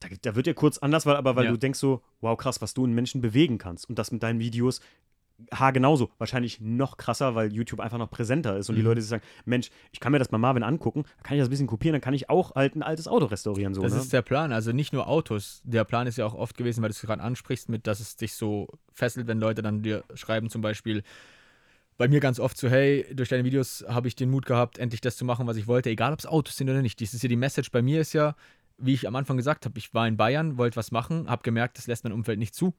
Da, 0.00 0.06
da 0.22 0.36
wird 0.36 0.46
dir 0.46 0.54
kurz 0.54 0.78
anders, 0.78 1.06
weil, 1.06 1.16
aber 1.16 1.34
weil 1.34 1.46
Ja. 1.46 1.50
du 1.50 1.56
denkst 1.58 1.80
so, 1.80 2.02
wow, 2.20 2.36
krass, 2.38 2.62
was 2.62 2.72
du 2.72 2.84
in 2.84 2.92
Menschen 2.94 3.20
bewegen 3.20 3.58
kannst. 3.58 3.88
Und 3.88 3.98
das 3.98 4.12
mit 4.12 4.22
deinen 4.22 4.38
Videos 4.38 4.80
Ha, 5.54 5.70
genauso. 5.70 6.10
Wahrscheinlich 6.18 6.60
noch 6.60 6.96
krasser, 6.96 7.34
weil 7.36 7.52
YouTube 7.52 7.78
einfach 7.80 7.98
noch 7.98 8.10
präsenter 8.10 8.56
ist 8.56 8.68
und 8.70 8.74
die 8.74 8.82
Mhm. 8.82 8.88
Leute 8.88 9.00
sich 9.02 9.10
sagen, 9.10 9.22
Mensch, 9.44 9.70
ich 9.92 10.00
kann 10.00 10.10
mir 10.10 10.18
das 10.18 10.28
bei 10.28 10.38
Marvin 10.38 10.64
angucken, 10.64 11.04
dann 11.04 11.22
kann 11.22 11.36
ich 11.36 11.40
das 11.40 11.48
ein 11.48 11.50
bisschen 11.50 11.66
kopieren, 11.68 11.92
dann 11.92 12.00
kann 12.00 12.12
ich 12.14 12.28
auch 12.28 12.56
halt 12.56 12.74
ein 12.74 12.82
altes 12.82 13.06
Auto 13.06 13.26
restaurieren. 13.26 13.72
So, 13.72 13.82
Das 13.82 13.92
ne? 13.94 14.00
ist 14.00 14.12
der 14.12 14.22
Plan. 14.22 14.52
Also 14.52 14.72
nicht 14.72 14.92
nur 14.92 15.06
Autos. 15.06 15.62
Der 15.64 15.84
Plan 15.84 16.06
ist 16.08 16.18
ja 16.18 16.26
auch 16.26 16.34
oft 16.34 16.56
gewesen, 16.56 16.82
weil 16.82 16.88
du 16.88 16.92
es 16.94 17.00
gerade 17.00 17.22
ansprichst, 17.22 17.68
mit, 17.68 17.86
dass 17.86 18.00
es 18.00 18.16
dich 18.16 18.34
so 18.34 18.66
fesselt, 18.92 19.28
wenn 19.28 19.38
Leute 19.38 19.62
dann 19.62 19.82
dir 19.82 20.02
schreiben, 20.14 20.50
zum 20.50 20.60
Beispiel 20.60 21.02
bei 21.98 22.08
mir 22.08 22.20
ganz 22.20 22.38
oft 22.40 22.56
so, 22.56 22.68
hey, 22.68 23.06
durch 23.12 23.28
deine 23.28 23.44
Videos 23.44 23.84
habe 23.88 24.06
ich 24.08 24.14
den 24.16 24.30
Mut 24.30 24.46
gehabt, 24.46 24.78
endlich 24.78 25.00
das 25.00 25.16
zu 25.16 25.24
machen, 25.24 25.46
was 25.46 25.56
ich 25.56 25.66
wollte, 25.66 25.90
egal 25.90 26.12
ob 26.12 26.18
es 26.20 26.26
Autos 26.26 26.56
sind 26.56 26.68
oder 26.70 26.82
nicht. 26.82 27.00
Das 27.00 27.14
ist 27.14 27.22
ja 27.22 27.28
die 27.28 27.36
Message 27.36 27.70
bei 27.72 27.82
mir 27.82 28.00
ist 28.00 28.12
ja, 28.12 28.36
wie 28.76 28.94
ich 28.94 29.06
am 29.08 29.16
Anfang 29.16 29.36
gesagt 29.36 29.64
habe, 29.66 29.76
ich 29.78 29.94
war 29.94 30.06
in 30.06 30.16
Bayern, 30.16 30.58
wollte 30.58 30.76
was 30.76 30.92
machen, 30.92 31.28
habe 31.28 31.42
gemerkt, 31.42 31.78
das 31.78 31.86
lässt 31.88 32.04
mein 32.04 32.12
Umfeld 32.12 32.38
nicht 32.38 32.54
zu, 32.54 32.74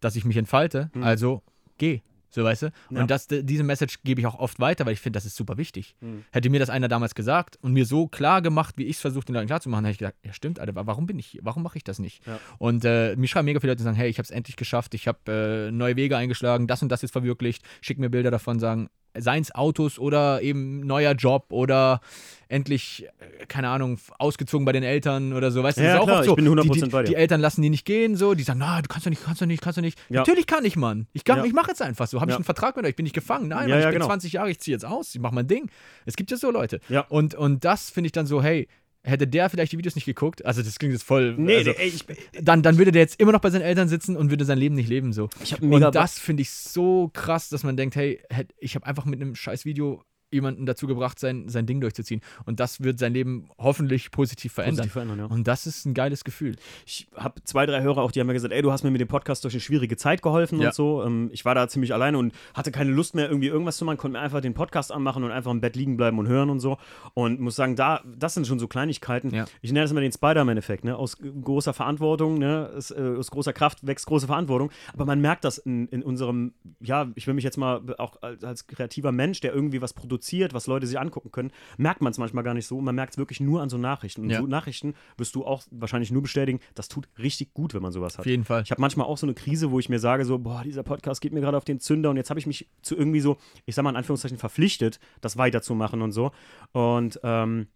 dass 0.00 0.16
ich 0.16 0.24
mich 0.24 0.36
entfalte. 0.36 0.90
Mhm. 0.94 1.04
Also 1.04 1.42
geh. 1.78 2.00
So, 2.30 2.42
weißt 2.42 2.62
du? 2.62 2.66
Ja. 2.90 3.00
Und 3.02 3.12
das, 3.12 3.28
diese 3.28 3.62
Message 3.62 4.00
gebe 4.02 4.20
ich 4.20 4.26
auch 4.26 4.34
oft 4.40 4.58
weiter, 4.58 4.84
weil 4.86 4.94
ich 4.94 4.98
finde, 4.98 5.16
das 5.18 5.24
ist 5.24 5.36
super 5.36 5.56
wichtig. 5.56 5.94
Mhm. 6.00 6.24
Hätte 6.32 6.50
mir 6.50 6.58
das 6.58 6.68
einer 6.68 6.88
damals 6.88 7.14
gesagt 7.14 7.58
und 7.62 7.72
mir 7.72 7.86
so 7.86 8.08
klar 8.08 8.42
gemacht, 8.42 8.74
wie 8.76 8.86
ich 8.86 8.96
es 8.96 9.00
versucht, 9.00 9.28
den 9.28 9.34
Leuten 9.36 9.46
klar 9.46 9.60
zu 9.60 9.68
machen, 9.68 9.84
hätte 9.84 9.92
ich 9.92 9.98
gesagt, 9.98 10.18
ja 10.24 10.32
stimmt, 10.32 10.58
Alter, 10.58 10.74
wa- 10.74 10.84
warum 10.84 11.06
bin 11.06 11.16
ich 11.20 11.26
hier? 11.26 11.42
Warum 11.44 11.62
mache 11.62 11.78
ich 11.78 11.84
das 11.84 12.00
nicht? 12.00 12.26
Ja. 12.26 12.40
Und 12.58 12.84
äh, 12.84 13.14
mir 13.14 13.28
schreiben 13.28 13.44
mega 13.44 13.60
viele 13.60 13.70
Leute, 13.70 13.78
die 13.78 13.84
sagen, 13.84 13.96
hey, 13.96 14.08
ich 14.10 14.18
habe 14.18 14.24
es 14.24 14.32
endlich 14.32 14.56
geschafft, 14.56 14.94
ich 14.94 15.06
habe 15.06 15.68
äh, 15.68 15.70
neue 15.70 15.94
Wege 15.94 16.16
eingeschlagen, 16.16 16.66
das 16.66 16.82
und 16.82 16.88
das 16.88 17.04
ist 17.04 17.12
verwirklicht, 17.12 17.62
schick 17.82 18.00
mir 18.00 18.10
Bilder 18.10 18.32
davon, 18.32 18.58
sagen, 18.58 18.88
seien 19.18 19.42
es 19.42 19.54
Autos 19.54 19.98
oder 19.98 20.42
eben 20.42 20.80
neuer 20.80 21.12
Job 21.12 21.46
oder 21.50 22.00
endlich, 22.48 23.06
äh, 23.20 23.46
keine 23.46 23.68
Ahnung, 23.68 23.98
ausgezogen 24.18 24.64
bei 24.64 24.72
den 24.72 24.82
Eltern 24.82 25.32
oder 25.32 25.50
so. 25.50 25.62
Weißt 25.62 25.78
du, 25.78 25.82
Ja, 25.82 25.86
das 25.88 25.94
ist 25.96 26.00
auch 26.02 26.06
klar, 26.06 26.18
oft 26.18 26.24
so. 26.26 26.30
ich 26.32 26.36
bin 26.36 26.48
100% 26.48 26.62
die, 26.74 26.80
die, 26.82 26.88
bei 26.90 27.02
dir. 27.02 27.08
Die 27.10 27.14
Eltern 27.16 27.40
lassen 27.40 27.62
die 27.62 27.70
nicht 27.70 27.84
gehen, 27.84 28.16
so. 28.16 28.34
Die 28.34 28.42
sagen, 28.42 28.58
na, 28.60 28.80
du 28.82 28.88
kannst 28.88 29.06
doch 29.06 29.10
nicht, 29.10 29.24
kannst 29.24 29.40
doch 29.40 29.46
nicht, 29.46 29.62
kannst 29.62 29.78
doch 29.78 29.82
nicht. 29.82 29.98
Ja. 30.08 30.20
Natürlich 30.20 30.46
kann 30.46 30.64
ich, 30.64 30.76
Mann. 30.76 31.06
Ich, 31.12 31.24
kann- 31.24 31.38
Ja. 31.38 31.44
ich 31.44 31.52
mache 31.52 31.68
jetzt 31.70 31.82
einfach 31.82 32.06
so. 32.06 32.20
Habe 32.20 32.30
ich 32.30 32.36
einen 32.36 32.44
Vertrag 32.44 32.76
mit 32.76 32.84
euch? 32.84 32.90
Ich 32.90 32.96
bin 32.96 33.04
nicht 33.04 33.14
gefangen. 33.14 33.48
Nein, 33.48 33.68
Mann, 33.68 33.78
ich 33.78 33.84
bin 33.84 33.94
genau. 33.94 34.06
20 34.06 34.32
Jahre, 34.34 34.50
ich 34.50 34.60
ziehe 34.60 34.74
jetzt 34.74 34.84
aus. 34.84 35.14
Ich 35.14 35.20
mache 35.20 35.34
mein 35.34 35.46
Ding. 35.46 35.70
Es 36.04 36.16
gibt 36.16 36.30
ja 36.30 36.36
so 36.36 36.50
Leute. 36.50 36.80
Ja. 36.88 37.00
Und, 37.08 37.34
und 37.34 37.64
das 37.64 37.90
finde 37.90 38.06
ich 38.06 38.12
dann 38.12 38.26
so, 38.26 38.42
hey, 38.42 38.68
hätte 39.04 39.28
der 39.28 39.50
vielleicht 39.50 39.72
die 39.72 39.78
Videos 39.78 39.94
nicht 39.94 40.06
geguckt, 40.06 40.44
also 40.44 40.62
das 40.62 40.78
klingt 40.78 40.92
jetzt 40.92 41.04
voll. 41.04 41.34
Nee, 41.36 41.56
also, 41.56 41.70
ey, 41.72 41.88
ich, 41.88 42.04
dann, 42.40 42.62
dann 42.62 42.78
würde 42.78 42.90
der 42.90 43.02
jetzt 43.02 43.20
immer 43.20 43.32
noch 43.32 43.40
bei 43.40 43.50
seinen 43.50 43.62
Eltern 43.62 43.88
sitzen 43.88 44.16
und 44.16 44.30
würde 44.30 44.44
sein 44.44 44.58
Leben 44.58 44.74
nicht 44.74 44.88
leben 44.88 45.12
so. 45.12 45.28
ich 45.42 45.60
mega 45.60 45.86
Und 45.86 45.94
das 45.94 46.18
finde 46.18 46.42
ich 46.42 46.50
so 46.50 47.10
krass, 47.12 47.48
dass 47.50 47.62
man 47.62 47.76
denkt, 47.76 47.96
hey, 47.96 48.20
ich 48.58 48.74
habe 48.74 48.86
einfach 48.86 49.04
mit 49.04 49.20
einem 49.20 49.34
scheiß 49.34 49.64
Video 49.64 50.02
jemanden 50.34 50.66
dazu 50.66 50.86
gebracht, 50.86 51.18
sein, 51.18 51.48
sein 51.48 51.64
Ding 51.66 51.80
durchzuziehen. 51.80 52.20
Und 52.44 52.60
das 52.60 52.82
wird 52.82 52.98
sein 52.98 53.14
Leben 53.14 53.48
hoffentlich 53.58 54.10
positiv 54.10 54.52
verändern. 54.52 54.76
positiv 54.88 54.92
verändern, 54.92 55.18
ja. 55.20 55.24
Und 55.26 55.46
das 55.48 55.66
ist 55.66 55.86
ein 55.86 55.94
geiles 55.94 56.24
Gefühl. 56.24 56.56
Ich 56.84 57.06
habe 57.16 57.42
zwei, 57.44 57.64
drei 57.66 57.80
Hörer 57.82 58.02
auch, 58.02 58.12
die 58.12 58.20
haben 58.20 58.26
mir 58.26 58.32
gesagt, 58.34 58.52
ey, 58.52 58.60
du 58.60 58.70
hast 58.72 58.82
mir 58.84 58.90
mit 58.90 59.00
dem 59.00 59.08
Podcast 59.08 59.44
durch 59.44 59.54
eine 59.54 59.60
schwierige 59.60 59.96
Zeit 59.96 60.20
geholfen 60.20 60.60
Ja. 60.60 60.68
und 60.68 60.74
so. 60.74 61.02
Ähm, 61.02 61.30
ich 61.32 61.44
war 61.44 61.54
da 61.54 61.68
ziemlich 61.68 61.94
alleine 61.94 62.18
und 62.18 62.34
hatte 62.52 62.70
keine 62.72 62.90
Lust 62.90 63.14
mehr, 63.14 63.28
irgendwie 63.28 63.48
irgendwas 63.48 63.76
zu 63.76 63.84
machen, 63.84 63.96
konnte 63.96 64.18
mir 64.18 64.22
einfach 64.22 64.40
den 64.40 64.54
Podcast 64.54 64.92
anmachen 64.92 65.24
und 65.24 65.30
einfach 65.30 65.50
im 65.50 65.60
Bett 65.60 65.76
liegen 65.76 65.96
bleiben 65.96 66.18
und 66.18 66.26
hören 66.28 66.50
und 66.50 66.60
so. 66.60 66.76
Und 67.14 67.40
muss 67.40 67.56
sagen, 67.56 67.76
da, 67.76 68.02
das 68.18 68.34
sind 68.34 68.46
schon 68.46 68.58
so 68.58 68.66
Kleinigkeiten. 68.68 69.32
Ja. 69.34 69.46
Ich 69.62 69.70
nenne 69.72 69.84
das 69.84 69.90
immer 69.92 70.00
den 70.00 70.12
Spider-Man-Effekt, 70.12 70.84
ne? 70.84 70.96
Aus 70.96 71.16
großer 71.18 71.72
Verantwortung, 71.72 72.38
ne? 72.38 72.70
Aus, 72.76 72.90
äh, 72.90 73.14
aus 73.18 73.30
großer 73.30 73.52
Kraft 73.52 73.86
wächst 73.86 74.06
große 74.06 74.26
Verantwortung. 74.26 74.70
Aber 74.92 75.04
man 75.04 75.20
merkt 75.20 75.44
das 75.44 75.58
in, 75.58 75.86
in 75.88 76.02
unserem, 76.02 76.54
ja, 76.80 77.06
ich 77.14 77.26
will 77.26 77.34
mich 77.34 77.44
jetzt 77.44 77.56
mal 77.56 77.80
auch 77.98 78.20
als, 78.22 78.42
als 78.42 78.66
kreativer 78.66 79.12
Mensch, 79.12 79.40
der 79.40 79.54
irgendwie 79.54 79.80
was 79.80 79.92
produziert, 79.92 80.23
was 80.54 80.66
Leute 80.66 80.86
sich 80.86 80.98
angucken 80.98 81.30
können, 81.30 81.50
merkt 81.76 82.00
man 82.00 82.10
es 82.10 82.18
manchmal 82.18 82.44
gar 82.44 82.54
nicht 82.54 82.66
so. 82.66 82.80
Man 82.80 82.94
merkt 82.94 83.12
es 83.14 83.18
wirklich 83.18 83.40
nur 83.40 83.62
an 83.62 83.68
so 83.68 83.78
Nachrichten. 83.78 84.22
Und 84.22 84.30
Ja. 84.30 84.40
so 84.40 84.46
Nachrichten 84.46 84.94
wirst 85.16 85.34
du 85.34 85.44
auch 85.44 85.62
wahrscheinlich 85.70 86.10
nur 86.10 86.22
bestätigen, 86.22 86.60
das 86.74 86.88
tut 86.88 87.08
richtig 87.18 87.54
gut, 87.54 87.74
wenn 87.74 87.82
man 87.82 87.92
sowas 87.92 88.14
hat. 88.14 88.20
Auf 88.20 88.26
jeden 88.26 88.44
Fall. 88.44 88.62
Ich 88.62 88.70
habe 88.70 88.80
manchmal 88.80 89.06
auch 89.06 89.18
so 89.18 89.26
eine 89.26 89.34
Krise, 89.34 89.70
wo 89.70 89.78
ich 89.78 89.88
mir 89.88 89.98
sage, 89.98 90.24
so, 90.24 90.38
boah, 90.38 90.62
dieser 90.64 90.82
Podcast 90.82 91.20
geht 91.20 91.32
mir 91.32 91.40
gerade 91.40 91.56
auf 91.56 91.64
den 91.64 91.80
Zünder 91.80 92.10
und 92.10 92.16
jetzt 92.16 92.30
habe 92.30 92.40
ich 92.40 92.46
mich 92.46 92.68
zu 92.82 92.96
irgendwie 92.96 93.20
so, 93.20 93.36
ich 93.66 93.74
sag 93.74 93.82
mal 93.82 93.90
in 93.90 93.96
Anführungszeichen, 93.96 94.38
verpflichtet, 94.38 94.98
das 95.20 95.36
weiterzumachen 95.36 96.02
und 96.02 96.12
so. 96.12 96.32
Und 96.72 97.20
ähm, 97.22 97.68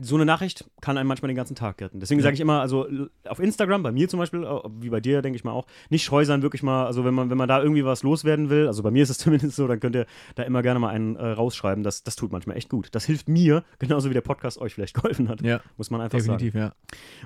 so 0.00 0.14
eine 0.16 0.24
Nachricht 0.24 0.64
kann 0.80 0.96
einem 0.98 1.08
manchmal 1.08 1.28
den 1.28 1.36
ganzen 1.36 1.54
Tag 1.54 1.80
retten. 1.80 2.00
Deswegen 2.00 2.20
sage 2.20 2.34
ich 2.34 2.40
immer, 2.40 2.60
also 2.60 2.86
auf 3.28 3.38
Instagram, 3.38 3.82
bei 3.82 3.92
mir 3.92 4.08
zum 4.08 4.18
Beispiel, 4.18 4.44
äh, 4.44 4.60
wie 4.80 4.90
bei 4.90 5.00
dir, 5.00 5.22
denke 5.22 5.36
ich 5.36 5.44
mal 5.44 5.52
auch, 5.52 5.66
nicht 5.90 6.04
scheu 6.04 6.24
sein, 6.24 6.42
wirklich 6.42 6.62
mal, 6.62 6.86
also 6.86 7.04
wenn 7.04 7.14
man, 7.14 7.30
wenn 7.30 7.38
man 7.38 7.48
da 7.48 7.62
irgendwie 7.62 7.84
was 7.84 8.02
loswerden 8.02 8.50
will, 8.50 8.66
also 8.66 8.82
bei 8.82 8.90
mir 8.90 9.02
ist 9.02 9.10
es 9.10 9.18
zumindest 9.24 9.56
so, 9.56 9.66
dann 9.66 9.80
könnt 9.80 9.96
ihr 9.96 10.06
da 10.34 10.42
immer 10.42 10.62
gerne 10.62 10.80
mal 10.80 10.88
einen 10.90 11.16
äh, 11.16 11.26
rausschreiben. 11.26 11.84
Das, 11.84 12.02
das 12.02 12.16
tut 12.16 12.32
manchmal 12.32 12.56
echt 12.56 12.68
gut. 12.68 12.88
Das 12.92 13.04
hilft 13.04 13.28
mir, 13.28 13.64
genauso 13.78 14.10
wie 14.10 14.14
der 14.14 14.20
Podcast 14.20 14.58
euch 14.60 14.74
vielleicht 14.74 14.94
geholfen 14.94 15.28
hat. 15.28 15.42
Ja, 15.42 15.60
Muss 15.76 15.90
man 15.90 16.00
einfach 16.00 16.18
sagen. 16.20 16.38
definitiv, 16.38 16.54
ja. 16.54 16.72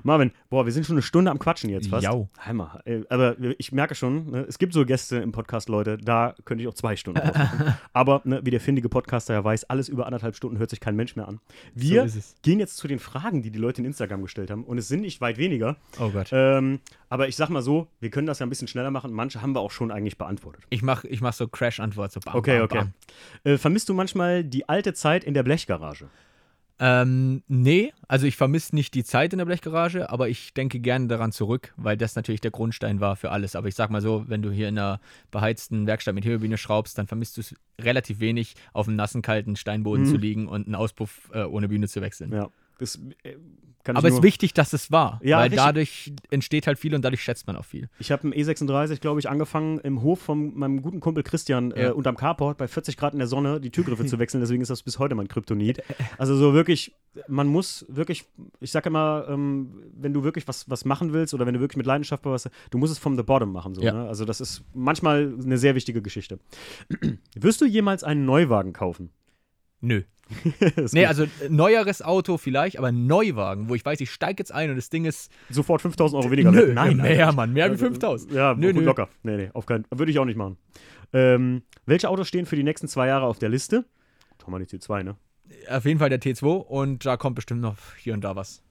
Marvin, 0.03 0.31
boah, 0.49 0.65
wir 0.65 0.71
sind 0.71 0.85
schon 0.85 0.95
eine 0.95 1.01
Stunde 1.01 1.31
am 1.31 1.39
Quatschen 1.39 1.69
jetzt 1.69 1.89
fast. 1.89 2.03
Jau. 2.03 2.29
Hammer. 2.39 2.81
Äh, 2.85 3.01
Aber 3.09 3.35
ich 3.57 3.71
merke 3.71 3.95
schon, 3.95 4.31
ne, 4.31 4.45
es 4.47 4.59
gibt 4.59 4.73
so 4.73 4.85
Gäste 4.85 5.17
im 5.17 5.31
Podcast, 5.31 5.69
Leute, 5.69 5.97
da 5.97 6.35
könnte 6.45 6.63
ich 6.63 6.67
auch 6.67 6.73
zwei 6.73 6.95
Stunden. 6.95 7.21
Aber 7.93 8.21
ne, 8.23 8.41
wie 8.43 8.51
der 8.51 8.61
findige 8.61 8.89
Podcaster 8.89 9.33
ja 9.33 9.43
weiß, 9.43 9.65
alles 9.65 9.89
über 9.89 10.05
anderthalb 10.05 10.35
Stunden 10.35 10.57
hört 10.57 10.69
sich 10.69 10.79
kein 10.79 10.95
Mensch 10.95 11.15
mehr 11.15 11.27
an. 11.27 11.39
Wir 11.73 12.01
So 12.01 12.05
ist 12.07 12.15
es. 12.15 12.35
Gehen 12.41 12.59
jetzt 12.59 12.77
zu 12.77 12.87
den 12.87 12.99
Fragen, 12.99 13.41
die 13.41 13.51
die 13.51 13.59
Leute 13.59 13.81
in 13.81 13.85
Instagram 13.85 14.21
gestellt 14.21 14.49
haben. 14.51 14.63
Und 14.63 14.77
es 14.77 14.87
sind 14.87 15.01
nicht 15.01 15.21
weit 15.21 15.37
weniger. 15.37 15.75
Oh 15.99 16.09
Gott. 16.09 16.29
Ähm, 16.31 16.79
aber 17.09 17.27
ich 17.27 17.35
sag 17.35 17.49
mal 17.49 17.61
so, 17.61 17.87
wir 17.99 18.09
können 18.09 18.27
das 18.27 18.39
ja 18.39 18.45
ein 18.45 18.49
bisschen 18.49 18.67
schneller 18.67 18.91
machen. 18.91 19.11
Manche 19.11 19.41
haben 19.41 19.53
wir 19.53 19.59
auch 19.59 19.71
schon 19.71 19.91
eigentlich 19.91 20.17
beantwortet. 20.17 20.63
Ich 20.69 20.81
mach, 20.81 21.03
ich 21.03 21.21
mach 21.21 21.33
so 21.33 21.47
Crash-Antwort, 21.47 22.11
so 22.11 22.19
bam, 22.21 22.35
Okay, 22.35 22.57
bam, 22.57 22.65
okay. 22.65 22.77
bam. 22.77 22.93
Äh, 23.43 23.57
vermisst 23.57 23.89
du 23.89 23.93
manchmal 23.93 24.43
die 24.43 24.69
alte 24.69 24.93
Zeit 24.93 25.23
in 25.23 25.33
der 25.33 25.43
Blechgarage? 25.43 26.09
Ähm, 26.81 27.43
nee, 27.49 27.91
also 28.07 28.25
ich 28.25 28.37
vermisse 28.37 28.73
nicht 28.73 28.93
die 28.93 29.03
Zeit 29.03 29.33
in 29.33 29.39
der 29.39 29.45
Blechgarage, 29.45 30.09
aber 30.09 30.29
ich 30.29 30.53
denke 30.53 30.79
gerne 30.79 31.07
daran 31.07 31.33
zurück, 31.33 31.73
weil 31.75 31.97
das 31.97 32.15
natürlich 32.15 32.39
der 32.39 32.51
Grundstein 32.51 33.01
war 33.01 33.17
für 33.17 33.31
alles. 33.31 33.55
Aber 33.57 33.67
ich 33.67 33.75
sag 33.75 33.89
mal 33.89 34.01
so, 34.01 34.23
wenn 34.27 34.41
du 34.41 34.49
hier 34.49 34.69
in 34.69 34.77
einer 34.79 35.01
beheizten 35.29 35.87
Werkstatt 35.87 36.15
mit 36.15 36.23
Hebebühne 36.23 36.57
schraubst, 36.57 36.97
dann 36.97 37.07
vermisst 37.07 37.35
du 37.35 37.41
es 37.41 37.53
relativ 37.81 38.21
wenig, 38.21 38.55
auf 38.71 38.87
einem 38.87 38.95
nassen, 38.95 39.21
kalten 39.21 39.57
Steinboden 39.57 40.05
Mhm. 40.05 40.09
zu 40.09 40.17
liegen 40.17 40.47
und 40.47 40.67
einen 40.67 40.75
Auspuff 40.75 41.29
äh, 41.33 41.43
ohne 41.43 41.67
Bühne 41.67 41.87
zu 41.89 42.01
wechseln. 42.01 42.31
Ja. 42.31 42.49
Das 42.79 42.95
äh, 43.23 43.35
kann 43.83 43.95
aber 43.95 44.09
es 44.09 44.15
ist 44.15 44.23
wichtig, 44.23 44.53
dass 44.53 44.73
es 44.73 44.91
war, 44.91 45.21
Ja, 45.23 45.37
weil 45.37 45.43
richtig. 45.43 45.57
dadurch 45.59 46.13
entsteht 46.31 46.67
halt 46.67 46.77
viel 46.77 46.93
und 46.95 47.01
dadurch 47.01 47.23
schätzt 47.23 47.47
man 47.47 47.55
auch 47.55 47.63
viel. 47.65 47.89
Ich 47.99 48.11
habe 48.11 48.23
einen 48.23 48.33
E36, 48.33 48.99
glaube 48.99 49.19
ich, 49.21 49.29
angefangen 49.29 49.79
im 49.79 50.01
Hof 50.01 50.19
von 50.19 50.53
meinem 50.57 50.81
guten 50.81 50.99
Kumpel 50.99 51.23
Christian 51.23 51.71
äh, 51.71 51.83
Ja. 51.83 51.91
unterm 51.93 52.17
Carport 52.17 52.57
bei 52.57 52.67
40 52.67 52.97
Grad 52.97 53.13
in 53.13 53.19
der 53.19 53.27
Sonne 53.29 53.61
die 53.61 53.69
Türgriffe 53.71 54.05
zu 54.05 54.19
wechseln. 54.19 54.41
Deswegen 54.41 54.61
ist 54.61 54.69
das 54.69 54.83
bis 54.83 54.99
heute 54.99 55.15
mein 55.15 55.27
Kryptonit. 55.29 55.81
Also 56.17 56.35
so 56.35 56.53
wirklich, 56.53 56.93
man 57.27 57.47
muss 57.47 57.85
wirklich, 57.87 58.25
ich 58.59 58.71
sage 58.71 58.89
immer, 58.89 59.25
ähm, 59.29 59.81
wenn 59.95 60.13
du 60.13 60.23
wirklich 60.25 60.47
was, 60.47 60.69
was 60.69 60.83
machen 60.83 61.13
willst 61.13 61.33
oder 61.33 61.45
wenn 61.45 61.53
du 61.53 61.59
wirklich 61.61 61.77
mit 61.77 61.85
Leidenschaft 61.85 62.25
was, 62.25 62.49
du 62.71 62.77
musst 62.77 62.91
es 62.91 62.99
from 62.99 63.15
the 63.15 63.23
bottom 63.23 63.51
machen. 63.53 63.75
So, 63.75 63.81
Ja. 63.81 63.93
ne? 63.93 64.07
Also 64.09 64.25
das 64.25 64.41
ist 64.41 64.63
manchmal 64.73 65.33
eine 65.41 65.57
sehr 65.57 65.75
wichtige 65.75 66.01
Geschichte. 66.01 66.39
Wirst 67.35 67.61
du 67.61 67.65
jemals 67.65 68.03
einen 68.03 68.25
Neuwagen 68.25 68.73
kaufen? 68.73 69.09
Nö. 69.81 70.03
Nee, 70.91 71.05
also 71.05 71.23
äh, 71.23 71.27
neueres 71.49 72.01
Auto 72.01 72.37
vielleicht, 72.37 72.77
aber 72.77 72.91
Neuwagen, 72.91 73.69
wo 73.69 73.75
ich 73.75 73.83
weiß, 73.83 73.99
ich 74.01 74.11
steige 74.11 74.41
jetzt 74.41 74.51
ein 74.51 74.69
und 74.69 74.75
das 74.75 74.89
Ding 74.89 75.05
ist. 75.05 75.31
Sofort 75.49 75.81
5000 75.81 76.21
Euro 76.21 76.31
weniger 76.31 76.51
Nö. 76.51 76.73
Nein, 76.73 76.97
mehr, 76.97 77.25
Alter. 77.27 77.35
Mann, 77.35 77.53
mehr 77.53 77.65
wie 77.67 77.71
Also, 77.71 77.85
5000. 77.85 78.31
Ja, 78.33 78.53
Nö, 78.55 78.71
nö. 78.73 78.81
locker. 78.81 79.09
Nee, 79.23 79.37
nee, 79.37 79.49
auf 79.53 79.65
keinen 79.65 79.85
Würde 79.89 80.11
ich 80.11 80.19
auch 80.19 80.25
nicht 80.25 80.37
machen. 80.37 80.57
Ähm, 81.13 81.63
welche 81.85 82.09
Autos 82.09 82.27
stehen 82.27 82.45
für 82.45 82.55
die 82.55 82.63
nächsten 82.63 82.87
zwei 82.87 83.07
Jahre 83.07 83.25
auf 83.25 83.39
der 83.39 83.49
Liste? 83.49 83.85
Tom 84.37 84.51
mal 84.51 84.63
die 84.63 84.77
T2, 84.77 85.03
ne? 85.03 85.15
Auf 85.69 85.85
jeden 85.85 85.99
Fall 85.99 86.09
der 86.09 86.21
T2 86.21 86.45
und 86.45 87.05
da 87.05 87.17
kommt 87.17 87.35
bestimmt 87.35 87.61
noch 87.61 87.77
hier 87.97 88.13
und 88.13 88.21
da 88.23 88.35
was. 88.35 88.61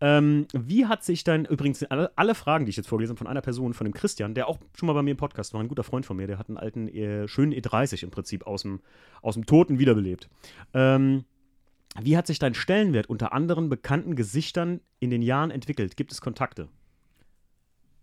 Ähm, 0.00 0.46
wie 0.52 0.86
hat 0.86 1.04
sich 1.04 1.24
dein, 1.24 1.44
übrigens, 1.44 1.82
alle, 1.84 2.10
alle 2.16 2.34
Fragen, 2.34 2.66
die 2.66 2.70
ich 2.70 2.76
jetzt 2.76 2.88
vorgelesen 2.88 3.14
habe, 3.14 3.18
von 3.18 3.26
einer 3.26 3.40
Person, 3.40 3.74
von 3.74 3.84
dem 3.84 3.94
Christian, 3.94 4.34
der 4.34 4.48
auch 4.48 4.58
schon 4.74 4.86
mal 4.86 4.92
bei 4.92 5.02
mir 5.02 5.12
im 5.12 5.16
Podcast 5.16 5.52
war, 5.54 5.60
ein 5.60 5.68
guter 5.68 5.84
Freund 5.84 6.06
von 6.06 6.16
mir, 6.16 6.26
der 6.26 6.38
hat 6.38 6.48
einen 6.48 6.58
alten, 6.58 6.88
äh, 6.88 7.28
schönen 7.28 7.52
E30 7.52 8.02
im 8.02 8.10
Prinzip 8.10 8.46
aus 8.46 8.62
dem, 8.62 8.80
aus 9.20 9.34
dem 9.34 9.46
Toten 9.46 9.78
wiederbelebt. 9.78 10.28
Ähm, 10.74 11.24
wie 12.00 12.16
hat 12.16 12.26
sich 12.26 12.38
dein 12.38 12.54
Stellenwert 12.54 13.08
unter 13.08 13.32
anderen 13.32 13.68
bekannten 13.68 14.16
Gesichtern 14.16 14.80
in 14.98 15.10
den 15.10 15.22
Jahren 15.22 15.50
entwickelt? 15.50 15.96
Gibt 15.96 16.12
es 16.12 16.20
Kontakte? 16.20 16.68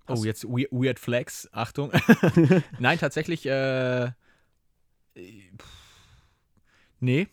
Oh, 0.07 0.23
jetzt 0.23 0.43
we 0.45 0.67
Weird 0.71 0.99
Flex, 0.99 1.47
Achtung. 1.51 1.91
Nein, 2.79 2.97
tatsächlich, 2.97 3.45
äh, 3.45 4.05
äh, 4.05 4.11
pff, 5.57 5.65
nee. 6.99 7.27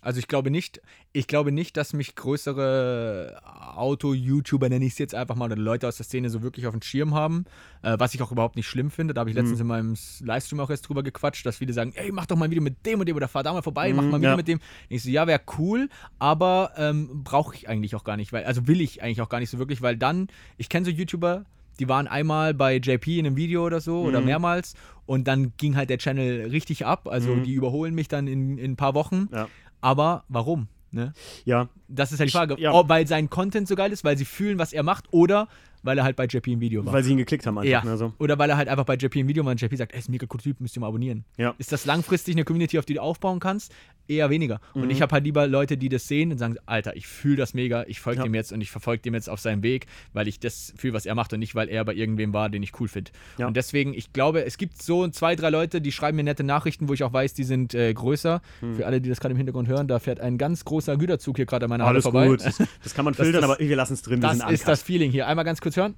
Also 0.00 0.20
ich 0.20 0.28
glaube 0.28 0.50
nicht, 0.50 0.80
ich 1.12 1.26
glaube 1.26 1.50
nicht, 1.50 1.76
dass 1.76 1.92
mich 1.92 2.14
größere 2.14 3.40
Auto-YouTuber, 3.74 4.68
nenne 4.68 4.84
ich 4.84 4.92
es 4.92 4.98
jetzt 4.98 5.14
einfach 5.14 5.34
mal, 5.34 5.46
oder 5.46 5.56
Leute 5.56 5.88
aus 5.88 5.96
der 5.96 6.04
Szene 6.06 6.30
so 6.30 6.42
wirklich 6.42 6.66
auf 6.68 6.72
dem 6.72 6.82
Schirm 6.82 7.14
haben, 7.14 7.44
äh, 7.82 7.96
was 7.98 8.14
ich 8.14 8.22
auch 8.22 8.30
überhaupt 8.30 8.54
nicht 8.56 8.68
schlimm 8.68 8.90
finde. 8.92 9.12
Da 9.12 9.20
habe 9.20 9.30
ich 9.30 9.34
Mhm. 9.34 9.40
letztens 9.40 9.60
in 9.60 9.66
meinem 9.66 9.96
Livestream 10.20 10.60
auch 10.60 10.70
erst 10.70 10.88
drüber 10.88 11.02
gequatscht, 11.02 11.44
dass 11.46 11.56
viele 11.58 11.72
sagen, 11.72 11.92
ey, 11.96 12.12
mach 12.12 12.26
doch 12.26 12.36
mal 12.36 12.44
ein 12.44 12.50
Video 12.52 12.62
mit 12.62 12.86
dem 12.86 13.00
und 13.00 13.06
dem 13.08 13.16
oder 13.16 13.26
fahr 13.28 13.42
da 13.42 13.52
mal 13.52 13.62
vorbei, 13.62 13.92
mach 13.92 14.04
Mhm, 14.04 14.10
mal 14.10 14.16
ein 14.18 14.22
Video 14.22 14.30
ja. 14.32 14.36
mit 14.36 14.48
dem. 14.48 14.60
Ich 14.88 15.02
so, 15.02 15.10
ja, 15.10 15.26
wäre 15.26 15.40
cool, 15.58 15.88
aber 16.20 16.72
ähm, 16.76 17.22
brauche 17.24 17.54
ich 17.56 17.68
eigentlich 17.68 17.94
auch 17.96 18.04
gar 18.04 18.16
nicht, 18.16 18.32
weil, 18.32 18.44
also 18.44 18.66
will 18.68 18.80
ich 18.80 19.02
eigentlich 19.02 19.20
auch 19.20 19.28
gar 19.28 19.40
nicht 19.40 19.50
so 19.50 19.58
wirklich, 19.58 19.82
weil 19.82 19.96
dann, 19.96 20.28
ich 20.58 20.68
kenne 20.68 20.84
so 20.86 20.92
YouTuber, 20.92 21.44
die 21.80 21.88
waren 21.88 22.08
einmal 22.08 22.54
bei 22.54 22.76
JP 22.76 23.18
in 23.18 23.26
einem 23.26 23.36
Video 23.36 23.64
oder 23.64 23.80
so 23.80 24.02
oder 24.02 24.20
Mhm. 24.20 24.26
mehrmals 24.26 24.74
und 25.06 25.28
dann 25.28 25.52
ging 25.56 25.76
halt 25.76 25.90
der 25.90 25.98
Channel 25.98 26.48
richtig 26.50 26.84
ab. 26.86 27.06
Also 27.08 27.36
Mhm. 27.36 27.42
die 27.44 27.52
überholen 27.54 27.94
mich 27.94 28.08
dann 28.08 28.26
in, 28.26 28.58
in 28.58 28.72
ein 28.72 28.76
paar 28.76 28.94
Wochen. 28.94 29.28
Ja. 29.32 29.48
Aber 29.80 30.24
warum? 30.28 30.68
Ne? 30.90 31.12
Ja, 31.44 31.68
Das 31.88 32.12
ist 32.12 32.18
halt 32.20 32.28
die 32.28 32.30
Ich- 32.30 32.34
Frage. 32.34 32.56
ja. 32.58 32.72
Ob, 32.72 32.88
weil 32.88 33.06
sein 33.06 33.28
Content 33.30 33.68
so 33.68 33.74
geil 33.76 33.92
ist, 33.92 34.04
weil 34.04 34.16
sie 34.16 34.24
fühlen, 34.24 34.58
was 34.58 34.72
er 34.72 34.82
macht, 34.82 35.04
oder 35.10 35.48
weil 35.88 35.98
er 35.98 36.04
halt 36.04 36.14
bei 36.16 36.26
JP 36.26 36.52
im 36.52 36.60
Video 36.60 36.84
war. 36.86 36.92
weil 36.92 37.02
sie 37.02 37.12
ihn 37.12 37.16
geklickt 37.18 37.46
haben 37.46 37.58
einfach. 37.58 37.70
ja. 37.70 37.82
Ne, 37.82 37.96
so. 37.96 38.12
Oder 38.18 38.38
weil 38.38 38.48
er 38.50 38.56
halt 38.56 38.68
einfach 38.68 38.84
bei 38.84 38.94
JP 38.94 39.16
im 39.20 39.28
Video 39.28 39.44
war 39.44 39.50
und 39.52 39.60
JP 39.60 39.74
sagt, 39.76 39.92
ey, 39.92 39.98
ist 39.98 40.08
ein 40.08 40.12
mega 40.12 40.26
cooler 40.26 40.42
Typ, 40.42 40.60
müsst 40.60 40.76
ihr 40.76 40.80
mal 40.80 40.88
abonnieren. 40.88 41.24
Ja. 41.36 41.54
Ist 41.58 41.72
das 41.72 41.84
langfristig 41.86 42.34
eine 42.36 42.44
Community, 42.44 42.78
auf 42.78 42.84
die 42.84 42.94
du 42.94 43.02
aufbauen 43.02 43.40
kannst? 43.40 43.72
Eher 44.06 44.30
weniger. 44.30 44.60
Und 44.74 44.84
Mhm. 44.84 44.90
ich 44.90 45.02
habe 45.02 45.12
halt 45.12 45.24
lieber 45.24 45.46
Leute, 45.46 45.76
die 45.76 45.88
das 45.88 46.06
sehen 46.08 46.30
und 46.32 46.38
sagen, 46.38 46.56
Alter, 46.66 46.96
ich 46.96 47.06
fühle 47.06 47.36
das 47.36 47.52
mega, 47.54 47.84
ich 47.88 48.00
folge 48.00 48.18
Ja. 48.20 48.24
dem 48.24 48.34
jetzt 48.34 48.52
und 48.52 48.60
ich 48.60 48.70
verfolge 48.70 49.02
dem 49.02 49.14
jetzt 49.14 49.28
auf 49.28 49.40
seinem 49.40 49.62
Weg, 49.62 49.86
weil 50.12 50.28
ich 50.28 50.38
das 50.40 50.72
fühle, 50.76 50.94
was 50.94 51.04
er 51.06 51.14
macht 51.14 51.32
und 51.32 51.40
nicht, 51.40 51.54
weil 51.54 51.68
er 51.68 51.84
bei 51.84 51.94
irgendwem 51.94 52.32
war, 52.32 52.48
den 52.48 52.62
ich 52.62 52.78
cool 52.80 52.88
finde. 52.88 53.10
Ja. 53.38 53.46
Und 53.46 53.56
deswegen, 53.56 53.92
ich 53.94 54.12
glaube, 54.12 54.44
es 54.44 54.56
gibt 54.58 54.80
so 54.82 55.06
zwei, 55.08 55.34
drei 55.36 55.50
Leute, 55.50 55.80
die 55.80 55.92
schreiben 55.92 56.16
mir 56.16 56.22
nette 56.24 56.44
Nachrichten, 56.44 56.88
wo 56.88 56.92
ich 56.94 57.02
auch 57.04 57.12
weiß, 57.12 57.34
die 57.34 57.44
sind 57.44 57.74
äh, 57.74 57.92
größer. 57.94 58.40
Mhm. 58.60 58.76
Für 58.76 58.86
alle, 58.86 59.00
die 59.00 59.08
das 59.08 59.20
gerade 59.20 59.32
im 59.32 59.36
Hintergrund 59.36 59.68
hören, 59.68 59.88
da 59.88 59.98
fährt 59.98 60.20
ein 60.20 60.38
ganz 60.38 60.64
großer 60.64 60.96
Güterzug 60.96 61.36
hier 61.36 61.46
gerade 61.46 61.64
an 61.66 61.70
meiner 61.70 61.84
Halle 61.84 61.94
Alles 61.96 62.04
vorbei. 62.04 62.26
gut. 62.28 62.42
Das, 62.44 62.94
kann 62.94 63.04
man 63.04 63.14
filtern, 63.14 63.42
das- 63.42 63.50
aber 63.50 63.58
wir 63.58 63.76
lassen 63.76 63.94
es 63.94 64.02
drin. 64.02 64.20
Das 64.20 64.38
ist 64.50 64.66
das 64.66 64.82
Feeling 64.82 65.10
hier. 65.10 65.26
Einmal 65.26 65.44
ganz 65.44 65.60
kurz 65.60 65.76
hören. 65.78 65.94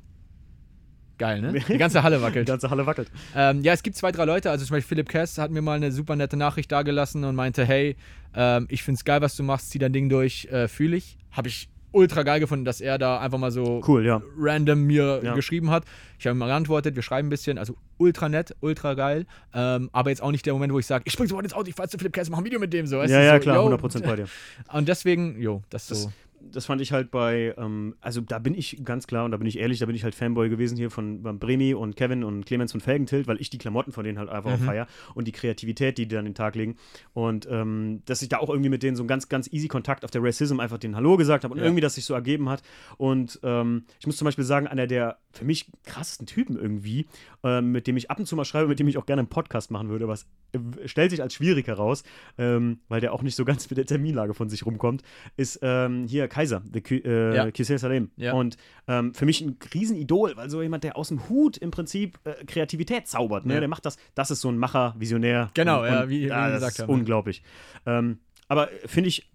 Geil, 1.18 1.42
ne? 1.42 1.52
Die 1.68 1.76
ganze 1.76 2.02
Halle 2.02 2.16
Die 2.16 2.22
wackelt. 2.22 2.48
ganze 2.48 2.70
Halle 2.70 2.86
wackelt. 2.86 3.10
Ähm, 3.36 3.62
ja, 3.62 3.72
es 3.74 3.82
gibt 3.82 3.96
zwei, 3.96 4.10
drei 4.10 4.24
Leute. 4.24 4.50
Also 4.50 4.64
zum 4.64 4.76
Beispiel 4.76 4.88
Philipp 4.88 5.08
Kess 5.10 5.36
hat 5.36 5.50
mir 5.50 5.60
mal 5.60 5.74
eine 5.76 5.92
super 5.92 6.16
nette 6.16 6.36
Nachricht 6.36 6.72
dagelassen 6.72 7.24
und 7.24 7.34
meinte, 7.34 7.64
hey, 7.64 7.96
ähm, 8.34 8.66
ich 8.70 8.82
find's 8.82 9.04
geil, 9.04 9.20
was 9.20 9.36
du 9.36 9.42
machst, 9.42 9.70
zieh 9.70 9.78
dein 9.78 9.92
Ding 9.92 10.08
durch, 10.08 10.46
äh, 10.46 10.66
fühle 10.68 10.96
ich. 10.96 11.18
Habe 11.30 11.48
ich 11.48 11.68
ultra 11.92 12.22
geil 12.22 12.38
gefunden, 12.40 12.64
dass 12.64 12.80
er 12.80 12.96
da 12.98 13.18
einfach 13.18 13.36
mal 13.36 13.50
so 13.50 13.82
Cool, 13.86 14.06
ja. 14.06 14.22
random 14.38 14.84
mir 14.84 15.20
Ja. 15.24 15.34
geschrieben 15.34 15.70
hat. 15.70 15.84
Ich 16.18 16.26
habe 16.26 16.36
ihm 16.36 16.38
mal 16.38 16.46
geantwortet, 16.46 16.94
wir 16.94 17.02
schreiben 17.02 17.26
ein 17.26 17.30
bisschen, 17.30 17.58
also 17.58 17.74
ultra 17.98 18.28
nett, 18.28 18.54
ultra 18.60 18.94
geil. 18.94 19.26
Ähm, 19.52 19.90
aber 19.92 20.10
jetzt 20.10 20.22
auch 20.22 20.30
nicht 20.30 20.46
der 20.46 20.52
Moment, 20.54 20.72
wo 20.72 20.78
ich 20.78 20.86
sage, 20.86 21.02
ich 21.06 21.12
spring 21.12 21.26
sofort 21.28 21.44
ins 21.44 21.52
Auto, 21.52 21.68
ich 21.68 21.74
fahr 21.74 21.88
zu 21.88 21.98
Philipp 21.98 22.12
Kess, 22.14 22.30
mach 22.30 22.38
ein 22.38 22.44
Video 22.44 22.60
mit 22.60 22.72
dem. 22.72 22.86
So, 22.86 23.02
Ja, 23.02 23.20
ja, 23.20 23.34
so, 23.34 23.40
klar, 23.40 23.56
yo. 23.56 23.74
100% 23.76 24.04
bei 24.06 24.16
dir. 24.16 24.26
Und 24.72 24.88
deswegen, 24.88 25.38
jo, 25.40 25.62
das 25.68 25.88
Das- 25.88 26.02
so. 26.04 26.12
Das 26.42 26.66
fand 26.66 26.80
ich 26.80 26.92
halt 26.92 27.10
bei, 27.10 27.54
ähm, 27.58 27.94
also 28.00 28.20
da 28.20 28.38
bin 28.38 28.54
ich 28.54 28.80
ganz 28.84 29.06
klar 29.06 29.24
und 29.24 29.30
da 29.30 29.36
bin 29.36 29.46
ich 29.46 29.58
ehrlich, 29.58 29.78
da 29.78 29.86
bin 29.86 29.94
ich 29.94 30.04
halt 30.04 30.14
Fanboy 30.14 30.48
gewesen 30.48 30.76
hier 30.76 30.90
von 30.90 31.22
Bremi 31.38 31.74
und 31.74 31.96
Kevin 31.96 32.24
und 32.24 32.46
Clemens 32.46 32.72
von 32.72 32.80
Felgentilt, 32.80 33.26
weil 33.26 33.40
ich 33.40 33.50
die 33.50 33.58
Klamotten 33.58 33.92
von 33.92 34.04
denen 34.04 34.18
halt 34.18 34.28
einfach 34.28 34.50
auch 34.52 34.58
Mhm. 34.58 34.64
feier 34.64 34.86
und 35.14 35.26
die 35.28 35.32
Kreativität, 35.32 35.98
die 35.98 36.06
die 36.06 36.14
dann 36.14 36.24
den 36.24 36.34
Tag 36.34 36.54
legen. 36.54 36.76
Und 37.12 37.46
ähm, 37.50 38.02
dass 38.06 38.22
ich 38.22 38.28
da 38.28 38.38
auch 38.38 38.48
irgendwie 38.48 38.70
mit 38.70 38.82
denen 38.82 38.96
so 38.96 39.02
einen 39.02 39.08
ganz, 39.08 39.28
ganz 39.28 39.52
easy 39.52 39.68
Kontakt 39.68 40.04
auf 40.04 40.10
der 40.10 40.22
Racism 40.22 40.60
einfach 40.60 40.78
den 40.78 40.96
Hallo 40.96 41.16
gesagt 41.16 41.44
habe 41.44 41.52
und 41.52 41.58
Ja. 41.58 41.64
irgendwie 41.64 41.80
das 41.82 41.94
sich 41.94 42.04
so 42.04 42.14
ergeben 42.14 42.48
hat. 42.48 42.62
Und 42.96 43.38
ähm, 43.42 43.84
ich 43.98 44.06
muss 44.06 44.16
zum 44.16 44.24
Beispiel 44.24 44.44
sagen, 44.44 44.66
einer 44.66 44.86
der 44.86 45.18
für 45.32 45.44
mich 45.44 45.70
krassesten 45.84 46.26
Typen 46.26 46.56
irgendwie, 46.56 47.06
ähm, 47.44 47.70
mit 47.72 47.86
dem 47.86 47.96
ich 47.96 48.10
ab 48.10 48.18
und 48.18 48.26
zu 48.26 48.34
mal 48.34 48.44
schreibe, 48.44 48.66
mit 48.68 48.78
dem 48.80 48.88
ich 48.88 48.98
auch 48.98 49.06
gerne 49.06 49.20
einen 49.20 49.28
Podcast 49.28 49.70
machen 49.70 49.88
würde, 49.88 50.08
was 50.08 50.26
äh, 50.52 50.88
stellt 50.88 51.10
sich 51.12 51.22
als 51.22 51.34
schwierig 51.34 51.66
heraus, 51.68 52.02
ähm, 52.38 52.80
weil 52.88 53.00
der 53.00 53.12
auch 53.12 53.22
nicht 53.22 53.36
so 53.36 53.44
ganz 53.44 53.70
mit 53.70 53.76
der 53.78 53.86
Terminlage 53.86 54.34
von 54.34 54.48
sich 54.48 54.66
rumkommt, 54.66 55.02
ist 55.36 55.60
ähm, 55.62 56.06
hier 56.08 56.26
Kaiser, 56.30 56.62
der 56.64 56.80
Ki- 56.80 57.02
äh, 57.04 57.36
Ja. 57.36 57.50
Kisel 57.50 57.78
Salem. 57.78 58.10
Ja. 58.16 58.32
Und 58.32 58.56
ähm, 58.88 59.12
für 59.12 59.26
mich 59.26 59.42
ein 59.42 59.58
Riesenidol, 59.74 60.36
weil 60.36 60.48
so 60.48 60.62
jemand, 60.62 60.84
der 60.84 60.96
aus 60.96 61.08
dem 61.08 61.28
Hut 61.28 61.58
im 61.58 61.70
Prinzip 61.70 62.18
äh, 62.24 62.42
Kreativität 62.46 63.06
zaubert, 63.06 63.44
ne? 63.44 63.54
Ja. 63.54 63.60
der 63.60 63.68
macht 63.68 63.84
das, 63.84 63.98
das 64.14 64.30
ist 64.30 64.40
so 64.40 64.48
ein 64.48 64.56
Macher, 64.56 64.94
Visionär. 64.98 65.50
Genau, 65.52 65.80
und, 65.82 65.86
ja, 65.88 66.02
und, 66.04 66.08
wie- 66.08 66.20
wie 66.22 66.26
ja, 66.28 66.46
wir 66.46 66.50
das 66.52 66.54
gesagt 66.60 66.72
ist 66.74 66.82
haben, 66.84 66.90
unglaublich. 66.94 67.42
Ähm, 67.84 68.20
aber 68.48 68.68
finde 68.86 69.08
ich, 69.08 69.30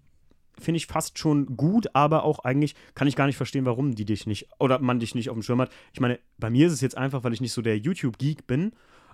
finde 0.58 0.78
ich 0.78 0.86
fast 0.86 1.18
schon 1.18 1.54
gut, 1.56 1.88
aber 1.94 2.24
auch 2.24 2.38
eigentlich 2.40 2.74
kann 2.94 3.06
ich 3.08 3.14
gar 3.16 3.26
nicht 3.26 3.36
verstehen, 3.36 3.66
warum 3.66 3.94
die 3.94 4.06
dich 4.06 4.26
nicht 4.26 4.48
oder 4.58 4.78
man 4.78 4.98
dich 5.00 5.14
nicht 5.14 5.28
auf 5.30 5.36
dem 5.36 5.42
Schirm 5.42 5.60
hat. 5.60 5.70
Ich 5.92 6.00
meine, 6.00 6.18
bei 6.38 6.48
mir 6.50 6.66
ist 6.66 6.72
es 6.72 6.80
jetzt 6.80 6.96
einfach, 6.96 7.22
weil 7.24 7.32
ich 7.34 7.42
nicht 7.42 7.52
so 7.52 7.60
der 7.62 7.76
YouTube-Geek 7.78 8.46
bin. 8.46 8.72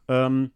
Ähm, 0.08 0.52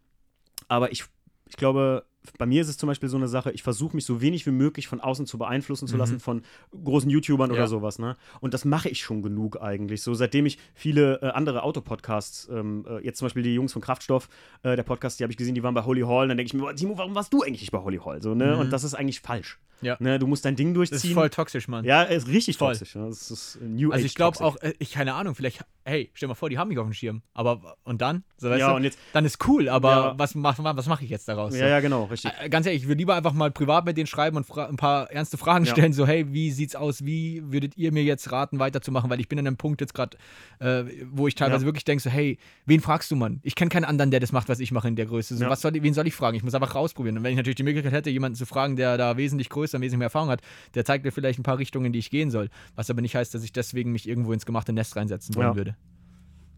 aber 0.69 0.91
ich, 0.93 1.03
ich 1.49 1.57
glaube, 1.57 2.05
bei 2.37 2.45
mir 2.45 2.61
ist 2.61 2.67
es 2.67 2.77
zum 2.77 2.87
Beispiel 2.87 3.09
so 3.09 3.17
eine 3.17 3.27
Sache, 3.27 3.51
ich 3.51 3.63
versuche 3.63 3.95
mich 3.95 4.05
so 4.05 4.21
wenig 4.21 4.45
wie 4.45 4.51
möglich 4.51 4.87
von 4.87 4.99
außen 5.01 5.25
zu 5.25 5.37
beeinflussen 5.37 5.87
zu 5.87 5.95
Mhm. 5.95 5.99
lassen 5.99 6.19
von 6.19 6.41
großen 6.83 7.09
YouTubern 7.09 7.51
oder 7.51 7.61
Ja. 7.61 7.67
sowas, 7.67 7.99
ne? 7.99 8.15
Und 8.41 8.53
das 8.53 8.65
mache 8.65 8.89
ich 8.89 9.01
schon 9.01 9.21
genug 9.21 9.61
eigentlich. 9.61 10.01
So, 10.01 10.13
seitdem 10.13 10.45
ich 10.45 10.57
viele 10.73 11.21
äh, 11.21 11.27
andere 11.31 11.63
Autopodcasts, 11.63 12.47
ähm, 12.51 12.85
äh, 12.89 13.03
jetzt 13.03 13.19
zum 13.19 13.25
Beispiel 13.27 13.43
die 13.43 13.53
Jungs 13.53 13.73
von 13.73 13.81
Kraftstoff, 13.81 14.29
äh, 14.63 14.75
der 14.75 14.83
Podcast, 14.83 15.19
die 15.19 15.23
habe 15.23 15.31
ich 15.31 15.37
gesehen, 15.37 15.55
die 15.55 15.63
waren 15.63 15.73
bei 15.73 15.83
Holy 15.83 16.01
Hall, 16.01 16.27
dann 16.27 16.37
denke 16.37 16.47
ich 16.47 16.53
mir, 16.53 16.73
Timo, 16.75 16.97
warum 16.97 17.15
warst 17.15 17.33
du 17.33 17.41
eigentlich 17.43 17.61
nicht 17.61 17.71
bei 17.71 17.79
Holy 17.79 17.97
Hall? 17.99 18.21
So, 18.21 18.35
ne? 18.35 18.53
Mhm. 18.55 18.59
Und 18.61 18.69
das 18.73 18.83
ist 18.83 18.93
eigentlich 18.93 19.21
falsch. 19.21 19.59
Ja. 19.81 19.95
Ne? 19.99 20.17
Du 20.17 20.25
musst 20.25 20.43
dein 20.43 20.55
Ding 20.55 20.69
Das 20.73 20.89
durchziehen. 20.89 21.11
ist 21.11 21.13
voll 21.13 21.29
toxisch, 21.29 21.67
Mann. 21.67 21.85
ja, 21.85 22.01
ist 22.01 22.27
richtig 22.27 22.57
Voll. 22.57 22.71
toxisch. 22.73 22.95
Ne? 22.95 23.05
Das 23.09 23.29
ist 23.29 23.59
New 23.61 23.91
Also 23.91 24.05
ich 24.07 24.15
glaube 24.15 24.39
auch, 24.41 24.55
äh, 24.57 24.73
ich 24.79 24.91
keine 24.91 25.13
Ahnung, 25.13 25.35
vielleicht, 25.35 25.63
hey, 25.85 26.09
stell 26.15 26.27
mal 26.27 26.33
vor, 26.33 26.49
die 26.49 26.57
haben 26.57 26.69
mich 26.69 26.79
auf 26.79 26.87
dem 26.87 26.93
Schirm. 26.93 27.21
Aber 27.35 27.77
und 27.83 28.01
dann? 28.01 28.23
So, 28.37 28.49
Ja, 28.49 28.69
du? 28.71 28.75
und 28.75 28.83
jetzt, 28.85 28.97
dann 29.13 29.23
ist 29.23 29.37
cool, 29.47 29.69
aber 29.69 29.89
Ja. 29.91 30.13
was, 30.17 30.33
mach, 30.33 30.57
was 30.57 30.87
mache 30.87 31.03
ich 31.03 31.11
jetzt 31.11 31.27
daraus? 31.27 31.53
so? 31.53 31.59
ja, 31.59 31.67
ja, 31.67 31.79
genau, 31.79 32.05
richtig. 32.05 32.16
Äh, 32.25 32.49
Ganz 32.49 32.65
ehrlich, 32.65 32.83
ich 32.83 32.87
würde 32.87 32.99
lieber 32.99 33.15
einfach 33.15 33.33
mal 33.33 33.51
privat 33.51 33.85
mit 33.85 33.97
denen 33.97 34.07
schreiben 34.07 34.37
und 34.37 34.49
ein 34.57 34.75
paar 34.77 35.09
ernste 35.11 35.37
Fragen 35.37 35.65
Ja. 35.65 35.71
stellen, 35.71 35.93
so 35.93 36.05
hey, 36.07 36.31
wie 36.33 36.51
sieht's 36.51 36.75
aus, 36.75 37.05
wie 37.05 37.41
würdet 37.45 37.77
ihr 37.77 37.91
mir 37.91 38.03
jetzt 38.03 38.31
raten, 38.31 38.59
weiterzumachen, 38.59 39.09
weil 39.09 39.19
ich 39.19 39.27
bin 39.27 39.37
an 39.39 39.47
einem 39.47 39.57
Punkt 39.57 39.81
jetzt 39.81 39.93
gerade, 39.93 40.17
äh, 40.59 40.83
wo 41.11 41.27
ich 41.27 41.35
teilweise 41.35 41.63
Ja. 41.63 41.67
wirklich 41.67 41.83
denke, 41.85 42.01
so 42.03 42.09
hey, 42.09 42.37
wen 42.65 42.79
fragst 42.81 43.11
du, 43.11 43.15
Mann? 43.15 43.39
Ich 43.43 43.55
kenne 43.55 43.69
keinen 43.69 43.85
anderen, 43.85 44.11
der 44.11 44.19
das 44.19 44.31
macht, 44.31 44.49
was 44.49 44.59
ich 44.59 44.71
mache 44.71 44.87
in 44.87 44.95
der 44.95 45.05
Größe. 45.05 45.35
So, 45.37 45.43
Ja. 45.43 45.49
was 45.49 45.61
soll, 45.61 45.73
wen 45.73 45.93
soll 45.93 46.07
ich 46.07 46.15
fragen? 46.15 46.35
Ich 46.37 46.43
muss 46.43 46.53
einfach 46.55 46.75
rausprobieren. 46.75 47.17
Und 47.17 47.23
wenn 47.23 47.31
ich 47.31 47.37
natürlich 47.37 47.55
die 47.57 47.63
Möglichkeit 47.63 47.93
hätte, 47.93 48.09
jemanden 48.09 48.35
zu 48.35 48.45
fragen, 48.45 48.75
der 48.75 48.97
da 48.97 49.17
wesentlich 49.17 49.49
größer, 49.49 49.79
wesentlich 49.81 49.97
mehr 49.99 50.05
Erfahrung 50.07 50.29
hat, 50.29 50.41
der 50.75 50.85
zeigt 50.85 51.03
mir 51.05 51.11
vielleicht 51.11 51.39
ein 51.39 51.43
paar 51.43 51.57
Richtungen, 51.57 51.85
in 51.87 51.93
die 51.93 51.99
ich 51.99 52.09
gehen 52.09 52.31
soll. 52.31 52.49
Was 52.75 52.89
aber 52.89 53.01
nicht 53.01 53.15
heißt, 53.15 53.33
dass 53.33 53.43
ich 53.43 53.51
deswegen 53.53 53.91
mich 53.91 54.07
irgendwo 54.07 54.33
ins 54.33 54.45
gemachte 54.45 54.73
Nest 54.73 54.95
reinsetzen 54.95 55.35
wollen 55.35 55.55
würde. 55.55 55.75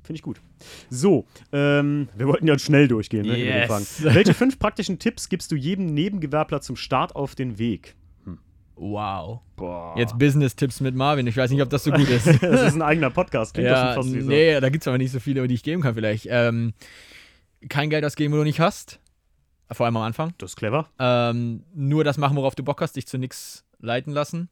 Finde 0.10 0.18
ich 0.18 0.24
gut. 0.24 0.42
So, 0.90 1.28
ähm, 1.52 2.10
wir 2.18 2.28
wollten 2.28 2.48
ja 2.48 2.58
schnell 2.58 2.88
durchgehen, 2.88 3.28
ne? 3.28 3.38
Yes. 3.38 4.04
Welche 4.04 4.34
fünf 4.34 4.58
praktischen 4.58 4.98
Tipps 4.98 5.30
gibst 5.30 5.52
du 5.52 5.56
jedem 5.56 5.86
Nebengewerbler 5.86 6.62
zum 6.62 6.78
Start 6.78 7.16
auf 7.16 7.36
den 7.36 7.60
Weg? 7.60 7.96
Wow. 8.76 9.42
Boah. 9.56 9.94
Jetzt 10.00 10.18
Business-Tipps 10.18 10.80
mit 10.80 10.96
Marvin. 10.96 11.28
Ich 11.28 11.38
weiß 11.38 11.52
nicht, 11.52 11.62
ob 11.62 11.70
das 11.70 11.84
so 11.84 11.92
gut 11.92 12.10
ist. 12.10 12.26
das 12.42 12.62
ist 12.70 12.74
ein 12.74 12.82
eigener 12.82 13.12
Podcast. 13.12 13.54
Klingt 13.54 13.70
doch 13.70 13.76
Ja, 13.76 13.94
schon 13.94 14.04
fast 14.04 14.16
wie 14.16 14.22
so. 14.22 14.28
nee, 14.30 14.60
da 14.60 14.70
gibt 14.70 14.82
es 14.84 14.88
aber 14.88 14.98
nicht 14.98 15.12
so 15.12 15.20
viele, 15.20 15.48
die 15.48 15.54
ich 15.54 15.62
geben 15.62 15.84
kann 15.84 15.94
vielleicht. 15.94 16.26
Ähm, 16.28 16.74
kein 17.68 17.92
Geld 17.92 18.04
ausgeben, 18.04 18.34
wo 18.34 18.38
du 18.38 18.46
nicht 18.46 18.60
hast. 18.60 19.00
Vor 19.72 19.86
allem 19.86 19.96
am 19.98 20.02
Anfang. 20.04 20.34
Das 20.40 20.54
ist 20.54 20.56
clever. 20.56 20.90
Ähm, 20.98 21.66
nur 21.76 22.04
das 22.04 22.18
machen, 22.18 22.36
worauf 22.36 22.56
du 22.56 22.64
Bock 22.64 22.82
hast, 22.82 22.96
dich 22.96 23.06
zu 23.06 23.20
nichts 23.20 23.64
leiten 23.80 24.12
lassen. 24.12 24.50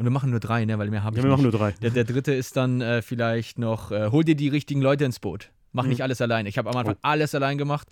Und 0.00 0.06
wir 0.06 0.10
machen 0.10 0.30
nur 0.30 0.40
drei, 0.40 0.64
ne? 0.64 0.78
Weil 0.78 0.88
mehr 0.88 1.04
habe 1.04 1.16
Ja, 1.16 1.20
ich 1.20 1.24
wir 1.24 1.30
machen 1.30 1.42
nicht. 1.44 1.52
nur 1.52 1.60
drei. 1.60 1.72
Der, 1.82 1.90
der 1.90 2.04
dritte 2.04 2.32
ist 2.32 2.56
dann 2.56 2.80
äh, 2.80 3.02
vielleicht 3.02 3.58
noch, 3.58 3.90
äh, 3.92 4.10
hol 4.10 4.24
dir 4.24 4.34
die 4.34 4.48
richtigen 4.48 4.80
Leute 4.80 5.04
ins 5.04 5.20
Boot. 5.20 5.50
Mach 5.72 5.82
Mhm. 5.84 5.90
nicht 5.90 6.02
alles 6.02 6.22
allein. 6.22 6.46
Ich 6.46 6.56
habe 6.56 6.70
am 6.70 6.76
Anfang 6.78 6.94
Oh. 6.94 7.00
alles 7.02 7.34
allein 7.34 7.58
gemacht. 7.58 7.86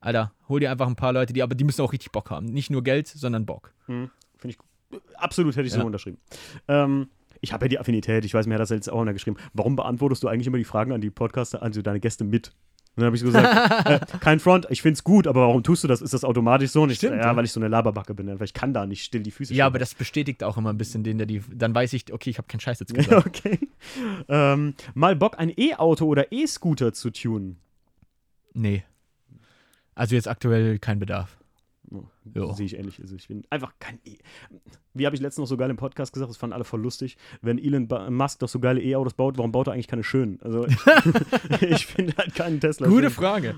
Alter, 0.00 0.32
hol 0.48 0.58
dir 0.58 0.72
einfach 0.72 0.88
ein 0.88 0.96
paar 0.96 1.12
Leute, 1.12 1.32
die, 1.32 1.40
aber 1.40 1.54
die 1.54 1.62
müssen 1.62 1.80
auch 1.82 1.92
richtig 1.92 2.10
Bock 2.10 2.30
haben. 2.30 2.46
Nicht 2.46 2.70
nur 2.70 2.82
Geld, 2.82 3.06
sondern 3.06 3.46
Bock. 3.46 3.72
Hm, 3.86 4.10
Finde 4.38 4.52
ich 4.54 4.58
gut. 4.58 5.00
Absolut 5.14 5.54
hätte 5.54 5.68
ich 5.68 5.72
so 5.72 5.78
Ja. 5.78 5.84
unterschrieben. 5.84 6.18
Ähm, 6.66 7.06
ich 7.40 7.52
habe 7.52 7.66
ja 7.66 7.68
die 7.68 7.78
Affinität, 7.78 8.24
ich 8.24 8.34
weiß, 8.34 8.48
mir 8.48 8.54
hat 8.54 8.60
das 8.60 8.70
jetzt 8.70 8.90
auch 8.90 9.00
einer 9.00 9.12
geschrieben. 9.12 9.36
Warum 9.52 9.76
beantwortest 9.76 10.24
du 10.24 10.28
eigentlich 10.28 10.48
immer 10.48 10.58
die 10.58 10.64
Fragen 10.64 10.90
an 10.90 11.00
die 11.00 11.10
Podcaster, 11.10 11.62
also 11.62 11.80
deine 11.80 12.00
Gäste 12.00 12.24
mit? 12.24 12.50
Und 12.94 13.00
dann 13.00 13.06
habe 13.06 13.16
ich 13.16 13.20
so 13.22 13.26
gesagt, 13.26 13.86
äh, 13.88 14.18
kein 14.20 14.38
Front, 14.38 14.66
ich 14.68 14.82
finde 14.82 14.94
es 14.94 15.04
gut, 15.04 15.26
aber 15.26 15.40
warum 15.46 15.62
tust 15.62 15.82
du 15.82 15.88
das? 15.88 16.02
Ist 16.02 16.12
das 16.12 16.24
automatisch 16.24 16.70
so? 16.72 16.82
Und 16.82 16.90
ich, 16.90 16.98
Stimmt, 16.98 17.16
ja, 17.16 17.34
weil 17.34 17.44
ich 17.46 17.52
so 17.52 17.58
eine 17.58 17.68
Laberbacke 17.68 18.12
bin, 18.12 18.26
weil 18.26 18.44
ich 18.44 18.52
kann 18.52 18.74
da 18.74 18.84
nicht 18.86 19.02
still 19.02 19.22
die 19.22 19.30
Füße 19.30 19.54
Ja, 19.54 19.64
stehen. 19.64 19.66
aber 19.66 19.78
das 19.78 19.94
bestätigt 19.94 20.44
auch 20.44 20.58
immer 20.58 20.70
ein 20.70 20.76
bisschen 20.76 21.02
den, 21.02 21.16
der 21.16 21.26
die. 21.26 21.42
Dann 21.54 21.74
weiß 21.74 21.94
ich, 21.94 22.12
okay, 22.12 22.28
ich 22.28 22.36
habe 22.38 22.48
keinen 22.48 22.60
Scheiß 22.60 22.80
jetzt 22.80 22.92
gesagt. 22.94 23.26
Okay. 23.26 23.58
Ähm, 24.28 24.74
mal 24.92 25.16
Bock, 25.16 25.38
ein 25.38 25.50
E-Auto 25.56 26.04
oder 26.06 26.32
E-Scooter 26.32 26.92
zu 26.92 27.10
tunen. 27.10 27.56
Nee. 28.52 28.84
Also 29.94 30.14
jetzt 30.14 30.28
aktuell 30.28 30.78
kein 30.78 30.98
Bedarf. 30.98 31.38
Jo. 32.34 32.52
Sehe 32.52 32.66
ich 32.66 32.78
ähnlich. 32.78 33.00
Also 33.00 33.14
ich 33.16 33.28
bin 33.28 33.44
einfach 33.50 33.72
kein 33.78 33.98
E. 34.04 34.16
Wie 34.94 35.06
habe 35.06 35.14
ich 35.16 35.22
letztens 35.22 35.42
noch 35.44 35.48
so 35.48 35.56
geil 35.56 35.70
im 35.70 35.76
Podcast 35.76 36.12
gesagt, 36.12 36.30
das 36.30 36.36
fanden 36.36 36.54
alle 36.54 36.64
voll 36.64 36.80
lustig. 36.80 37.16
Wenn 37.40 37.58
Elon 37.58 37.88
Musk 38.14 38.38
doch 38.40 38.48
so 38.48 38.58
geile 38.60 38.80
E-Autos 38.82 39.14
baut, 39.14 39.38
warum 39.38 39.52
baut 39.52 39.66
er 39.66 39.72
eigentlich 39.74 39.88
keine 39.88 40.04
schönen? 40.04 40.38
Also 40.42 40.66
ich 41.60 41.86
finde 41.86 42.14
halt 42.16 42.34
keinen 42.34 42.60
Tesla. 42.60 42.88
Gute 42.88 43.02
schön. 43.02 43.10
Frage. 43.10 43.54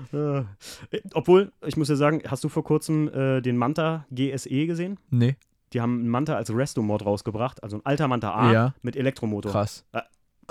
Äh, 0.91 0.99
obwohl, 1.13 1.51
ich 1.65 1.77
muss 1.77 1.89
ja 1.89 1.95
sagen, 1.95 2.21
hast 2.27 2.43
du 2.43 2.49
vor 2.49 2.63
kurzem 2.63 3.07
äh, 3.09 3.41
den 3.41 3.57
Manta 3.57 4.05
GSE 4.11 4.65
gesehen? 4.67 4.97
Nee, 5.09 5.35
Die 5.73 5.81
haben 5.81 5.99
einen 5.99 6.09
Manta 6.09 6.35
als 6.35 6.53
Resto-Mod 6.53 7.05
rausgebracht, 7.05 7.61
also 7.63 7.77
ein 7.77 7.85
alter 7.85 8.07
Manta 8.07 8.33
A 8.33 8.51
Ja. 8.53 8.75
mit 8.81 8.95
Elektromotor. 8.95 9.51
krass. 9.51 9.85
Ku- 9.91 9.99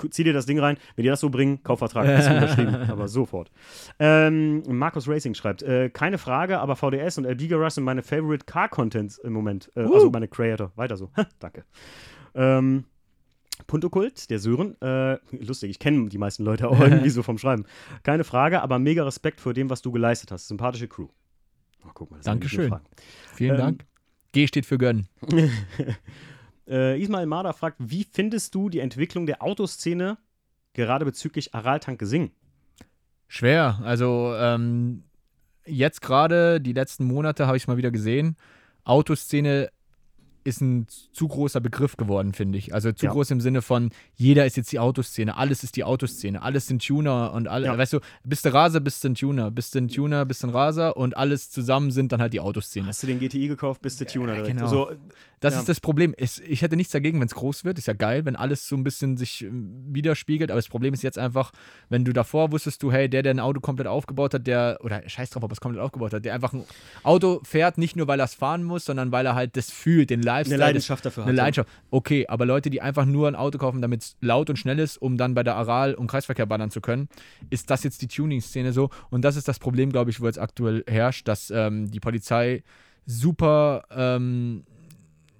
Zieh 0.09 0.23
dir 0.23 0.33
das 0.33 0.45
Ding 0.45 0.59
rein, 0.59 0.77
wenn 0.95 1.03
die 1.03 1.09
das 1.09 1.19
so 1.21 1.29
bringen, 1.29 1.63
Kaufvertrag 1.63 2.05
ist 2.07 2.27
unterschrieben, 2.29 2.75
aber 2.89 3.07
sofort. 3.07 3.49
Ähm, 3.99 4.61
Markus 4.67 5.07
Racing 5.07 5.33
schreibt, 5.35 5.63
äh, 5.63 5.89
keine 5.89 6.17
Frage, 6.17 6.59
aber 6.59 6.75
VDS 6.75 7.17
und 7.17 7.25
LB 7.25 7.47
Garage 7.49 7.75
sind 7.75 7.83
meine 7.85 8.03
Favorite 8.03 8.45
Car 8.45 8.69
Contents 8.69 9.17
im 9.19 9.33
Moment, 9.33 9.71
äh, 9.75 9.81
Uh. 9.85 9.93
also 9.93 10.09
meine 10.09 10.27
Creator. 10.27 10.71
Weiter 10.75 10.97
so. 10.97 11.09
Danke. 11.39 11.63
Ähm, 12.33 12.85
Puntokult, 13.67 14.29
der 14.29 14.39
Sören, 14.39 14.75
äh, 14.81 15.17
lustig, 15.31 15.69
ich 15.69 15.79
kenne 15.79 16.09
die 16.09 16.17
meisten 16.17 16.43
Leute 16.43 16.67
auch 16.67 16.79
irgendwie 16.81 17.09
so 17.09 17.23
vom 17.23 17.37
Schreiben. 17.37 17.65
Keine 18.03 18.23
Frage, 18.25 18.61
aber 18.61 18.79
mega 18.79 19.03
Respekt 19.05 19.39
vor 19.39 19.53
dem, 19.53 19.69
was 19.69 19.81
du 19.81 19.91
geleistet 19.93 20.31
hast. 20.31 20.49
Sympathische 20.49 20.89
Crew. 20.89 21.07
Oh, 21.85 21.91
guck 21.93 22.11
mal, 22.11 22.17
das 22.17 22.25
Dankeschön. 22.25 22.75
Vielen 23.33 23.51
Ähm, 23.51 23.57
Dank. 23.57 23.85
G 24.33 24.47
steht 24.47 24.65
für 24.65 24.77
gönnen. 24.77 25.07
Äh, 26.67 26.99
Ismail 27.01 27.25
Marder 27.25 27.53
fragt, 27.53 27.77
wie 27.79 28.05
findest 28.09 28.55
du 28.55 28.69
die 28.69 28.79
Entwicklung 28.79 29.25
der 29.25 29.41
Autoszene 29.43 30.17
gerade 30.73 31.05
bezüglich 31.05 31.53
Araltank 31.55 31.99
Gesing? 31.99 32.31
Schwer. 33.27 33.79
Also 33.83 34.33
ähm, 34.37 35.03
jetzt 35.65 36.01
gerade, 36.01 36.61
die 36.61 36.73
letzten 36.73 37.05
Monate 37.05 37.47
habe 37.47 37.57
ich 37.57 37.67
mal 37.67 37.77
wieder 37.77 37.91
gesehen. 37.91 38.35
Autoszene 38.83 39.69
ist 40.43 40.61
ein 40.61 40.85
zu 41.11 41.27
großer 41.27 41.59
Begriff 41.59 41.97
geworden, 41.97 42.33
finde 42.33 42.59
ich. 42.59 42.71
Also 42.71 42.91
zu 42.91 43.07
Ja. 43.07 43.11
groß 43.11 43.31
im 43.31 43.41
Sinne 43.41 43.63
von, 43.63 43.89
jeder 44.13 44.45
ist 44.45 44.55
jetzt 44.57 44.71
die 44.71 44.77
Autoszene, 44.77 45.35
alles 45.37 45.63
ist 45.63 45.75
die 45.75 45.83
Autoszene, 45.83 46.39
alles 46.43 46.67
sind 46.67 46.85
Tuner 46.85 47.33
und 47.33 47.47
alle, 47.47 47.65
Ja. 47.65 47.75
weißt 47.75 47.93
du, 47.93 47.99
bist 48.23 48.45
du 48.45 48.53
Raser, 48.53 48.79
bist 48.79 49.03
du 49.03 49.09
ein 49.09 49.15
Tuner, 49.15 49.49
bist 49.49 49.73
du 49.73 49.79
ein 49.79 49.87
Tuner, 49.87 50.23
bist 50.23 50.43
du 50.43 50.47
ein 50.47 50.49
Raser 50.51 50.97
und 50.97 51.17
alles 51.17 51.49
zusammen 51.49 51.89
sind 51.89 52.11
dann 52.11 52.21
halt 52.21 52.33
die 52.33 52.41
Autoszene. 52.41 52.85
Hast 52.89 53.01
du 53.01 53.07
den 53.07 53.17
GTI 53.19 53.47
gekauft, 53.47 53.81
bist 53.81 53.99
du 54.01 54.05
Tuner 54.05 54.35
direkt. 54.35 54.55
genau. 54.55 54.67
So, 54.67 54.91
Das 55.45 55.53
Ja. 55.53 55.59
ist 55.59 55.69
das 55.69 55.79
Problem. 55.79 56.13
Es, 56.17 56.39
ich 56.39 56.63
hätte 56.63 56.75
nichts 56.75 56.91
dagegen, 56.91 57.19
wenn 57.19 57.27
es 57.27 57.35
groß 57.35 57.65
wird. 57.65 57.77
Ist 57.77 57.85
ja 57.87 57.93
geil, 57.93 58.25
wenn 58.25 58.35
alles 58.35 58.67
so 58.67 58.75
ein 58.75 58.83
bisschen 58.83 59.15
sich 59.15 59.43
ähm, 59.43 59.85
widerspiegelt. 59.89 60.49
Aber 60.49 60.57
das 60.57 60.67
Problem 60.67 60.93
ist 60.93 61.03
jetzt 61.03 61.19
einfach, 61.19 61.51
wenn 61.89 62.03
du 62.03 62.13
davor 62.13 62.51
wusstest 62.51 62.81
du, 62.81 62.91
hey, 62.91 63.07
der, 63.07 63.21
der 63.21 63.33
ein 63.35 63.39
Auto 63.39 63.59
komplett 63.59 63.87
aufgebaut 63.87 64.33
hat, 64.33 64.47
der, 64.47 64.79
oder 64.81 65.07
scheiß 65.07 65.29
drauf, 65.29 65.43
ob 65.43 65.51
er 65.51 65.53
es 65.53 65.61
komplett 65.61 65.83
aufgebaut 65.83 66.13
hat, 66.13 66.25
der 66.25 66.33
einfach 66.33 66.51
ein 66.53 66.63
Auto 67.03 67.41
fährt, 67.43 67.77
nicht 67.77 67.95
nur, 67.95 68.07
weil 68.07 68.19
er 68.19 68.25
es 68.25 68.33
fahren 68.33 68.63
muss, 68.63 68.85
sondern 68.85 69.11
weil 69.11 69.25
er 69.27 69.35
halt 69.35 69.55
das 69.55 69.69
fühlt, 69.69 70.09
den 70.09 70.21
Lifestyle. 70.23 70.55
eine 70.55 70.63
Leidenschaft 70.65 71.05
dafür 71.05 71.23
Das, 71.23 71.29
eine 71.29 71.37
hat. 71.39 71.43
Leidenschaft. 71.45 71.69
Okay, 71.91 72.25
aber 72.27 72.45
Leute, 72.45 72.69
die 72.71 72.81
einfach 72.81 73.05
nur 73.05 73.27
ein 73.27 73.35
Auto 73.35 73.57
kaufen, 73.59 73.81
damit 73.81 74.01
es 74.01 74.17
laut 74.21 74.49
und 74.49 74.57
schnell 74.57 74.79
ist, 74.79 74.97
um 74.97 75.15
dann 75.17 75.35
bei 75.35 75.43
der 75.43 75.55
Aral 75.55 75.93
und 75.93 76.07
Kreisverkehr 76.07 76.47
ballern 76.47 76.71
zu 76.71 76.81
können, 76.81 77.07
ist 77.51 77.69
das 77.69 77.83
jetzt 77.83 78.01
die 78.01 78.07
Tuning-Szene 78.07 78.73
so. 78.73 78.89
Und 79.11 79.21
das 79.23 79.35
ist 79.35 79.47
das 79.47 79.59
Problem, 79.59 79.91
glaube 79.91 80.09
ich, 80.09 80.19
wo 80.21 80.25
jetzt 80.25 80.39
aktuell 80.39 80.83
herrscht, 80.87 81.27
dass 81.27 81.51
ähm, 81.51 81.91
die 81.91 81.99
Polizei 81.99 82.63
super 83.05 83.83
ähm, 83.91 84.63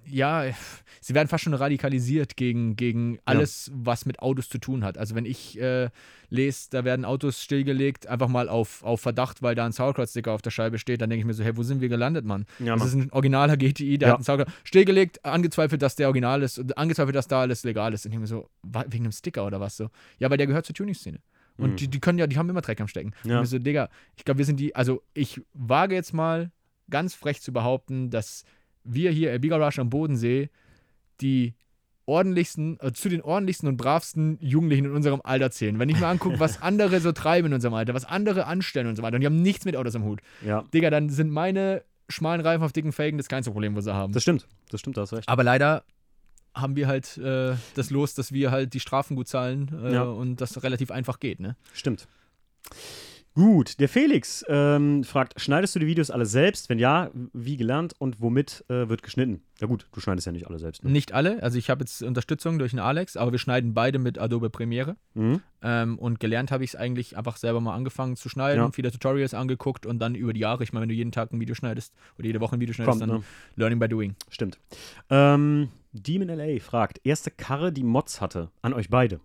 ja, 0.08 0.44
sie 1.00 1.14
werden 1.14 1.28
fast 1.28 1.44
schon 1.44 1.54
radikalisiert 1.54 2.36
gegen, 2.36 2.76
gegen 2.76 3.18
alles, 3.24 3.70
was 3.74 4.06
mit 4.06 4.20
Autos 4.20 4.48
zu 4.48 4.58
tun 4.58 4.84
hat. 4.84 4.98
Also 4.98 5.14
wenn 5.14 5.24
ich 5.26 5.60
äh, 5.60 5.90
lese, 6.30 6.68
da 6.70 6.84
werden 6.84 7.04
Autos 7.04 7.42
stillgelegt, 7.42 8.06
einfach 8.06 8.28
mal 8.28 8.48
auf, 8.48 8.82
auf 8.82 9.00
Verdacht, 9.00 9.42
weil 9.42 9.54
da 9.54 9.66
ein 9.66 9.72
Sauerkraut-Sticker 9.72 10.32
auf 10.32 10.42
der 10.42 10.50
Scheibe 10.50 10.78
steht, 10.78 11.00
dann 11.00 11.10
denke 11.10 11.20
ich 11.20 11.26
mir 11.26 11.34
so, 11.34 11.44
hey, 11.44 11.56
wo 11.56 11.62
sind 11.62 11.80
wir 11.80 11.88
gelandet, 11.88 12.24
Mann? 12.24 12.46
Ja, 12.58 12.74
das 12.74 12.78
Mann. 12.78 12.88
ist 12.88 12.94
ein 12.94 13.12
originaler 13.12 13.56
GTI, 13.56 13.98
der 13.98 14.08
Ja. 14.08 14.12
hat 14.12 14.18
einen 14.18 14.24
Sauerkraut 14.24 14.54
stillgelegt, 14.64 15.24
angezweifelt, 15.24 15.82
dass 15.82 15.96
der 15.96 16.06
original 16.08 16.42
ist 16.42 16.58
und 16.58 16.76
angezweifelt, 16.78 17.14
dass 17.14 17.28
da 17.28 17.40
alles 17.42 17.64
legal 17.64 17.92
ist. 17.92 18.04
Und 18.06 18.10
ich 18.12 18.18
denke 18.18 18.22
mir 18.22 18.26
so, 18.26 18.48
wegen 18.90 19.04
einem 19.04 19.12
Sticker 19.12 19.46
oder 19.46 19.60
was 19.60 19.76
so? 19.76 19.90
Ja, 20.18 20.30
weil 20.30 20.38
der 20.38 20.46
gehört 20.46 20.66
zur 20.66 20.74
Tuning-Szene. 20.74 21.20
Und 21.58 21.70
Mhm. 21.72 21.76
die, 21.76 21.88
die 21.88 22.00
können 22.00 22.18
ja, 22.18 22.26
die 22.26 22.36
haben 22.36 22.50
immer 22.50 22.60
Dreck 22.60 22.80
am 22.82 22.88
Stecken. 22.88 23.12
Ja. 23.24 23.38
Und 23.38 23.44
ich 23.44 23.50
so, 23.50 23.58
Digga, 23.58 23.88
ich 24.16 24.24
glaube, 24.26 24.38
wir 24.38 24.44
sind 24.44 24.60
die, 24.60 24.76
also 24.76 25.02
ich 25.14 25.40
wage 25.54 25.94
jetzt 25.94 26.12
mal 26.12 26.50
ganz 26.90 27.14
frech 27.14 27.40
zu 27.40 27.52
behaupten, 27.52 28.10
dass 28.10 28.44
wir 28.86 29.10
hier 29.10 29.32
im 29.34 29.40
Bigger 29.40 29.60
Rush 29.60 29.78
am 29.78 29.90
Bodensee 29.90 30.48
die 31.20 31.54
ordentlichsten, 32.06 32.78
äh, 32.80 32.92
zu 32.92 33.08
den 33.08 33.20
ordentlichsten 33.22 33.68
und 33.68 33.76
bravsten 33.76 34.38
Jugendlichen 34.40 34.84
in 34.84 34.92
unserem 34.92 35.20
Alter 35.24 35.50
zählen. 35.50 35.78
Wenn 35.78 35.88
ich 35.88 35.98
mir 35.98 36.06
angucke, 36.06 36.38
was 36.38 36.62
andere 36.62 37.00
so 37.00 37.10
treiben 37.12 37.48
in 37.48 37.54
unserem 37.54 37.74
Alter, 37.74 37.94
was 37.94 38.04
andere 38.04 38.46
anstellen 38.46 38.86
und 38.86 38.96
so 38.96 39.02
weiter, 39.02 39.16
und 39.16 39.20
die 39.22 39.26
haben 39.26 39.42
nichts 39.42 39.64
mit 39.64 39.76
Autos 39.76 39.96
am 39.96 40.04
Hut. 40.04 40.20
Ja, 40.44 40.62
Digga, 40.72 40.90
dann 40.90 41.08
sind 41.10 41.30
meine 41.30 41.82
schmalen 42.08 42.40
Reifen 42.40 42.62
auf 42.62 42.72
dicken 42.72 42.92
Felgen 42.92 43.18
das 43.18 43.26
kleinste 43.28 43.50
Problem, 43.50 43.74
was 43.74 43.84
sie 43.84 43.92
haben. 43.94 44.12
das 44.12 44.22
stimmt. 44.22 44.46
Das 44.70 44.78
stimmt, 44.80 44.96
da 44.96 45.00
hast 45.02 45.12
recht. 45.12 45.28
Aber 45.28 45.42
leider 45.42 45.82
haben 46.54 46.76
wir 46.76 46.86
halt 46.86 47.18
äh, 47.18 47.54
das 47.74 47.90
Los, 47.90 48.14
dass 48.14 48.32
wir 48.32 48.50
halt 48.52 48.72
die 48.74 48.80
Strafen 48.80 49.16
gut 49.16 49.26
zahlen 49.26 49.70
äh, 49.82 49.94
Ja. 49.94 50.04
und 50.04 50.40
das 50.40 50.62
relativ 50.62 50.90
einfach 50.92 51.18
geht, 51.18 51.40
ne? 51.40 51.56
Stimmt. 51.74 52.06
Gut, 53.36 53.80
der 53.80 53.90
Felix 53.90 54.42
ähm, 54.48 55.04
fragt, 55.04 55.38
schneidest 55.38 55.74
du 55.74 55.78
die 55.78 55.86
Videos 55.86 56.10
alle 56.10 56.24
selbst? 56.24 56.70
Wenn 56.70 56.78
ja, 56.78 57.10
wie 57.34 57.58
gelernt 57.58 57.94
und 57.98 58.22
womit 58.22 58.64
äh, 58.70 58.88
wird 58.88 59.02
geschnitten? 59.02 59.42
Ja 59.60 59.66
gut, 59.66 59.86
du 59.92 60.00
schneidest 60.00 60.26
ja 60.26 60.32
nicht 60.32 60.46
alle 60.46 60.58
selbst. 60.58 60.82
Ne? 60.82 60.90
Nicht 60.90 61.12
alle, 61.12 61.42
also 61.42 61.58
ich 61.58 61.68
habe 61.68 61.82
jetzt 61.82 62.02
Unterstützung 62.02 62.58
durch 62.58 62.70
den 62.70 62.80
Alex, 62.80 63.14
aber 63.14 63.32
wir 63.32 63.38
schneiden 63.38 63.74
beide 63.74 63.98
mit 63.98 64.18
Adobe 64.18 64.48
Premiere. 64.48 64.96
Mhm. 65.12 65.42
Ähm, 65.60 65.98
und 65.98 66.18
gelernt 66.18 66.50
habe 66.50 66.64
ich 66.64 66.70
es 66.70 66.76
eigentlich 66.76 67.18
einfach 67.18 67.36
selber 67.36 67.60
mal 67.60 67.74
angefangen 67.74 68.16
zu 68.16 68.30
schneiden, 68.30 68.62
Ja. 68.62 68.70
viele 68.70 68.90
Tutorials 68.90 69.34
angeguckt 69.34 69.84
und 69.84 69.98
dann 69.98 70.14
über 70.14 70.32
die 70.32 70.40
Jahre, 70.40 70.64
ich 70.64 70.72
meine, 70.72 70.84
wenn 70.84 70.88
du 70.88 70.94
jeden 70.94 71.12
Tag 71.12 71.30
ein 71.30 71.38
Video 71.38 71.54
schneidest 71.54 71.92
oder 72.18 72.28
jede 72.28 72.40
Woche 72.40 72.56
ein 72.56 72.60
Video 72.60 72.72
schneidest, 72.72 73.00
Kommt, 73.00 73.10
dann 73.10 73.18
ne? 73.18 73.24
Learning 73.56 73.78
by 73.78 73.88
Doing. 73.88 74.16
Stimmt. 74.30 74.58
Ähm, 75.10 75.68
Demon 75.92 76.28
LA 76.28 76.58
fragt, 76.60 77.00
erste 77.04 77.30
Karre, 77.30 77.70
die 77.70 77.84
Mods 77.84 78.22
hatte, 78.22 78.50
an 78.62 78.72
euch 78.72 78.88
beide. 78.88 79.20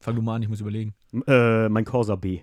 Fang 0.00 0.16
du 0.16 0.22
mal 0.22 0.36
an, 0.36 0.42
ich 0.42 0.48
muss 0.48 0.60
überlegen. 0.60 0.94
Äh, 1.26 1.68
mein 1.68 1.84
Corsa 1.84 2.16
B. 2.16 2.40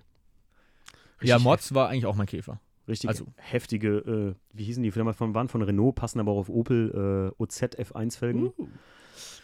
ja, 1.21 1.35
Richtig 1.35 1.43
Mods 1.43 1.73
war 1.73 1.89
eigentlich 1.89 2.05
auch 2.05 2.15
mein 2.15 2.27
Käfer. 2.27 2.59
Richtig 2.87 3.09
Also- 3.09 3.25
heftige, 3.35 3.97
äh, 3.97 4.35
wie 4.53 4.63
hießen 4.63 4.81
die 4.83 4.91
von, 4.91 5.33
waren 5.35 5.47
von 5.49 5.61
Renault, 5.61 5.95
passen 5.95 6.19
aber 6.19 6.31
auch 6.31 6.37
auf 6.39 6.49
Opel 6.49 7.33
äh, 7.37 7.41
OZ 7.41 7.61
F1-Felgen. 7.63 8.51
Uh. 8.57 8.67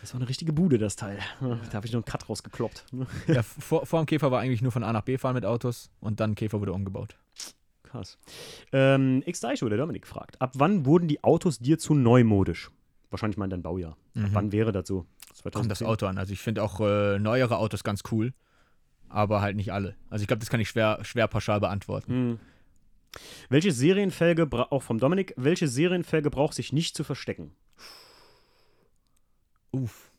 Das 0.01 0.13
war 0.13 0.19
eine 0.21 0.29
richtige 0.29 0.53
Bude, 0.53 0.77
das 0.77 0.95
Teil. 0.95 1.17
Da 1.41 1.73
habe 1.73 1.87
ich 1.87 1.91
noch 1.93 1.99
einen 1.99 2.05
Cut 2.05 2.29
rausgekloppt. 2.29 2.85
Ja, 3.27 3.41
vor, 3.43 3.85
vor 3.85 4.01
dem 4.01 4.05
Käfer 4.05 4.31
war 4.31 4.39
eigentlich 4.41 4.61
nur 4.61 4.71
von 4.71 4.83
A 4.83 4.93
nach 4.93 5.01
B 5.03 5.17
fahren 5.17 5.33
mit 5.33 5.45
Autos 5.45 5.89
und 5.99 6.19
dann 6.19 6.35
Käfer 6.35 6.59
wurde 6.61 6.73
umgebaut. 6.73 7.17
Krass. 7.83 8.17
Ähm, 8.71 9.23
x 9.25 9.39
Daisho, 9.39 9.67
der 9.69 9.77
Dominik 9.77 10.05
fragt, 10.07 10.39
ab 10.41 10.51
wann 10.55 10.85
wurden 10.85 11.07
die 11.07 11.23
Autos 11.23 11.59
dir 11.59 11.77
zu 11.79 11.93
neumodisch? 11.95 12.71
Wahrscheinlich 13.09 13.37
meint 13.37 13.53
dein 13.53 13.61
Baujahr. 13.61 13.91
Ab 13.91 13.97
Mhm. 14.15 14.29
wann 14.33 14.51
wäre 14.51 14.71
das 14.71 14.87
so? 14.87 15.05
Kommt 15.41 15.71
das 15.71 15.79
2010? 15.79 15.87
Auto 15.87 16.05
an. 16.07 16.17
Also 16.17 16.33
ich 16.33 16.39
finde 16.39 16.61
auch 16.63 16.79
äh, 16.79 17.17
neuere 17.19 17.57
Autos 17.57 17.83
ganz 17.83 18.03
cool, 18.11 18.33
aber 19.09 19.41
halt 19.41 19.55
nicht 19.55 19.71
alle. 19.73 19.95
Also 20.09 20.21
ich 20.23 20.27
glaube, 20.27 20.39
das 20.39 20.49
kann 20.49 20.59
ich 20.59 20.69
schwer, 20.69 20.99
schwer 21.03 21.27
pauschal 21.27 21.59
beantworten. 21.59 22.11
Hm. 22.11 22.39
Welche 23.49 23.71
Serienfelge, 23.71 24.47
auch 24.71 24.81
vom 24.83 24.99
Dominik, 24.99 25.33
welche 25.37 25.67
Serienfelge 25.67 26.29
braucht 26.29 26.53
sich 26.55 26.73
nicht 26.73 26.95
zu 26.95 27.03
verstecken? 27.03 27.51
Uff. 29.71 30.11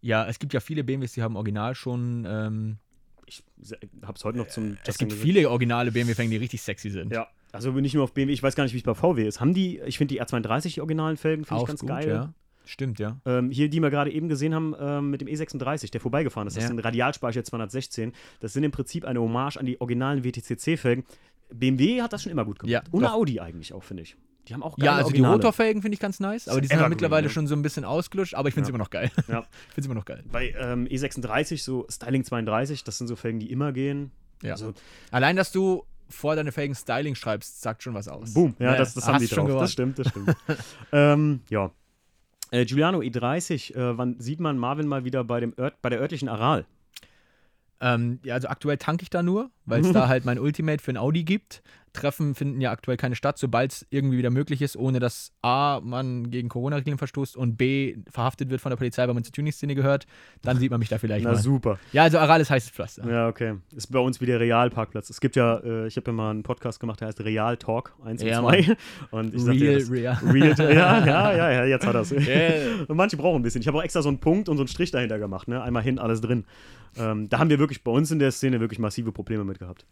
Ja, 0.00 0.26
es 0.26 0.38
gibt 0.38 0.52
ja 0.52 0.60
viele 0.60 0.84
BMWs, 0.84 1.12
die 1.12 1.22
haben 1.22 1.36
original 1.36 1.74
schon. 1.74 2.26
Ähm, 2.28 2.78
Ich 3.26 3.42
habe 4.02 4.12
es 4.16 4.24
heute 4.24 4.38
noch 4.38 4.48
zum 4.48 4.72
es 4.74 4.82
Testing 4.82 5.08
gibt 5.08 5.20
gesehen. 5.20 5.34
viele 5.36 5.50
originale 5.50 5.90
BMW-Felgen, 5.90 6.30
die 6.30 6.36
richtig 6.36 6.62
sexy 6.62 6.90
sind. 6.90 7.12
Ja, 7.12 7.28
also 7.52 7.70
nicht 7.72 7.94
nur 7.94 8.04
auf 8.04 8.12
BMW, 8.12 8.32
ich 8.32 8.42
weiß 8.42 8.54
gar 8.54 8.64
nicht, 8.64 8.72
wie 8.74 8.78
es 8.78 8.84
bei 8.84 8.94
VW 8.94 9.26
ist. 9.26 9.40
Haben 9.40 9.54
die, 9.54 9.80
ich 9.80 9.98
finde 9.98 10.14
die 10.14 10.22
R32, 10.22 10.74
die 10.74 10.80
originalen 10.80 11.16
Felgen, 11.16 11.44
finde 11.44 11.62
ich 11.62 11.68
ganz 11.68 11.80
gut, 11.80 11.88
geil. 11.88 12.08
ja. 12.08 12.34
Stimmt, 12.66 12.98
ja. 12.98 13.16
Ähm, 13.24 13.50
hier, 13.50 13.68
die 13.70 13.80
wir 13.80 13.90
gerade 13.90 14.10
eben 14.12 14.28
gesehen 14.28 14.54
haben, 14.54 14.74
ähm, 14.78 15.10
mit 15.10 15.20
dem 15.22 15.28
E36, 15.28 15.90
der 15.92 16.00
vorbeigefahren 16.00 16.46
ist. 16.48 16.56
Das 16.56 16.64
Ja. 16.64 16.68
ist 16.68 16.74
ein 16.74 16.78
Radialspeicher 16.80 17.44
216. 17.44 18.12
Das 18.40 18.52
sind 18.52 18.64
im 18.64 18.72
Prinzip 18.72 19.04
eine 19.04 19.20
Hommage 19.20 19.56
an 19.56 19.66
die 19.66 19.80
originalen 19.80 20.24
WTCC-Felgen. 20.24 21.04
BMW 21.54 22.02
hat 22.02 22.12
das 22.12 22.22
schon 22.24 22.32
immer 22.32 22.44
gut 22.44 22.58
gemacht. 22.58 22.70
Ja, 22.72 22.82
Und 22.90 23.02
doch. 23.04 23.12
Audi 23.12 23.38
eigentlich 23.40 23.72
auch, 23.72 23.84
finde 23.84 24.02
ich. 24.02 24.16
Die 24.48 24.54
haben 24.54 24.62
auch 24.62 24.76
geile 24.76 24.86
Ja, 24.86 24.92
also 24.96 25.08
die 25.10 25.14
Originale. 25.14 25.34
Rotorfelgen 25.36 25.82
finde 25.82 25.94
ich 25.94 26.00
ganz 26.00 26.20
nice, 26.20 26.48
aber 26.48 26.60
die 26.60 26.68
sind 26.68 26.78
halt 26.78 26.88
mittlerweile 26.90 27.26
ja. 27.26 27.32
schon 27.32 27.46
so 27.48 27.54
ein 27.56 27.62
bisschen 27.62 27.84
ausgelutscht, 27.84 28.34
aber 28.34 28.48
ich 28.48 28.54
finde 28.54 28.64
es 28.64 28.68
Ja. 28.68 28.74
immer 28.74 28.82
noch 28.84 28.90
geil. 28.90 29.10
Ja. 29.28 29.40
Ich 29.68 29.74
finde 29.74 29.80
es 29.80 29.86
immer 29.86 29.94
noch 29.94 30.04
geil. 30.04 30.22
Bei 30.30 30.54
ähm, 30.58 30.86
E36, 30.86 31.62
so 31.62 31.86
Styling 31.90 32.22
32, 32.24 32.84
das 32.84 32.98
sind 32.98 33.06
so 33.08 33.16
Felgen, 33.16 33.40
die 33.40 33.50
immer 33.50 33.72
gehen. 33.72 34.10
Ja. 34.42 34.52
Also, 34.52 34.72
Allein, 35.10 35.34
dass 35.36 35.50
du 35.52 35.84
vor 36.08 36.36
deine 36.36 36.52
Felgen 36.52 36.74
Styling 36.76 37.14
schreibst, 37.16 37.60
sagt 37.62 37.82
schon 37.82 37.94
was 37.94 38.06
aus. 38.06 38.34
boom. 38.34 38.54
Ja, 38.60 38.76
das, 38.76 38.94
das 38.94 39.08
haben 39.08 39.18
die 39.18 39.26
schon 39.28 39.48
drauf. 39.48 39.62
Das 39.62 39.72
stimmt, 39.72 39.98
das 39.98 40.08
stimmt. 40.08 40.36
ähm, 40.92 41.40
ja. 41.48 41.70
Äh, 42.50 42.64
Giuliano 42.64 43.00
E30, 43.00 43.74
äh, 43.74 43.98
wann 43.98 44.20
sieht 44.20 44.40
man 44.40 44.58
Marvin 44.58 44.86
mal 44.86 45.04
wieder 45.04 45.24
bei, 45.24 45.40
dem 45.40 45.54
Ört, 45.56 45.80
bei 45.82 45.88
der 45.88 46.00
örtlichen 46.00 46.28
Aral? 46.28 46.66
Ähm, 47.80 48.20
ja, 48.22 48.34
also 48.34 48.48
aktuell 48.48 48.78
tanke 48.78 49.02
ich 49.02 49.10
da 49.10 49.22
nur, 49.22 49.50
weil 49.66 49.82
es 49.82 49.92
da 49.92 50.08
halt 50.08 50.24
mein 50.24 50.38
Ultimate 50.38 50.82
für 50.82 50.92
ein 50.92 50.96
Audi 50.96 51.24
gibt. 51.24 51.62
Treffen 51.96 52.34
finden 52.34 52.60
ja 52.60 52.70
aktuell 52.70 52.96
keine 52.96 53.16
statt, 53.16 53.38
sobald 53.38 53.72
es 53.72 53.86
irgendwie 53.90 54.18
wieder 54.18 54.30
möglich 54.30 54.62
ist, 54.62 54.76
ohne 54.76 55.00
dass 55.00 55.32
A, 55.42 55.80
man 55.82 56.30
gegen 56.30 56.48
Corona-Regeln 56.48 56.98
verstoßt 56.98 57.36
und 57.36 57.56
B, 57.56 57.96
verhaftet 58.10 58.50
wird 58.50 58.60
von 58.60 58.70
der 58.70 58.76
Polizei, 58.76 59.06
weil 59.06 59.14
man 59.14 59.24
zur 59.24 59.32
Tuning-Szene 59.32 59.74
gehört, 59.74 60.06
dann 60.42 60.58
sieht 60.58 60.70
man 60.70 60.78
mich 60.78 60.88
da 60.88 60.98
vielleicht 60.98 61.24
Na 61.24 61.32
mal. 61.32 61.38
super. 61.38 61.78
Ja, 61.92 62.04
also 62.04 62.18
Aral 62.18 62.40
ist 62.40 62.50
heißes 62.50 62.70
Pflaster. 62.70 63.10
Ja, 63.10 63.28
okay. 63.28 63.54
Ist 63.74 63.88
bei 63.90 63.98
uns 63.98 64.20
wie 64.20 64.26
der 64.26 64.38
Realparkplatz. 64.40 65.10
Es 65.10 65.20
gibt 65.20 65.36
ja, 65.36 65.58
äh, 65.58 65.86
ich 65.86 65.96
habe 65.96 66.10
ja 66.10 66.12
mal 66.12 66.30
einen 66.30 66.42
Podcast 66.42 66.80
gemacht, 66.80 67.00
der 67.00 67.08
heißt 67.08 67.20
Real 67.20 67.56
Talk 67.56 67.94
1 68.04 68.22
Ja, 68.22 68.40
und 68.40 68.48
2. 68.64 68.76
Und 69.10 69.34
ich 69.34 69.42
sagte, 69.42 69.64
ja, 69.64 69.72
Real, 69.72 69.88
real. 69.90 70.18
Real, 70.32 70.56
ja, 70.74 71.06
ja, 71.06 71.32
ja, 71.32 71.50
ja, 71.52 71.64
jetzt 71.64 71.86
hat 71.86 71.94
er 71.94 72.00
es. 72.02 72.12
Yeah. 72.12 72.84
Und 72.88 72.96
manche 72.96 73.16
brauchen 73.16 73.40
ein 73.40 73.42
bisschen. 73.42 73.60
Ich 73.60 73.68
habe 73.68 73.78
auch 73.78 73.82
extra 73.82 74.02
so 74.02 74.08
einen 74.08 74.18
Punkt 74.18 74.48
und 74.48 74.56
so 74.56 74.62
einen 74.62 74.68
Strich 74.68 74.90
dahinter 74.90 75.18
gemacht, 75.18 75.48
ne? 75.48 75.62
Einmal 75.62 75.82
hin, 75.82 75.98
alles 75.98 76.20
drin. 76.20 76.44
Ähm, 76.96 77.28
da 77.28 77.38
haben 77.38 77.50
wir 77.50 77.58
wirklich 77.58 77.82
bei 77.84 77.90
uns 77.90 78.10
in 78.10 78.18
der 78.18 78.30
Szene 78.30 78.60
wirklich 78.60 78.78
massive 78.78 79.12
Probleme 79.12 79.44
mit 79.44 79.58
gehabt. 79.58 79.84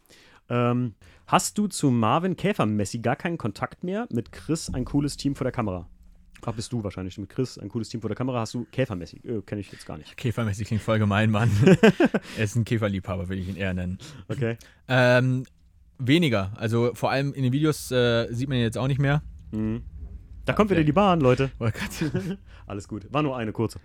Ähm, 0.49 0.95
hast 1.27 1.59
du 1.59 1.67
zu 1.67 1.91
Marvin 1.91 2.37
Käfer-Messi 2.37 2.99
gar 2.99 3.17
keinen 3.17 3.39
Kontakt 3.39 3.85
mehr? 3.85 4.07
Mit 4.11 4.33
Chris 4.33 4.73
ein 4.73 4.85
cooles 4.85 5.17
Team 5.17 5.35
vor 5.35 5.45
der 5.45 5.53
Kamera. 5.53 5.89
Ah, 6.47 6.53
bist 6.53 6.73
du 6.75 6.85
wahrscheinlich 6.85 7.17
mit 7.17 7.31
Chris 7.31 7.57
ein 7.59 7.71
cooles 7.71 7.89
Team 7.89 8.03
vor 8.03 8.09
der 8.11 8.17
Kamera? 8.17 8.41
Hast 8.41 8.53
du 8.53 8.67
Käfer-Messi? 8.71 9.17
Äh, 9.25 9.41
Kenne 9.43 9.63
ich 9.63 9.73
jetzt 9.73 9.87
gar 9.87 9.97
nicht. 9.97 10.15
Käfermäßig 10.17 10.67
klingt 10.67 10.83
voll 10.83 10.99
gemein, 10.99 11.31
Mann. 11.31 11.51
er 12.37 12.45
ist 12.45 12.55
ein 12.55 12.67
Käferliebhaber, 12.67 13.31
will 13.31 13.39
ich 13.39 13.49
ihn 13.49 13.57
eher 13.57 13.73
nennen. 13.73 13.99
Okay. 14.29 14.59
Ähm, 14.87 15.45
weniger. 15.99 16.53
Also 16.57 16.93
vor 16.95 17.11
allem 17.11 17.33
in 17.33 17.45
den 17.45 17.53
Videos 17.53 17.91
äh, 17.91 18.31
sieht 18.31 18.51
man 18.51 18.59
ihn 18.59 18.65
jetzt 18.65 18.77
auch 18.77 18.89
nicht 18.89 19.01
mehr. 19.01 19.23
Mhm. 19.53 19.83
Da 20.45 20.53
kommt 20.53 20.71
wieder 20.71 20.85
die 20.85 20.93
Bahn, 20.93 21.21
Leute. 21.21 21.51
Oh. 21.59 21.71
Alles 22.67 22.89
gut. 22.89 23.11
War 23.11 23.23
nur 23.23 23.37
eine 23.37 23.53
kurze. 23.53 23.81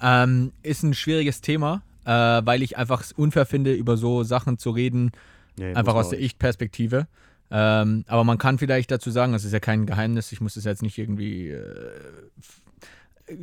Ähm, 0.00 0.52
ist 0.62 0.82
ein 0.82 0.94
schwieriges 0.94 1.40
Thema, 1.40 1.82
äh, 2.04 2.10
weil 2.10 2.62
ich 2.62 2.76
einfach 2.76 3.00
es 3.00 3.12
unfair 3.12 3.46
finde, 3.46 3.74
über 3.74 3.96
so 3.96 4.24
Sachen 4.24 4.58
zu 4.58 4.70
reden, 4.70 5.12
Nee, 5.58 5.74
einfach 5.74 5.94
aus 5.94 6.10
der. 6.10 6.20
Ich-Perspektive. 6.20 7.06
Ähm, 7.50 8.04
aber 8.08 8.24
man 8.24 8.36
kann 8.38 8.58
vielleicht 8.58 8.90
dazu 8.90 9.10
sagen, 9.10 9.32
das 9.32 9.44
ist 9.44 9.52
ja 9.52 9.60
kein 9.60 9.86
Geheimnis, 9.86 10.32
ich 10.32 10.40
muss 10.40 10.54
das 10.54 10.64
jetzt 10.64 10.82
nicht 10.82 10.98
irgendwie. 10.98 11.48
Äh, 11.48 11.90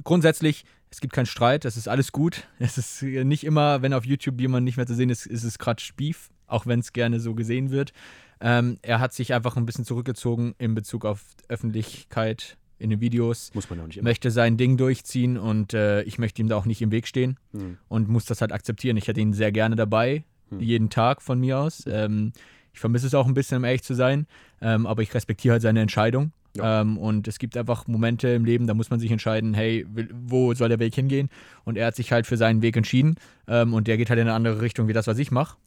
grundsätzlich, 0.04 0.66
es 0.92 1.02
gibt 1.02 1.14
keinen 1.14 1.26
Streit, 1.26 1.66
es 1.66 1.78
ist 1.78 1.88
alles 1.88 2.12
gut. 2.12 2.48
Es 2.60 2.78
ist 2.78 3.02
nicht 3.02 3.44
immer, 3.44 3.82
wenn 3.82 3.94
auf 3.94 4.06
YouTube 4.06 4.40
jemand 4.40 4.64
nicht 4.66 4.78
mehr 4.78 4.88
zu 4.88 4.96
sehen 4.96 5.10
ist, 5.10 5.26
ist 5.26 5.44
es 5.44 5.58
gerade 5.60 5.82
Spief, 5.82 6.30
auch 6.48 6.66
wenn 6.66 6.80
es 6.80 6.94
gerne 6.94 7.20
so 7.20 7.34
gesehen 7.36 7.72
wird. 7.72 7.94
Ähm, 8.42 8.78
er 8.82 9.00
hat 9.00 9.14
sich 9.14 9.34
einfach 9.34 9.56
ein 9.58 9.66
bisschen 9.66 9.86
zurückgezogen 9.86 10.56
in 10.58 10.76
Bezug 10.76 11.06
auf 11.06 11.22
Öffentlichkeit 11.48 12.58
in 12.78 12.90
den 12.90 13.00
Videos 13.00 13.52
Muss 13.54 13.70
man 13.70 13.80
auch 13.80 13.88
nicht 13.88 13.98
immer. 13.98 14.10
möchte 14.10 14.30
sein 14.32 14.58
Ding 14.58 14.76
durchziehen 14.76 15.38
und 15.38 15.74
äh, 15.74 16.02
ich 16.04 16.18
möchte 16.20 16.42
ihm 16.42 16.50
da 16.50 16.58
auch 16.58 16.66
nicht 16.66 16.82
im 16.82 16.92
Weg 16.92 17.08
stehen 17.08 17.38
Hm. 17.54 17.78
und 17.88 18.10
muss 18.10 18.26
das 18.26 18.42
halt 18.42 18.52
akzeptieren. 18.52 18.98
Ich 18.98 19.08
hätte 19.08 19.22
ihn 19.22 19.32
sehr 19.32 19.54
gerne 19.54 19.78
dabei, 19.78 20.26
Hm. 20.50 20.60
jeden 20.60 20.90
Tag 20.90 21.22
von 21.22 21.40
mir 21.40 21.60
aus. 21.60 21.84
Ähm, 21.88 22.34
ich 22.74 22.80
vermisse 22.80 23.08
es 23.08 23.14
auch 23.14 23.26
ein 23.26 23.34
bisschen, 23.34 23.58
um 23.58 23.64
ehrlich 23.64 23.84
zu 23.84 23.94
sein, 23.94 24.28
ähm, 24.62 24.86
aber 24.86 25.02
ich 25.02 25.14
respektiere 25.14 25.54
halt 25.54 25.62
seine 25.62 25.82
Entscheidung. 25.82 26.32
Ja. 26.56 26.82
Ähm, 26.82 26.98
und 26.98 27.28
es 27.28 27.38
gibt 27.40 27.58
einfach 27.58 27.88
Momente 27.88 28.30
im 28.30 28.46
Leben, 28.46 28.68
da 28.68 28.74
muss 28.74 28.90
man 28.90 29.00
sich 29.00 29.12
entscheiden, 29.12 29.54
hey, 29.54 29.86
wo 30.14 30.54
soll 30.54 30.70
der 30.70 30.80
Weg 30.80 30.96
hingehen? 30.96 31.30
Und 31.66 31.78
er 31.78 31.88
hat 31.88 31.96
sich 31.96 32.12
halt 32.12 32.28
für 32.28 32.38
seinen 32.38 32.62
Weg 32.62 32.78
entschieden 32.78 33.16
ähm, 33.48 33.74
und 33.74 33.88
der 33.88 33.98
geht 33.98 34.10
halt 34.10 34.20
in 34.20 34.28
eine 34.28 34.36
andere 34.36 34.62
Richtung 34.62 34.88
wie 34.88 34.94
das, 34.94 35.08
was 35.08 35.18
ich 35.18 35.32
mache. 35.32 35.58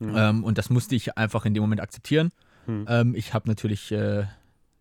Hm. 0.00 0.14
Ähm, 0.16 0.44
und 0.44 0.58
das 0.58 0.70
musste 0.70 0.96
ich 0.96 1.16
einfach 1.16 1.44
in 1.44 1.54
dem 1.54 1.62
Moment 1.62 1.80
akzeptieren. 1.80 2.30
Hm. 2.66 2.86
Ähm, 2.88 3.14
ich 3.14 3.32
habe 3.34 3.48
natürlich 3.48 3.92
äh, 3.92 4.24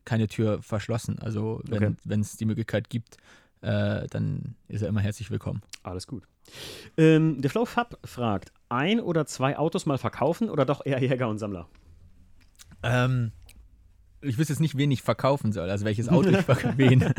keine 0.06 0.28
Tür 0.28 0.62
verschlossen. 0.62 1.20
Also 1.20 1.62
wenn 1.66 2.22
es 2.22 2.38
die 2.38 2.46
Möglichkeit 2.46 2.90
gibt, 2.90 3.18
äh, 3.62 4.08
dann 4.08 4.56
ist 4.68 4.82
er 4.82 4.90
immer 4.90 5.02
herzlich 5.02 5.32
willkommen. 5.32 5.62
Alles 5.84 6.08
gut. 6.08 6.24
Ähm, 6.98 7.42
der 7.42 7.50
Flow 7.50 7.66
Fab 7.66 8.00
fragt: 8.06 8.52
Ein 8.70 9.00
oder 9.00 9.26
zwei 9.26 9.58
Autos 9.58 9.86
mal 9.86 9.98
verkaufen 9.98 10.50
oder 10.50 10.66
doch 10.66 10.86
eher 10.86 11.02
Jäger 11.02 11.28
und 11.28 11.38
Sammler? 11.40 11.68
Ähm, 12.84 13.32
ich 14.22 14.38
wüsste 14.38 14.54
jetzt 14.54 14.60
nicht, 14.60 14.78
wen 14.78 14.92
ich 14.92 15.02
verkaufen 15.02 15.52
soll, 15.52 15.70
also 15.70 15.86
welches 15.86 16.10
Auto 16.10 16.30
ich 16.30 16.38
verkaufe. 16.46 16.78
wen, 16.78 17.14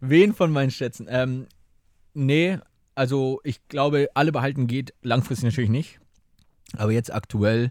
wen 0.00 0.34
von 0.34 0.52
meinen 0.52 0.70
Schätzen? 0.70 1.06
Ähm, 1.08 1.46
nee, 2.14 2.58
also 2.94 3.40
ich 3.44 3.66
glaube, 3.68 4.08
alle 4.14 4.32
behalten 4.32 4.66
geht 4.66 4.94
langfristig 5.02 5.44
natürlich 5.44 5.70
nicht. 5.70 6.00
Aber 6.76 6.92
jetzt 6.92 7.12
aktuell, 7.12 7.70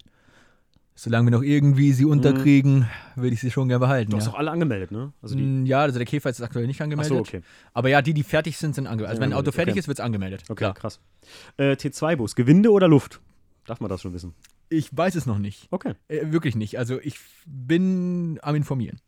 solange 1.00 1.28
wir 1.28 1.32
noch 1.32 1.44
irgendwie 1.44 1.94
sie 1.94 2.04
unterkriegen, 2.04 2.90
würde 3.16 3.34
ich 3.34 3.40
sie 3.40 3.52
schon 3.52 3.70
gerne 3.70 3.80
behalten. 3.80 4.12
Du 4.12 4.18
hast 4.18 4.26
ja. 4.26 4.32
doch 4.32 4.40
alle 4.40 4.52
angemeldet, 4.52 4.92
ne? 4.92 5.14
Also 5.22 5.36
die, 5.36 5.44
Mm, 5.44 5.66
ja, 5.66 5.80
also 5.80 5.98
der 5.98 6.06
Käfer 6.06 6.30
ist 6.30 6.42
aktuell 6.42 6.68
nicht 6.68 6.82
Ach 6.82 6.84
angemeldet. 6.84 7.14
so, 7.14 7.20
okay. 7.20 7.42
Aber 7.74 7.88
ja, 7.88 8.02
die, 8.02 8.14
die 8.14 8.24
fertig 8.24 8.58
sind, 8.58 8.76
sind 8.76 8.86
angemeldet. 8.86 9.12
Also 9.12 9.22
wenn 9.22 9.32
ein 9.32 9.38
Auto 9.38 9.52
fertig 9.52 9.74
okay. 9.74 9.80
ist, 9.80 9.88
wird 9.88 10.00
es 10.00 10.04
angemeldet. 10.04 10.44
Okay, 10.50 10.56
Klar. 10.56 10.74
krass. 10.74 11.00
Äh, 11.56 11.74
T2-Bus, 11.74 12.36
Gewinde 12.36 12.72
oder 12.72 12.90
Luft? 12.90 13.22
Darf 13.66 13.80
man 13.80 13.90
das 13.90 14.02
schon 14.02 14.14
wissen? 14.14 14.34
Ich 14.68 14.96
weiß 14.96 15.16
es 15.16 15.26
noch 15.26 15.40
nicht. 15.40 15.68
Okay. 15.72 15.94
Äh, 16.10 16.32
wirklich 16.32 16.56
nicht. 16.56 16.78
Also 16.78 17.00
ich 17.02 17.18
bin 17.46 18.38
am 18.42 18.56
Informieren. 18.56 19.00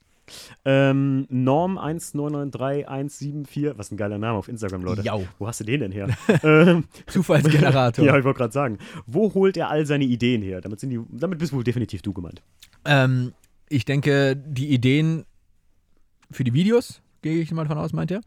Ähm, 0.65 1.25
Norm 1.29 1.77
1993174, 1.77 3.77
was 3.77 3.91
ein 3.91 3.97
geiler 3.97 4.17
Name 4.17 4.37
auf 4.37 4.47
Instagram, 4.47 4.83
Leute. 4.83 5.01
Jau. 5.01 5.25
Wo 5.39 5.47
hast 5.47 5.59
du 5.59 5.63
den 5.63 5.81
denn 5.81 5.91
her? 5.91 6.07
ähm, 6.43 6.85
Zufallsgenerator. 7.07 8.05
ja, 8.11 8.17
ich 8.17 8.23
wollte 8.23 8.37
gerade 8.37 8.53
sagen. 8.53 8.77
Wo 9.05 9.33
holt 9.33 9.57
er 9.57 9.69
all 9.69 9.85
seine 9.85 10.05
Ideen 10.05 10.41
her? 10.41 10.61
Damit, 10.61 10.79
sind 10.79 10.89
die, 10.89 10.99
damit 11.09 11.39
bist 11.39 11.53
wohl 11.53 11.63
definitiv 11.63 12.01
du 12.01 12.13
gemeint. 12.13 12.41
Ähm, 12.85 13.33
ich 13.69 13.85
denke, 13.85 14.35
die 14.35 14.69
Ideen 14.69 15.25
für 16.31 16.43
die 16.43 16.53
Videos, 16.53 17.01
gehe 17.21 17.41
ich 17.41 17.51
mal 17.51 17.65
von 17.65 17.77
aus, 17.77 17.93
meint 17.93 18.11
er. 18.11 18.21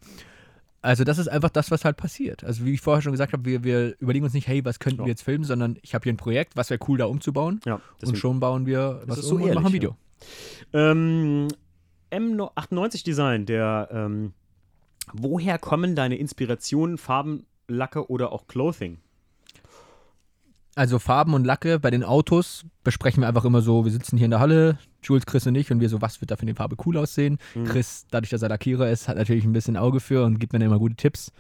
Also 0.85 1.05
das 1.05 1.17
ist 1.17 1.29
einfach 1.29 1.49
das, 1.49 1.71
was 1.71 1.87
halt 1.87 1.97
passiert. 1.97 2.45
Also 2.45 2.67
wie 2.67 2.75
ich 2.75 2.83
vorher 2.83 3.01
schon 3.01 3.13
gesagt 3.13 3.33
habe, 3.33 3.47
wir, 3.47 3.65
wir 3.65 3.95
überlegen 4.01 4.25
uns 4.25 4.35
nicht, 4.35 4.47
hey, 4.47 4.63
was 4.67 4.79
könnten 4.79 5.01
Ja. 5.01 5.07
wir 5.07 5.13
jetzt 5.13 5.23
filmen, 5.23 5.45
sondern 5.45 5.79
ich 5.81 5.95
habe 5.95 6.03
hier 6.03 6.13
ein 6.13 6.19
Projekt, 6.19 6.57
was 6.57 6.69
wäre 6.69 6.79
cool 6.89 6.99
da 6.99 7.07
umzubauen. 7.07 7.61
Ja, 7.65 7.81
und 8.05 8.19
schon 8.19 8.39
bauen 8.39 8.67
wir 8.67 9.03
was 9.07 9.19
ist 9.19 9.29
so 9.29 9.37
um 9.37 9.41
und 9.41 9.49
ehrlich, 9.49 9.63
machen 9.63 9.69
ein 9.69 9.73
Video. 9.73 9.97
Ähm, 10.75 11.49
M98 12.15 13.05
Design, 13.05 13.47
der, 13.47 13.89
ähm, 13.93 14.33
woher 15.13 15.59
kommen 15.59 15.97
deine 15.97 16.17
Inspirationen, 16.17 16.99
Farben, 16.99 17.47
Lacke 17.69 18.11
oder 18.11 18.33
auch 18.33 18.47
Clothing? 18.47 18.99
Also 20.77 20.99
Farben 20.99 21.35
und 21.35 21.45
Lacke 21.45 21.79
bei 21.79 21.91
den 21.91 22.03
Autos 22.03 22.65
besprechen 22.83 23.23
wir 23.23 23.29
einfach 23.29 23.45
immer 23.45 23.63
so, 23.63 23.85
wir 23.85 23.93
sitzen 23.93 24.17
hier 24.17 24.25
in 24.25 24.33
der 24.33 24.41
Halle, 24.41 24.79
Jules, 25.03 25.25
Chris 25.25 25.47
und 25.47 25.55
ich 25.55 25.71
und 25.71 25.81
wir 25.81 25.89
so, 25.89 26.03
was 26.03 26.21
wird 26.21 26.31
da 26.31 26.37
für 26.37 26.43
eine 26.43 26.55
Farbe 26.55 26.77
cool 26.85 26.97
aussehen? 26.97 27.39
Mhm. 27.55 27.65
Chris, 27.65 28.07
dadurch, 28.11 28.31
dass 28.31 28.43
er 28.43 28.49
Lackierer 28.49 28.91
ist, 28.91 29.07
hat 29.07 29.17
natürlich 29.17 29.45
ein 29.45 29.53
bisschen 29.53 29.77
Auge 29.77 30.01
für 30.01 30.25
und 30.25 30.41
gibt 30.41 30.53
mir 30.53 30.59
dann 30.59 30.69
immer 30.69 30.81
gute 30.81 30.97
Tipps. 30.97 31.33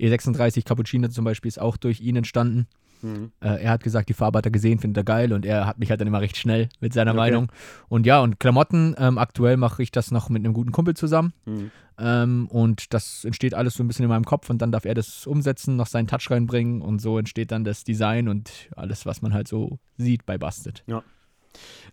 E36 0.00 0.64
Cappuccino 0.64 1.08
zum 1.08 1.24
Beispiel 1.24 1.48
ist 1.48 1.60
auch 1.60 1.76
durch 1.76 2.00
ihn 2.00 2.16
entstanden. 2.16 2.66
Mhm. 3.02 3.32
Äh, 3.40 3.62
er 3.62 3.70
hat 3.70 3.82
gesagt, 3.82 4.08
die 4.08 4.14
Farbe 4.14 4.38
hat 4.38 4.46
er 4.46 4.50
gesehen, 4.50 4.78
findet 4.78 4.98
er 4.98 5.04
geil 5.04 5.32
und 5.32 5.44
er 5.44 5.66
hat 5.66 5.78
mich 5.78 5.90
halt 5.90 6.00
dann 6.00 6.08
immer 6.08 6.20
recht 6.20 6.36
schnell 6.36 6.68
mit 6.80 6.92
seiner 6.92 7.12
Okay. 7.12 7.18
Meinung. 7.18 7.52
Und 7.88 8.06
ja, 8.06 8.20
und 8.20 8.40
Klamotten, 8.40 8.94
ähm, 8.98 9.18
aktuell 9.18 9.56
mache 9.56 9.82
ich 9.82 9.90
das 9.90 10.10
noch 10.10 10.28
mit 10.28 10.44
einem 10.44 10.54
guten 10.54 10.72
Kumpel 10.72 10.94
zusammen. 10.94 11.32
Mhm. 11.44 11.70
Ähm, 11.98 12.48
und 12.48 12.94
das 12.94 13.24
entsteht 13.24 13.54
alles 13.54 13.74
so 13.74 13.84
ein 13.84 13.88
bisschen 13.88 14.04
in 14.04 14.08
meinem 14.08 14.24
Kopf 14.24 14.48
und 14.50 14.62
dann 14.62 14.72
darf 14.72 14.84
er 14.84 14.94
das 14.94 15.26
umsetzen, 15.26 15.76
noch 15.76 15.86
seinen 15.86 16.06
Touch 16.06 16.30
reinbringen 16.30 16.80
und 16.80 17.00
so 17.00 17.18
entsteht 17.18 17.52
dann 17.52 17.64
das 17.64 17.84
Design 17.84 18.28
und 18.28 18.70
alles, 18.76 19.04
was 19.04 19.20
man 19.20 19.34
halt 19.34 19.46
so 19.46 19.78
sieht 19.98 20.24
bei 20.24 20.38
Busted. 20.38 20.84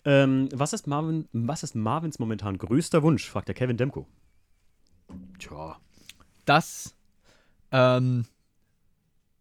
Ähm, 0.05 0.47
was, 0.53 0.73
ist 0.73 0.87
Marvin, 0.87 1.27
was 1.33 1.63
ist 1.63 1.75
Marvins 1.75 2.17
momentan 2.17 2.57
größter 2.57 3.03
Wunsch? 3.03 3.29
fragt 3.29 3.49
der 3.49 3.55
Kevin 3.55 3.75
Demko. 3.77 4.07
Tja. 5.37 5.77
Dass 6.45 6.95
ähm, 7.71 8.25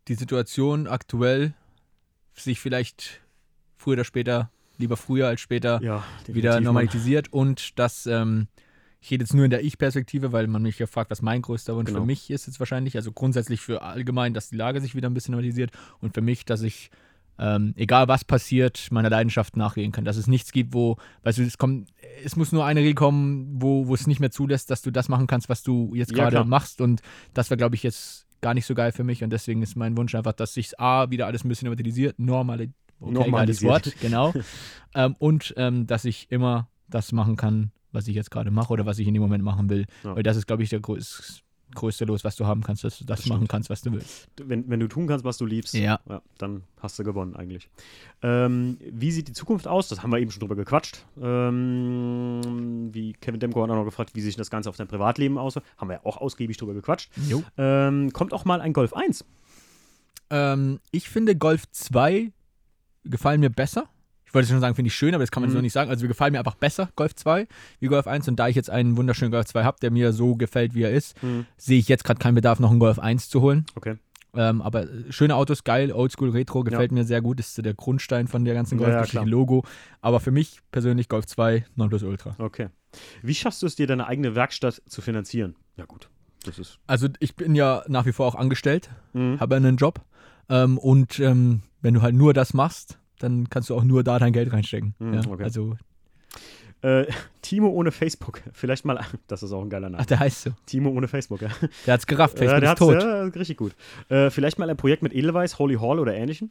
die 0.08 0.14
Situation 0.14 0.86
aktuell 0.86 1.52
sich 2.34 2.60
vielleicht 2.60 3.20
früher 3.76 3.94
oder 3.94 4.04
später, 4.04 4.50
lieber 4.78 4.96
früher 4.96 5.28
als 5.28 5.40
später, 5.40 5.80
Ja, 5.82 6.04
wieder 6.26 6.60
normalisiert 6.60 7.32
und 7.32 7.78
dass 7.78 8.06
ähm, 8.06 8.48
ich 9.00 9.10
rede 9.10 9.22
jetzt 9.24 9.34
nur 9.34 9.44
in 9.44 9.50
der 9.50 9.62
Ich-Perspektive, 9.62 10.32
weil 10.32 10.46
man 10.48 10.62
mich 10.62 10.78
ja 10.78 10.86
fragt, 10.86 11.10
was 11.10 11.22
mein 11.22 11.42
größter 11.42 11.76
Wunsch 11.76 11.88
Genau. 11.88 12.00
für 12.00 12.06
mich 12.06 12.30
ist 12.30 12.46
jetzt 12.46 12.58
wahrscheinlich. 12.58 12.96
Also 12.96 13.12
grundsätzlich 13.12 13.60
für 13.60 13.82
allgemein, 13.82 14.34
dass 14.34 14.48
die 14.50 14.56
Lage 14.56 14.80
sich 14.80 14.94
wieder 14.96 15.08
ein 15.08 15.14
bisschen 15.14 15.32
normalisiert 15.32 15.70
und 16.00 16.14
für 16.14 16.20
mich, 16.20 16.44
dass 16.44 16.62
ich, 16.62 16.90
ähm, 17.38 17.74
egal 17.76 18.08
was 18.08 18.24
passiert, 18.24 18.88
meiner 18.90 19.08
Leidenschaft 19.10 19.56
nachgehen 19.56 19.92
kann. 19.92 20.04
Dass 20.04 20.16
es 20.16 20.26
nichts 20.26 20.50
gibt, 20.50 20.74
wo, 20.74 20.96
weißt 21.22 21.38
du, 21.38 21.42
es 21.42 21.58
kommt, 21.58 21.88
es 22.24 22.34
muss 22.34 22.50
nur 22.50 22.64
eine 22.64 22.80
Regel 22.80 22.94
kommen, 22.94 23.62
wo, 23.62 23.86
wo 23.86 23.94
es 23.94 24.08
nicht 24.08 24.18
mehr 24.18 24.32
zulässt, 24.32 24.70
dass 24.70 24.82
du 24.82 24.90
das 24.90 25.08
machen 25.08 25.28
kannst, 25.28 25.48
was 25.48 25.62
du 25.62 25.94
jetzt 25.94 26.10
Ja, 26.10 26.28
gerade 26.28 26.48
machst 26.48 26.80
und 26.80 27.00
das 27.34 27.50
wäre, 27.50 27.58
glaube 27.58 27.76
ich, 27.76 27.84
jetzt 27.84 28.26
gar 28.40 28.54
nicht 28.54 28.66
so 28.66 28.74
geil 28.74 28.92
für 28.92 29.04
mich 29.04 29.22
und 29.24 29.30
deswegen 29.30 29.62
ist 29.62 29.76
mein 29.76 29.96
Wunsch 29.96 30.14
einfach, 30.14 30.32
dass 30.32 30.54
sich 30.54 30.78
A, 30.80 31.10
wieder 31.10 31.26
alles 31.26 31.44
ein 31.44 31.48
bisschen 31.48 31.66
normalisiert, 31.66 32.18
normali 32.18 32.70
okay, 33.00 33.12
Normalisiert. 33.12 33.70
Wort, 33.70 33.94
genau. 34.00 34.32
ähm, 34.94 35.16
und 35.18 35.54
ähm, 35.56 35.86
dass 35.86 36.04
ich 36.04 36.26
immer 36.30 36.68
das 36.88 37.12
machen 37.12 37.36
kann, 37.36 37.70
was 37.92 38.08
ich 38.08 38.14
jetzt 38.14 38.30
gerade 38.30 38.50
mache 38.50 38.72
oder 38.72 38.86
was 38.86 38.98
ich 38.98 39.06
in 39.08 39.14
dem 39.14 39.22
Moment 39.22 39.44
machen 39.44 39.68
will. 39.70 39.86
Ja. 40.04 40.16
Weil 40.16 40.22
das 40.22 40.36
ist, 40.36 40.46
glaube 40.46 40.62
ich, 40.62 40.70
der 40.70 40.80
größ 40.80 41.42
größte 41.74 42.06
Los, 42.06 42.24
was 42.24 42.34
du 42.36 42.46
haben 42.46 42.62
kannst, 42.62 42.82
dass 42.84 42.98
du 42.98 43.04
das, 43.04 43.20
Das 43.20 43.28
machen 43.28 43.40
stimmt. 43.40 43.50
kannst, 43.50 43.70
was 43.70 43.82
du 43.82 43.92
willst. 43.92 44.28
Wenn, 44.42 44.68
wenn 44.70 44.80
du 44.80 44.88
tun 44.88 45.06
kannst, 45.06 45.24
was 45.24 45.36
du 45.36 45.44
liebst, 45.44 45.74
Ja. 45.74 46.00
dann 46.38 46.62
hast 46.80 46.98
du 46.98 47.04
gewonnen 47.04 47.36
eigentlich. 47.36 47.68
Ähm, 48.22 48.78
wie 48.90 49.10
sieht 49.12 49.28
die 49.28 49.32
Zukunft 49.32 49.68
aus? 49.68 49.88
Das 49.88 50.02
haben 50.02 50.10
wir 50.10 50.18
eben 50.18 50.30
schon 50.30 50.40
drüber 50.40 50.56
gequatscht. 50.56 51.04
Ähm, 51.20 52.07
Kevin 53.28 53.40
Demko 53.40 53.62
hat 53.62 53.68
auch 53.68 53.74
noch 53.74 53.84
gefragt, 53.84 54.12
wie 54.14 54.22
sich 54.22 54.36
das 54.36 54.48
Ganze 54.48 54.70
auf 54.70 54.76
dein 54.78 54.88
Privatleben 54.88 55.36
aussieht. 55.36 55.62
Haben 55.76 55.88
wir 55.90 55.96
ja 55.96 56.00
auch 56.04 56.16
ausgiebig 56.16 56.56
drüber 56.56 56.72
gequatscht. 56.72 57.10
Ähm, 57.58 58.10
kommt 58.14 58.32
auch 58.32 58.46
mal 58.46 58.62
ein 58.62 58.72
Golf 58.72 58.94
1. 58.94 59.22
Ähm, 60.30 60.80
ich 60.90 61.10
finde 61.10 61.36
Golf 61.36 61.64
2 61.70 62.32
gefallen 63.04 63.40
mir 63.40 63.50
besser. 63.50 63.84
Ich 64.24 64.32
wollte 64.32 64.48
schon 64.48 64.60
sagen, 64.60 64.74
finde 64.74 64.88
ich 64.88 64.94
schön, 64.94 65.14
aber 65.14 65.22
das 65.22 65.30
kann 65.30 65.42
man 65.42 65.50
Mhm. 65.50 65.54
so 65.56 65.60
nicht 65.60 65.72
sagen. 65.74 65.90
Also 65.90 66.02
wir 66.02 66.08
gefallen 66.08 66.32
mir 66.32 66.38
einfach 66.38 66.54
besser, 66.54 66.88
Golf 66.96 67.14
2, 67.14 67.46
wie 67.80 67.86
Golf 67.86 68.06
1. 68.06 68.28
Und 68.28 68.36
da 68.38 68.48
ich 68.48 68.56
jetzt 68.56 68.70
einen 68.70 68.96
wunderschönen 68.96 69.30
Golf 69.30 69.44
2 69.46 69.62
habe, 69.64 69.76
der 69.82 69.90
mir 69.90 70.12
so 70.14 70.36
gefällt, 70.36 70.74
wie 70.74 70.82
er 70.84 70.90
ist, 70.92 71.14
sehe 71.58 71.78
ich 71.78 71.88
jetzt 71.88 72.04
gerade 72.04 72.18
keinen 72.18 72.34
Bedarf, 72.34 72.60
noch 72.60 72.70
einen 72.70 72.80
Golf 72.80 72.98
1 72.98 73.28
zu 73.28 73.42
holen. 73.42 73.66
Okay. 73.74 73.96
Ähm, 74.34 74.60
aber 74.60 74.82
äh, 74.82 75.10
schöne 75.10 75.34
Autos, 75.34 75.64
geil, 75.64 75.90
Oldschool, 75.90 76.28
Retro, 76.30 76.62
gefällt 76.62 76.92
mir 76.92 77.04
sehr 77.04 77.22
gut. 77.22 77.40
Ist 77.40 77.54
so 77.54 77.62
der 77.62 77.72
Grundstein 77.74 78.28
von 78.28 78.44
der 78.44 78.52
ganzen 78.52 78.78
Ja, 78.78 78.82
ja, 78.88 78.94
Golfgeschichte, 78.94 79.24
klar. 79.24 79.26
Logo. 79.30 79.64
Aber 80.02 80.20
für 80.20 80.30
mich 80.30 80.60
persönlich 80.70 81.08
Golf 81.08 81.26
2, 81.26 81.64
9 81.76 81.88
plus 81.88 82.02
Ultra. 82.02 82.34
Okay. 82.38 82.68
Wie 83.22 83.34
schaffst 83.34 83.62
du 83.62 83.66
es 83.66 83.76
dir, 83.76 83.86
deine 83.86 84.06
eigene 84.06 84.34
Werkstatt 84.34 84.82
zu 84.86 85.00
finanzieren? 85.02 85.54
Ja, 85.76 85.84
gut. 85.84 86.08
Das 86.44 86.58
ist. 86.58 86.78
Also 86.86 87.08
ich 87.20 87.34
bin 87.36 87.54
ja 87.54 87.82
nach 87.88 88.06
wie 88.06 88.12
vor 88.12 88.26
auch 88.26 88.34
angestellt, 88.34 88.90
Mhm. 89.12 89.40
habe 89.40 89.56
einen 89.56 89.76
Job. 89.76 90.00
Ähm, 90.48 90.78
und 90.78 91.18
ähm, 91.20 91.60
wenn 91.82 91.94
du 91.94 92.02
halt 92.02 92.14
nur 92.14 92.32
das 92.32 92.54
machst, 92.54 92.98
dann 93.18 93.50
kannst 93.50 93.68
du 93.70 93.74
auch 93.76 93.84
nur 93.84 94.02
da 94.04 94.18
dein 94.18 94.32
Geld 94.32 94.52
reinstecken. 94.52 94.94
Mhm, 94.98 95.14
ja, 95.14 95.20
okay. 95.28 95.42
Also, 95.44 95.76
Äh, 96.82 97.06
Timo 97.42 97.68
ohne 97.68 97.90
Facebook. 97.90 98.40
Vielleicht 98.52 98.84
mal. 98.84 99.00
Das 99.26 99.42
ist 99.42 99.52
auch 99.52 99.62
ein 99.62 99.68
geiler 99.70 99.90
Name. 99.90 100.00
ach, 100.02 100.06
der 100.06 100.20
heißt 100.20 100.42
so. 100.42 100.50
Timo 100.66 100.90
ohne 100.90 101.08
Facebook, 101.08 101.42
ja. 101.42 101.48
Der 101.86 101.94
hat's 101.94 102.06
gerafft, 102.06 102.38
Facebook 102.38 102.54
ja, 102.54 102.60
der 102.60 102.72
ist 102.72 102.78
tot. 102.78 103.02
ja, 103.02 103.22
richtig 103.24 103.56
gut. 103.58 103.74
Äh, 104.08 104.30
vielleicht 104.30 104.58
mal 104.58 104.70
ein 104.70 104.76
Projekt 104.76 105.02
mit 105.02 105.12
Edelweiss, 105.12 105.58
Holy 105.58 105.74
Hall 105.76 105.98
oder 105.98 106.14
ähnlichem. 106.14 106.50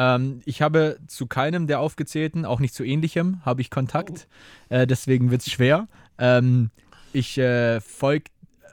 Ähm, 0.00 0.40
ich 0.46 0.62
habe 0.62 0.98
zu 1.08 1.26
keinem 1.26 1.66
der 1.66 1.80
aufgezählten, 1.80 2.46
auch 2.46 2.58
nicht 2.58 2.74
zu 2.74 2.84
ähnlichem, 2.84 3.44
habe 3.44 3.60
ich 3.60 3.68
Kontakt. 3.70 4.26
Oh. 4.70 4.74
Äh, 4.74 4.86
deswegen 4.86 5.30
wird 5.30 5.42
es 5.42 5.50
schwer. 5.52 5.88
Ähm, 6.18 6.70
ich 7.12 7.36
äh, 7.38 7.80
folge 7.80 8.24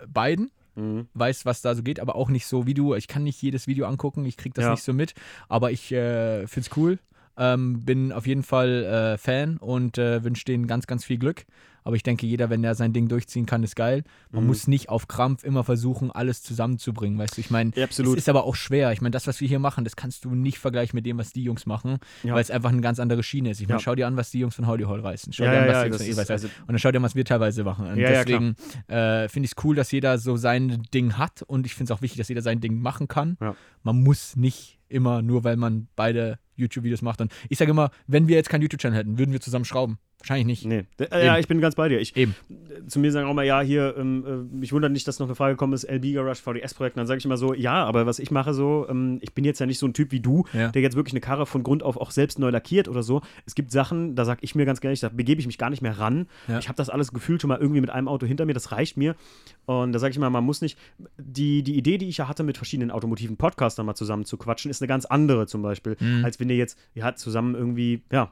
beiden, 0.08 0.52
Mhm. 0.76 1.08
weiß, 1.16 1.44
was 1.48 1.64
da 1.64 1.74
so 1.74 1.82
geht, 1.82 1.99
aber 1.99 2.16
auch 2.16 2.30
nicht 2.30 2.45
so 2.45 2.68
wie 2.68 2.76
du. 2.76 2.94
Ich 2.94 3.08
kann 3.08 3.24
nicht 3.24 3.41
jedes 3.41 3.66
Video 3.66 3.88
angucken, 3.88 4.24
ich 4.26 4.38
kriege 4.38 4.54
das 4.54 4.66
Ja. 4.66 4.72
nicht 4.72 4.84
so 4.84 4.94
mit, 4.94 5.16
aber 5.49 5.72
ich 5.72 5.91
äh, 5.91 6.45
finde 6.45 6.70
es 6.70 6.78
cool. 6.78 6.99
Ähm, 7.38 7.85
bin 7.85 8.11
auf 8.11 8.26
jeden 8.27 8.43
Fall 8.43 8.84
äh, 8.84 9.18
Fan 9.18 9.57
und 9.57 9.97
äh, 9.97 10.23
wünsche 10.23 10.45
denen 10.45 10.65
ganz, 10.68 10.88
ganz 10.88 11.05
viel 11.05 11.18
Glück. 11.19 11.45
Aber 11.84 11.95
ich 11.95 12.03
denke, 12.03 12.26
jeder, 12.26 12.49
wenn 12.49 12.61
der 12.64 12.76
sein 12.76 12.91
Ding 12.91 13.07
durchziehen 13.07 13.45
kann, 13.45 13.64
ist 13.64 13.77
geil. 13.77 14.03
Man 14.31 14.41
Mhm. 14.43 14.47
muss 14.47 14.68
nicht 14.68 14.89
auf 14.89 15.07
Krampf 15.07 15.45
immer 15.45 15.64
versuchen, 15.64 16.11
alles 16.11 16.41
zusammenzubringen. 16.43 17.18
Weißt 17.18 17.38
du, 17.38 17.39
ich 17.41 17.49
meine, 17.49 17.72
Ja, 17.76 17.85
es 17.89 17.97
ist 17.97 18.27
aber 18.27 18.43
auch 18.43 18.55
schwer. 18.55 18.91
Ich 18.91 18.99
meine, 18.99 19.11
das, 19.11 19.26
was 19.26 19.39
wir 19.39 19.47
hier 19.47 19.59
machen, 19.59 19.85
das 19.85 19.95
kannst 19.95 20.26
du 20.26 20.35
nicht 20.35 20.59
vergleichen 20.59 20.97
mit 20.97 21.05
dem, 21.05 21.18
was 21.18 21.31
die 21.31 21.43
Jungs 21.43 21.65
machen, 21.65 21.99
Ja. 22.23 22.34
weil 22.34 22.41
es 22.41 22.51
einfach 22.51 22.72
eine 22.72 22.81
ganz 22.81 22.99
andere 22.99 23.23
Schiene 23.23 23.51
ist. 23.51 23.61
Ich 23.61 23.69
meine, 23.69 23.77
Ja. 23.80 23.84
schau 23.84 23.95
dir 23.95 24.05
an, 24.07 24.18
was 24.18 24.31
die 24.31 24.39
Jungs 24.39 24.55
von 24.55 24.68
Holy 24.68 24.84
Hall 24.84 24.99
reißen. 24.99 25.31
Schau 25.31 25.45
dir 25.45 25.61
an, 25.61 25.68
was 25.69 25.77
die 25.84 25.88
Jungs 25.88 25.97
von 25.97 26.05
ist- 26.07 26.14
Eweiß 26.18 26.30
also- 26.31 26.47
reißen. 26.47 26.61
Und 26.64 26.68
dann 26.73 26.80
schau 26.80 26.91
dir 26.91 26.97
an, 26.97 27.03
was 27.03 27.15
wir 27.15 27.23
teilweise 27.23 27.64
machen. 27.64 27.88
Und 27.88 27.95
deswegen 27.97 28.55
äh, 28.88 29.30
finde 29.30 29.45
ich 29.45 29.53
es 29.57 29.64
cool, 29.64 29.76
dass 29.76 29.89
jeder 29.91 30.18
so 30.18 30.35
sein 30.35 30.81
Ding 30.93 31.18
hat 31.18 31.41
und 31.43 31.65
ich 31.65 31.73
finde 31.76 31.93
es 31.93 31.97
auch 31.97 32.01
wichtig, 32.01 32.18
dass 32.18 32.27
jeder 32.27 32.41
sein 32.41 32.59
Ding 32.59 32.81
machen 32.81 33.07
kann. 33.07 33.38
Man 33.84 34.03
muss 34.03 34.35
nicht 34.35 34.77
immer, 34.89 35.22
nur 35.22 35.43
weil 35.43 35.57
man 35.57 35.88
beide 35.95 36.39
YouTube-Videos 36.55 37.01
macht. 37.01 37.22
Und 37.22 37.34
ich 37.49 37.57
sage 37.57 37.72
immer, 37.72 37.91
wenn 38.07 38.27
wir 38.27 38.35
jetzt 38.35 38.49
keinen 38.49 38.61
YouTube-Channel 38.61 38.97
hätten, 38.97 39.18
würden 39.18 39.31
wir 39.31 39.41
zusammen 39.41 39.65
schrauben. 39.65 39.99
Wahrscheinlich 40.19 40.45
nicht. 40.48 40.65
Nee. 40.65 41.06
Äh, 41.11 41.26
Ja, 41.26 41.38
ich 41.38 41.48
bin 41.48 41.61
ganz 41.61 41.76
bei 41.76 41.89
dir. 41.89 41.99
Ich, 41.99 42.15
Eben. 42.18 42.35
zu 42.88 42.99
mir 42.99 43.11
sagen 43.11 43.27
auch 43.27 43.34
mal, 43.35 43.45
ja, 43.45 43.61
hier, 43.61 43.95
ähm, 43.98 44.26
äh, 44.52 44.56
mich 44.56 44.73
wundert 44.73 44.91
nicht, 44.91 45.07
dass 45.07 45.19
noch 45.19 45.27
eine 45.27 45.35
Frage 45.35 45.53
gekommen 45.53 45.73
ist, 45.73 45.84
LB 45.88 46.14
Garage, 46.15 46.41
VDS-Projekt. 46.41 46.98
Dann 46.98 47.06
sage 47.06 47.19
ich 47.19 47.26
immer 47.26 47.38
so, 47.38 47.53
ja, 47.53 47.85
aber 47.85 48.06
was 48.07 48.18
ich 48.19 48.31
mache 48.31 48.53
so, 48.56 48.88
ähm, 48.89 49.19
ich 49.22 49.34
bin 49.34 49.45
jetzt 49.45 49.60
ja 49.60 49.65
nicht 49.68 49.77
so 49.77 49.85
ein 49.85 49.94
Typ 49.94 50.11
wie 50.11 50.19
du, 50.19 50.45
Ja. 50.53 50.69
der 50.69 50.81
jetzt 50.81 50.95
wirklich 50.95 51.14
eine 51.14 51.22
Karre 51.22 51.45
von 51.45 51.61
Grund 51.64 51.84
auf 51.84 51.98
auch 51.98 52.10
selbst 52.11 52.39
neu 52.39 52.49
lackiert 52.49 52.88
oder 52.88 53.03
so. 53.03 53.22
Es 53.45 53.53
gibt 53.53 53.72
Sachen, 53.72 54.15
da 54.15 54.26
sage 54.26 54.39
ich 54.41 54.56
mir 54.56 54.65
ganz 54.65 54.84
ehrlich, 54.84 54.99
da 55.02 55.10
begebe 55.10 55.39
ich 55.39 55.45
mich 55.48 55.60
gar 55.60 55.69
nicht 55.69 55.81
mehr 55.84 55.99
ran. 55.99 56.27
Ja. 56.48 56.57
Ich 56.57 56.68
habe 56.68 56.77
das 56.77 56.89
alles 56.89 57.11
gefühlt 57.14 57.41
schon 57.41 57.49
mal 57.49 57.60
irgendwie 57.60 57.81
mit 57.81 57.91
einem 57.91 58.07
Auto 58.07 58.26
hinter 58.26 58.45
mir, 58.45 58.53
das 58.53 58.72
reicht 58.72 58.98
mir. 58.98 59.15
Und 59.65 59.91
da 59.94 59.99
sage 59.99 60.11
ich 60.11 60.19
mal, 60.19 60.30
man 60.31 60.44
muss 60.44 60.61
nicht, 60.61 60.77
die, 61.18 61.61
die 61.61 61.77
Idee, 61.77 61.98
die 61.99 62.07
ich 62.10 62.18
ja 62.18 62.27
hatte, 62.27 62.44
mit 62.44 62.57
verschiedenen 62.57 62.89
automotiven 62.91 63.38
Podcastern 63.38 63.85
mal 63.85 63.95
zusammen 63.95 64.26
zu 64.26 64.38
quatschen, 64.38 64.72
ist 64.72 64.81
eine 64.81 64.88
ganz 64.88 65.06
andere 65.06 65.45
zum 65.45 65.61
Beispiel, 65.61 65.95
Mhm. 65.99 66.26
als 66.26 66.39
wenn 66.39 66.49
ihr 66.49 66.56
jetzt, 66.57 66.77
ihr 66.95 67.03
hat 67.03 67.19
zusammen 67.19 67.53
irgendwie, 67.56 68.02
ja, 68.11 68.31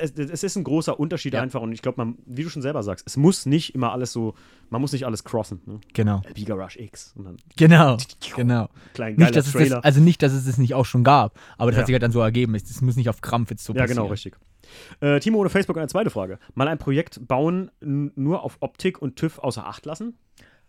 es, 0.00 0.12
es 0.12 0.42
ist 0.42 0.56
ein 0.56 0.64
großer 0.64 0.98
Unterschied 0.98 1.34
Ja. 1.34 1.42
einfach 1.42 1.60
und 1.62 1.72
ich 1.72 1.82
glaube, 1.82 1.96
man, 1.98 2.16
wie 2.26 2.42
du 2.42 2.48
schon 2.50 2.62
selber 2.62 2.82
sagst, 2.82 3.06
es 3.06 3.16
muss 3.16 3.46
nicht 3.46 3.74
immer 3.74 3.92
alles 3.92 4.12
so, 4.12 4.34
man 4.70 4.80
muss 4.80 4.92
nicht 4.92 5.04
alles 5.06 5.24
crossen. 5.24 5.60
Ne? 5.66 5.80
Genau. 5.94 6.22
LB 6.28 6.46
Garage 6.46 6.80
X 6.82 7.14
Genau. 7.56 7.96
Genau. 8.36 8.68
klein 8.94 9.16
Nicht, 9.16 9.36
dass 9.36 9.46
es 9.46 9.52
Trailer. 9.52 9.76
das, 9.76 9.84
also 9.84 10.00
nicht, 10.00 10.22
dass 10.22 10.32
es 10.32 10.46
das 10.46 10.58
nicht 10.58 10.74
auch 10.74 10.84
schon 10.86 11.04
gab, 11.04 11.38
aber 11.58 11.70
das 11.70 11.76
Ja. 11.76 11.80
hat 11.82 11.86
sich 11.86 11.94
halt 11.94 12.02
dann 12.02 12.12
so 12.12 12.20
ergeben. 12.20 12.54
Es 12.54 12.80
muss 12.82 12.96
nicht 12.96 13.08
auf 13.08 13.20
Krampf 13.20 13.50
jetzt 13.50 13.64
so 13.64 13.72
ja, 13.72 13.80
passieren. 13.82 13.98
genau, 14.02 14.10
richtig. 14.10 14.36
Äh, 15.00 15.20
Timo 15.20 15.38
ohne 15.38 15.48
Facebook 15.48 15.76
eine 15.78 15.86
zweite 15.88 16.10
Frage. 16.10 16.38
Mal 16.54 16.66
ein 16.68 16.78
Projekt 16.78 17.26
bauen, 17.28 17.70
nur 17.80 18.42
auf 18.42 18.56
Optik 18.60 19.00
und 19.00 19.16
TÜV 19.16 19.38
außer 19.38 19.64
Acht 19.66 19.86
lassen? 19.86 20.18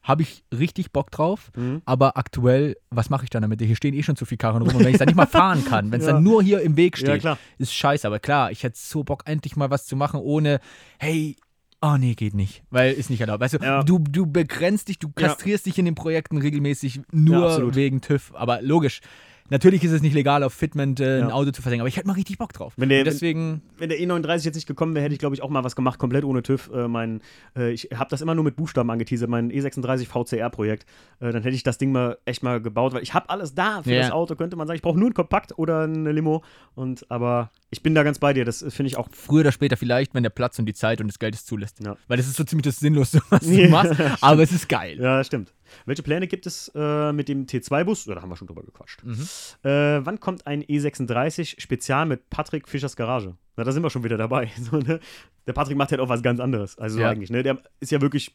Habe 0.08 0.22
ich 0.22 0.44
richtig 0.58 0.92
Bock 0.94 1.12
drauf, 1.12 1.52
Mhm. 1.56 1.82
aber 1.86 2.16
aktuell, 2.18 2.78
was 2.90 3.10
mache 3.10 3.26
ich 3.26 3.30
dann 3.30 3.42
damit? 3.42 3.62
Hier 3.62 3.76
stehen 3.76 3.94
eh 3.94 4.04
schon 4.04 4.16
zu 4.16 4.24
viele 4.26 4.38
Karren 4.38 4.62
rum 4.62 4.76
und 4.76 4.84
wenn 4.86 4.92
ich 4.92 4.98
dann 4.98 5.08
nicht 5.08 5.18
mal 5.18 5.26
fahren 5.28 5.66
kann, 5.66 5.92
wenn 5.92 6.00
es 6.00 6.08
Ja. 6.08 6.14
dann 6.14 6.24
nur 6.24 6.42
hier 6.42 6.62
im 6.62 6.78
Weg 6.78 6.98
steht, 6.98 7.10
Ja, 7.10 7.18
klar. 7.18 7.38
ist 7.58 7.74
scheiße. 7.74 8.08
Aber 8.08 8.20
klar, 8.20 8.52
ich 8.52 8.64
hätte 8.64 8.78
so 8.80 9.04
Bock, 9.04 9.24
endlich 9.26 9.56
mal 9.58 9.70
was 9.70 9.86
zu 9.86 9.96
machen, 9.98 10.20
ohne, 10.22 10.60
hey, 10.98 11.36
oh 11.82 11.98
nee, 11.98 12.16
geht 12.16 12.34
nicht, 12.34 12.64
weil 12.70 12.94
ist 12.94 13.10
nicht 13.10 13.22
erlaubt. 13.22 13.42
Weißt 13.42 13.56
du, 13.56 13.58
Ja. 13.60 13.84
du, 13.84 14.00
du 14.00 14.26
begrenzt 14.26 14.88
dich, 14.88 14.98
du 14.98 15.10
kastrierst 15.10 15.66
dich 15.66 15.78
in 15.78 15.86
den 15.86 15.96
Projekten 15.96 16.38
regelmäßig 16.38 17.02
nur 17.12 17.76
wegen 17.76 18.00
TÜV. 18.02 18.34
Aber 18.36 18.62
logisch, 18.62 19.02
natürlich 19.50 19.84
ist 19.84 19.92
es 19.92 20.02
nicht 20.02 20.14
legal, 20.14 20.44
auf 20.44 20.54
Fitment 20.54 21.00
äh, 21.00 21.22
ein 21.22 21.30
Ja. 21.30 21.34
Auto 21.36 21.52
zu 21.52 21.62
versenken, 21.62 21.82
aber 21.82 21.88
ich 21.90 21.98
hätte 21.98 22.08
mal 22.08 22.14
richtig 22.14 22.38
Bock 22.38 22.54
drauf. 22.54 22.74
Wenn 22.78 22.90
der- 22.90 23.00
Und 23.00 23.06
deswegen, 23.06 23.62
Wenn 23.78 23.90
der 23.90 24.00
E39 24.00 24.46
jetzt 24.46 24.56
nicht 24.56 24.68
gekommen 24.68 24.96
wäre, 24.96 25.04
hätte 25.06 25.14
ich, 25.14 25.20
glaube 25.20 25.36
ich, 25.36 25.42
auch 25.42 25.50
mal 25.50 25.64
was 25.64 25.76
gemacht, 25.76 26.00
komplett 26.00 26.24
ohne 26.24 26.44
TÜV. 26.44 26.70
Äh, 26.74 26.88
mein, 26.88 27.22
äh, 27.56 27.72
ich 27.72 27.90
habe 27.96 28.10
das 28.10 28.22
immer 28.22 28.36
nur 28.36 28.44
mit 28.44 28.56
Buchstaben 28.56 28.90
angeteasert, 28.90 29.30
mein 29.30 29.52
E36 29.52 30.08
VCR-Projekt. 30.08 30.86
Äh, 31.20 31.32
dann 31.32 31.44
hätte 31.44 31.56
ich 31.56 31.64
das 31.64 31.78
Ding 31.78 31.92
mal 31.92 32.18
echt 32.26 32.44
mal 32.44 32.62
gebaut, 32.62 32.94
weil 32.94 33.04
ich 33.04 33.14
habe 33.14 33.30
alles 33.30 33.54
da 33.56 33.84
für 33.84 33.92
Ja. 33.94 34.02
das 34.02 34.12
Auto, 34.12 34.36
könnte 34.36 34.56
man 34.56 34.68
sagen. 34.68 34.76
Ich 34.76 34.82
brauche 34.82 35.00
nur 35.00 35.10
ein 35.10 35.14
Kompakt 35.14 35.58
oder 35.58 35.82
eine 35.84 36.12
Limo. 36.12 36.44
Und, 36.76 37.10
aber 37.10 37.52
ich 37.78 37.84
bin 37.84 37.94
da 37.94 38.02
ganz 38.02 38.18
bei 38.18 38.34
dir, 38.34 38.44
das 38.44 38.64
äh, 38.64 38.72
finde 38.72 38.88
ich 38.88 38.98
auch 38.98 39.08
früher 39.12 39.42
oder 39.42 39.52
später 39.52 39.78
vielleicht, 39.78 40.14
wenn 40.16 40.24
der 40.24 40.32
Platz 40.32 40.58
und 40.58 40.66
die 40.66 40.74
Zeit 40.74 41.00
und 41.00 41.08
das 41.08 41.20
Geld 41.20 41.36
es 41.36 41.46
zulässt. 41.46 41.80
Ja. 41.80 41.96
Weil 42.08 42.18
das 42.18 42.28
ist 42.28 42.36
so 42.36 42.44
ziemlich 42.44 42.64
das 42.66 42.80
Sinnlose, 42.80 43.22
was 43.30 43.42
du 43.42 43.68
machst, 43.70 43.94
aber 44.22 44.42
es 44.42 44.52
ist 44.52 44.68
geil. 44.68 44.98
Ja, 45.00 45.24
stimmt. 45.24 45.54
Welche 45.86 46.02
Pläne 46.02 46.28
gibt 46.28 46.48
es 46.48 46.72
äh, 46.76 47.14
mit 47.14 47.30
dem 47.30 47.46
T2-Bus? 47.46 48.06
Ja, 48.06 48.16
da 48.16 48.22
haben 48.22 48.30
wir 48.30 48.36
schon 48.36 48.48
drüber 48.48 48.64
gequatscht. 48.64 49.04
Mhm. 49.04 49.22
Äh, 49.64 50.06
wann 50.06 50.20
kommt 50.20 50.48
ein 50.48 50.64
E36 50.64 51.60
Spezial 51.62 52.06
mit 52.08 52.30
Patrick 52.30 52.68
Fischers 52.68 52.96
Garage? 52.96 53.36
Na, 53.58 53.64
da 53.64 53.72
sind 53.72 53.84
wir 53.84 53.90
schon 53.90 54.04
wieder 54.04 54.18
dabei. 54.18 54.50
So, 54.60 54.78
ne? 54.78 55.00
Der 55.46 55.54
Patrick 55.54 55.78
macht 55.78 55.92
halt 55.92 56.02
auch 56.02 56.10
was 56.10 56.24
ganz 56.24 56.40
anderes. 56.40 56.78
Also 56.78 57.00
Ja. 57.00 57.10
eigentlich, 57.10 57.30
ne? 57.30 57.44
Der 57.44 57.58
ist 57.80 57.92
ja 57.92 58.02
wirklich 58.02 58.34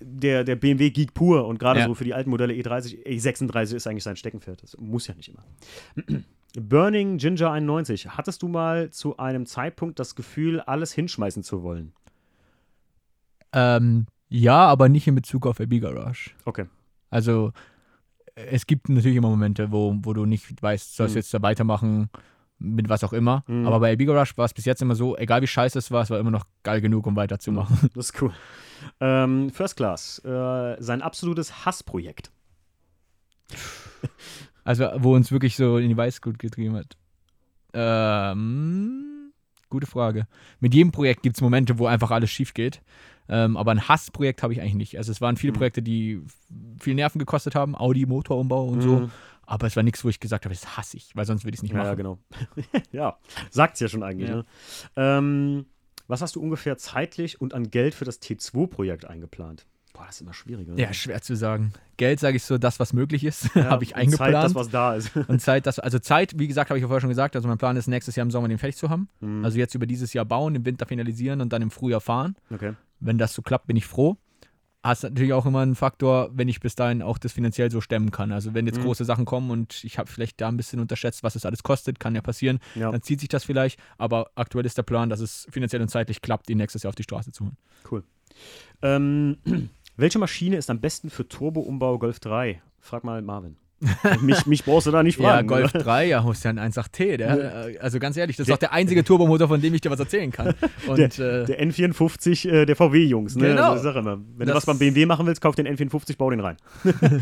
der, 0.00 0.44
der 0.44 0.56
BMW-Geek 0.56 1.12
pur 1.14 1.46
und 1.46 1.58
gerade 1.58 1.80
Ja. 1.80 1.86
so 1.86 1.94
für 1.94 2.04
die 2.04 2.14
alten 2.14 2.30
Modelle 2.30 2.54
E 2.54 2.62
E30, 2.62 3.04
E36 3.06 3.74
ist 3.74 3.86
eigentlich 3.86 4.04
sein 4.04 4.16
Steckenpferd. 4.16 4.62
Das 4.62 4.76
muss 4.78 5.06
ja 5.08 5.14
nicht 5.14 5.28
immer. 5.28 5.44
Burning 6.58 7.18
Ginger 7.18 7.50
91. 7.50 8.08
Hattest 8.16 8.42
du 8.42 8.48
mal 8.48 8.90
zu 8.90 9.18
einem 9.18 9.44
Zeitpunkt 9.46 9.98
das 9.98 10.14
Gefühl, 10.14 10.60
alles 10.60 10.92
hinschmeißen 10.92 11.42
zu 11.42 11.62
wollen? 11.62 11.92
Ähm, 13.52 14.06
ja, 14.28 14.66
aber 14.66 14.88
nicht 14.88 15.06
in 15.06 15.14
Bezug 15.14 15.46
auf 15.46 15.58
LB 15.60 15.80
Garage. 15.80 16.30
Okay. 16.44 16.66
Also, 17.10 17.52
es 18.34 18.66
gibt 18.66 18.88
natürlich 18.88 19.16
immer 19.16 19.28
Momente, 19.30 19.70
wo, 19.70 19.94
wo 20.02 20.12
du 20.12 20.24
nicht 20.26 20.62
weißt, 20.62 20.96
sollst 20.96 21.14
du 21.14 21.18
Mhm. 21.18 21.20
jetzt 21.20 21.34
da 21.34 21.42
weitermachen, 21.42 22.10
mit 22.58 22.88
was 22.88 23.04
auch 23.04 23.12
immer. 23.12 23.44
Mhm. 23.46 23.66
Aber 23.66 23.80
bei 23.80 23.90
LB 23.92 24.06
Garage 24.06 24.32
war 24.36 24.46
es 24.46 24.54
bis 24.54 24.64
jetzt 24.64 24.80
immer 24.82 24.94
so, 24.94 25.16
egal 25.16 25.42
wie 25.42 25.46
scheiße 25.46 25.78
es 25.78 25.90
war, 25.90 26.02
es 26.02 26.10
war 26.10 26.18
immer 26.18 26.30
noch 26.30 26.44
geil 26.62 26.80
genug, 26.80 27.06
um 27.06 27.16
weiterzumachen. 27.16 27.90
Das 27.94 28.10
ist 28.10 28.22
cool. 28.22 28.32
Ähm, 29.00 29.50
First 29.50 29.76
Class. 29.76 30.18
Äh, 30.24 30.76
sein 30.82 31.02
absolutes 31.02 31.64
Hassprojekt. 31.66 32.30
Also, 34.66 34.88
wo 34.98 35.14
uns 35.14 35.30
wirklich 35.32 35.56
so 35.56 35.78
in 35.78 35.88
die 35.88 35.96
Weißglut 35.96 36.38
getrieben 36.38 36.74
hat. 36.76 36.96
Ähm, 37.72 39.32
gute 39.68 39.86
Frage. 39.86 40.26
Mit 40.60 40.74
jedem 40.74 40.92
Projekt 40.92 41.22
gibt 41.22 41.36
es 41.36 41.40
Momente, 41.42 41.78
wo 41.78 41.86
einfach 41.86 42.10
alles 42.10 42.30
schief 42.30 42.54
geht. 42.54 42.82
Ähm, 43.28 43.56
aber 43.56 43.72
ein 43.72 43.88
Hassprojekt 43.88 44.42
habe 44.42 44.52
ich 44.52 44.60
eigentlich 44.60 44.74
nicht. 44.74 44.98
Also 44.98 45.10
es 45.12 45.20
waren 45.20 45.36
viele 45.36 45.52
Mhm. 45.52 45.56
Projekte, 45.56 45.82
die 45.82 46.22
viel 46.80 46.94
Nerven 46.94 47.18
gekostet 47.18 47.54
haben, 47.54 47.74
Audi, 47.76 48.06
Motorumbau 48.06 48.66
und 48.68 48.80
so. 48.82 49.00
Mhm. 49.00 49.10
Aber 49.48 49.66
es 49.66 49.76
war 49.76 49.82
nichts, 49.82 50.04
wo 50.04 50.08
ich 50.08 50.20
gesagt 50.20 50.44
habe, 50.44 50.54
das 50.54 50.76
hasse 50.76 50.96
ich, 50.96 51.14
weil 51.14 51.24
sonst 51.24 51.44
würde 51.44 51.54
ich 51.54 51.58
es 51.58 51.62
nicht 51.62 51.74
machen. 51.74 51.86
ja, 51.86 51.94
genau. 51.94 52.18
ja, 52.92 53.18
sagt's 53.50 53.80
ja 53.80 53.88
schon 53.88 54.02
eigentlich. 54.02 54.28
Ja. 54.30 54.36
Ne? 54.36 54.44
Ähm, 54.96 55.66
was 56.08 56.22
hast 56.22 56.36
du 56.36 56.40
ungefähr 56.40 56.76
zeitlich 56.78 57.40
und 57.40 57.52
an 57.54 57.70
Geld 57.70 57.94
für 57.94 58.04
das 58.04 58.20
T2-Projekt 58.22 59.04
eingeplant? 59.04 59.66
Boah, 59.96 60.04
das 60.06 60.16
ist 60.16 60.20
immer 60.20 60.34
schwieriger. 60.34 60.74
Ja, 60.76 60.92
schwer 60.92 61.22
zu 61.22 61.34
sagen. 61.36 61.72
Geld 61.96 62.20
sage 62.20 62.36
ich 62.36 62.44
so, 62.44 62.58
das, 62.58 62.78
was 62.78 62.92
möglich 62.92 63.24
ist, 63.24 63.48
Ja, 63.54 63.64
habe 63.70 63.82
ich 63.84 63.92
und 63.94 64.00
eingeplant. 64.00 64.34
Zeit, 64.34 64.44
das, 64.44 64.54
was 64.54 64.68
da 64.68 64.94
ist. 64.94 65.16
und 65.28 65.40
Zeit, 65.40 65.64
das, 65.66 65.78
also 65.78 65.98
Zeit, 65.98 66.38
wie 66.38 66.46
gesagt, 66.48 66.68
habe 66.68 66.78
ich 66.78 66.82
ja 66.82 66.88
vorher 66.88 67.00
schon 67.00 67.08
gesagt, 67.08 67.34
also 67.34 67.48
mein 67.48 67.56
Plan 67.58 67.76
ist, 67.76 67.86
nächstes 67.86 68.14
Jahr 68.16 68.24
im 68.26 68.30
Sommer 68.30 68.48
den 68.48 68.58
fertig 68.58 68.76
zu 68.76 68.90
haben. 68.90 69.08
Mhm. 69.20 69.44
Also 69.44 69.56
jetzt 69.58 69.74
über 69.74 69.86
dieses 69.86 70.12
Jahr 70.12 70.26
bauen, 70.26 70.54
im 70.54 70.66
Winter 70.66 70.84
finalisieren 70.86 71.40
und 71.40 71.52
dann 71.52 71.62
im 71.62 71.70
Frühjahr 71.70 72.00
fahren. 72.02 72.36
okay. 72.50 72.74
Wenn 73.00 73.16
das 73.18 73.32
so 73.34 73.40
klappt, 73.42 73.66
bin 73.66 73.76
ich 73.76 73.86
froh. 73.86 74.16
Hast 74.82 75.02
natürlich 75.02 75.32
auch 75.32 75.46
immer 75.46 75.60
einen 75.60 75.74
Faktor, 75.74 76.30
wenn 76.32 76.46
ich 76.48 76.60
bis 76.60 76.76
dahin 76.76 77.02
auch 77.02 77.18
das 77.18 77.32
finanziell 77.32 77.70
so 77.72 77.80
stemmen 77.80 78.10
kann. 78.12 78.30
Also 78.30 78.54
wenn 78.54 78.66
jetzt 78.66 78.78
Mhm. 78.78 78.82
große 78.84 79.04
Sachen 79.04 79.24
kommen 79.24 79.50
und 79.50 79.82
ich 79.82 79.98
habe 79.98 80.08
vielleicht 80.10 80.40
da 80.40 80.48
ein 80.48 80.56
bisschen 80.56 80.78
unterschätzt, 80.78 81.22
was 81.24 81.34
es 81.34 81.44
alles 81.44 81.62
kostet, 81.64 81.98
kann 81.98 82.14
ja 82.14 82.20
passieren, 82.20 82.60
Ja, 82.76 82.92
dann 82.92 83.02
zieht 83.02 83.18
sich 83.20 83.28
das 83.28 83.42
vielleicht. 83.44 83.80
Aber 83.98 84.30
aktuell 84.36 84.64
ist 84.64 84.78
der 84.78 84.84
Plan, 84.84 85.08
dass 85.10 85.18
es 85.20 85.46
finanziell 85.50 85.82
und 85.82 85.88
zeitlich 85.88 86.22
klappt, 86.22 86.48
ihn 86.50 86.58
nächstes 86.58 86.84
Jahr 86.84 86.90
auf 86.90 86.94
die 86.94 87.02
Straße 87.02 87.32
zu 87.32 87.44
holen. 87.46 87.56
cool. 87.90 88.04
Ähm, 88.82 89.38
welche 89.96 90.18
Maschine 90.18 90.56
ist 90.56 90.70
am 90.70 90.80
besten 90.80 91.10
für 91.10 91.26
Turbo-Umbau 91.28 91.98
Golf 91.98 92.20
3? 92.20 92.60
Frag 92.80 93.04
mal 93.04 93.22
Marvin. 93.22 93.56
mich, 94.22 94.46
mich 94.46 94.64
brauchst 94.64 94.86
du 94.86 94.90
da 94.90 95.02
nicht 95.02 95.18
Ja, 95.20 95.28
fragen. 95.32 95.48
Golf 95.48 95.74
oder? 95.74 95.84
3, 95.84 96.06
ja, 96.08 96.30
ist 96.30 96.44
ja 96.44 96.50
ein 96.50 96.58
1.8T. 96.58 97.18
Der, 97.18 97.66
äh, 97.68 97.78
also 97.78 97.98
ganz 97.98 98.16
ehrlich, 98.16 98.36
das 98.36 98.48
ist 98.48 98.54
auch 98.54 98.58
der 98.58 98.72
einzige 98.72 99.04
Turbomotor, 99.04 99.48
von 99.48 99.60
dem 99.60 99.74
ich 99.74 99.82
dir 99.82 99.90
was 99.90 100.00
erzählen 100.00 100.30
kann. 100.30 100.54
Und 100.86 100.98
äh, 100.98 101.44
Der 101.44 101.62
N54 101.62 102.48
äh, 102.48 102.64
der 102.64 102.74
VW-Jungs, 102.74 103.36
ne? 103.36 103.48
Genau. 103.48 103.72
Also, 103.72 103.84
sag 103.84 103.96
immer, 103.96 104.16
wenn 104.16 104.46
du 104.46 104.54
Das- 104.54 104.56
was 104.56 104.66
beim 104.66 104.78
BMW 104.78 105.04
machen 105.04 105.26
willst, 105.26 105.42
kauf 105.42 105.54
den 105.56 105.68
N54, 105.68 106.16
bau 106.16 106.30
den 106.30 106.40
rein. 106.40 106.56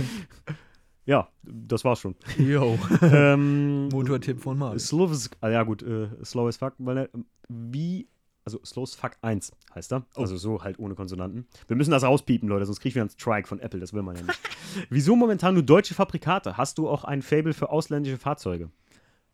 ja, 1.06 1.28
das 1.42 1.84
war's 1.84 1.98
schon. 2.00 2.14
yo, 2.38 2.78
ähm, 3.02 3.88
Motortipp 3.88 4.40
von 4.40 4.56
Marvin. 4.56 4.78
Slow 4.78 5.10
as, 5.10 5.30
ah, 5.40 5.48
ja 5.48 5.64
gut, 5.64 5.82
äh, 5.82 6.06
slow 6.24 6.46
as 6.48 6.56
fuck, 6.56 6.74
weil 6.78 7.08
wie, 7.48 8.06
also 8.44 8.60
slow 8.64 8.82
as 8.82 8.94
fuck 8.94 9.12
1 9.22 9.52
heißt 9.74 9.92
er, 9.92 10.04
Oh. 10.16 10.20
also 10.22 10.36
so 10.36 10.62
halt 10.62 10.78
ohne 10.78 10.94
Konsonanten. 10.94 11.46
Wir 11.66 11.76
müssen 11.76 11.90
das 11.90 12.02
rauspiepen, 12.04 12.48
Leute, 12.48 12.66
sonst 12.66 12.80
kriegen 12.80 12.94
wir 12.96 13.02
einen 13.02 13.10
Strike 13.10 13.48
von 13.48 13.58
Apple, 13.60 13.80
das 13.80 13.92
will 13.92 14.02
man 14.02 14.16
ja 14.16 14.22
nicht. 14.22 14.40
Wieso 14.90 15.16
momentan 15.16 15.54
nur 15.54 15.62
deutsche 15.62 15.94
Fabrikate? 15.94 16.56
Hast 16.56 16.78
du 16.78 16.88
auch 16.88 17.04
ein 17.04 17.22
Fable 17.22 17.54
für 17.54 17.70
ausländische 17.70 18.18
Fahrzeuge? 18.18 18.70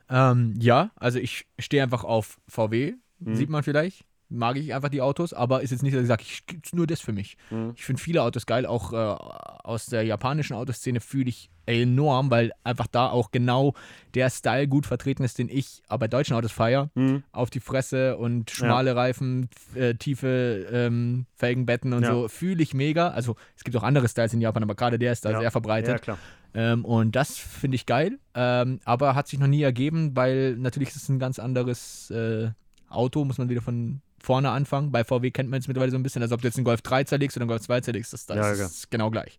Ähm, 0.09 0.55
ja, 0.59 0.91
also 0.97 1.19
ich 1.19 1.47
stehe 1.59 1.82
einfach 1.82 2.05
auf 2.05 2.41
VW, 2.49 2.95
Mhm. 3.19 3.35
sieht 3.35 3.51
man 3.51 3.62
vielleicht. 3.62 4.05
Mag 4.32 4.57
ich 4.57 4.73
einfach 4.73 4.90
die 4.90 5.02
Autos, 5.02 5.32
aber 5.32 5.61
ist 5.62 5.73
jetzt 5.73 5.82
nicht, 5.82 5.93
dass 5.94 6.02
ich 6.02 6.09
sage, 6.09 6.23
ich 6.23 6.47
gibt's 6.47 6.73
nur 6.73 6.86
das 6.86 7.01
für 7.01 7.12
mich. 7.12 7.36
Mhm. 7.51 7.73
Ich 7.74 7.85
finde 7.85 8.01
viele 8.01 8.23
Autos 8.23 8.47
geil, 8.47 8.65
auch 8.65 8.93
äh, 8.93 8.97
aus 8.97 9.86
der 9.86 10.05
japanischen 10.05 10.55
Autoszene 10.55 11.01
fühle 11.01 11.28
ich 11.31 11.51
enorm, 11.66 12.31
weil 12.31 12.52
einfach 12.65 12.86
da 12.86 13.09
auch 13.11 13.32
genau 13.32 13.74
der 14.15 14.31
Style 14.31 14.69
gut 14.69 14.86
vertreten 14.86 15.24
ist, 15.24 15.39
den 15.39 15.48
ich 15.48 15.82
aber 15.89 16.01
bei 16.01 16.09
deutschen 16.09 16.36
Autos 16.36 16.52
feiere. 16.52 16.90
Mhm. 16.94 17.24
Auf 17.32 17.51
die 17.51 17.59
Fresse 17.61 18.16
und 18.19 18.51
schmale 18.51 18.94
Reifen, 18.94 19.48
f- 19.55 19.77
äh, 19.77 19.94
tiefe 19.94 20.66
ähm, 20.73 21.27
Felgenbetten 21.36 21.93
und 21.93 22.02
Ja. 22.05 22.12
so, 22.12 22.28
fühle 22.28 22.62
ich 22.62 22.73
mega. 22.73 23.09
Also 23.09 23.35
es 23.57 23.65
gibt 23.65 23.77
auch 23.77 23.82
andere 23.82 24.09
Styles 24.09 24.32
in 24.32 24.40
Japan, 24.40 24.62
aber 24.62 24.74
gerade 24.77 24.98
der 24.98 25.12
ist 25.12 25.24
da 25.24 25.32
Ja. 25.32 25.40
sehr 25.40 25.51
verbreitet. 25.51 25.90
Ja, 25.90 25.98
klar. 25.98 26.19
Ähm, 26.55 26.85
und 26.85 27.15
das 27.16 27.36
finde 27.36 27.74
ich 27.77 27.86
geil, 27.86 28.19
ähm, 28.35 28.81
aber 28.85 29.15
hat 29.16 29.27
sich 29.28 29.39
noch 29.39 29.47
nie 29.48 29.62
ergeben, 29.62 30.16
weil 30.16 30.57
natürlich 30.57 30.89
ist 30.90 30.97
es 30.97 31.09
ein 31.09 31.19
ganz 31.20 31.39
anderes 31.39 32.11
äh, 32.11 32.51
Auto, 32.89 33.24
muss 33.24 33.39
man 33.39 33.48
wieder 33.48 33.62
von 33.62 34.02
vorne 34.20 34.51
anfangen. 34.51 34.92
Bei 34.92 35.05
VW 35.05 35.30
kennt 35.30 35.51
man 35.51 35.60
es 35.60 35.68
mittlerweile 35.68 35.90
so 35.90 35.98
ein 35.98 36.02
bisschen, 36.02 36.22
als 36.22 36.32
ob 36.32 36.40
du 36.42 36.47
jetzt 36.48 36.56
einen 36.56 36.64
Golf 36.64 36.82
3 36.82 37.05
zerlegst 37.05 37.36
oder 37.36 37.42
einen 37.44 37.48
Golf 37.48 37.62
2 37.62 37.80
zerlegst, 37.80 38.12
das, 38.12 38.26
das 38.26 38.36
Ja, 38.36 38.66
ist 38.66 38.90
genau 38.90 39.10
gleich. 39.10 39.36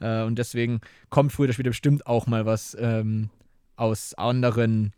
Äh, 0.00 0.22
und 0.22 0.38
deswegen 0.38 0.80
kommt 1.10 1.32
früher 1.32 1.44
oder 1.44 1.52
später 1.52 1.70
bestimmt 1.70 2.06
auch 2.06 2.26
mal 2.26 2.44
was 2.46 2.76
ähm, 2.80 3.30
aus 3.76 4.14
anderen 4.14 4.92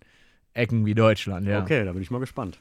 Ecken 0.55 0.87
wie 0.87 0.95
Deutschland. 0.95 1.47
Ja. 1.47 1.61
Okay, 1.63 1.85
da 1.85 1.93
bin 1.93 2.03
ich 2.03 2.11
mal 2.11 2.19
gespannt. 2.19 2.59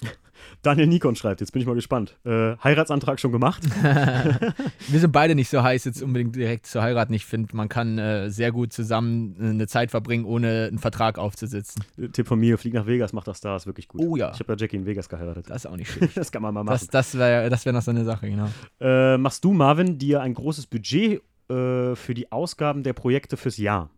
Daniel 0.62 0.86
Nikon 0.86 1.16
schreibt, 1.16 1.40
jetzt 1.40 1.52
bin 1.52 1.62
ich 1.62 1.66
mal 1.66 1.74
gespannt. 1.74 2.16
Äh, 2.24 2.56
Heiratsantrag 2.62 3.20
schon 3.20 3.32
gemacht? 3.32 3.62
Wir 4.88 5.00
sind 5.00 5.12
beide 5.12 5.34
nicht 5.34 5.48
so 5.48 5.62
heiß, 5.62 5.84
jetzt 5.84 6.02
unbedingt 6.02 6.34
direkt 6.34 6.66
zu 6.66 6.82
heiraten. 6.82 7.12
Ich 7.14 7.24
finde, 7.24 7.54
man 7.56 7.68
kann 7.68 7.98
äh, 7.98 8.30
sehr 8.30 8.52
gut 8.52 8.72
zusammen 8.72 9.36
äh, 9.40 9.50
eine 9.50 9.66
Zeit 9.66 9.90
verbringen, 9.90 10.24
ohne 10.24 10.66
einen 10.68 10.78
Vertrag 10.78 11.18
aufzusitzen. 11.18 11.84
Äh, 11.98 12.08
Tipp 12.08 12.26
von 12.26 12.38
mir, 12.38 12.58
flieg 12.58 12.74
nach 12.74 12.86
Vegas, 12.86 13.12
macht 13.12 13.28
das 13.28 13.40
da, 13.40 13.56
ist 13.56 13.66
wirklich 13.66 13.88
gut. 13.88 14.00
Oh 14.02 14.16
ja. 14.16 14.32
Ich 14.34 14.40
habe 14.40 14.52
ja 14.52 14.58
Jackie 14.58 14.76
in 14.76 14.86
Vegas 14.86 15.08
geheiratet. 15.08 15.48
Das 15.48 15.64
ist 15.64 15.66
auch 15.66 15.76
nicht 15.76 15.90
schlecht. 15.90 16.16
Das 16.16 16.32
kann 16.32 16.42
man 16.42 16.52
mal 16.54 16.64
machen. 16.64 16.74
Das, 16.74 16.88
das 16.88 17.16
wäre 17.16 17.48
das 17.50 17.64
wär 17.64 17.72
noch 17.72 17.82
so 17.82 17.90
eine 17.90 18.04
Sache, 18.04 18.28
genau. 18.28 18.48
Äh, 18.80 19.18
machst 19.18 19.44
du, 19.44 19.52
Marvin, 19.52 19.98
dir 19.98 20.20
ein 20.20 20.34
großes 20.34 20.66
Budget 20.66 21.22
äh, 21.48 21.94
für 21.94 22.14
die 22.14 22.30
Ausgaben 22.32 22.82
der 22.82 22.92
Projekte 22.92 23.36
fürs 23.36 23.56
Jahr? 23.56 23.90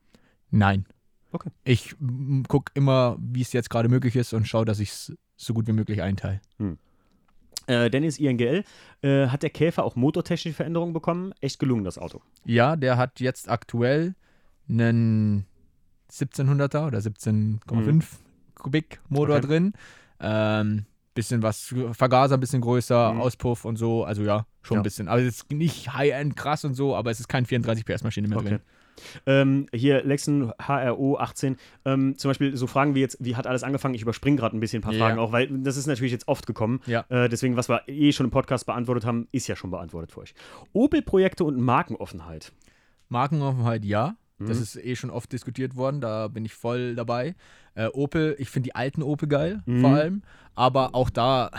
Nein. 0.50 0.86
Okay. 1.32 1.50
Ich 1.64 1.94
gucke 2.48 2.72
immer, 2.74 3.16
wie 3.20 3.42
es 3.42 3.52
jetzt 3.52 3.70
gerade 3.70 3.88
möglich 3.88 4.16
ist 4.16 4.32
und 4.32 4.46
schaue, 4.48 4.64
dass 4.64 4.80
ich 4.80 4.90
es 4.90 5.12
so 5.36 5.52
gut 5.54 5.66
wie 5.66 5.72
möglich 5.72 6.00
einteile. 6.02 6.40
Äh, 7.66 7.90
Dennis 7.90 8.18
INGL, 8.18 8.64
äh, 9.02 9.26
hat 9.26 9.42
der 9.42 9.50
Käfer 9.50 9.84
auch 9.84 9.94
motortechnische 9.94 10.56
Veränderungen 10.56 10.94
bekommen? 10.94 11.34
Echt 11.40 11.58
gelungen, 11.58 11.84
das 11.84 11.98
Auto. 11.98 12.22
Ja, 12.46 12.76
der 12.76 12.96
hat 12.96 13.20
jetzt 13.20 13.50
aktuell 13.50 14.14
einen 14.70 15.44
1700er 16.10 16.86
oder 16.86 16.98
17,5 17.00 18.04
Kubik 18.54 19.00
Motor 19.08 19.36
Okay. 19.36 19.46
drin. 19.46 19.72
Ähm, 20.20 20.86
bisschen 21.14 21.42
was, 21.42 21.74
Vergaser 21.92 22.36
ein 22.36 22.40
bisschen 22.40 22.62
größer, 22.62 23.12
Mhm. 23.12 23.20
Auspuff 23.20 23.64
und 23.66 23.76
so. 23.76 24.04
Also 24.04 24.22
ja, 24.22 24.46
schon 24.62 24.76
Ja. 24.76 24.80
ein 24.80 24.84
bisschen. 24.84 25.08
Aber 25.08 25.20
es 25.20 25.26
ist 25.42 25.52
nicht 25.52 25.92
High-End 25.92 26.36
krass 26.36 26.64
und 26.64 26.74
so, 26.74 26.96
aber 26.96 27.10
es 27.10 27.20
ist 27.20 27.28
kein 27.28 27.44
34 27.44 27.84
PS-Maschine 27.84 28.28
mehr 28.28 28.38
Okay. 28.38 28.48
drin. 28.48 28.60
Ähm, 29.26 29.66
hier 29.72 30.02
Lexen 30.04 30.52
HRO 30.60 31.16
18. 31.18 31.56
Ähm, 31.84 32.16
zum 32.18 32.30
Beispiel 32.30 32.56
so 32.56 32.66
Fragen 32.66 32.94
wie 32.94 33.00
jetzt, 33.00 33.16
wie 33.20 33.36
hat 33.36 33.46
alles 33.46 33.62
angefangen? 33.62 33.94
Ich 33.94 34.02
überspringe 34.02 34.36
gerade 34.36 34.56
ein 34.56 34.60
bisschen 34.60 34.80
ein 34.80 34.82
paar 34.82 34.92
Ja. 34.92 35.06
Fragen 35.06 35.18
auch, 35.18 35.32
weil 35.32 35.48
das 35.62 35.76
ist 35.76 35.86
natürlich 35.86 36.12
jetzt 36.12 36.28
oft 36.28 36.46
gekommen. 36.46 36.80
Ja. 36.86 37.04
Äh, 37.08 37.28
deswegen, 37.28 37.56
was 37.56 37.68
wir 37.68 37.82
eh 37.88 38.12
schon 38.12 38.24
im 38.26 38.30
Podcast 38.30 38.66
beantwortet 38.66 39.04
haben, 39.04 39.28
ist 39.32 39.46
ja 39.48 39.56
schon 39.56 39.70
beantwortet 39.70 40.12
für 40.12 40.20
euch. 40.20 40.34
Opel-Projekte 40.72 41.44
und 41.44 41.60
Markenoffenheit. 41.60 42.52
Markenoffenheit 43.08 43.84
ja. 43.84 44.16
Das 44.40 44.56
Mhm. 44.58 44.62
ist 44.62 44.76
eh 44.76 44.94
schon 44.94 45.10
oft 45.10 45.32
diskutiert 45.32 45.74
worden, 45.74 46.00
da 46.00 46.28
bin 46.28 46.44
ich 46.44 46.54
voll 46.54 46.94
dabei. 46.94 47.34
Äh, 47.74 47.86
Opel, 47.88 48.36
ich 48.38 48.48
finde 48.50 48.68
die 48.68 48.74
alten 48.76 49.02
Opel 49.02 49.28
geil, 49.28 49.62
Mhm. 49.66 49.80
vor 49.80 49.90
allem. 49.90 50.22
Aber 50.54 50.94
auch 50.94 51.10
da 51.10 51.50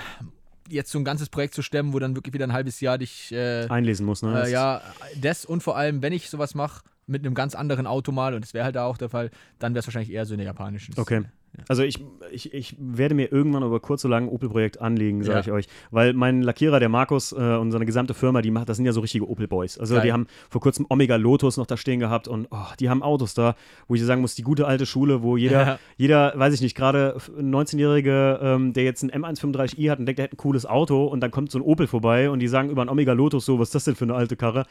jetzt 0.70 0.91
so 0.91 0.98
ein 0.99 1.03
ganzes 1.03 1.28
Projekt 1.30 1.56
zu 1.56 1.61
stemmen, 1.61 1.91
wo 1.94 1.99
dann 1.99 2.16
wirklich 2.16 2.34
wieder 2.34 2.45
ein 2.45 2.53
halbes 2.53 2.80
Jahr 2.80 2.98
dich 2.98 3.34
äh, 3.34 3.68
Einlesen 3.68 4.06
muss, 4.06 4.22
ne? 4.22 4.44
Äh, 4.45 4.52
ja, 4.52 4.82
das 5.20 5.44
und 5.44 5.61
vor 5.61 5.76
allem, 5.76 6.02
wenn 6.02 6.14
ich 6.14 6.30
sowas 6.30 6.56
mache, 6.56 6.84
mit 7.10 7.26
einem 7.26 7.34
ganz 7.36 7.56
anderen 7.56 7.88
Auto 7.88 8.11
mal, 8.11 8.34
und 8.34 8.41
das 8.44 8.53
wäre 8.53 8.65
halt 8.65 8.76
da 8.76 8.86
auch 8.86 8.98
der 8.98 9.10
Fall, 9.10 9.31
dann 9.60 9.73
wäre 9.73 9.80
es 9.81 9.88
wahrscheinlich 9.88 10.11
eher 10.11 10.26
so 10.26 10.34
in 10.34 10.38
der 10.40 10.48
japanischen 10.48 10.94
Okay. 10.98 11.19
Szene. 11.22 11.31
Also 11.68 11.81
ich, 11.81 11.98
ich, 12.31 12.53
ich 12.53 12.76
werde 12.80 13.15
mir 13.15 13.31
irgendwann 13.31 13.64
über 13.64 13.80
kurz 13.80 14.06
oder 14.06 14.11
lang 14.11 14.26
ein 14.26 14.30
Opel-Projekt 14.30 14.80
anlegen, 14.80 15.23
sage 15.23 15.34
Ja. 15.38 15.41
ich 15.41 15.52
euch. 15.52 15.65
Weil 15.90 16.14
mein 16.14 16.44
Lackierer, 16.44 16.80
der 16.80 16.90
Markus 16.90 17.31
äh, 17.31 17.36
und 17.36 17.72
seine 17.72 17.88
gesamte 17.88 18.14
Firma, 18.14 18.44
die 18.44 18.52
macht, 18.52 18.69
das 18.69 18.77
sind 18.77 18.86
ja 18.86 18.91
so 18.91 19.02
richtige 19.02 19.27
Opel-Boys. 19.27 19.80
Also 19.80 19.95
Geil. 19.95 20.03
die 20.06 20.14
haben 20.14 20.27
vor 20.52 20.61
kurzem 20.61 20.86
Omega 20.90 21.15
Lotus 21.15 21.57
noch 21.57 21.65
da 21.65 21.76
stehen 21.76 21.99
gehabt 21.99 22.27
und 22.27 22.48
oh, 22.52 22.68
die 22.80 22.88
haben 22.88 23.02
Autos 23.02 23.34
da, 23.34 23.56
wo 23.88 23.95
ich 23.95 24.03
sagen 24.03 24.22
muss, 24.22 24.36
die 24.36 24.44
gute 24.44 24.68
alte 24.68 24.86
Schule, 24.86 25.23
wo 25.23 25.38
jeder, 25.38 25.65
Ja. 25.65 25.80
jeder, 25.98 26.34
weiß 26.36 26.53
ich 26.53 26.61
nicht, 26.61 26.77
gerade 26.77 27.18
ein 27.40 27.52
19-Jährige, 27.53 28.40
ähm, 28.44 28.73
der 28.73 28.84
jetzt 28.84 29.02
ein 29.03 29.10
M135i 29.11 29.90
hat 29.90 29.98
und 29.99 30.06
denkt, 30.06 30.19
er 30.19 30.26
hätte 30.26 30.36
ein 30.36 30.38
cooles 30.38 30.68
Auto 30.68 31.06
und 31.07 31.19
dann 31.22 31.31
kommt 31.31 31.52
so 31.52 31.57
ein 31.57 31.64
Opel 31.64 31.88
vorbei 31.88 32.30
und 32.30 32.40
die 32.40 32.48
sagen 32.48 32.69
über 32.69 32.84
ein 32.84 32.90
Omega 32.90 33.14
Lotus 33.14 33.45
so, 33.45 33.57
was 33.60 33.69
ist 33.69 33.76
das 33.76 33.84
denn 33.86 33.95
für 33.95 34.06
eine 34.06 34.14
alte 34.14 34.36
Karre? 34.36 34.65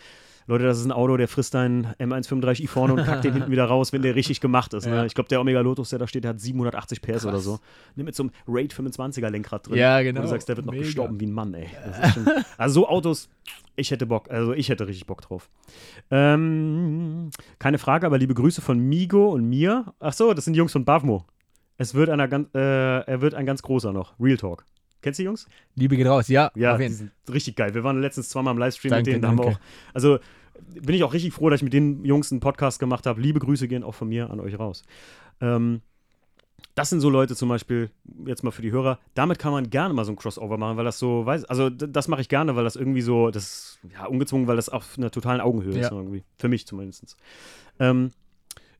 Leute, 0.48 0.64
das 0.64 0.78
ist 0.78 0.86
ein 0.86 0.92
Auto, 0.92 1.16
der 1.18 1.28
frisst 1.28 1.52
deinen 1.54 1.86
M135i 2.00 2.66
vorne 2.68 2.94
und 2.94 3.04
kackt 3.04 3.22
den 3.22 3.34
hinten 3.34 3.50
wieder 3.50 3.66
raus, 3.66 3.92
wenn 3.92 4.00
der 4.02 4.14
richtig 4.14 4.40
gemacht 4.40 4.72
ist. 4.72 4.86
Ne? 4.86 4.96
Ja. 4.96 5.04
Ich 5.04 5.14
glaube, 5.14 5.28
der 5.28 5.40
Omega 5.40 5.60
Lotus, 5.60 5.90
der 5.90 5.98
da 5.98 6.08
steht, 6.08 6.24
der 6.24 6.30
hat 6.30 6.40
780 6.40 7.02
PS 7.02 7.24
oder 7.24 7.34
Krass. 7.34 7.44
so. 7.44 7.60
Nimm 7.96 8.06
mit 8.06 8.14
so 8.16 8.22
einem 8.24 8.32
Raid 8.48 8.72
25er 8.74 9.28
Lenkrad 9.28 9.68
drin. 9.68 9.76
Ja, 9.76 9.98
Und 9.98 10.04
genau. 10.04 10.22
du 10.22 10.26
sagst, 10.28 10.48
der 10.48 10.56
wird 10.56 10.64
noch 10.66 10.72
Mega. 10.72 10.84
gestorben 10.86 11.20
wie 11.20 11.26
ein 11.26 11.32
Mann, 11.32 11.52
ey. 11.54 11.68
Schon, 12.14 12.26
also 12.56 12.80
so 12.80 12.88
Autos, 12.88 13.28
ich 13.76 13.90
hätte 13.90 14.06
Bock, 14.06 14.30
also 14.30 14.54
ich 14.54 14.70
hätte 14.70 14.86
richtig 14.88 15.06
Bock 15.06 15.20
drauf. 15.20 15.50
Ähm, 16.10 17.30
keine 17.58 17.78
Frage, 17.78 18.06
aber 18.06 18.18
liebe 18.18 18.34
Grüße 18.34 18.62
von 18.62 18.78
Migo 18.78 19.28
und 19.32 19.44
mir. 19.48 19.92
Ach 20.00 20.12
so, 20.12 20.32
das 20.32 20.44
sind 20.44 20.54
die 20.54 20.58
Jungs 20.58 20.72
von 20.72 20.84
Bavmo. 20.84 21.24
Es 21.76 21.94
wird 21.94 22.08
einer 22.08 22.26
ganz, 22.26 22.48
äh, 22.54 22.58
er 22.58 23.20
wird 23.20 23.34
ein 23.34 23.46
ganz 23.46 23.62
großer 23.62 23.92
noch. 23.92 24.14
Real 24.18 24.36
Talk. 24.36 24.64
Kennst 25.00 25.18
du 25.18 25.22
die 25.22 25.26
Jungs? 25.26 25.46
Liebe 25.76 25.96
geht 25.96 26.06
raus, 26.08 26.26
ja, 26.26 26.50
Ja, 26.56 26.74
richtig 26.74 27.54
geil. 27.54 27.72
Wir 27.74 27.84
waren 27.84 28.00
letztens 28.00 28.30
zweimal 28.30 28.52
im 28.54 28.58
Livestream 28.58 28.90
Danke, 28.90 29.10
mit 29.10 29.14
denen. 29.14 29.22
Da 29.22 29.28
haben 29.28 29.38
wir 29.38 29.44
auch, 29.44 29.60
also 29.94 30.18
bin 30.80 30.94
ich 30.94 31.04
auch 31.04 31.12
richtig 31.12 31.32
froh, 31.32 31.50
dass 31.50 31.58
ich 31.60 31.64
mit 31.64 31.72
den 31.72 32.04
Jungs 32.04 32.30
einen 32.32 32.40
Podcast 32.40 32.78
gemacht 32.78 33.06
habe. 33.06 33.20
Liebe 33.20 33.38
Grüße 33.40 33.68
gehen 33.68 33.82
auch 33.84 33.94
von 33.94 34.08
mir 34.08 34.30
an 34.30 34.40
euch 34.40 34.58
raus. 34.58 34.82
Ähm, 35.40 35.80
das 36.74 36.90
sind 36.90 37.00
so 37.00 37.10
Leute 37.10 37.34
zum 37.34 37.48
Beispiel, 37.48 37.90
jetzt 38.24 38.44
mal 38.44 38.50
für 38.50 38.62
die 38.62 38.70
Hörer, 38.70 38.98
damit 39.14 39.38
kann 39.38 39.52
man 39.52 39.68
gerne 39.70 39.94
mal 39.94 40.04
so 40.04 40.12
ein 40.12 40.16
Crossover 40.16 40.58
machen, 40.58 40.76
weil 40.76 40.84
das 40.84 40.98
so, 40.98 41.26
weiß, 41.26 41.44
also 41.46 41.70
das 41.70 42.08
mache 42.08 42.20
ich 42.20 42.28
gerne, 42.28 42.54
weil 42.56 42.64
das 42.64 42.76
irgendwie 42.76 43.00
so, 43.00 43.30
das 43.30 43.44
ist 43.44 43.78
ja 43.92 44.06
ungezwungen, 44.06 44.46
weil 44.46 44.56
das 44.56 44.68
auf 44.68 44.96
einer 44.96 45.10
totalen 45.10 45.40
Augenhöhe 45.40 45.72
ist 45.78 45.90
Ja. 45.90 45.96
irgendwie. 45.96 46.24
Für 46.38 46.48
mich 46.48 46.66
zumindest. 46.66 47.16
Ähm, 47.80 48.12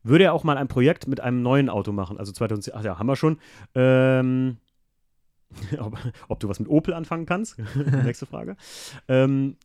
würde 0.04 0.24
er 0.24 0.32
auch 0.32 0.44
mal 0.44 0.56
ein 0.56 0.68
Projekt 0.68 1.08
mit 1.08 1.20
einem 1.20 1.42
neuen 1.42 1.68
Auto 1.68 1.92
machen, 1.92 2.18
also 2.18 2.30
2010, 2.32 2.74
ach 2.76 2.84
ja, 2.84 2.98
haben 2.98 3.06
wir 3.06 3.16
schon. 3.16 3.38
Ähm, 3.74 4.58
ob, 5.78 5.98
ob 6.28 6.40
du 6.40 6.48
was 6.48 6.60
mit 6.60 6.68
Opel 6.68 6.94
anfangen 6.94 7.26
kannst? 7.26 7.56
Nächste 8.04 8.26
Frage. 8.26 8.56
Ähm, 9.08 9.56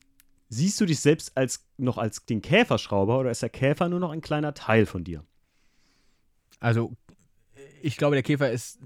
siehst 0.53 0.79
du 0.79 0.85
dich 0.85 0.99
selbst 0.99 1.35
als 1.35 1.65
noch 1.77 1.97
als 1.97 2.25
den 2.25 2.41
Käferschrauber 2.41 3.19
oder 3.19 3.31
ist 3.31 3.41
der 3.41 3.49
Käfer 3.49 3.89
nur 3.89 3.99
noch 3.99 4.11
ein 4.11 4.21
kleiner 4.21 4.53
Teil 4.53 4.85
von 4.85 5.03
dir? 5.03 5.23
Also, 6.59 6.93
ich 7.81 7.97
glaube, 7.97 8.15
der 8.15 8.23
Käfer 8.23 8.51
ist 8.51 8.79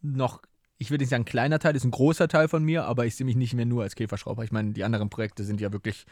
noch, 0.00 0.40
ich 0.78 0.90
würde 0.90 1.02
nicht 1.02 1.10
sagen, 1.10 1.22
ein 1.22 1.26
kleiner 1.26 1.58
Teil, 1.58 1.76
ist 1.76 1.84
ein 1.84 1.90
großer 1.90 2.26
Teil 2.26 2.48
von 2.48 2.64
mir, 2.64 2.84
aber 2.86 3.04
ich 3.04 3.16
sehe 3.16 3.26
mich 3.26 3.36
nicht 3.36 3.52
mehr 3.52 3.66
nur 3.66 3.82
als 3.82 3.96
Käferschrauber. 3.96 4.44
Ich 4.44 4.52
meine, 4.52 4.72
die 4.72 4.84
anderen 4.84 5.10
Projekte 5.10 5.44
sind 5.44 5.60
ja 5.60 5.72
wirklich 5.72 6.06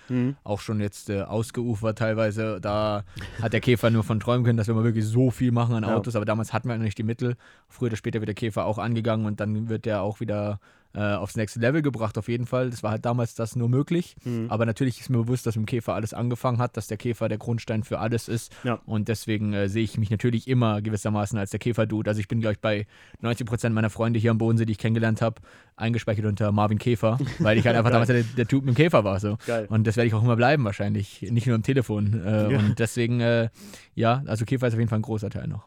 auch 0.44 0.60
schon 0.60 0.80
jetzt 0.80 1.08
äh, 1.08 1.22
ausgeufert 1.22 1.96
teilweise. 1.98 2.60
Da 2.60 3.04
hat 3.40 3.54
der 3.54 3.60
Käfer 3.60 3.88
nur 3.90 4.04
von 4.04 4.20
träumen 4.20 4.44
können, 4.44 4.58
dass 4.58 4.66
wir 4.66 4.74
mal 4.74 4.84
wirklich 4.84 5.06
so 5.06 5.30
viel 5.30 5.52
machen 5.52 5.74
an 5.74 5.84
Ja. 5.84 5.96
Autos, 5.96 6.16
aber 6.16 6.26
damals 6.26 6.52
hatten 6.52 6.68
wir 6.68 6.76
noch 6.76 6.84
nicht 6.84 6.98
die 6.98 7.02
Mittel. 7.02 7.36
Früher 7.68 7.86
oder 7.88 7.96
später 7.96 8.20
wird 8.20 8.28
der 8.28 8.34
Käfer 8.34 8.66
auch 8.66 8.76
angegangen 8.78 9.24
und 9.24 9.40
dann 9.40 9.70
wird 9.70 9.86
der 9.86 10.02
auch 10.02 10.20
wieder 10.20 10.60
äh, 10.98 11.14
aufs 11.14 11.36
nächste 11.36 11.60
Level 11.60 11.80
gebracht, 11.80 12.18
auf 12.18 12.26
jeden 12.28 12.44
Fall. 12.46 12.70
Das 12.70 12.82
war 12.82 12.90
halt 12.90 13.04
damals 13.04 13.36
das 13.36 13.54
nur 13.54 13.68
möglich. 13.68 14.16
Mhm. 14.24 14.46
Aber 14.50 14.66
natürlich 14.66 14.98
ist 15.00 15.10
mir 15.10 15.18
bewusst, 15.18 15.46
dass 15.46 15.54
mit 15.54 15.64
dem 15.64 15.66
Käfer 15.66 15.94
alles 15.94 16.12
angefangen 16.12 16.58
hat, 16.58 16.76
dass 16.76 16.88
der 16.88 16.96
Käfer 16.96 17.28
der 17.28 17.38
Grundstein 17.38 17.84
für 17.84 18.00
alles 18.00 18.26
ist. 18.26 18.52
Ja. 18.64 18.80
Und 18.84 19.06
deswegen 19.06 19.52
äh, 19.52 19.68
sehe 19.68 19.84
ich 19.84 19.96
mich 19.96 20.10
natürlich 20.10 20.48
immer 20.48 20.82
gewissermaßen 20.82 21.38
als 21.38 21.50
der 21.50 21.60
Käfer-Dude. 21.60 22.10
Also 22.10 22.20
ich 22.20 22.26
bin, 22.26 22.40
glaube 22.40 22.54
ich, 22.54 22.60
bei 22.60 22.86
90% 23.22 23.70
meiner 23.70 23.90
Freunde 23.90 24.18
hier 24.18 24.32
am 24.32 24.38
Bodensee, 24.38 24.64
die 24.64 24.72
ich 24.72 24.78
kennengelernt 24.78 25.22
habe, 25.22 25.36
eingespeichert 25.76 26.24
unter 26.24 26.50
Marvin 26.50 26.78
Käfer, 26.78 27.18
weil 27.38 27.58
ich 27.58 27.66
halt 27.66 27.76
einfach 27.78 27.90
damals 27.92 28.08
der, 28.08 28.24
der 28.24 28.48
Typ 28.48 28.64
mit 28.64 28.74
dem 28.74 28.76
Käfer 28.76 29.04
war. 29.04 29.20
So. 29.20 29.38
Geil. 29.46 29.66
Und 29.70 29.86
das 29.86 29.96
werde 29.96 30.08
ich 30.08 30.14
auch 30.14 30.22
immer 30.24 30.36
bleiben 30.36 30.64
wahrscheinlich, 30.64 31.22
nicht 31.30 31.46
nur 31.46 31.54
am 31.54 31.62
Telefon. 31.62 32.20
Äh, 32.24 32.52
Ja. 32.52 32.58
Und 32.58 32.78
deswegen, 32.78 33.20
äh, 33.20 33.50
ja, 33.94 34.22
also 34.26 34.44
Käfer 34.44 34.66
ist 34.66 34.74
auf 34.74 34.78
jeden 34.80 34.88
Fall 34.88 34.98
ein 34.98 35.02
großer 35.02 35.30
Teil 35.30 35.46
noch. 35.46 35.66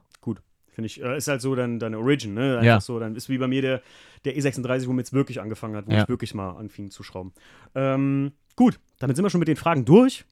Finde 0.72 0.86
ich, 0.88 1.02
äh, 1.04 1.18
ist 1.18 1.28
halt 1.28 1.42
so 1.42 1.54
dein, 1.56 1.80
deine 1.80 1.98
Origin, 2.00 2.34
ne? 2.34 2.54
Einfach 2.54 2.64
Ja. 2.66 2.82
so, 2.82 3.00
dann 3.00 3.16
ist 3.16 3.28
wie 3.30 3.38
bei 3.38 3.48
mir 3.48 3.62
der, 3.62 3.82
der 4.26 4.36
E36, 4.38 4.88
womit 4.88 5.08
es 5.08 5.14
wirklich 5.14 5.42
angefangen 5.42 5.76
hat, 5.76 5.88
wo 5.88 5.92
Ja. 5.92 6.04
ich 6.04 6.10
wirklich 6.10 6.34
mal 6.34 6.52
anfing 6.52 6.90
zu 6.92 7.04
schrauben. 7.04 7.34
Ähm, 7.76 8.32
gut, 8.56 8.80
damit 9.00 9.16
sind 9.18 9.26
wir 9.26 9.30
schon 9.30 9.40
mit 9.40 9.48
den 9.48 9.58
Fragen 9.58 9.84
durch. 9.86 10.24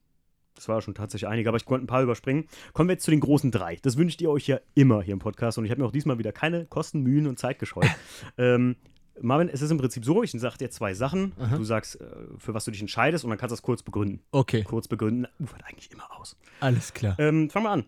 Das 0.56 0.68
war 0.68 0.82
schon 0.82 0.94
tatsächlich 0.94 1.28
einige, 1.30 1.48
aber 1.50 1.58
ich 1.58 1.66
konnte 1.66 1.86
ein 1.86 1.88
paar 1.88 2.04
überspringen. 2.04 2.46
Kommen 2.74 2.90
wir 2.90 2.94
jetzt 2.94 3.06
zu 3.06 3.12
den 3.12 3.20
großen 3.22 3.50
drei. 3.52 3.78
Das 3.82 3.98
wünscht 3.98 4.22
ihr 4.22 4.30
euch 4.30 4.48
ja 4.48 4.60
immer 4.76 5.02
hier 5.02 5.14
im 5.14 5.20
Podcast 5.20 5.58
und 5.58 5.64
ich 5.66 5.72
habe 5.72 5.80
mir 5.82 5.88
auch 5.88 5.92
diesmal 5.92 6.18
wieder 6.20 6.32
keine 6.34 6.66
Kosten, 6.66 7.02
Mühen 7.02 7.28
und 7.28 7.40
Zeit 7.40 7.60
gescheut. 7.60 7.86
ähm, 8.38 8.76
Marvin, 9.22 9.50
es 9.50 9.62
ist 9.62 9.72
im 9.72 9.78
Prinzip 9.78 10.06
so, 10.06 10.24
ich 10.24 10.32
sage 10.32 10.58
dir 10.58 10.70
zwei 10.70 10.94
Sachen, 10.94 11.34
Aha. 11.40 11.58
du 11.58 11.64
sagst, 11.66 12.00
äh, 12.00 12.06
für 12.38 12.54
was 12.54 12.64
du 12.66 12.72
dich 12.72 12.80
entscheidest 12.80 13.26
und 13.26 13.30
dann 13.30 13.38
kannst 13.38 13.52
du 13.52 13.56
das 13.56 13.62
kurz 13.62 13.84
begründen. 13.84 14.22
Okay, 14.32 14.64
Kurz 14.64 14.88
begründen, 14.88 15.28
ufert 15.40 15.64
eigentlich 15.66 15.92
immer 15.92 16.10
aus. 16.18 16.38
alles 16.62 16.94
klar. 16.94 17.16
Ähm, 17.20 17.50
fangen 17.50 17.66
wir 17.66 17.72
an. 17.72 17.84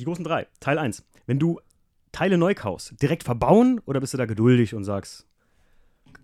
Die 0.00 0.06
großen 0.06 0.24
drei. 0.24 0.46
Teil 0.60 0.78
1. 0.78 1.04
Wenn 1.26 1.38
du 1.38 1.60
Teile 2.10 2.38
neu 2.38 2.54
kaufst, 2.54 2.94
direkt 3.02 3.22
verbauen 3.22 3.80
oder 3.84 4.00
bist 4.00 4.14
du 4.14 4.18
da 4.18 4.24
geduldig 4.24 4.74
und 4.74 4.84
sagst, 4.84 5.26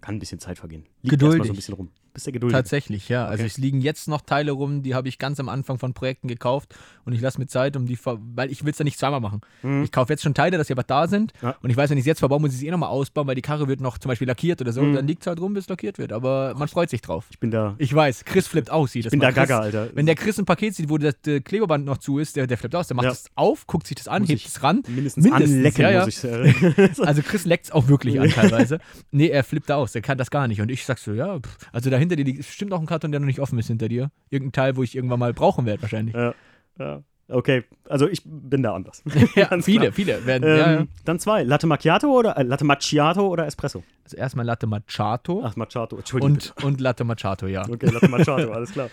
kann 0.01 0.17
ein 0.17 0.19
bisschen 0.19 0.41
Zeit 0.41 0.59
vergehen? 0.59 0.87
Liegt 1.03 1.11
Geduldig. 1.11 1.47
so 1.47 1.53
ein 1.53 1.57
bisschen 1.57 1.75
rum. 1.75 1.91
Bist 2.17 2.27
du 2.27 2.33
geduldig? 2.33 2.57
Tatsächlich, 2.57 3.09
ja. 3.11 3.27
Also 3.27 3.43
Okay. 3.43 3.47
es 3.47 3.59
liegen 3.59 3.83
jetzt 3.83 4.09
noch 4.09 4.23
Teile 4.23 4.53
rum, 4.53 4.83
die 4.83 4.95
habe 4.95 5.07
ich 5.09 5.19
ganz 5.19 5.39
am 5.39 5.51
Anfang 5.51 5.79
von 5.79 5.93
Projekten 5.93 6.29
gekauft 6.29 6.75
und 7.05 7.13
ich 7.13 7.21
lasse 7.21 7.39
mir 7.39 7.47
Zeit, 7.47 7.77
um 7.77 7.85
die, 7.87 7.99
weil 8.05 8.51
ich 8.51 8.65
will 8.65 8.71
es 8.73 8.79
ja 8.79 8.85
nicht 8.85 8.99
zweimal 8.99 9.21
machen. 9.21 9.43
Mhm. 9.63 9.83
Ich 9.85 9.93
kaufe 9.93 10.13
jetzt 10.15 10.23
schon 10.23 10.33
Teile, 10.33 10.57
dass 10.57 10.69
sie 10.69 10.73
aber 10.73 10.83
da 10.83 11.09
sind 11.09 11.35
Ja. 11.43 11.57
und 11.63 11.69
ich 11.69 11.77
weiß, 11.77 11.91
wenn 11.91 11.99
ich 11.99 12.03
es 12.03 12.07
jetzt 12.07 12.21
verbaue, 12.21 12.41
muss 12.41 12.53
ich 12.53 12.57
es 12.57 12.63
eh 12.63 12.71
nochmal 12.71 12.89
ausbauen, 12.89 13.27
weil 13.27 13.35
die 13.35 13.43
Karre 13.43 13.69
wird 13.69 13.81
noch 13.83 13.99
zum 13.99 14.09
Beispiel 14.09 14.27
lackiert 14.27 14.63
oder 14.63 14.73
so. 14.73 14.81
Mhm. 14.83 14.95
Dann 14.95 15.07
liegt 15.07 15.21
es 15.23 15.27
halt 15.27 15.39
rum, 15.41 15.53
bis 15.53 15.65
es 15.65 15.69
lackiert 15.69 15.99
wird. 15.99 16.13
Aber 16.15 16.55
man 16.57 16.69
freut 16.69 16.89
sich 16.89 17.03
drauf. 17.03 17.27
Ich 17.31 17.39
bin 17.39 17.51
da, 17.51 17.75
Ich 17.77 17.95
weiß, 17.95 18.25
Chris 18.25 18.47
flippt 18.47 18.71
aus. 18.71 18.93
Sieht 18.93 19.05
ich 19.05 19.11
bin 19.11 19.21
da 19.21 19.31
Gaga, 19.31 19.59
Alter. 19.61 19.89
Wenn 19.95 20.07
der 20.07 20.15
Chris 20.15 20.39
ein 20.39 20.47
Paket 20.47 20.75
sieht, 20.75 20.89
wo 20.89 20.97
das 20.97 21.15
äh, 21.27 21.41
Klebeband 21.41 21.85
noch 21.85 21.99
zu 21.99 22.19
ist, 22.19 22.37
der, 22.37 22.47
der 22.47 22.57
flippt 22.57 22.75
aus, 22.75 22.89
der 22.89 22.97
macht 22.97 23.05
Ja. 23.05 23.11
es 23.13 23.27
auf, 23.35 23.67
guckt 23.67 23.87
sich 23.87 23.97
das 23.97 24.09
an, 24.09 24.23
Muss 24.23 24.31
hebt 24.31 24.47
es 24.47 24.63
ran. 24.63 24.83
mindestens, 24.89 25.25
mindestens, 25.25 25.57
anlecken 25.57 25.83
ja, 25.83 25.91
ja. 25.91 26.05
muss 26.07 26.25
ich 26.25 26.31
äh, 26.31 26.89
Also 27.07 27.21
Chris 27.21 27.45
leckt 27.45 27.67
es 27.67 27.73
auch 27.73 27.89
wirklich 27.89 28.19
an 28.19 28.31
teilweise. 28.31 28.81
Nee, 29.11 29.29
er 29.29 29.45
flippt 29.45 29.71
aus, 29.71 29.93
der 29.93 30.01
kann 30.03 30.17
das 30.17 30.31
gar 30.31 30.49
nicht. 30.49 30.61
Und 30.63 30.71
ich 30.71 30.85
sag 30.87 30.99
so, 30.99 31.13
ja, 31.13 31.39
pff. 31.39 31.57
also 31.73 31.91
da 31.91 31.97
hinter 32.09 32.17
dir 32.17 32.25
liegt 32.25 32.39
bestimmt 32.39 32.73
auch 32.73 32.81
ein 32.81 32.87
Karton, 32.87 33.11
der 33.11 33.21
noch 33.21 33.27
nicht 33.27 33.41
offen 33.41 33.59
ist 33.59 33.69
hinter 33.69 33.89
dir. 33.89 34.11
Irgendein 34.31 34.53
Teil, 34.53 34.77
wo 34.77 34.83
ich 34.83 34.95
irgendwann 34.97 35.19
mal 35.19 35.33
brauchen 35.35 35.67
werde 35.67 35.83
wahrscheinlich. 35.83 36.15
ja, 36.15 36.35
ja. 36.79 37.03
Okay, 37.29 37.65
also 37.89 38.09
ich 38.09 38.23
bin 38.25 38.63
da 38.63 38.75
anders. 38.75 39.03
Ja, 39.35 39.61
viele, 39.61 39.91
viele 39.91 40.25
werden. 40.27 40.45
Ähm, 40.45 40.57
ja, 40.57 40.73
ja. 40.73 40.87
Dann 41.05 41.19
zwei. 41.19 41.43
Latte 41.43 41.67
Macchiato 41.67 42.09
oder 42.09 42.37
äh, 42.37 42.45
Latte 42.45 42.65
Macchiato 42.65 43.27
oder 43.27 43.47
Espresso? 43.47 43.83
Also 44.05 44.17
erstmal 44.17 44.47
Latte 44.47 44.69
Macchiato 44.69 45.43
Ach, 45.45 45.57
Macchiato, 45.57 45.97
Entschuldigung. 45.97 46.35
und, 46.35 46.65
und 46.65 46.81
Latte 46.81 47.03
Macchiato, 47.03 47.49
ja. 47.49 47.69
Okay, 47.69 47.91
Latte 47.91 48.09
Macchiato, 48.09 48.53
alles 48.53 48.71
klar. 48.71 48.91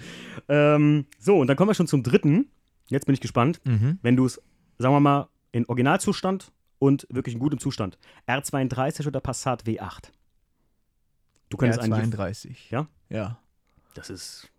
Ähm, 0.49 1.06
so, 1.19 1.38
und 1.38 1.45
dann 1.48 1.56
kommen 1.56 1.69
wir 1.69 1.76
schon 1.76 1.85
zum 1.88 2.02
dritten. 2.02 2.48
Jetzt 2.88 3.06
bin 3.06 3.14
ich 3.14 3.22
gespannt. 3.22 3.61
Mhm. 3.65 3.99
wenn 4.02 4.15
du 4.15 4.26
es, 4.26 4.41
sagen 4.80 4.95
wir 4.95 4.99
mal, 4.99 5.27
in 5.52 5.68
Originalzustand 5.68 6.52
und 6.80 7.06
wirklich 7.11 7.35
in 7.35 7.40
gutem 7.40 7.60
Zustand, 7.60 7.99
R32 8.27 9.07
oder 9.07 9.19
Passat 9.22 9.64
W8? 9.65 10.10
Du 11.54 11.58
könntest 11.58 11.82
eigentlich. 11.82 12.14
R32. 12.14 12.50
Ja? 12.72 12.88
Ja. 13.10 13.38
Das 13.94 14.10
ist. 14.10 14.50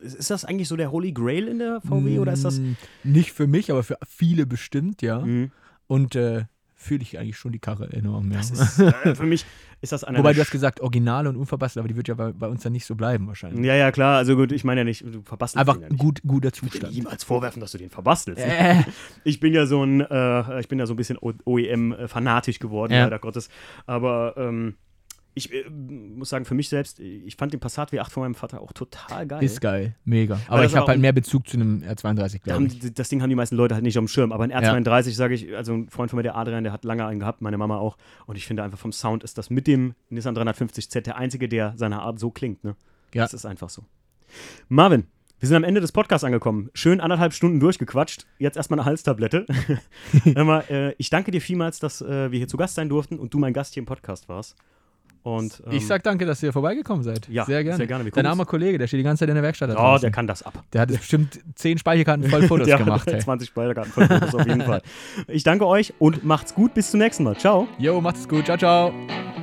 Ist 0.00 0.30
das 0.30 0.44
eigentlich 0.44 0.68
so 0.68 0.76
der 0.76 0.90
Holy 0.90 1.12
Grail 1.12 1.48
in 1.48 1.58
der 1.58 1.80
VW 1.82 2.18
oder 2.18 2.32
ist 2.32 2.44
das. 2.44 2.58
Mm, 2.58 2.72
Nicht 3.04 3.32
für 3.32 3.46
mich, 3.46 3.70
aber 3.70 3.82
für 3.82 3.98
viele 4.08 4.46
bestimmt, 4.46 5.02
ja. 5.02 5.20
Mhm. 5.20 5.50
Und 5.86 6.14
äh, 6.16 6.44
fühle 6.74 7.02
ich 7.02 7.18
eigentlich 7.18 7.36
schon 7.36 7.52
die 7.52 7.58
Karre 7.58 7.92
enorm, 7.92 8.32
ja. 8.32 8.40
Ist 8.40 8.78
äh, 8.80 9.14
für 9.14 9.26
mich 9.26 9.44
ist 9.82 9.92
das 9.92 10.04
einer 10.04 10.18
Wobei 10.18 10.32
du 10.32 10.40
hast 10.40 10.50
gesagt, 10.50 10.80
original 10.80 11.26
und 11.26 11.36
unverbastelt, 11.36 11.80
aber 11.82 11.88
die 11.88 11.96
wird 11.96 12.08
ja 12.08 12.14
bei, 12.14 12.32
bei 12.32 12.48
uns 12.48 12.62
dann 12.62 12.72
nicht 12.72 12.86
so 12.86 12.94
bleiben 12.94 13.26
wahrscheinlich. 13.26 13.64
Ja, 13.66 13.74
ja, 13.74 13.90
klar. 13.92 14.16
Also 14.18 14.36
gut, 14.36 14.52
ich 14.52 14.64
meine 14.64 14.80
ja 14.80 14.84
nicht, 14.84 15.02
du 15.02 15.22
verbastelst 15.22 15.56
Einfach 15.68 15.80
ja 15.80 15.88
gut, 15.96 16.20
guter 16.26 16.48
Ich 16.48 16.54
Zustand. 16.54 16.94
niemals 16.94 17.24
vorwerfen, 17.24 17.60
dass 17.60 17.72
du 17.72 17.78
den 17.78 17.90
verbastelst. 17.90 18.42
Äh, 18.42 18.84
Ich 19.24 19.40
bin 19.40 19.52
ja 19.52 19.66
so 19.66 19.82
ein, 19.84 20.00
äh, 20.00 20.60
ich 20.60 20.68
bin 20.68 20.78
ja 20.78 20.86
so 20.86 20.94
ein 20.94 20.96
bisschen 20.96 21.18
OEM-fanatisch 21.20 22.58
geworden, 22.60 22.92
Ja. 22.92 23.04
leider 23.04 23.18
Gottes. 23.18 23.48
Aber 23.86 24.34
ähm, 24.36 24.76
ich 25.34 25.52
äh, 25.52 25.68
muss 25.68 26.28
sagen, 26.28 26.44
für 26.44 26.54
mich 26.54 26.68
selbst, 26.68 27.00
ich 27.00 27.36
fand 27.36 27.52
den 27.52 27.60
Passat 27.60 27.92
W8 27.92 28.10
von 28.10 28.22
meinem 28.22 28.34
Vater 28.34 28.60
auch 28.60 28.72
total 28.72 29.26
geil. 29.26 29.42
Ist 29.42 29.60
geil, 29.60 29.94
mega. 30.04 30.38
Aber 30.48 30.64
ich 30.64 30.74
habe 30.74 30.86
halt 30.86 31.00
mehr 31.00 31.12
Bezug 31.12 31.48
zu 31.48 31.56
einem 31.56 31.82
R32, 31.82 32.40
Da 32.44 32.56
glaube 32.56 32.64
ich. 32.66 32.92
das 32.94 33.08
Ding 33.08 33.22
haben 33.22 33.30
die 33.30 33.36
meisten 33.36 33.56
Leute 33.56 33.74
halt 33.74 33.84
nicht 33.84 33.96
auf 33.98 34.04
dem 34.04 34.08
Schirm. 34.08 34.32
Aber 34.32 34.44
ein 34.44 34.52
R32, 34.52 35.12
sage 35.12 35.34
ich, 35.34 35.56
also 35.56 35.74
ein 35.74 35.88
Freund 35.88 36.10
von 36.10 36.18
mir, 36.18 36.22
der 36.22 36.36
Adrian, 36.36 36.64
der 36.64 36.72
hat 36.72 36.84
lange 36.84 37.06
einen 37.06 37.20
gehabt, 37.20 37.40
meine 37.40 37.56
Mama 37.56 37.78
auch. 37.78 37.96
Und 38.26 38.36
ich 38.36 38.46
finde 38.46 38.62
einfach 38.62 38.78
vom 38.78 38.92
Sound 38.92 39.24
ist 39.24 39.38
das 39.38 39.50
mit 39.50 39.66
dem 39.66 39.94
Nissan 40.10 40.36
350Z 40.36 41.00
der 41.02 41.16
einzige, 41.16 41.48
der 41.48 41.74
seiner 41.76 42.02
Art 42.02 42.18
so 42.18 42.30
klingt. 42.30 42.64
Ne? 42.64 42.76
Ja. 43.14 43.22
Das 43.22 43.34
ist 43.34 43.46
einfach 43.46 43.70
so. 43.70 43.84
Marvin, 44.68 45.04
wir 45.42 45.48
sind 45.48 45.56
am 45.56 45.64
Ende 45.64 45.80
des 45.80 45.92
Podcasts 45.92 46.24
angekommen. 46.24 46.70
Schön 46.74 47.00
anderthalb 47.00 47.32
Stunden 47.32 47.58
durchgequatscht. 47.58 48.26
Jetzt 48.38 48.56
erstmal 48.56 48.78
eine 48.78 48.86
Halstablette. 48.86 49.46
Mal, 50.36 50.64
äh, 50.70 50.94
ich 50.98 51.10
danke 51.10 51.30
dir 51.30 51.40
vielmals, 51.40 51.78
dass 51.80 52.00
äh, 52.00 52.30
wir 52.30 52.38
hier 52.38 52.48
zu 52.48 52.56
Gast 52.56 52.76
sein 52.76 52.88
durften 52.88 53.18
und 53.18 53.34
du 53.34 53.38
mein 53.38 53.52
Gast 53.52 53.74
hier 53.74 53.80
im 53.80 53.86
Podcast 53.86 54.28
warst. 54.28 54.56
Und, 55.24 55.62
ähm, 55.66 55.72
Ich 55.72 55.86
sag 55.86 56.02
danke, 56.02 56.26
dass 56.26 56.42
ihr 56.42 56.52
vorbeigekommen 56.52 57.04
seid. 57.04 57.28
Ja, 57.28 57.44
sehr 57.44 57.62
gerne. 57.62 57.76
sehr 57.76 57.86
gerne. 57.86 58.10
Dein 58.10 58.26
armer 58.26 58.44
Kollege, 58.44 58.76
der 58.78 58.86
steht 58.88 58.98
die 59.00 59.04
ganze 59.04 59.20
Zeit 59.20 59.28
in 59.28 59.36
der 59.36 59.44
Werkstatt. 59.44 59.70
Oh, 59.78 59.96
der 60.00 60.10
kann 60.10 60.26
das 60.26 60.42
ab. 60.42 60.64
der 60.72 60.80
hat 60.80 60.88
bestimmt 60.88 61.38
zehn 61.54 61.78
Speicherkarten 61.78 62.24
voll 62.28 62.42
Fotos 62.48 62.66
der 62.66 62.78
gemacht. 62.78 63.06
hat 63.06 63.14
Hey. 63.14 63.20
20 63.20 63.48
Speicherkarten 63.48 63.92
voll 63.92 64.06
Fotos 64.08 64.34
auf 64.34 64.46
jeden 64.46 64.62
Fall. 64.62 64.82
Ich 65.28 65.44
danke 65.44 65.66
euch 65.66 65.94
und 65.98 66.24
macht's 66.24 66.54
gut. 66.54 66.74
Bis 66.74 66.90
zum 66.90 66.98
nächsten 66.98 67.22
Mal. 67.24 67.36
Ciao. 67.36 67.68
Jo, 67.78 68.00
macht's 68.00 68.28
gut. 68.28 68.46
Ciao, 68.46 68.56
ciao. 68.58 69.41